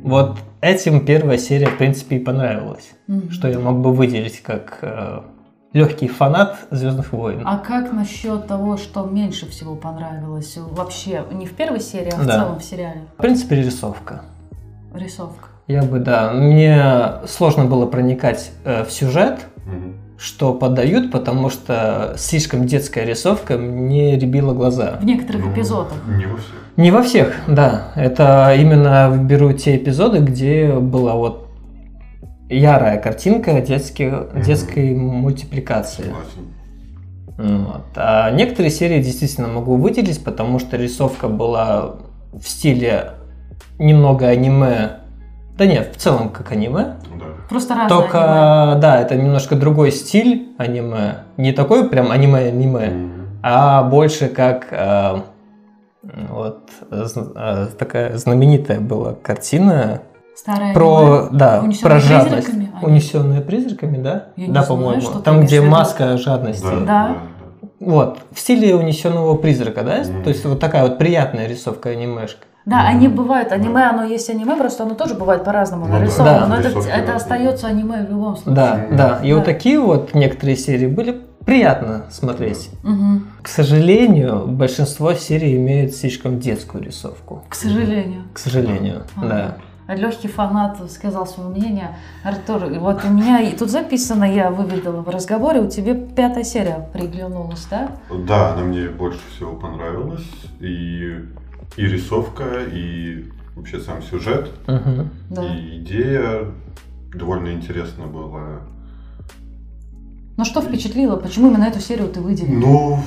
Вот 0.02 0.36
этим 0.60 1.04
первая 1.04 1.38
серия, 1.38 1.66
в 1.68 1.78
принципе, 1.78 2.16
и 2.16 2.18
понравилась. 2.18 2.90
Мгм. 3.08 3.30
Что 3.30 3.48
я 3.48 3.58
мог 3.58 3.78
бы 3.78 3.92
выделить 3.92 4.42
как 4.42 4.78
легкий 5.76 6.08
фанат 6.08 6.56
Звездных 6.70 7.12
войн. 7.12 7.42
А 7.44 7.58
как 7.58 7.92
насчет 7.92 8.46
того, 8.46 8.78
что 8.78 9.04
меньше 9.04 9.46
всего 9.50 9.74
понравилось? 9.74 10.56
Вообще, 10.56 11.22
не 11.32 11.44
в 11.46 11.52
первой 11.52 11.80
серии, 11.80 12.12
а 12.12 12.16
в 12.16 12.26
Да. 12.26 12.38
целом 12.38 12.58
в 12.58 12.64
сериале? 12.64 13.02
В 13.18 13.20
принципе, 13.22 13.56
рисовка. 13.56 14.22
Рисовка. 14.94 15.48
Я 15.68 15.82
бы, 15.82 15.98
да. 15.98 16.30
Мне 16.32 16.80
сложно 17.26 17.66
было 17.66 17.86
проникать 17.86 18.52
э, 18.64 18.84
в 18.84 18.90
сюжет, 18.90 19.40
Мгм. 19.66 19.94
что 20.16 20.54
подают, 20.54 21.12
потому 21.12 21.50
что 21.50 22.14
слишком 22.16 22.66
детская 22.66 23.04
рисовка 23.04 23.58
мне 23.58 24.18
ребила 24.18 24.54
глаза. 24.54 24.96
В 25.00 25.04
некоторых 25.04 25.44
Ну, 25.44 25.52
эпизодах. 25.52 25.92
Не 26.08 26.24
во 26.26 26.36
всех. 26.38 26.54
Не 26.76 26.90
во 26.90 27.02
всех, 27.02 27.34
да. 27.48 27.88
Это 27.96 28.54
именно 28.58 29.14
беру 29.14 29.52
те 29.52 29.76
эпизоды, 29.76 30.20
где 30.20 30.72
была 30.72 31.14
вот 31.16 31.45
ярая 32.48 32.98
картинка 32.98 33.60
детских, 33.60 34.28
детской 34.44 34.94
мультипликации. 34.94 36.14
Вот. 37.38 37.82
А 37.96 38.30
некоторые 38.30 38.70
серии 38.70 39.02
действительно 39.02 39.48
могу 39.48 39.76
выделить, 39.76 40.22
потому 40.24 40.58
что 40.58 40.76
рисовка 40.76 41.28
была 41.28 41.96
в 42.32 42.48
стиле 42.48 43.12
немного 43.78 44.28
аниме. 44.28 45.00
Да 45.58 45.66
нет, 45.66 45.94
в 45.94 45.98
целом 45.98 46.30
как 46.30 46.52
аниме. 46.52 46.96
Да. 47.18 47.24
Просто 47.48 47.74
разные 47.74 47.88
Только, 48.00 48.62
аниме. 48.70 48.80
да, 48.80 49.00
это 49.00 49.16
немножко 49.16 49.54
другой 49.56 49.92
стиль 49.92 50.48
аниме. 50.58 51.18
Не 51.36 51.52
такой 51.52 51.88
прям 51.88 52.10
аниме-аниме, 52.10 52.84
М. 52.86 53.12
а 53.42 53.82
больше 53.84 54.28
как 54.28 54.68
э, 54.70 55.20
вот 56.30 56.70
э, 56.90 57.66
такая 57.78 58.16
знаменитая 58.16 58.80
была 58.80 59.12
картина 59.14 60.02
Старое 60.36 60.74
про, 60.74 60.96
аниме. 61.24 61.28
да, 61.38 61.60
Унесённые 61.62 61.80
про 61.80 62.00
жадность. 62.00 62.34
призраками? 62.46 62.70
А, 62.72 62.76
нет. 62.76 62.84
Унесенная 62.84 63.40
призраками, 63.40 63.96
да? 64.02 64.24
Я 64.36 64.52
да, 64.52 64.62
по-моему. 64.62 65.02
Там, 65.24 65.40
где 65.40 65.60
маска 65.62 66.16
жадности. 66.18 66.62
Да, 66.62 66.70
Да. 66.70 66.84
да, 66.84 67.16
Вот, 67.80 68.18
в 68.32 68.38
стиле 68.38 68.74
унесенного 68.76 69.34
призрака, 69.36 69.82
да? 69.82 70.02
Мгм. 70.04 70.22
То 70.24 70.28
есть 70.30 70.44
вот 70.44 70.60
такая 70.60 70.82
вот 70.82 70.98
приятная 70.98 71.46
рисовка 71.46 71.88
анимешка. 71.90 72.44
Да, 72.66 72.80
они 72.86 73.06
бывают. 73.08 73.52
Аниме, 73.52 73.84
оно 73.88 74.02
есть 74.04 74.28
аниме, 74.28 74.56
просто 74.56 74.82
оно 74.82 74.94
тоже 74.94 75.14
бывает 75.14 75.44
по-разному 75.44 75.86
Ну 75.86 75.92
нарисовано. 75.92 76.40
Да. 76.40 76.46
Но 76.48 76.56
это, 76.56 76.68
Рисовки 76.68 76.88
это 76.90 77.14
остается 77.14 77.66
аниме 77.68 78.04
в 78.04 78.10
любом 78.10 78.36
случае. 78.36 78.54
Да, 78.54 78.74
Мгм. 78.88 78.96
да. 78.96 79.20
И 79.22 79.28
Да. 79.30 79.36
вот 79.36 79.44
такие 79.44 79.78
вот 79.80 80.14
некоторые 80.14 80.56
серии 80.56 80.86
были 80.88 81.20
приятно 81.44 82.06
смотреть. 82.10 82.70
Мгм. 82.82 83.28
К 83.40 83.46
сожалению, 83.48 84.46
большинство 84.48 85.14
серий 85.14 85.56
имеют 85.56 85.94
слишком 85.94 86.40
детскую 86.40 86.82
рисовку. 86.82 87.44
К 87.48 87.54
сожалению. 87.54 88.22
К 88.34 88.38
сожалению, 88.38 89.02
Ага. 89.16 89.28
да. 89.28 89.54
Легкий 89.88 90.26
фанат 90.28 90.90
сказал 90.90 91.26
свое 91.26 91.48
мнение. 91.48 91.96
Артур, 92.24 92.64
и 92.72 92.78
вот 92.78 93.04
у 93.04 93.08
меня 93.08 93.40
и 93.40 93.56
тут 93.56 93.70
записано, 93.70 94.24
я 94.24 94.50
выведала 94.50 95.00
в 95.02 95.08
разговоре, 95.08 95.60
у 95.60 95.68
тебя 95.70 95.94
пятая 95.94 96.42
серия 96.42 96.88
приглянулась, 96.92 97.66
да? 97.70 97.92
Да, 98.10 98.54
она 98.54 98.62
мне 98.64 98.88
больше 98.88 99.20
всего 99.34 99.52
понравилась. 99.54 100.26
И, 100.60 101.20
и 101.76 101.82
рисовка, 101.86 102.64
и 102.64 103.30
вообще 103.54 103.78
сам 103.80 104.02
сюжет 104.02 104.50
Мгм. 104.66 105.10
Да. 105.30 105.44
и 105.54 105.78
идея 105.78 106.46
довольно 107.14 107.52
интересна 107.52 108.06
была. 108.06 108.60
Ну 110.36 110.44
что 110.44 110.60
впечатлило? 110.60 111.16
Почему 111.16 111.50
именно 111.50 111.64
эту 111.64 111.80
серию 111.80 112.08
ты 112.08 112.20
выделил? 112.20 112.58
Ну, 112.58 112.98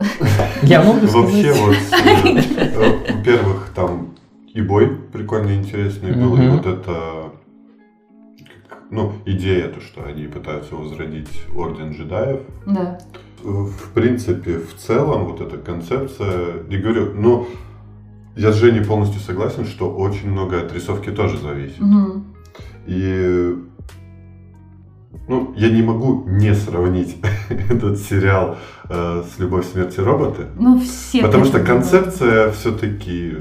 Я 0.62 0.82
могу 0.82 1.06
вообще 1.06 1.52
вот, 1.52 1.74
э, 1.74 2.38
э, 2.56 3.12
во-первых, 3.12 3.70
там 3.74 4.14
и 4.52 4.60
бой 4.60 4.88
прикольный, 5.12 5.56
интересный 5.56 6.12
был, 6.12 6.36
и 6.36 6.48
вот 6.48 6.66
это, 6.66 7.32
ну, 8.90 9.12
идея, 9.26 9.68
то, 9.68 9.80
что 9.80 10.04
они 10.04 10.26
пытаются 10.26 10.74
возродить 10.76 11.42
Орден 11.54 11.92
джедаев. 11.92 12.40
Да. 12.66 12.98
В 13.42 13.90
принципе, 13.92 14.58
в 14.58 14.74
целом, 14.76 15.26
вот 15.26 15.40
эта 15.40 15.58
концепция, 15.58 16.62
я 16.68 16.78
говорю, 16.78 17.12
ну, 17.14 17.46
я 18.36 18.52
с 18.52 18.56
Женей 18.56 18.84
полностью 18.84 19.20
согласен, 19.20 19.64
что 19.66 19.90
очень 19.90 20.30
много 20.30 20.60
от 20.60 20.72
рисовки 20.72 21.10
тоже 21.10 21.38
зависит. 21.38 21.82
И 22.86 23.56
ну, 25.28 25.54
я 25.56 25.70
не 25.70 25.82
могу 25.82 26.24
не 26.26 26.54
сравнить 26.54 27.16
этот 27.48 27.98
сериал 27.98 28.58
э, 28.88 29.22
с 29.22 29.38
«Любовь, 29.38 29.66
смерти 29.66 30.00
роботы», 30.00 30.46
Ну 30.56 30.78
все. 30.80 31.22
потому 31.22 31.44
что 31.44 31.60
концепция 31.60 32.50
все-таки 32.52 33.36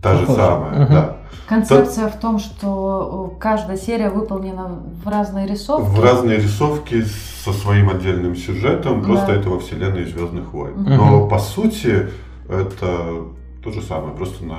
та 0.00 0.16
же 0.16 0.26
самая. 0.26 0.88
Да. 0.88 1.16
Концепция 1.48 2.08
в 2.08 2.18
том, 2.18 2.38
что 2.38 3.32
э, 3.34 3.40
каждая 3.40 3.76
серия 3.76 4.10
выполнена 4.10 4.82
в 5.04 5.08
разной 5.08 5.46
рисовке. 5.46 5.86
В 5.88 6.02
разные 6.02 6.38
рисовки 6.38 7.04
со 7.44 7.52
своим 7.52 7.90
отдельным 7.90 8.36
сюжетом, 8.36 9.02
просто 9.02 9.32
это 9.32 9.50
во 9.50 9.58
вселенной 9.58 10.04
Звездных 10.04 10.52
войн. 10.52 10.84
Но 10.84 11.28
по 11.28 11.38
сути 11.38 12.08
это 12.48 13.26
то 13.62 13.70
же 13.70 13.82
самое, 13.82 14.14
просто 14.14 14.44
на 14.44 14.58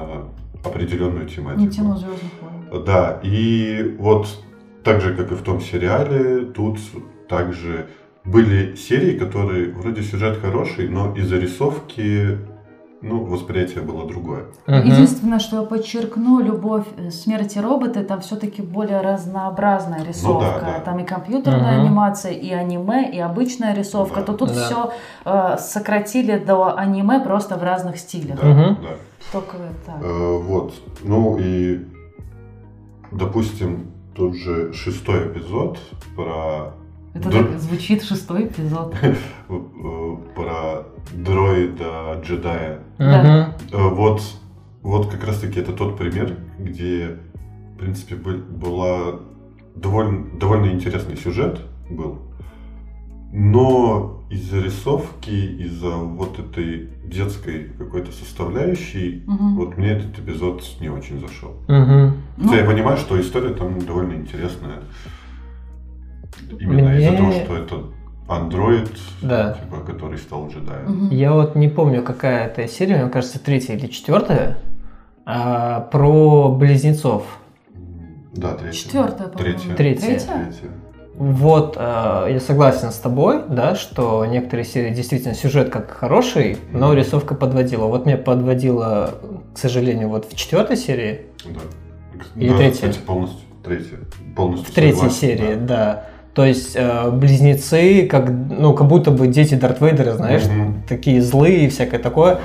определенную 0.63 1.27
тематику. 1.27 1.61
Не 1.61 1.69
тяну 1.69 1.97
звездных 1.97 2.31
войн. 2.41 2.83
Да, 2.85 3.19
и 3.23 3.95
вот 3.99 4.27
так 4.83 5.01
же, 5.01 5.15
как 5.15 5.31
и 5.31 5.35
в 5.35 5.41
том 5.41 5.61
сериале, 5.61 6.45
тут 6.45 6.79
также 7.27 7.87
были 8.25 8.75
серии, 8.75 9.17
которые 9.17 9.71
вроде 9.73 10.01
сюжет 10.01 10.39
хороший, 10.39 10.87
но 10.87 11.13
из-за 11.15 11.37
рисовки, 11.37 12.37
ну, 13.01 13.25
восприятие 13.25 13.81
было 13.83 14.07
другое. 14.07 14.45
Мгм. 14.65 14.85
Единственное, 14.87 15.39
что 15.39 15.57
я 15.57 15.63
подчеркну, 15.63 16.39
любовь 16.39 16.85
э, 16.97 17.11
смерти 17.11 17.59
роботы, 17.59 18.01
там 18.03 18.21
все-таки 18.21 18.61
более 18.61 19.01
разнообразная 19.01 20.05
рисовка. 20.05 20.59
Ну 20.61 20.65
да. 20.71 20.79
Там 20.79 20.99
и 20.99 21.03
компьютерная 21.05 21.77
Мгм. 21.79 21.85
анимация, 21.87 22.31
и 22.31 22.49
аниме, 22.51 23.11
и 23.11 23.19
обычная 23.19 23.75
рисовка. 23.75 24.21
Да. 24.21 24.25
То 24.27 24.33
тут 24.37 24.53
Да. 24.53 24.55
все 24.55 25.57
сократили 25.59 26.37
до 26.37 26.77
аниме 26.77 27.19
просто 27.19 27.57
в 27.57 27.63
разных 27.63 27.97
стилях. 27.97 28.39
Да, 28.41 28.47
Мгм. 28.47 28.77
да. 28.81 28.89
Только 29.33 29.57
так. 29.85 29.95
Э, 30.01 30.37
вот. 30.37 30.73
Ну 31.03 31.37
и, 31.41 31.85
допустим, 33.11 33.87
тот 34.15 34.35
же 34.35 34.71
шестой 34.73 35.27
эпизод 35.27 35.77
про, 36.15 36.73
Это 37.13 37.29
да. 37.29 37.43
так 37.43 37.59
звучит 37.59 38.03
шестой 38.03 38.45
эпизод. 38.47 38.95
э, 39.49 40.17
про 40.35 40.83
дроида 41.13 42.21
джедая. 42.23 42.79
Мгм. 42.97 43.53
Э, 43.71 43.89
Вот, 43.89 44.21
вот 44.81 45.07
как 45.11 45.23
раз 45.25 45.39
таки 45.39 45.59
это 45.59 45.73
тот 45.73 45.97
пример, 45.97 46.37
где, 46.59 47.17
в 47.75 47.77
принципе, 47.77 48.15
был- 48.15 48.37
была 48.43 49.19
довольно, 49.75 50.25
довольно 50.39 50.71
интересный 50.71 51.15
сюжет 51.17 51.59
был, 51.89 52.19
но 53.31 54.23
из-за 54.29 54.59
рисовки, 54.61 55.29
из-за 55.29 55.89
вот 55.91 56.39
этой 56.39 56.89
детской 57.05 57.69
какой-то 57.77 58.11
составляющей, 58.11 59.23
Мгм. 59.27 59.55
вот 59.55 59.77
мне 59.77 59.89
этот 59.91 60.17
эпизод 60.19 60.63
не 60.79 60.89
очень 60.89 61.19
зашел. 61.19 61.53
Ну, 61.67 62.13
Хотя 62.49 62.57
я 62.61 62.65
понимаю, 62.65 62.97
что 62.97 63.19
история 63.19 63.53
там 63.53 63.79
довольно 63.85 64.13
интересная. 64.13 64.81
Именно 66.59 66.89
Мне- 66.89 66.99
из-за 67.07 67.17
того, 67.17 67.31
что 67.31 67.57
это 67.57 67.75
андроид, 68.27 68.89
Да. 69.21 69.53
типа, 69.53 69.77
который 69.85 70.17
стал 70.17 70.47
джедаем. 70.49 70.85
мгм. 70.89 71.09
Я 71.09 71.33
вот 71.33 71.55
не 71.55 71.67
помню, 71.67 72.03
какая 72.03 72.47
это 72.47 72.67
серия, 72.67 73.01
мне 73.01 73.09
кажется, 73.11 73.39
третья 73.39 73.73
или 73.75 73.87
четвертая, 73.87 74.57
а, 75.25 75.81
про 75.91 76.49
близнецов. 76.49 77.23
Да, 78.33 78.55
третья. 78.55 78.77
Четвертая, 78.79 79.27
по-моему. 79.27 79.59
Третья. 79.59 79.75
Третья. 79.75 80.05
Третья. 80.07 80.69
Вот, 81.15 81.77
э, 81.79 82.27
я 82.31 82.39
согласен 82.39 82.89
с 82.91 82.95
тобой, 82.97 83.43
да, 83.47 83.75
что 83.75 84.25
некоторые 84.25 84.65
серии 84.65 84.91
действительно 84.91 85.35
сюжет 85.35 85.69
как 85.69 85.91
хороший, 85.91 86.57
но 86.71 86.87
Мгм. 86.87 86.97
рисовка 86.97 87.35
подводила. 87.35 87.85
Вот 87.85 88.07
меня 88.07 88.17
подводила, 88.17 89.11
к 89.53 89.57
сожалению, 89.59 90.09
вот 90.09 90.25
в 90.31 90.35
четвертой 90.35 90.75
серии, 90.77 91.21
Да. 91.45 91.59
Или 92.35 92.49
Да, 92.49 92.57
третья? 92.57 92.89
Кстати, 92.89 93.05
полностью. 93.05 93.39
Третья. 93.63 93.97
Полностью 94.35 94.71
в 94.71 94.75
третьей 94.75 94.93
согласен, 94.95 95.17
серии, 95.19 95.53
да. 95.55 95.65
да. 95.67 96.05
То 96.33 96.45
есть 96.45 96.71
э, 96.75 97.11
близнецы, 97.11 98.07
как, 98.07 98.29
ну, 98.29 98.73
как 98.73 98.87
будто 98.87 99.11
бы 99.11 99.27
дети 99.27 99.53
Дарт 99.55 99.81
Вейдера, 99.81 100.13
знаешь, 100.13 100.43
Мгм. 100.43 100.83
такие 100.87 101.21
злые 101.21 101.65
и 101.65 101.69
всякое 101.69 101.99
такое. 101.99 102.39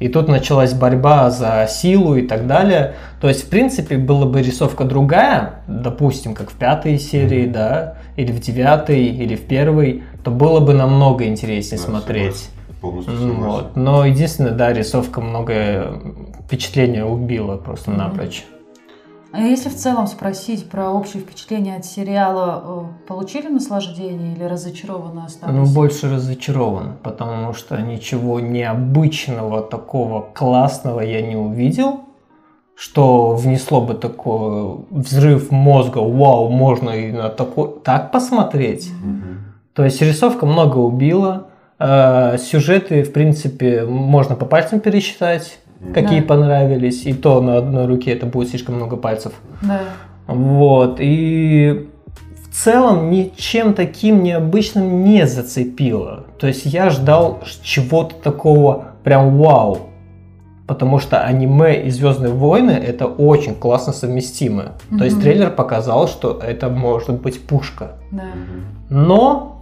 И 0.00 0.08
тут 0.08 0.28
началась 0.28 0.72
борьба 0.74 1.30
за 1.30 1.66
силу 1.68 2.16
и 2.16 2.26
так 2.26 2.46
далее. 2.46 2.94
То 3.20 3.28
есть, 3.28 3.44
в 3.44 3.48
принципе, 3.48 3.96
была 3.96 4.26
бы 4.26 4.42
рисовка 4.42 4.84
другая, 4.84 5.56
допустим, 5.68 6.34
как 6.34 6.50
в 6.50 6.54
пятой 6.54 6.98
серии, 6.98 7.44
Мгм. 7.44 7.52
да, 7.52 7.94
или 8.16 8.32
в 8.32 8.40
девятой, 8.40 9.04
или 9.04 9.36
в 9.36 9.42
первой, 9.42 10.02
то 10.24 10.30
было 10.30 10.60
бы 10.60 10.72
намного 10.74 11.24
интереснее 11.26 11.78
Да, 11.80 11.86
смотреть. 11.88 12.48
Полностью 12.80 13.14
М, 13.14 13.20
согласен. 13.20 13.44
Вот. 13.46 13.76
Но 13.76 14.04
единственное, 14.04 14.50
да, 14.52 14.72
рисовка 14.72 15.20
многое 15.20 15.86
впечатление 16.46 17.04
убила 17.04 17.56
просто 17.56 17.90
Мгм. 17.90 17.98
напрочь. 18.00 18.44
А 19.36 19.40
если 19.40 19.68
в 19.68 19.74
целом 19.74 20.06
спросить 20.06 20.70
про 20.70 20.92
общее 20.92 21.20
впечатление 21.20 21.76
от 21.76 21.84
сериала, 21.84 22.62
э, 22.64 23.06
получили 23.08 23.48
наслаждение 23.48 24.32
или 24.34 24.44
разочарованы 24.44 25.24
остались? 25.24 25.54
Ну, 25.54 25.66
больше 25.66 26.08
разочарован, 26.08 26.92
потому 27.02 27.52
что 27.52 27.76
ничего 27.82 28.38
необычного, 28.38 29.60
такого 29.60 30.20
классного 30.20 31.00
я 31.00 31.20
не 31.20 31.34
увидел, 31.34 32.02
что 32.76 33.34
внесло 33.34 33.80
бы 33.80 33.94
такой 33.94 34.84
взрыв 34.90 35.50
мозга, 35.50 35.98
вау, 35.98 36.48
можно 36.48 36.90
и 36.90 37.10
на 37.10 37.28
такой, 37.28 37.80
так 37.82 38.12
посмотреть. 38.12 38.88
Мгм. 39.02 39.38
То 39.72 39.84
есть 39.84 40.00
рисовка 40.00 40.46
много 40.46 40.78
убила, 40.78 41.48
э, 41.80 42.38
сюжеты, 42.38 43.02
в 43.02 43.12
принципе, 43.12 43.84
можно 43.84 44.36
по 44.36 44.46
пальцам 44.46 44.78
пересчитать, 44.78 45.58
какие 45.92 46.20
Да. 46.20 46.26
понравились, 46.26 47.04
и 47.06 47.12
то 47.12 47.40
на 47.40 47.58
одной 47.58 47.86
руке 47.86 48.12
это 48.12 48.26
будет 48.26 48.48
слишком 48.50 48.76
много 48.76 48.96
пальцев. 48.96 49.32
Да. 49.62 49.80
Вот, 50.26 50.96
и 51.00 51.88
в 52.48 52.54
целом 52.54 53.10
ничем 53.10 53.74
таким 53.74 54.22
необычным 54.22 55.04
не 55.04 55.26
зацепило. 55.26 56.24
То 56.38 56.46
есть 56.46 56.64
я 56.66 56.90
ждал 56.90 57.40
чего-то 57.62 58.14
такого 58.14 58.84
прям 59.02 59.36
вау. 59.36 59.78
Потому 60.66 60.98
что 60.98 61.20
аниме 61.20 61.82
и 61.82 61.90
Звездные 61.90 62.32
войны 62.32 62.70
это 62.70 63.04
очень 63.06 63.54
классно 63.54 63.92
совместимы. 63.92 64.72
То 64.98 65.04
есть 65.04 65.20
трейлер 65.20 65.50
показал, 65.50 66.08
что 66.08 66.40
это 66.42 66.70
может 66.70 67.20
быть 67.20 67.42
пушка. 67.42 67.96
Да. 68.10 68.22
Мгм. 68.22 68.64
Но 68.88 69.53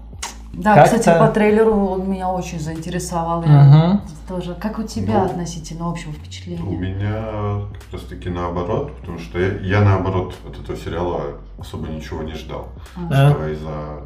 Да, 0.52 0.74
Как-то- 0.74 0.98
кстати, 0.98 1.18
по 1.18 1.28
трейлеру 1.28 1.72
он 1.86 2.10
меня 2.10 2.30
очень 2.30 2.60
заинтересовал. 2.60 3.42
Я 3.42 3.62
Мгм. 3.64 4.00
тоже. 4.28 4.54
Как 4.60 4.78
у 4.78 4.82
тебя 4.82 5.20
Ну, 5.20 5.24
относительно 5.24 5.88
общего 5.90 6.10
У 6.10 6.14
впечатления? 6.14 6.76
меня 6.76 7.66
как 7.72 7.92
раз 7.94 8.02
таки 8.02 8.28
наоборот, 8.28 8.94
потому 9.00 9.18
что 9.18 9.38
я, 9.38 9.58
я 9.60 9.80
наоборот 9.80 10.34
от 10.46 10.60
этого 10.62 10.76
сериала 10.76 11.38
особо 11.58 11.88
ничего 11.88 12.22
не 12.22 12.34
ждал. 12.34 12.68
Да. 13.08 13.30
Что 13.30 13.48
из-за 13.48 14.02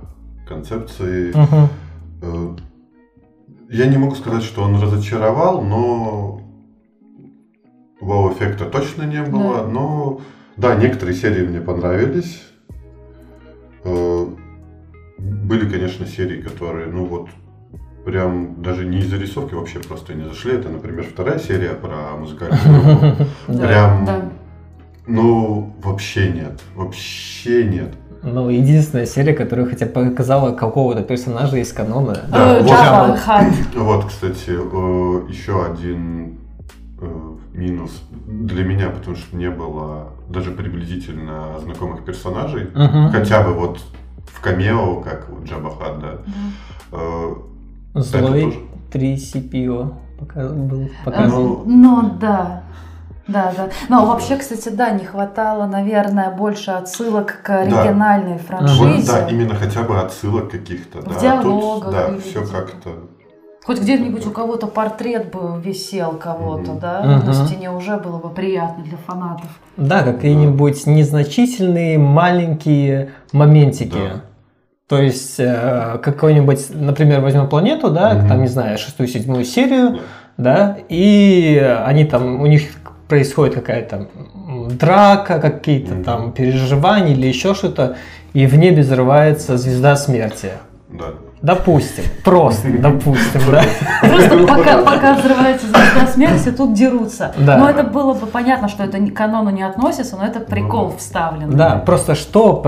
концепции. 0.49 1.33
Э, 2.23 2.57
Я 3.69 3.87
не 3.87 3.99
могу 3.99 4.15
сказать, 4.15 4.45
что 4.45 4.63
он 4.63 4.81
разочаровал, 4.81 5.61
но 5.63 6.41
вау-эффекта 8.01 8.67
точно 8.67 9.03
не 9.03 9.21
было. 9.23 9.63
Да. 9.63 9.67
Но 9.67 10.21
да, 10.57 10.77
некоторые 10.77 11.17
серии 11.17 11.45
мне 11.45 11.61
понравились. 11.61 12.43
Э, 13.83 14.16
Были, 15.47 15.69
конечно, 15.69 16.07
серии, 16.07 16.43
которые, 16.43 16.89
ну 16.89 17.05
вот, 17.05 17.29
прям 18.05 18.61
даже 18.63 18.85
не 18.85 18.99
из-за 18.99 19.17
рисовки 19.17 19.55
вообще 19.55 19.79
просто 19.79 20.15
не 20.15 20.25
зашли. 20.25 20.55
Это, 20.55 20.69
например, 20.69 21.05
вторая 21.05 21.39
серия 21.39 21.71
про 21.71 22.17
музыкальную 22.19 23.17
группу. 23.17 23.25
Прям, 23.47 24.33
ну, 25.07 25.73
вообще 25.85 26.31
нет. 26.33 26.61
Вообще 26.75 27.65
нет. 27.65 27.95
Ну, 28.25 28.49
единственная 28.51 29.07
серия, 29.07 29.35
которая 29.35 29.67
хотя 29.67 29.87
бы 29.87 30.11
показала 30.11 30.53
какого-то 30.53 31.03
персонажа 31.03 31.59
из 31.59 31.73
канона. 31.73 32.23
Да, 32.29 32.59
Э, 33.73 33.79
вот. 33.81 34.07
Кстати, 34.07 34.49
э, 34.51 35.29
еще 35.29 35.65
один 35.65 36.39
э, 37.01 37.37
минус 37.53 38.03
для 38.27 38.65
меня, 38.65 38.91
потому 38.91 39.15
что 39.17 39.37
не 39.37 39.49
было 39.51 40.09
даже 40.29 40.51
приблизительно 40.51 41.61
знакомых 41.63 42.05
персонажей. 42.05 42.69
Хотя 43.13 43.43
бы 43.45 43.53
вот 43.53 43.79
в 44.27 44.41
камео, 44.41 45.01
как 45.01 45.29
вот 45.29 45.45
Джаба 45.45 45.71
Хат, 45.71 46.01
да. 46.01 46.13
Да. 46.91 46.99
Э, 46.99 47.35
Злой 47.95 48.43
тоже. 48.43 48.59
3 48.93 49.15
CPO. 49.17 49.95
пока 50.19 50.49
был 50.49 50.89
показан. 51.05 51.63
Ну, 51.67 52.11
да. 52.21 52.63
Да, 53.27 53.53
да. 53.57 53.71
Но 53.89 54.07
вообще, 54.07 54.37
кстати, 54.37 54.69
да, 54.69 54.91
не 54.91 55.05
хватало, 55.05 55.67
наверное, 55.67 56.31
больше 56.31 56.71
отсылок 56.71 57.43
к 57.43 57.51
оригинальной 57.51 58.35
Вот, 58.35 58.43
франшизе. 58.43 59.13
да, 59.13 59.29
именно 59.29 59.55
хотя 59.57 59.83
бы 59.83 59.99
отсылок 60.01 60.51
каких-то. 60.51 61.01
В 61.01 61.05
да. 61.09 61.17
А 61.17 61.21
диалогах 61.21 61.85
Тут, 61.85 61.93
да, 61.93 62.19
все 62.21 62.47
как-то... 62.47 62.91
Хоть 63.67 63.81
где-нибудь 63.81 64.25
у 64.27 64.31
кого-то 64.31 64.69
портрет 64.69 65.33
бы 65.33 65.61
висел 65.61 66.13
кого-то, 66.13 66.75
да, 66.75 67.03
Мгм. 67.03 67.27
на 67.27 67.35
стене 67.35 67.71
уже 67.73 67.97
было 67.97 68.19
бы 68.19 68.29
приятно 68.31 68.85
для 68.85 68.97
фанатов. 68.97 69.49
Да, 69.77 70.05
какие-нибудь 70.05 70.87
незначительные 70.87 71.99
маленькие 71.99 73.11
моментики. 73.33 73.91
Да. 73.99 74.21
То 74.89 75.03
есть 75.03 75.41
э, 75.41 75.99
какой-нибудь, 76.01 76.69
например, 76.75 77.21
возьмем 77.23 77.49
планету, 77.49 77.91
да, 77.91 78.15
Мгм. 78.15 78.29
там, 78.29 78.41
не 78.43 78.47
знаю, 78.49 78.79
шестую, 78.79 79.09
седьмую 79.09 79.45
серию, 79.45 79.99
Да. 80.37 80.55
да, 80.77 80.77
и 80.89 81.59
они 81.85 82.05
там, 82.05 82.41
у 82.41 82.47
них 82.47 82.63
происходит 83.09 83.57
какая-то 83.57 84.07
драка, 84.71 85.41
какие-то 85.41 85.95
Мгм. 85.95 86.05
там 86.05 86.33
переживания 86.33 87.15
или 87.15 87.27
еще 87.27 87.53
что-то, 87.55 87.97
и 88.33 88.47
в 88.47 88.57
небе 88.57 88.83
взрывается 88.83 89.57
звезда 89.57 89.97
смерти. 89.97 90.51
Да. 90.89 91.07
Допустим, 91.43 92.05
просто 92.25 92.69
допустим, 92.79 93.41
да. 93.51 93.63
Просто 94.01 94.39
пока, 94.47 94.83
пока 94.83 95.15
взрывается 95.15 95.67
звезда 95.67 96.07
смерти, 96.07 96.51
тут 96.51 96.73
дерутся. 96.73 97.35
Да. 97.39 97.59
Но 97.59 97.69
это 97.69 97.83
было 97.85 98.15
бы 98.15 98.27
понятно, 98.27 98.69
что 98.69 98.85
это 98.85 98.99
к 98.99 99.15
канону 99.15 99.51
не 99.51 99.63
относится, 99.63 100.17
но 100.17 100.25
это 100.25 100.41
прикол 100.41 100.91
Ну, 100.93 100.97
вставлен. 100.97 101.51
Да, 101.57 101.77
просто 101.77 102.15
что, 102.15 102.65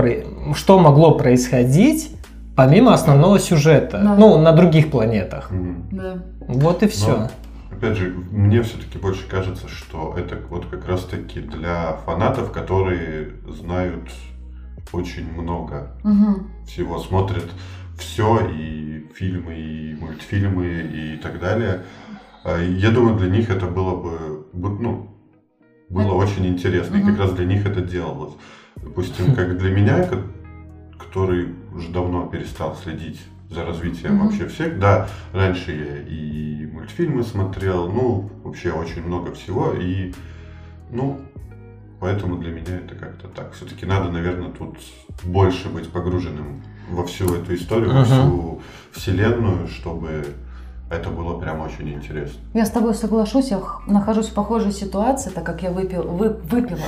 что 0.55 0.79
могло 0.79 1.11
происходить 1.15 2.15
помимо 2.55 2.93
основного 2.93 3.39
сюжета, 3.39 3.99
Да. 4.03 4.15
ну, 4.15 4.37
на 4.37 4.51
других 4.51 4.91
планетах. 4.91 5.49
Да. 5.91 6.17
Вот 6.47 6.83
и 6.83 6.87
все. 6.87 7.17
Но, 7.17 7.29
опять 7.75 7.97
же, 7.97 8.13
мне 8.31 8.61
все-таки 8.61 8.97
больше 8.99 9.27
кажется, 9.27 9.67
что 9.67 10.13
это 10.17 10.35
вот 10.49 10.65
как 10.67 10.87
раз-таки 10.87 11.39
для 11.39 11.93
фанатов, 12.05 12.51
которые 12.51 13.29
знают 13.47 14.09
очень 14.91 15.31
много 15.31 15.91
Мгм. 16.03 16.51
всего, 16.67 16.99
смотрят 16.99 17.45
все, 17.99 18.49
и 18.51 19.07
фильмы, 19.13 19.55
и 19.55 19.95
мультфильмы, 19.95 20.67
и 20.67 21.17
так 21.17 21.39
далее. 21.39 21.83
А, 22.43 22.59
Я 22.61 22.91
думаю, 22.91 23.17
для 23.17 23.29
них 23.29 23.49
это 23.49 23.67
было 23.67 23.95
бы, 23.95 24.47
ну, 24.53 25.11
было 25.89 26.13
очень 26.13 26.45
интересно, 26.47 26.97
и 26.97 27.03
как 27.03 27.19
раз 27.19 27.33
для 27.33 27.45
них 27.45 27.65
это 27.65 27.81
делалось. 27.81 28.33
Допустим, 28.77 29.35
как 29.35 29.57
для 29.57 29.71
меня, 29.71 30.03
ко- 30.03 30.23
который 30.97 31.53
уже 31.73 31.89
давно 31.91 32.27
перестал 32.27 32.75
следить 32.75 33.21
за 33.49 33.65
развитием 33.65 34.19
вообще 34.19 34.47
всех, 34.47 34.79
да, 34.79 35.07
раньше 35.33 35.71
я 35.71 35.97
и 36.07 36.67
мультфильмы 36.67 37.23
смотрел, 37.23 37.91
ну, 37.91 38.29
вообще 38.43 38.71
очень 38.71 39.03
много 39.03 39.33
всего, 39.33 39.73
и, 39.73 40.13
ну, 40.91 41.19
поэтому 41.99 42.37
для 42.37 42.51
меня 42.51 42.77
это 42.77 42.95
как-то 42.95 43.27
так. 43.27 43.53
Все-таки 43.53 43.85
надо, 43.85 44.11
наверное, 44.11 44.51
тут 44.51 44.77
больше 45.23 45.67
быть 45.69 45.89
погруженным 45.89 46.63
во 46.91 47.05
всю 47.05 47.33
эту 47.35 47.55
историю, 47.55 47.93
во 47.93 48.03
всю 48.03 48.61
вселенную, 48.91 49.67
чтобы 49.67 50.25
это 50.91 51.09
было 51.09 51.39
прям 51.39 51.61
очень 51.61 51.93
интересно. 51.93 52.39
Я 52.53 52.65
с 52.65 52.71
тобой 52.71 52.95
соглашусь, 52.95 53.51
я 53.51 53.59
нахожусь 53.85 54.27
в 54.29 54.33
похожей 54.33 54.71
ситуации, 54.71 55.29
так 55.29 55.43
как 55.43 55.61
я 55.61 55.69
выпил, 55.71 56.01
вы- 56.03 56.37
выпила. 56.49 56.79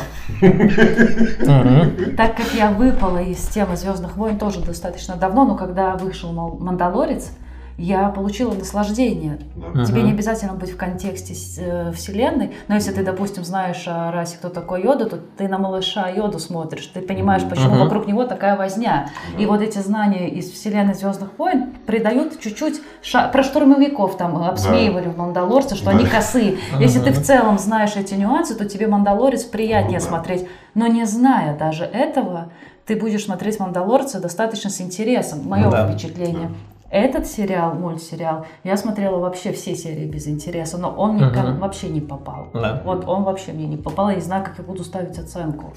Так 2.17 2.35
как 2.37 2.53
я 2.55 2.71
выпала 2.71 3.19
из 3.21 3.39
темы 3.47 3.75
Звездных 3.75 4.17
войн 4.17 4.37
тоже 4.37 4.61
достаточно 4.61 5.15
давно, 5.15 5.45
но 5.45 5.55
когда 5.55 5.95
вышел 5.97 6.31
Мандалорец, 6.31 7.31
я 7.77 8.09
получила 8.09 8.53
наслаждение. 8.53 9.39
Мгм. 9.55 9.85
Тебе 9.85 10.01
не 10.03 10.11
обязательно 10.11 10.53
быть 10.53 10.71
в 10.71 10.77
контексте 10.77 11.33
с- 11.33 11.57
э, 11.59 11.91
вселенной, 11.93 12.51
но 12.67 12.75
если 12.75 12.91
ты, 12.91 13.03
допустим, 13.03 13.43
знаешь 13.43 13.83
о 13.87 14.11
расе, 14.11 14.37
кто 14.37 14.49
такой 14.49 14.83
Йода, 14.83 15.05
то 15.05 15.17
ты 15.17 15.47
на 15.47 15.57
малыша 15.57 16.09
Йоду 16.09 16.39
смотришь, 16.39 16.87
ты 16.87 17.01
понимаешь, 17.01 17.43
почему 17.49 17.71
Мгм. 17.75 17.79
вокруг 17.79 18.07
него 18.07 18.25
такая 18.25 18.55
возня. 18.55 19.09
И 19.37 19.45
Да. 19.45 19.51
вот 19.51 19.61
эти 19.61 19.79
знания 19.79 20.29
из 20.29 20.51
вселенной 20.51 20.93
Звездных 20.93 21.29
войн 21.37 21.73
придают 21.85 22.39
чуть-чуть 22.39 22.81
ша- 23.01 23.27
про 23.29 23.43
штурмовиков 23.43 24.17
там 24.17 24.37
обсмеивали 24.43 25.07
в 25.09 25.17
Мандалорце, 25.17 25.75
что 25.75 25.85
Да. 25.85 25.91
они 25.91 26.05
косые. 26.05 26.57
Если 26.79 26.99
ты 26.99 27.11
в 27.11 27.21
целом 27.23 27.57
знаешь 27.59 27.95
эти 27.95 28.13
нюансы, 28.13 28.55
то 28.55 28.65
тебе 28.65 28.87
Мандалорец 28.87 29.43
приятнее 29.43 29.99
Ну 29.99 30.05
да. 30.05 30.09
смотреть. 30.09 30.47
Но 30.75 30.87
не 30.87 31.05
зная 31.05 31.57
даже 31.57 31.83
этого, 31.85 32.51
ты 32.85 32.95
будешь 32.95 33.25
смотреть 33.25 33.59
Мандалорца 33.59 34.19
достаточно 34.19 34.69
с 34.69 34.81
интересом. 34.81 35.47
Мое 35.47 35.69
Да. 35.69 35.87
впечатление. 35.89 36.51
Этот 36.91 37.25
сериал, 37.25 37.73
мультсериал, 37.75 38.45
я 38.65 38.75
смотрела 38.75 39.17
вообще 39.17 39.53
все 39.53 39.75
серии 39.75 40.05
без 40.05 40.27
интереса, 40.27 40.77
но 40.77 40.91
он 40.91 41.15
мне 41.15 41.29
кон- 41.29 41.57
вообще 41.57 41.87
не 41.87 42.01
попал. 42.01 42.49
Да. 42.53 42.81
Вот 42.83 43.07
он 43.07 43.23
вообще 43.23 43.53
мне 43.53 43.65
не 43.65 43.77
попал, 43.77 44.09
я 44.09 44.15
не 44.15 44.21
знаю, 44.21 44.43
как 44.43 44.57
я 44.57 44.63
буду 44.65 44.83
ставить 44.83 45.17
оценку. 45.17 45.73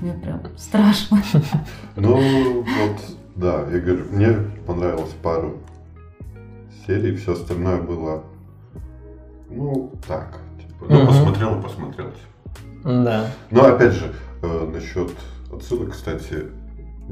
Мне 0.00 0.12
прям 0.14 0.40
страшно. 0.56 1.18
Ну, 1.94 2.16
вот, 2.62 2.96
да, 3.36 3.60
я 3.70 3.78
говорю, 3.78 4.04
мне 4.10 4.32
понравилось 4.66 5.14
пару 5.22 5.58
серий, 6.88 7.14
все 7.14 7.34
остальное 7.34 7.80
было, 7.80 8.24
ну, 9.48 9.92
так, 10.08 10.38
типа, 10.58 10.86
ну, 10.88 11.06
посмотрел 11.06 11.58
и 11.60 11.62
посмотрел. 11.62 12.08
Да. 12.82 13.26
Но, 13.52 13.64
опять 13.66 13.92
же, 13.92 14.12
э, 14.42 14.70
насчет 14.72 15.12
отсылок, 15.54 15.92
кстати, 15.92 16.48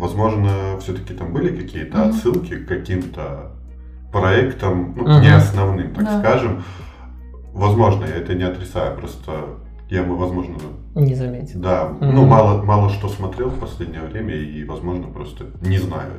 возможно, 0.00 0.78
все-таки 0.80 1.14
там 1.14 1.32
были 1.32 1.54
какие-то 1.56 1.98
Мгм. 1.98 2.08
отсылки 2.10 2.56
к 2.56 2.66
каким-то 2.66 3.52
проектам, 4.12 4.94
ну, 4.96 5.04
Мгм. 5.04 5.20
не 5.22 5.28
основным, 5.28 5.94
так 5.94 6.04
Да. 6.04 6.18
скажем. 6.20 6.62
Возможно, 7.52 8.04
я 8.06 8.16
это 8.16 8.34
не 8.34 8.44
отрицаю, 8.44 8.96
просто 8.96 9.30
я, 9.90 10.02
бы, 10.02 10.16
возможно, 10.16 10.54
Не 10.94 11.14
заметил. 11.14 11.60
да, 11.60 11.88
Мгм. 11.88 12.14
ну, 12.14 12.26
мало, 12.26 12.62
мало 12.62 12.88
что 12.90 13.08
смотрел 13.08 13.48
в 13.50 13.60
последнее 13.60 14.02
время 14.02 14.34
и, 14.34 14.64
возможно, 14.64 15.08
просто 15.08 15.44
не 15.60 15.78
знаю 15.78 16.10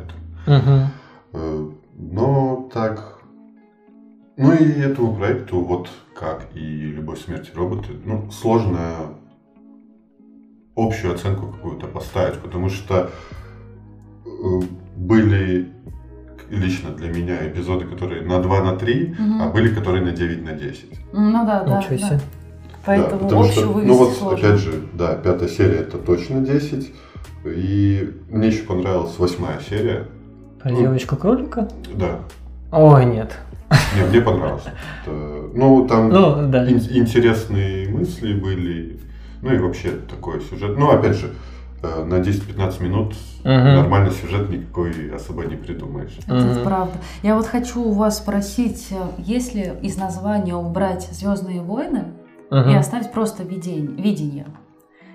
этого. 0.45 0.57
Мгм. 0.59 0.87
Э, 1.33 1.69
Но 2.03 2.69
так. 2.73 3.19
Ну 4.37 4.53
и 4.53 4.63
этому 4.81 5.15
проекту, 5.15 5.59
вот 5.59 5.89
как 6.17 6.47
и 6.55 6.59
Любовь, 6.59 7.19
смерть 7.19 7.51
и 7.53 7.57
роботы, 7.57 7.89
ну, 8.05 8.31
сложно 8.31 8.81
общую 10.75 11.13
оценку 11.13 11.47
какую-то 11.47 11.87
поставить, 11.87 12.39
потому 12.39 12.69
что 12.69 13.09
были 14.97 15.71
лично 16.49 16.91
для 16.91 17.09
меня 17.11 17.47
эпизоды, 17.47 17.85
которые 17.85 18.21
на 18.23 18.41
2 18.41 18.61
на 18.63 18.75
3, 18.75 19.15
Мгм. 19.17 19.41
а 19.41 19.49
были, 19.49 19.73
которые 19.73 20.03
на 20.03 20.11
9 20.11 20.43
на 20.43 20.51
10. 20.53 20.85
Ну 21.13 21.45
да, 21.45 21.63
да. 21.63 21.77
Ничего 21.79 21.97
да. 21.97 22.07
себе. 22.07 22.19
Поэтому 22.85 23.09
Да, 23.21 23.25
потому 23.25 23.41
общую 23.43 23.65
что, 23.69 23.79
ну 23.79 23.93
вот, 23.93 24.13
сложно. 24.17 24.47
опять 24.47 24.59
же, 24.59 24.73
да, 24.93 25.15
пятая 25.15 25.47
серия 25.49 25.77
это 25.81 25.97
точно 25.97 26.41
10. 26.41 26.93
И 27.45 28.21
мне 28.29 28.47
еще 28.47 28.63
понравилась 28.63 29.17
восьмая 29.17 29.59
серия. 29.67 30.07
Про 30.61 30.71
девочку-кролика? 30.71 31.67
Да, 31.95 32.19
Ой, 32.71 33.05
нет. 33.05 33.31
Не, 33.95 34.05
мне 34.09 34.21
понравилось. 34.21 34.63
Это- 35.05 35.49
ну, 35.55 35.87
там 35.87 36.09
Ну, 36.09 36.47
да. 36.49 36.69
ин- 36.69 36.77
интересные 36.91 37.87
мысли 37.89 38.33
были. 38.33 38.99
Ну 39.41 39.53
и 39.53 39.57
вообще 39.57 39.91
такой 40.09 40.41
сюжет. 40.41 40.77
Ну, 40.77 40.89
опять 40.91 41.15
же, 41.17 41.27
э, 41.27 41.29
на 41.81 42.19
10-15 42.19 42.79
минут 42.81 43.15
Мгм. 43.43 43.75
нормальный 43.75 44.11
сюжет 44.11 44.49
никакой 44.49 45.13
особо 45.15 45.45
не 45.45 45.55
придумаешь. 45.55 46.15
Это 46.27 46.33
Мгм. 46.35 46.63
правда. 46.63 46.93
Я 47.23 47.35
вот 47.35 47.47
хочу 47.47 47.81
у 47.83 47.91
вас 47.91 48.17
спросить, 48.17 48.87
э, 48.91 48.95
если 49.17 49.73
из 49.81 49.97
названия 49.97 50.55
убрать 50.55 51.07
Звездные 51.11 51.61
войны 51.61 52.03
и 52.51 52.55
Мгм. 52.55 52.77
оставить 52.77 53.11
просто 53.11 53.43
видень- 53.43 53.95
видение. 53.99 54.45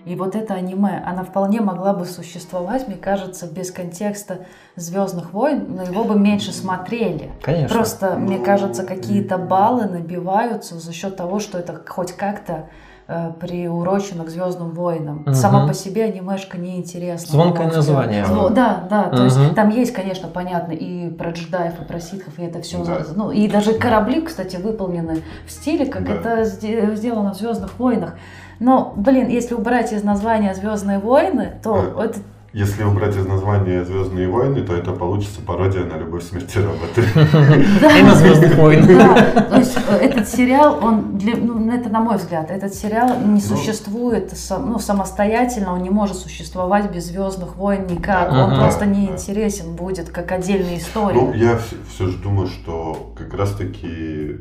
И 0.04 0.14
вот 0.14 0.36
это 0.36 0.54
аниме, 0.54 1.02
она 1.04 1.24
вполне 1.24 1.60
могла 1.60 1.92
бы 1.92 2.04
существовать, 2.04 2.86
мне 2.86 2.96
кажется, 2.96 3.46
без 3.52 3.72
контекста 3.72 4.46
Звездных 4.76 5.32
войн, 5.32 5.66
но 5.68 5.82
его 5.82 6.04
бы 6.04 6.16
меньше 6.18 6.52
смотрели. 6.52 7.30
Конечно. 7.42 7.74
Просто, 7.76 8.14
мне 8.16 8.38
Ну, 8.38 8.44
кажется, 8.44 8.84
какие-то 8.84 9.36
баллы 9.36 9.86
набиваются 9.86 10.78
за 10.78 10.92
счет 10.92 11.16
того, 11.16 11.40
что 11.40 11.58
это 11.58 11.82
хоть 11.88 12.12
как-то 12.12 12.66
э, 13.08 13.32
приурочено 13.40 14.24
к 14.24 14.30
Звездным 14.30 14.70
войнам. 14.72 15.18
Мгм. 15.26 15.34
Сама 15.34 15.66
по 15.66 15.74
себе 15.74 16.04
анимешка 16.04 16.58
неинтересна. 16.58 17.28
Звонкое 17.28 17.68
название. 17.70 18.24
Зво- 18.24 18.50
Да, 18.50 18.84
да, 18.90 19.04
то 19.04 19.24
есть 19.24 19.36
Мгм. 19.38 19.54
там 19.54 19.70
есть, 19.70 19.92
конечно, 19.92 20.28
понятно 20.28 20.72
и 20.72 21.08
про 21.10 21.30
джедаев, 21.30 21.80
и 21.80 21.84
про 21.84 22.00
ситхов, 22.00 22.38
и 22.38 22.42
это 22.42 22.60
все. 22.62 22.84
Да. 22.84 22.98
Ну, 23.14 23.30
и 23.30 23.48
даже 23.48 23.74
корабли, 23.74 24.20
кстати, 24.22 24.56
выполнены 24.56 25.22
в 25.46 25.50
стиле, 25.52 25.86
как 25.86 26.04
Да. 26.04 26.12
это 26.14 26.44
сде- 26.44 26.94
сделано 26.96 27.32
в 27.32 27.36
Звездных 27.36 27.78
войнах. 27.78 28.14
Но, 28.58 28.94
блин, 28.96 29.28
если 29.28 29.54
убрать 29.54 29.92
из 29.92 30.02
названия 30.02 30.54
Звездные 30.54 30.98
войны, 30.98 31.52
то 31.62 31.92
Да. 31.96 32.04
это 32.06 32.18
Если 32.56 32.84
убрать 32.84 33.14
из 33.14 33.26
названия 33.26 33.84
Звездные 33.84 34.30
войны, 34.30 34.62
то 34.62 34.72
это 34.74 34.92
получится 34.92 35.42
пародия 35.42 35.84
на 35.84 35.98
любовь 35.98 36.24
смерти 36.24 36.56
роботы. 36.56 37.02
И 37.02 38.02
на 38.02 38.14
Звездных 38.14 38.54
войнах. 38.56 38.86
Да, 38.88 39.42
то 39.42 39.58
есть 39.58 39.76
э, 39.86 39.96
этот 39.96 40.26
сериал, 40.26 40.78
он 40.82 41.20
ну, 41.22 41.70
это 41.70 41.90
на 41.90 42.00
мой 42.00 42.16
взгляд, 42.16 42.50
этот 42.50 42.72
сериал 42.72 43.10
Ну. 43.22 43.32
не 43.34 43.42
существует 43.42 44.32
сам- 44.38 44.70
ну, 44.70 44.78
самостоятельно, 44.78 45.74
он 45.74 45.82
не 45.82 45.90
может 45.90 46.16
существовать 46.16 46.90
без 46.90 47.08
Звездных 47.08 47.56
войн 47.56 47.86
никак, 47.88 48.32
он 48.32 48.58
просто 48.58 48.86
не 48.86 49.04
интересен 49.10 49.76
будет 49.76 50.08
как 50.08 50.32
отдельная 50.32 50.78
история. 50.78 51.20
Ну, 51.20 51.34
я 51.34 51.58
все, 51.90 52.06
же 52.06 52.16
думаю, 52.16 52.46
что 52.48 53.12
как 53.18 53.34
раз-таки 53.34 54.36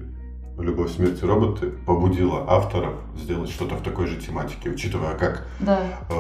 «Любовь, 0.58 0.96
смерть 0.96 1.22
и 1.22 1.26
роботы» 1.26 1.68
побудила 1.86 2.46
авторов 2.48 2.94
сделать 3.22 3.50
что-то 3.50 3.76
в 3.76 3.82
такой 3.82 4.08
же 4.08 4.16
тематике, 4.16 4.70
учитывая, 4.70 5.16
как, 5.16 5.46
Да. 5.60 5.82
э, 6.10 6.14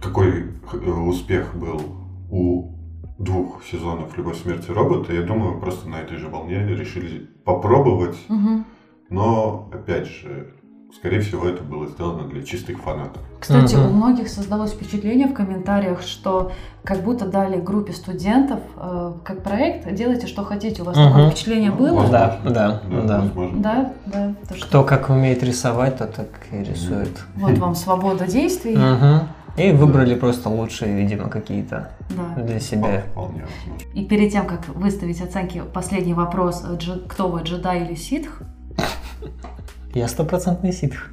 какой 0.00 0.46
э, 0.72 0.90
успех 0.90 1.54
был 1.54 1.80
у 2.30 2.72
двух 3.18 3.62
сезонов 3.64 4.16
«Любовь, 4.16 4.40
смерть 4.42 4.64
и 4.68 4.72
роботы», 4.72 5.14
я 5.14 5.22
думаю, 5.22 5.60
просто 5.60 5.88
на 5.88 5.96
этой 5.96 6.16
же 6.16 6.28
волне 6.28 6.66
решили 6.66 7.28
попробовать, 7.44 8.16
Мгм. 8.28 8.64
но, 9.10 9.68
опять 9.72 10.06
же, 10.06 10.54
скорее 10.96 11.20
всего, 11.20 11.46
это 11.46 11.62
было 11.62 11.86
сделано 11.86 12.26
для 12.28 12.42
чистых 12.42 12.78
фанатов. 12.80 13.22
Кстати, 13.38 13.74
Мгм. 13.74 13.86
у 13.86 13.92
многих 13.92 14.28
создалось 14.28 14.72
впечатление 14.72 15.26
в 15.26 15.34
комментариях, 15.34 16.02
что 16.02 16.52
как 16.82 17.02
будто 17.02 17.26
дали 17.26 17.60
группе 17.60 17.92
студентов 17.92 18.60
э, 18.76 19.12
как 19.22 19.42
проект, 19.42 19.92
делайте 19.94 20.26
что 20.26 20.42
хотите. 20.44 20.82
У 20.82 20.86
вас 20.86 20.96
Мгм. 20.96 21.08
такое 21.08 21.30
впечатление 21.30 21.70
было? 21.70 21.94
Возможно. 22.00 22.38
Да, 22.44 22.80
да, 22.90 23.02
да. 23.02 23.20
возможно. 23.20 23.62
Да, 23.62 23.92
да. 24.06 24.34
То, 24.48 24.54
что 24.56 24.66
Кто 24.66 24.84
как 24.84 25.10
умеет 25.10 25.42
рисовать, 25.42 25.98
то 25.98 26.06
так 26.06 26.28
и 26.52 26.58
рисует. 26.64 27.20
Вот 27.36 27.58
вам 27.58 27.74
свобода 27.74 28.26
действий. 28.26 28.76
Мгм. 28.76 29.28
И 29.56 29.72
выбрали 29.72 30.14
просто 30.14 30.48
лучшие, 30.48 30.94
видимо, 30.96 31.28
какие-то 31.28 31.90
Да. 32.10 32.42
для 32.42 32.60
себя. 32.60 33.02
Вполне 33.10 33.42
возможно. 33.42 33.86
И 33.94 34.04
перед 34.04 34.32
тем, 34.32 34.46
как 34.46 34.68
выставить 34.68 35.20
оценки, 35.20 35.62
последний 35.72 36.14
вопрос. 36.14 36.64
Дж- 36.64 37.06
Кто 37.08 37.28
вы, 37.28 37.42
джедай 37.42 37.84
или 37.84 37.94
ситх? 37.94 38.42
Я 39.94 40.08
стопроцентный 40.08 40.72
ситх. 40.72 41.08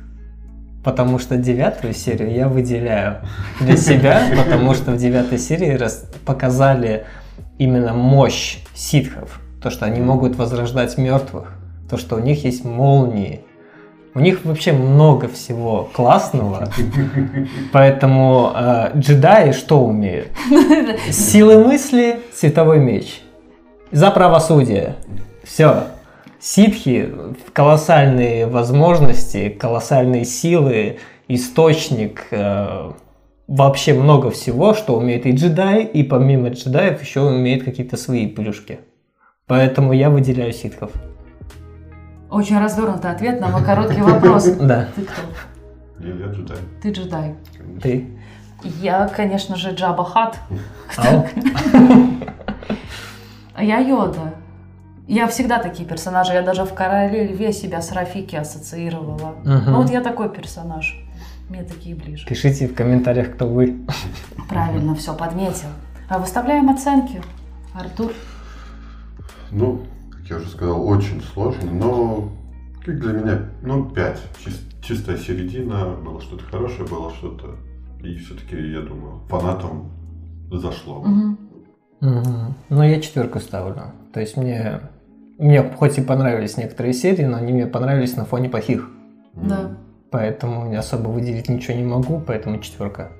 Потому 0.84 1.20
что 1.20 1.36
девятую 1.36 1.94
серию 1.94 2.32
я 2.34 2.48
выделяю 2.48 3.18
для 3.60 3.76
себя, 3.76 4.22
потому 4.38 4.74
что 4.74 4.92
в 4.92 4.98
девятой 4.98 5.38
серии 5.40 5.72
раз 5.72 6.06
показали 6.26 7.06
именно 7.58 7.94
мощь 7.94 8.60
ситхов. 8.74 9.42
То, 9.62 9.70
что 9.72 9.86
они 9.86 10.00
могут 10.00 10.36
возрождать 10.38 10.98
мертвых. 10.98 11.54
То, 11.90 11.98
что 11.98 12.16
у 12.16 12.20
них 12.20 12.46
есть 12.46 12.64
молнии. 12.64 13.42
У 14.18 14.20
них 14.20 14.46
вообще 14.46 14.72
много 14.72 15.28
всего 15.28 15.92
классного. 15.94 16.70
Поэтому 17.72 18.52
э, 18.56 18.98
джедаи 18.98 19.52
что 19.52 19.80
умеют? 19.80 20.30
Силы 21.12 21.64
мысли, 21.64 22.22
световой 22.34 22.80
меч. 22.80 23.22
За 23.92 24.10
правосудие. 24.10 24.96
Все. 25.44 25.84
Ситхи– 26.40 27.14
колоссальные 27.54 28.48
возможности, 28.48 29.50
колоссальные 29.50 30.26
силы, 30.26 30.98
источник, 31.28 32.26
э, 32.32 32.92
вообще 33.48 33.94
много 33.94 34.32
всего, 34.32 34.74
что 34.74 34.98
умеет 34.98 35.28
и 35.28 35.32
джедай, 35.32 35.84
и 35.84 36.02
помимо 36.02 36.50
джедаев 36.50 37.00
еще 37.04 37.22
умеет 37.22 37.64
какие-то 37.64 37.98
свои 37.98 38.26
плюшки. 38.26 38.80
Поэтому 39.46 39.94
я 39.94 40.10
выделяю 40.10 40.54
ситхов. 40.54 40.90
Очень 42.30 42.60
развернутый 42.60 43.10
ответ 43.12 43.40
на 43.40 43.48
мой 43.48 43.64
короткий 43.64 44.02
вопрос. 44.02 44.46
Да, 44.60 44.88
Ты 44.96 45.02
кто? 45.04 45.22
Я, 46.00 46.14
я 46.14 46.26
джедай, 46.28 46.58
Ты 46.82 46.92
джедай. 46.92 47.36
конечно. 47.58 47.82
ты. 47.82 48.08
Я, 48.64 49.08
конечно 49.08 49.56
же, 49.56 49.72
Джаба 49.72 50.04
Хат. 50.04 50.38
А 53.54 53.64
я 53.64 53.80
Йода. 53.80 54.34
Я 55.08 55.28
всегда 55.28 55.60
такие 55.60 55.88
персонажи. 55.88 56.34
Я 56.34 56.42
даже 56.42 56.66
в 56.66 56.74
Короле 56.74 57.28
Льве 57.28 57.54
себя 57.54 57.82
с 57.82 57.92
Рафики 57.92 58.36
ассоциировала. 58.36 59.36
Мгм. 59.44 59.64
Ну 59.72 59.82
вот 59.82 59.90
я 59.90 60.02
такой 60.02 60.30
персонаж. 60.30 61.00
Мне 61.50 61.64
такие 61.64 61.96
ближе. 61.96 62.28
Пишите 62.28 62.68
в 62.68 62.76
комментариях, 62.76 63.34
кто 63.36 63.48
вы. 63.48 63.78
Правильно, 64.50 64.96
все 64.96 65.14
подметил. 65.16 65.70
А 66.10 66.20
выставляем 66.20 66.70
оценки. 66.70 67.22
Артур. 67.74 68.12
Ну, 69.52 69.82
как 70.28 70.38
я 70.38 70.44
уже 70.44 70.50
сказал, 70.50 70.86
очень 70.86 71.22
сложно, 71.22 71.72
но 71.72 72.30
как 72.84 73.00
для 73.00 73.14
меня, 73.14 73.50
ну, 73.62 73.90
5. 73.90 74.20
чистая 74.82 75.18
середина, 75.18 75.96
было 76.04 76.22
что-то 76.22 76.44
хорошее, 76.44 76.88
было 76.88 77.12
что-то... 77.14 77.56
И 78.04 78.18
все-таки, 78.18 78.56
я 78.56 78.82
думаю, 78.82 79.22
фанатам 79.28 79.90
зашло. 80.52 81.02
Мгм. 81.02 81.38
Мгм. 82.02 82.54
Ну, 82.70 82.84
я 82.84 83.02
четверку 83.02 83.40
ставлю. 83.40 83.94
То 84.14 84.20
есть 84.20 84.38
мне, 84.38 84.82
мне 85.40 85.64
хоть 85.64 85.98
и 85.98 86.02
понравились 86.02 86.58
некоторые 86.58 86.94
серии, 86.94 87.26
но 87.26 87.38
они 87.38 87.54
мне 87.54 87.66
понравились 87.66 88.16
на 88.16 88.26
фоне 88.26 88.50
плохих. 88.50 88.90
Да. 89.34 89.78
Поэтому 90.12 90.78
особо 90.78 91.10
выделить 91.10 91.50
ничего 91.50 91.76
не 91.76 91.84
могу, 91.84 92.22
поэтому 92.26 92.60
четверка. 92.60 93.12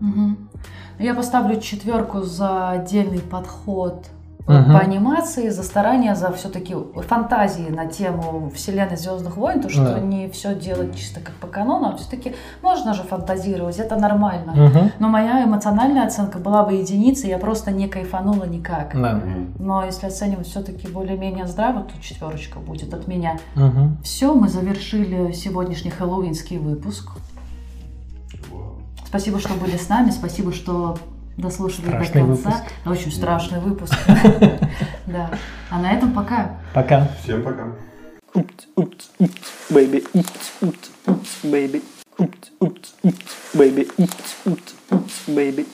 Мгм. 0.00 0.50
Я 0.98 1.14
поставлю 1.14 1.60
четверку 1.60 2.22
за 2.22 2.70
отдельный 2.70 3.20
подход 3.20 4.06
Мгм. 4.46 4.72
по 4.72 4.78
анимации, 4.78 5.48
за 5.48 5.62
старание, 5.64 6.14
за 6.14 6.32
все-таки 6.32 6.76
фантазии 7.08 7.68
на 7.68 7.86
тему 7.86 8.50
вселенной 8.54 8.96
Звездных 8.96 9.36
войн, 9.36 9.60
то, 9.60 9.68
что 9.68 9.94
Да. 9.94 9.98
не 10.00 10.28
все 10.28 10.54
делать 10.54 10.96
чисто 10.96 11.20
как 11.20 11.34
по 11.34 11.46
канону, 11.48 11.88
а 11.88 11.96
все-таки 11.96 12.34
можно 12.62 12.94
же 12.94 13.02
фантазировать, 13.02 13.78
это 13.78 13.96
нормально. 13.96 14.52
Мгм. 14.54 14.92
Но 15.00 15.08
моя 15.08 15.42
эмоциональная 15.44 16.06
оценка 16.06 16.38
была 16.38 16.62
бы 16.62 16.74
единицей, 16.74 17.28
я 17.30 17.38
просто 17.38 17.72
не 17.72 17.88
кайфанула 17.88 18.44
никак. 18.44 18.92
Да. 18.94 19.20
Но 19.58 19.84
если 19.84 20.06
оценивать 20.06 20.46
все-таки 20.46 20.86
более-менее 20.86 21.46
здраво, 21.46 21.82
то 21.82 22.00
четверочка 22.00 22.60
будет 22.60 22.94
от 22.94 23.08
меня. 23.08 23.38
Мгм. 23.56 23.98
Все, 24.04 24.32
мы 24.34 24.48
завершили 24.48 25.32
сегодняшний 25.32 25.90
хэллоуинский 25.90 26.58
выпуск. 26.58 27.10
Спасибо, 29.06 29.38
что 29.38 29.54
были 29.54 29.76
с 29.76 29.88
нами, 29.88 30.10
спасибо, 30.10 30.52
что 30.52 30.98
дослушали 31.36 31.86
Страшный 31.86 32.22
до 32.22 32.26
конца. 32.28 32.50
выпуск. 32.50 32.64
Очень 32.86 33.12
страшный 33.12 33.60
выпуск. 33.60 33.94
Да. 35.06 35.30
А 35.70 35.78
на 35.78 35.92
этом 35.92 36.12
пока. 36.12 36.58
Пока. 36.74 37.08
Всем 37.22 37.42
пока. 37.44 37.68
Oops, 38.34 38.66
oops, 38.76 39.06
oops, 44.90 45.28
baby. 45.28 45.66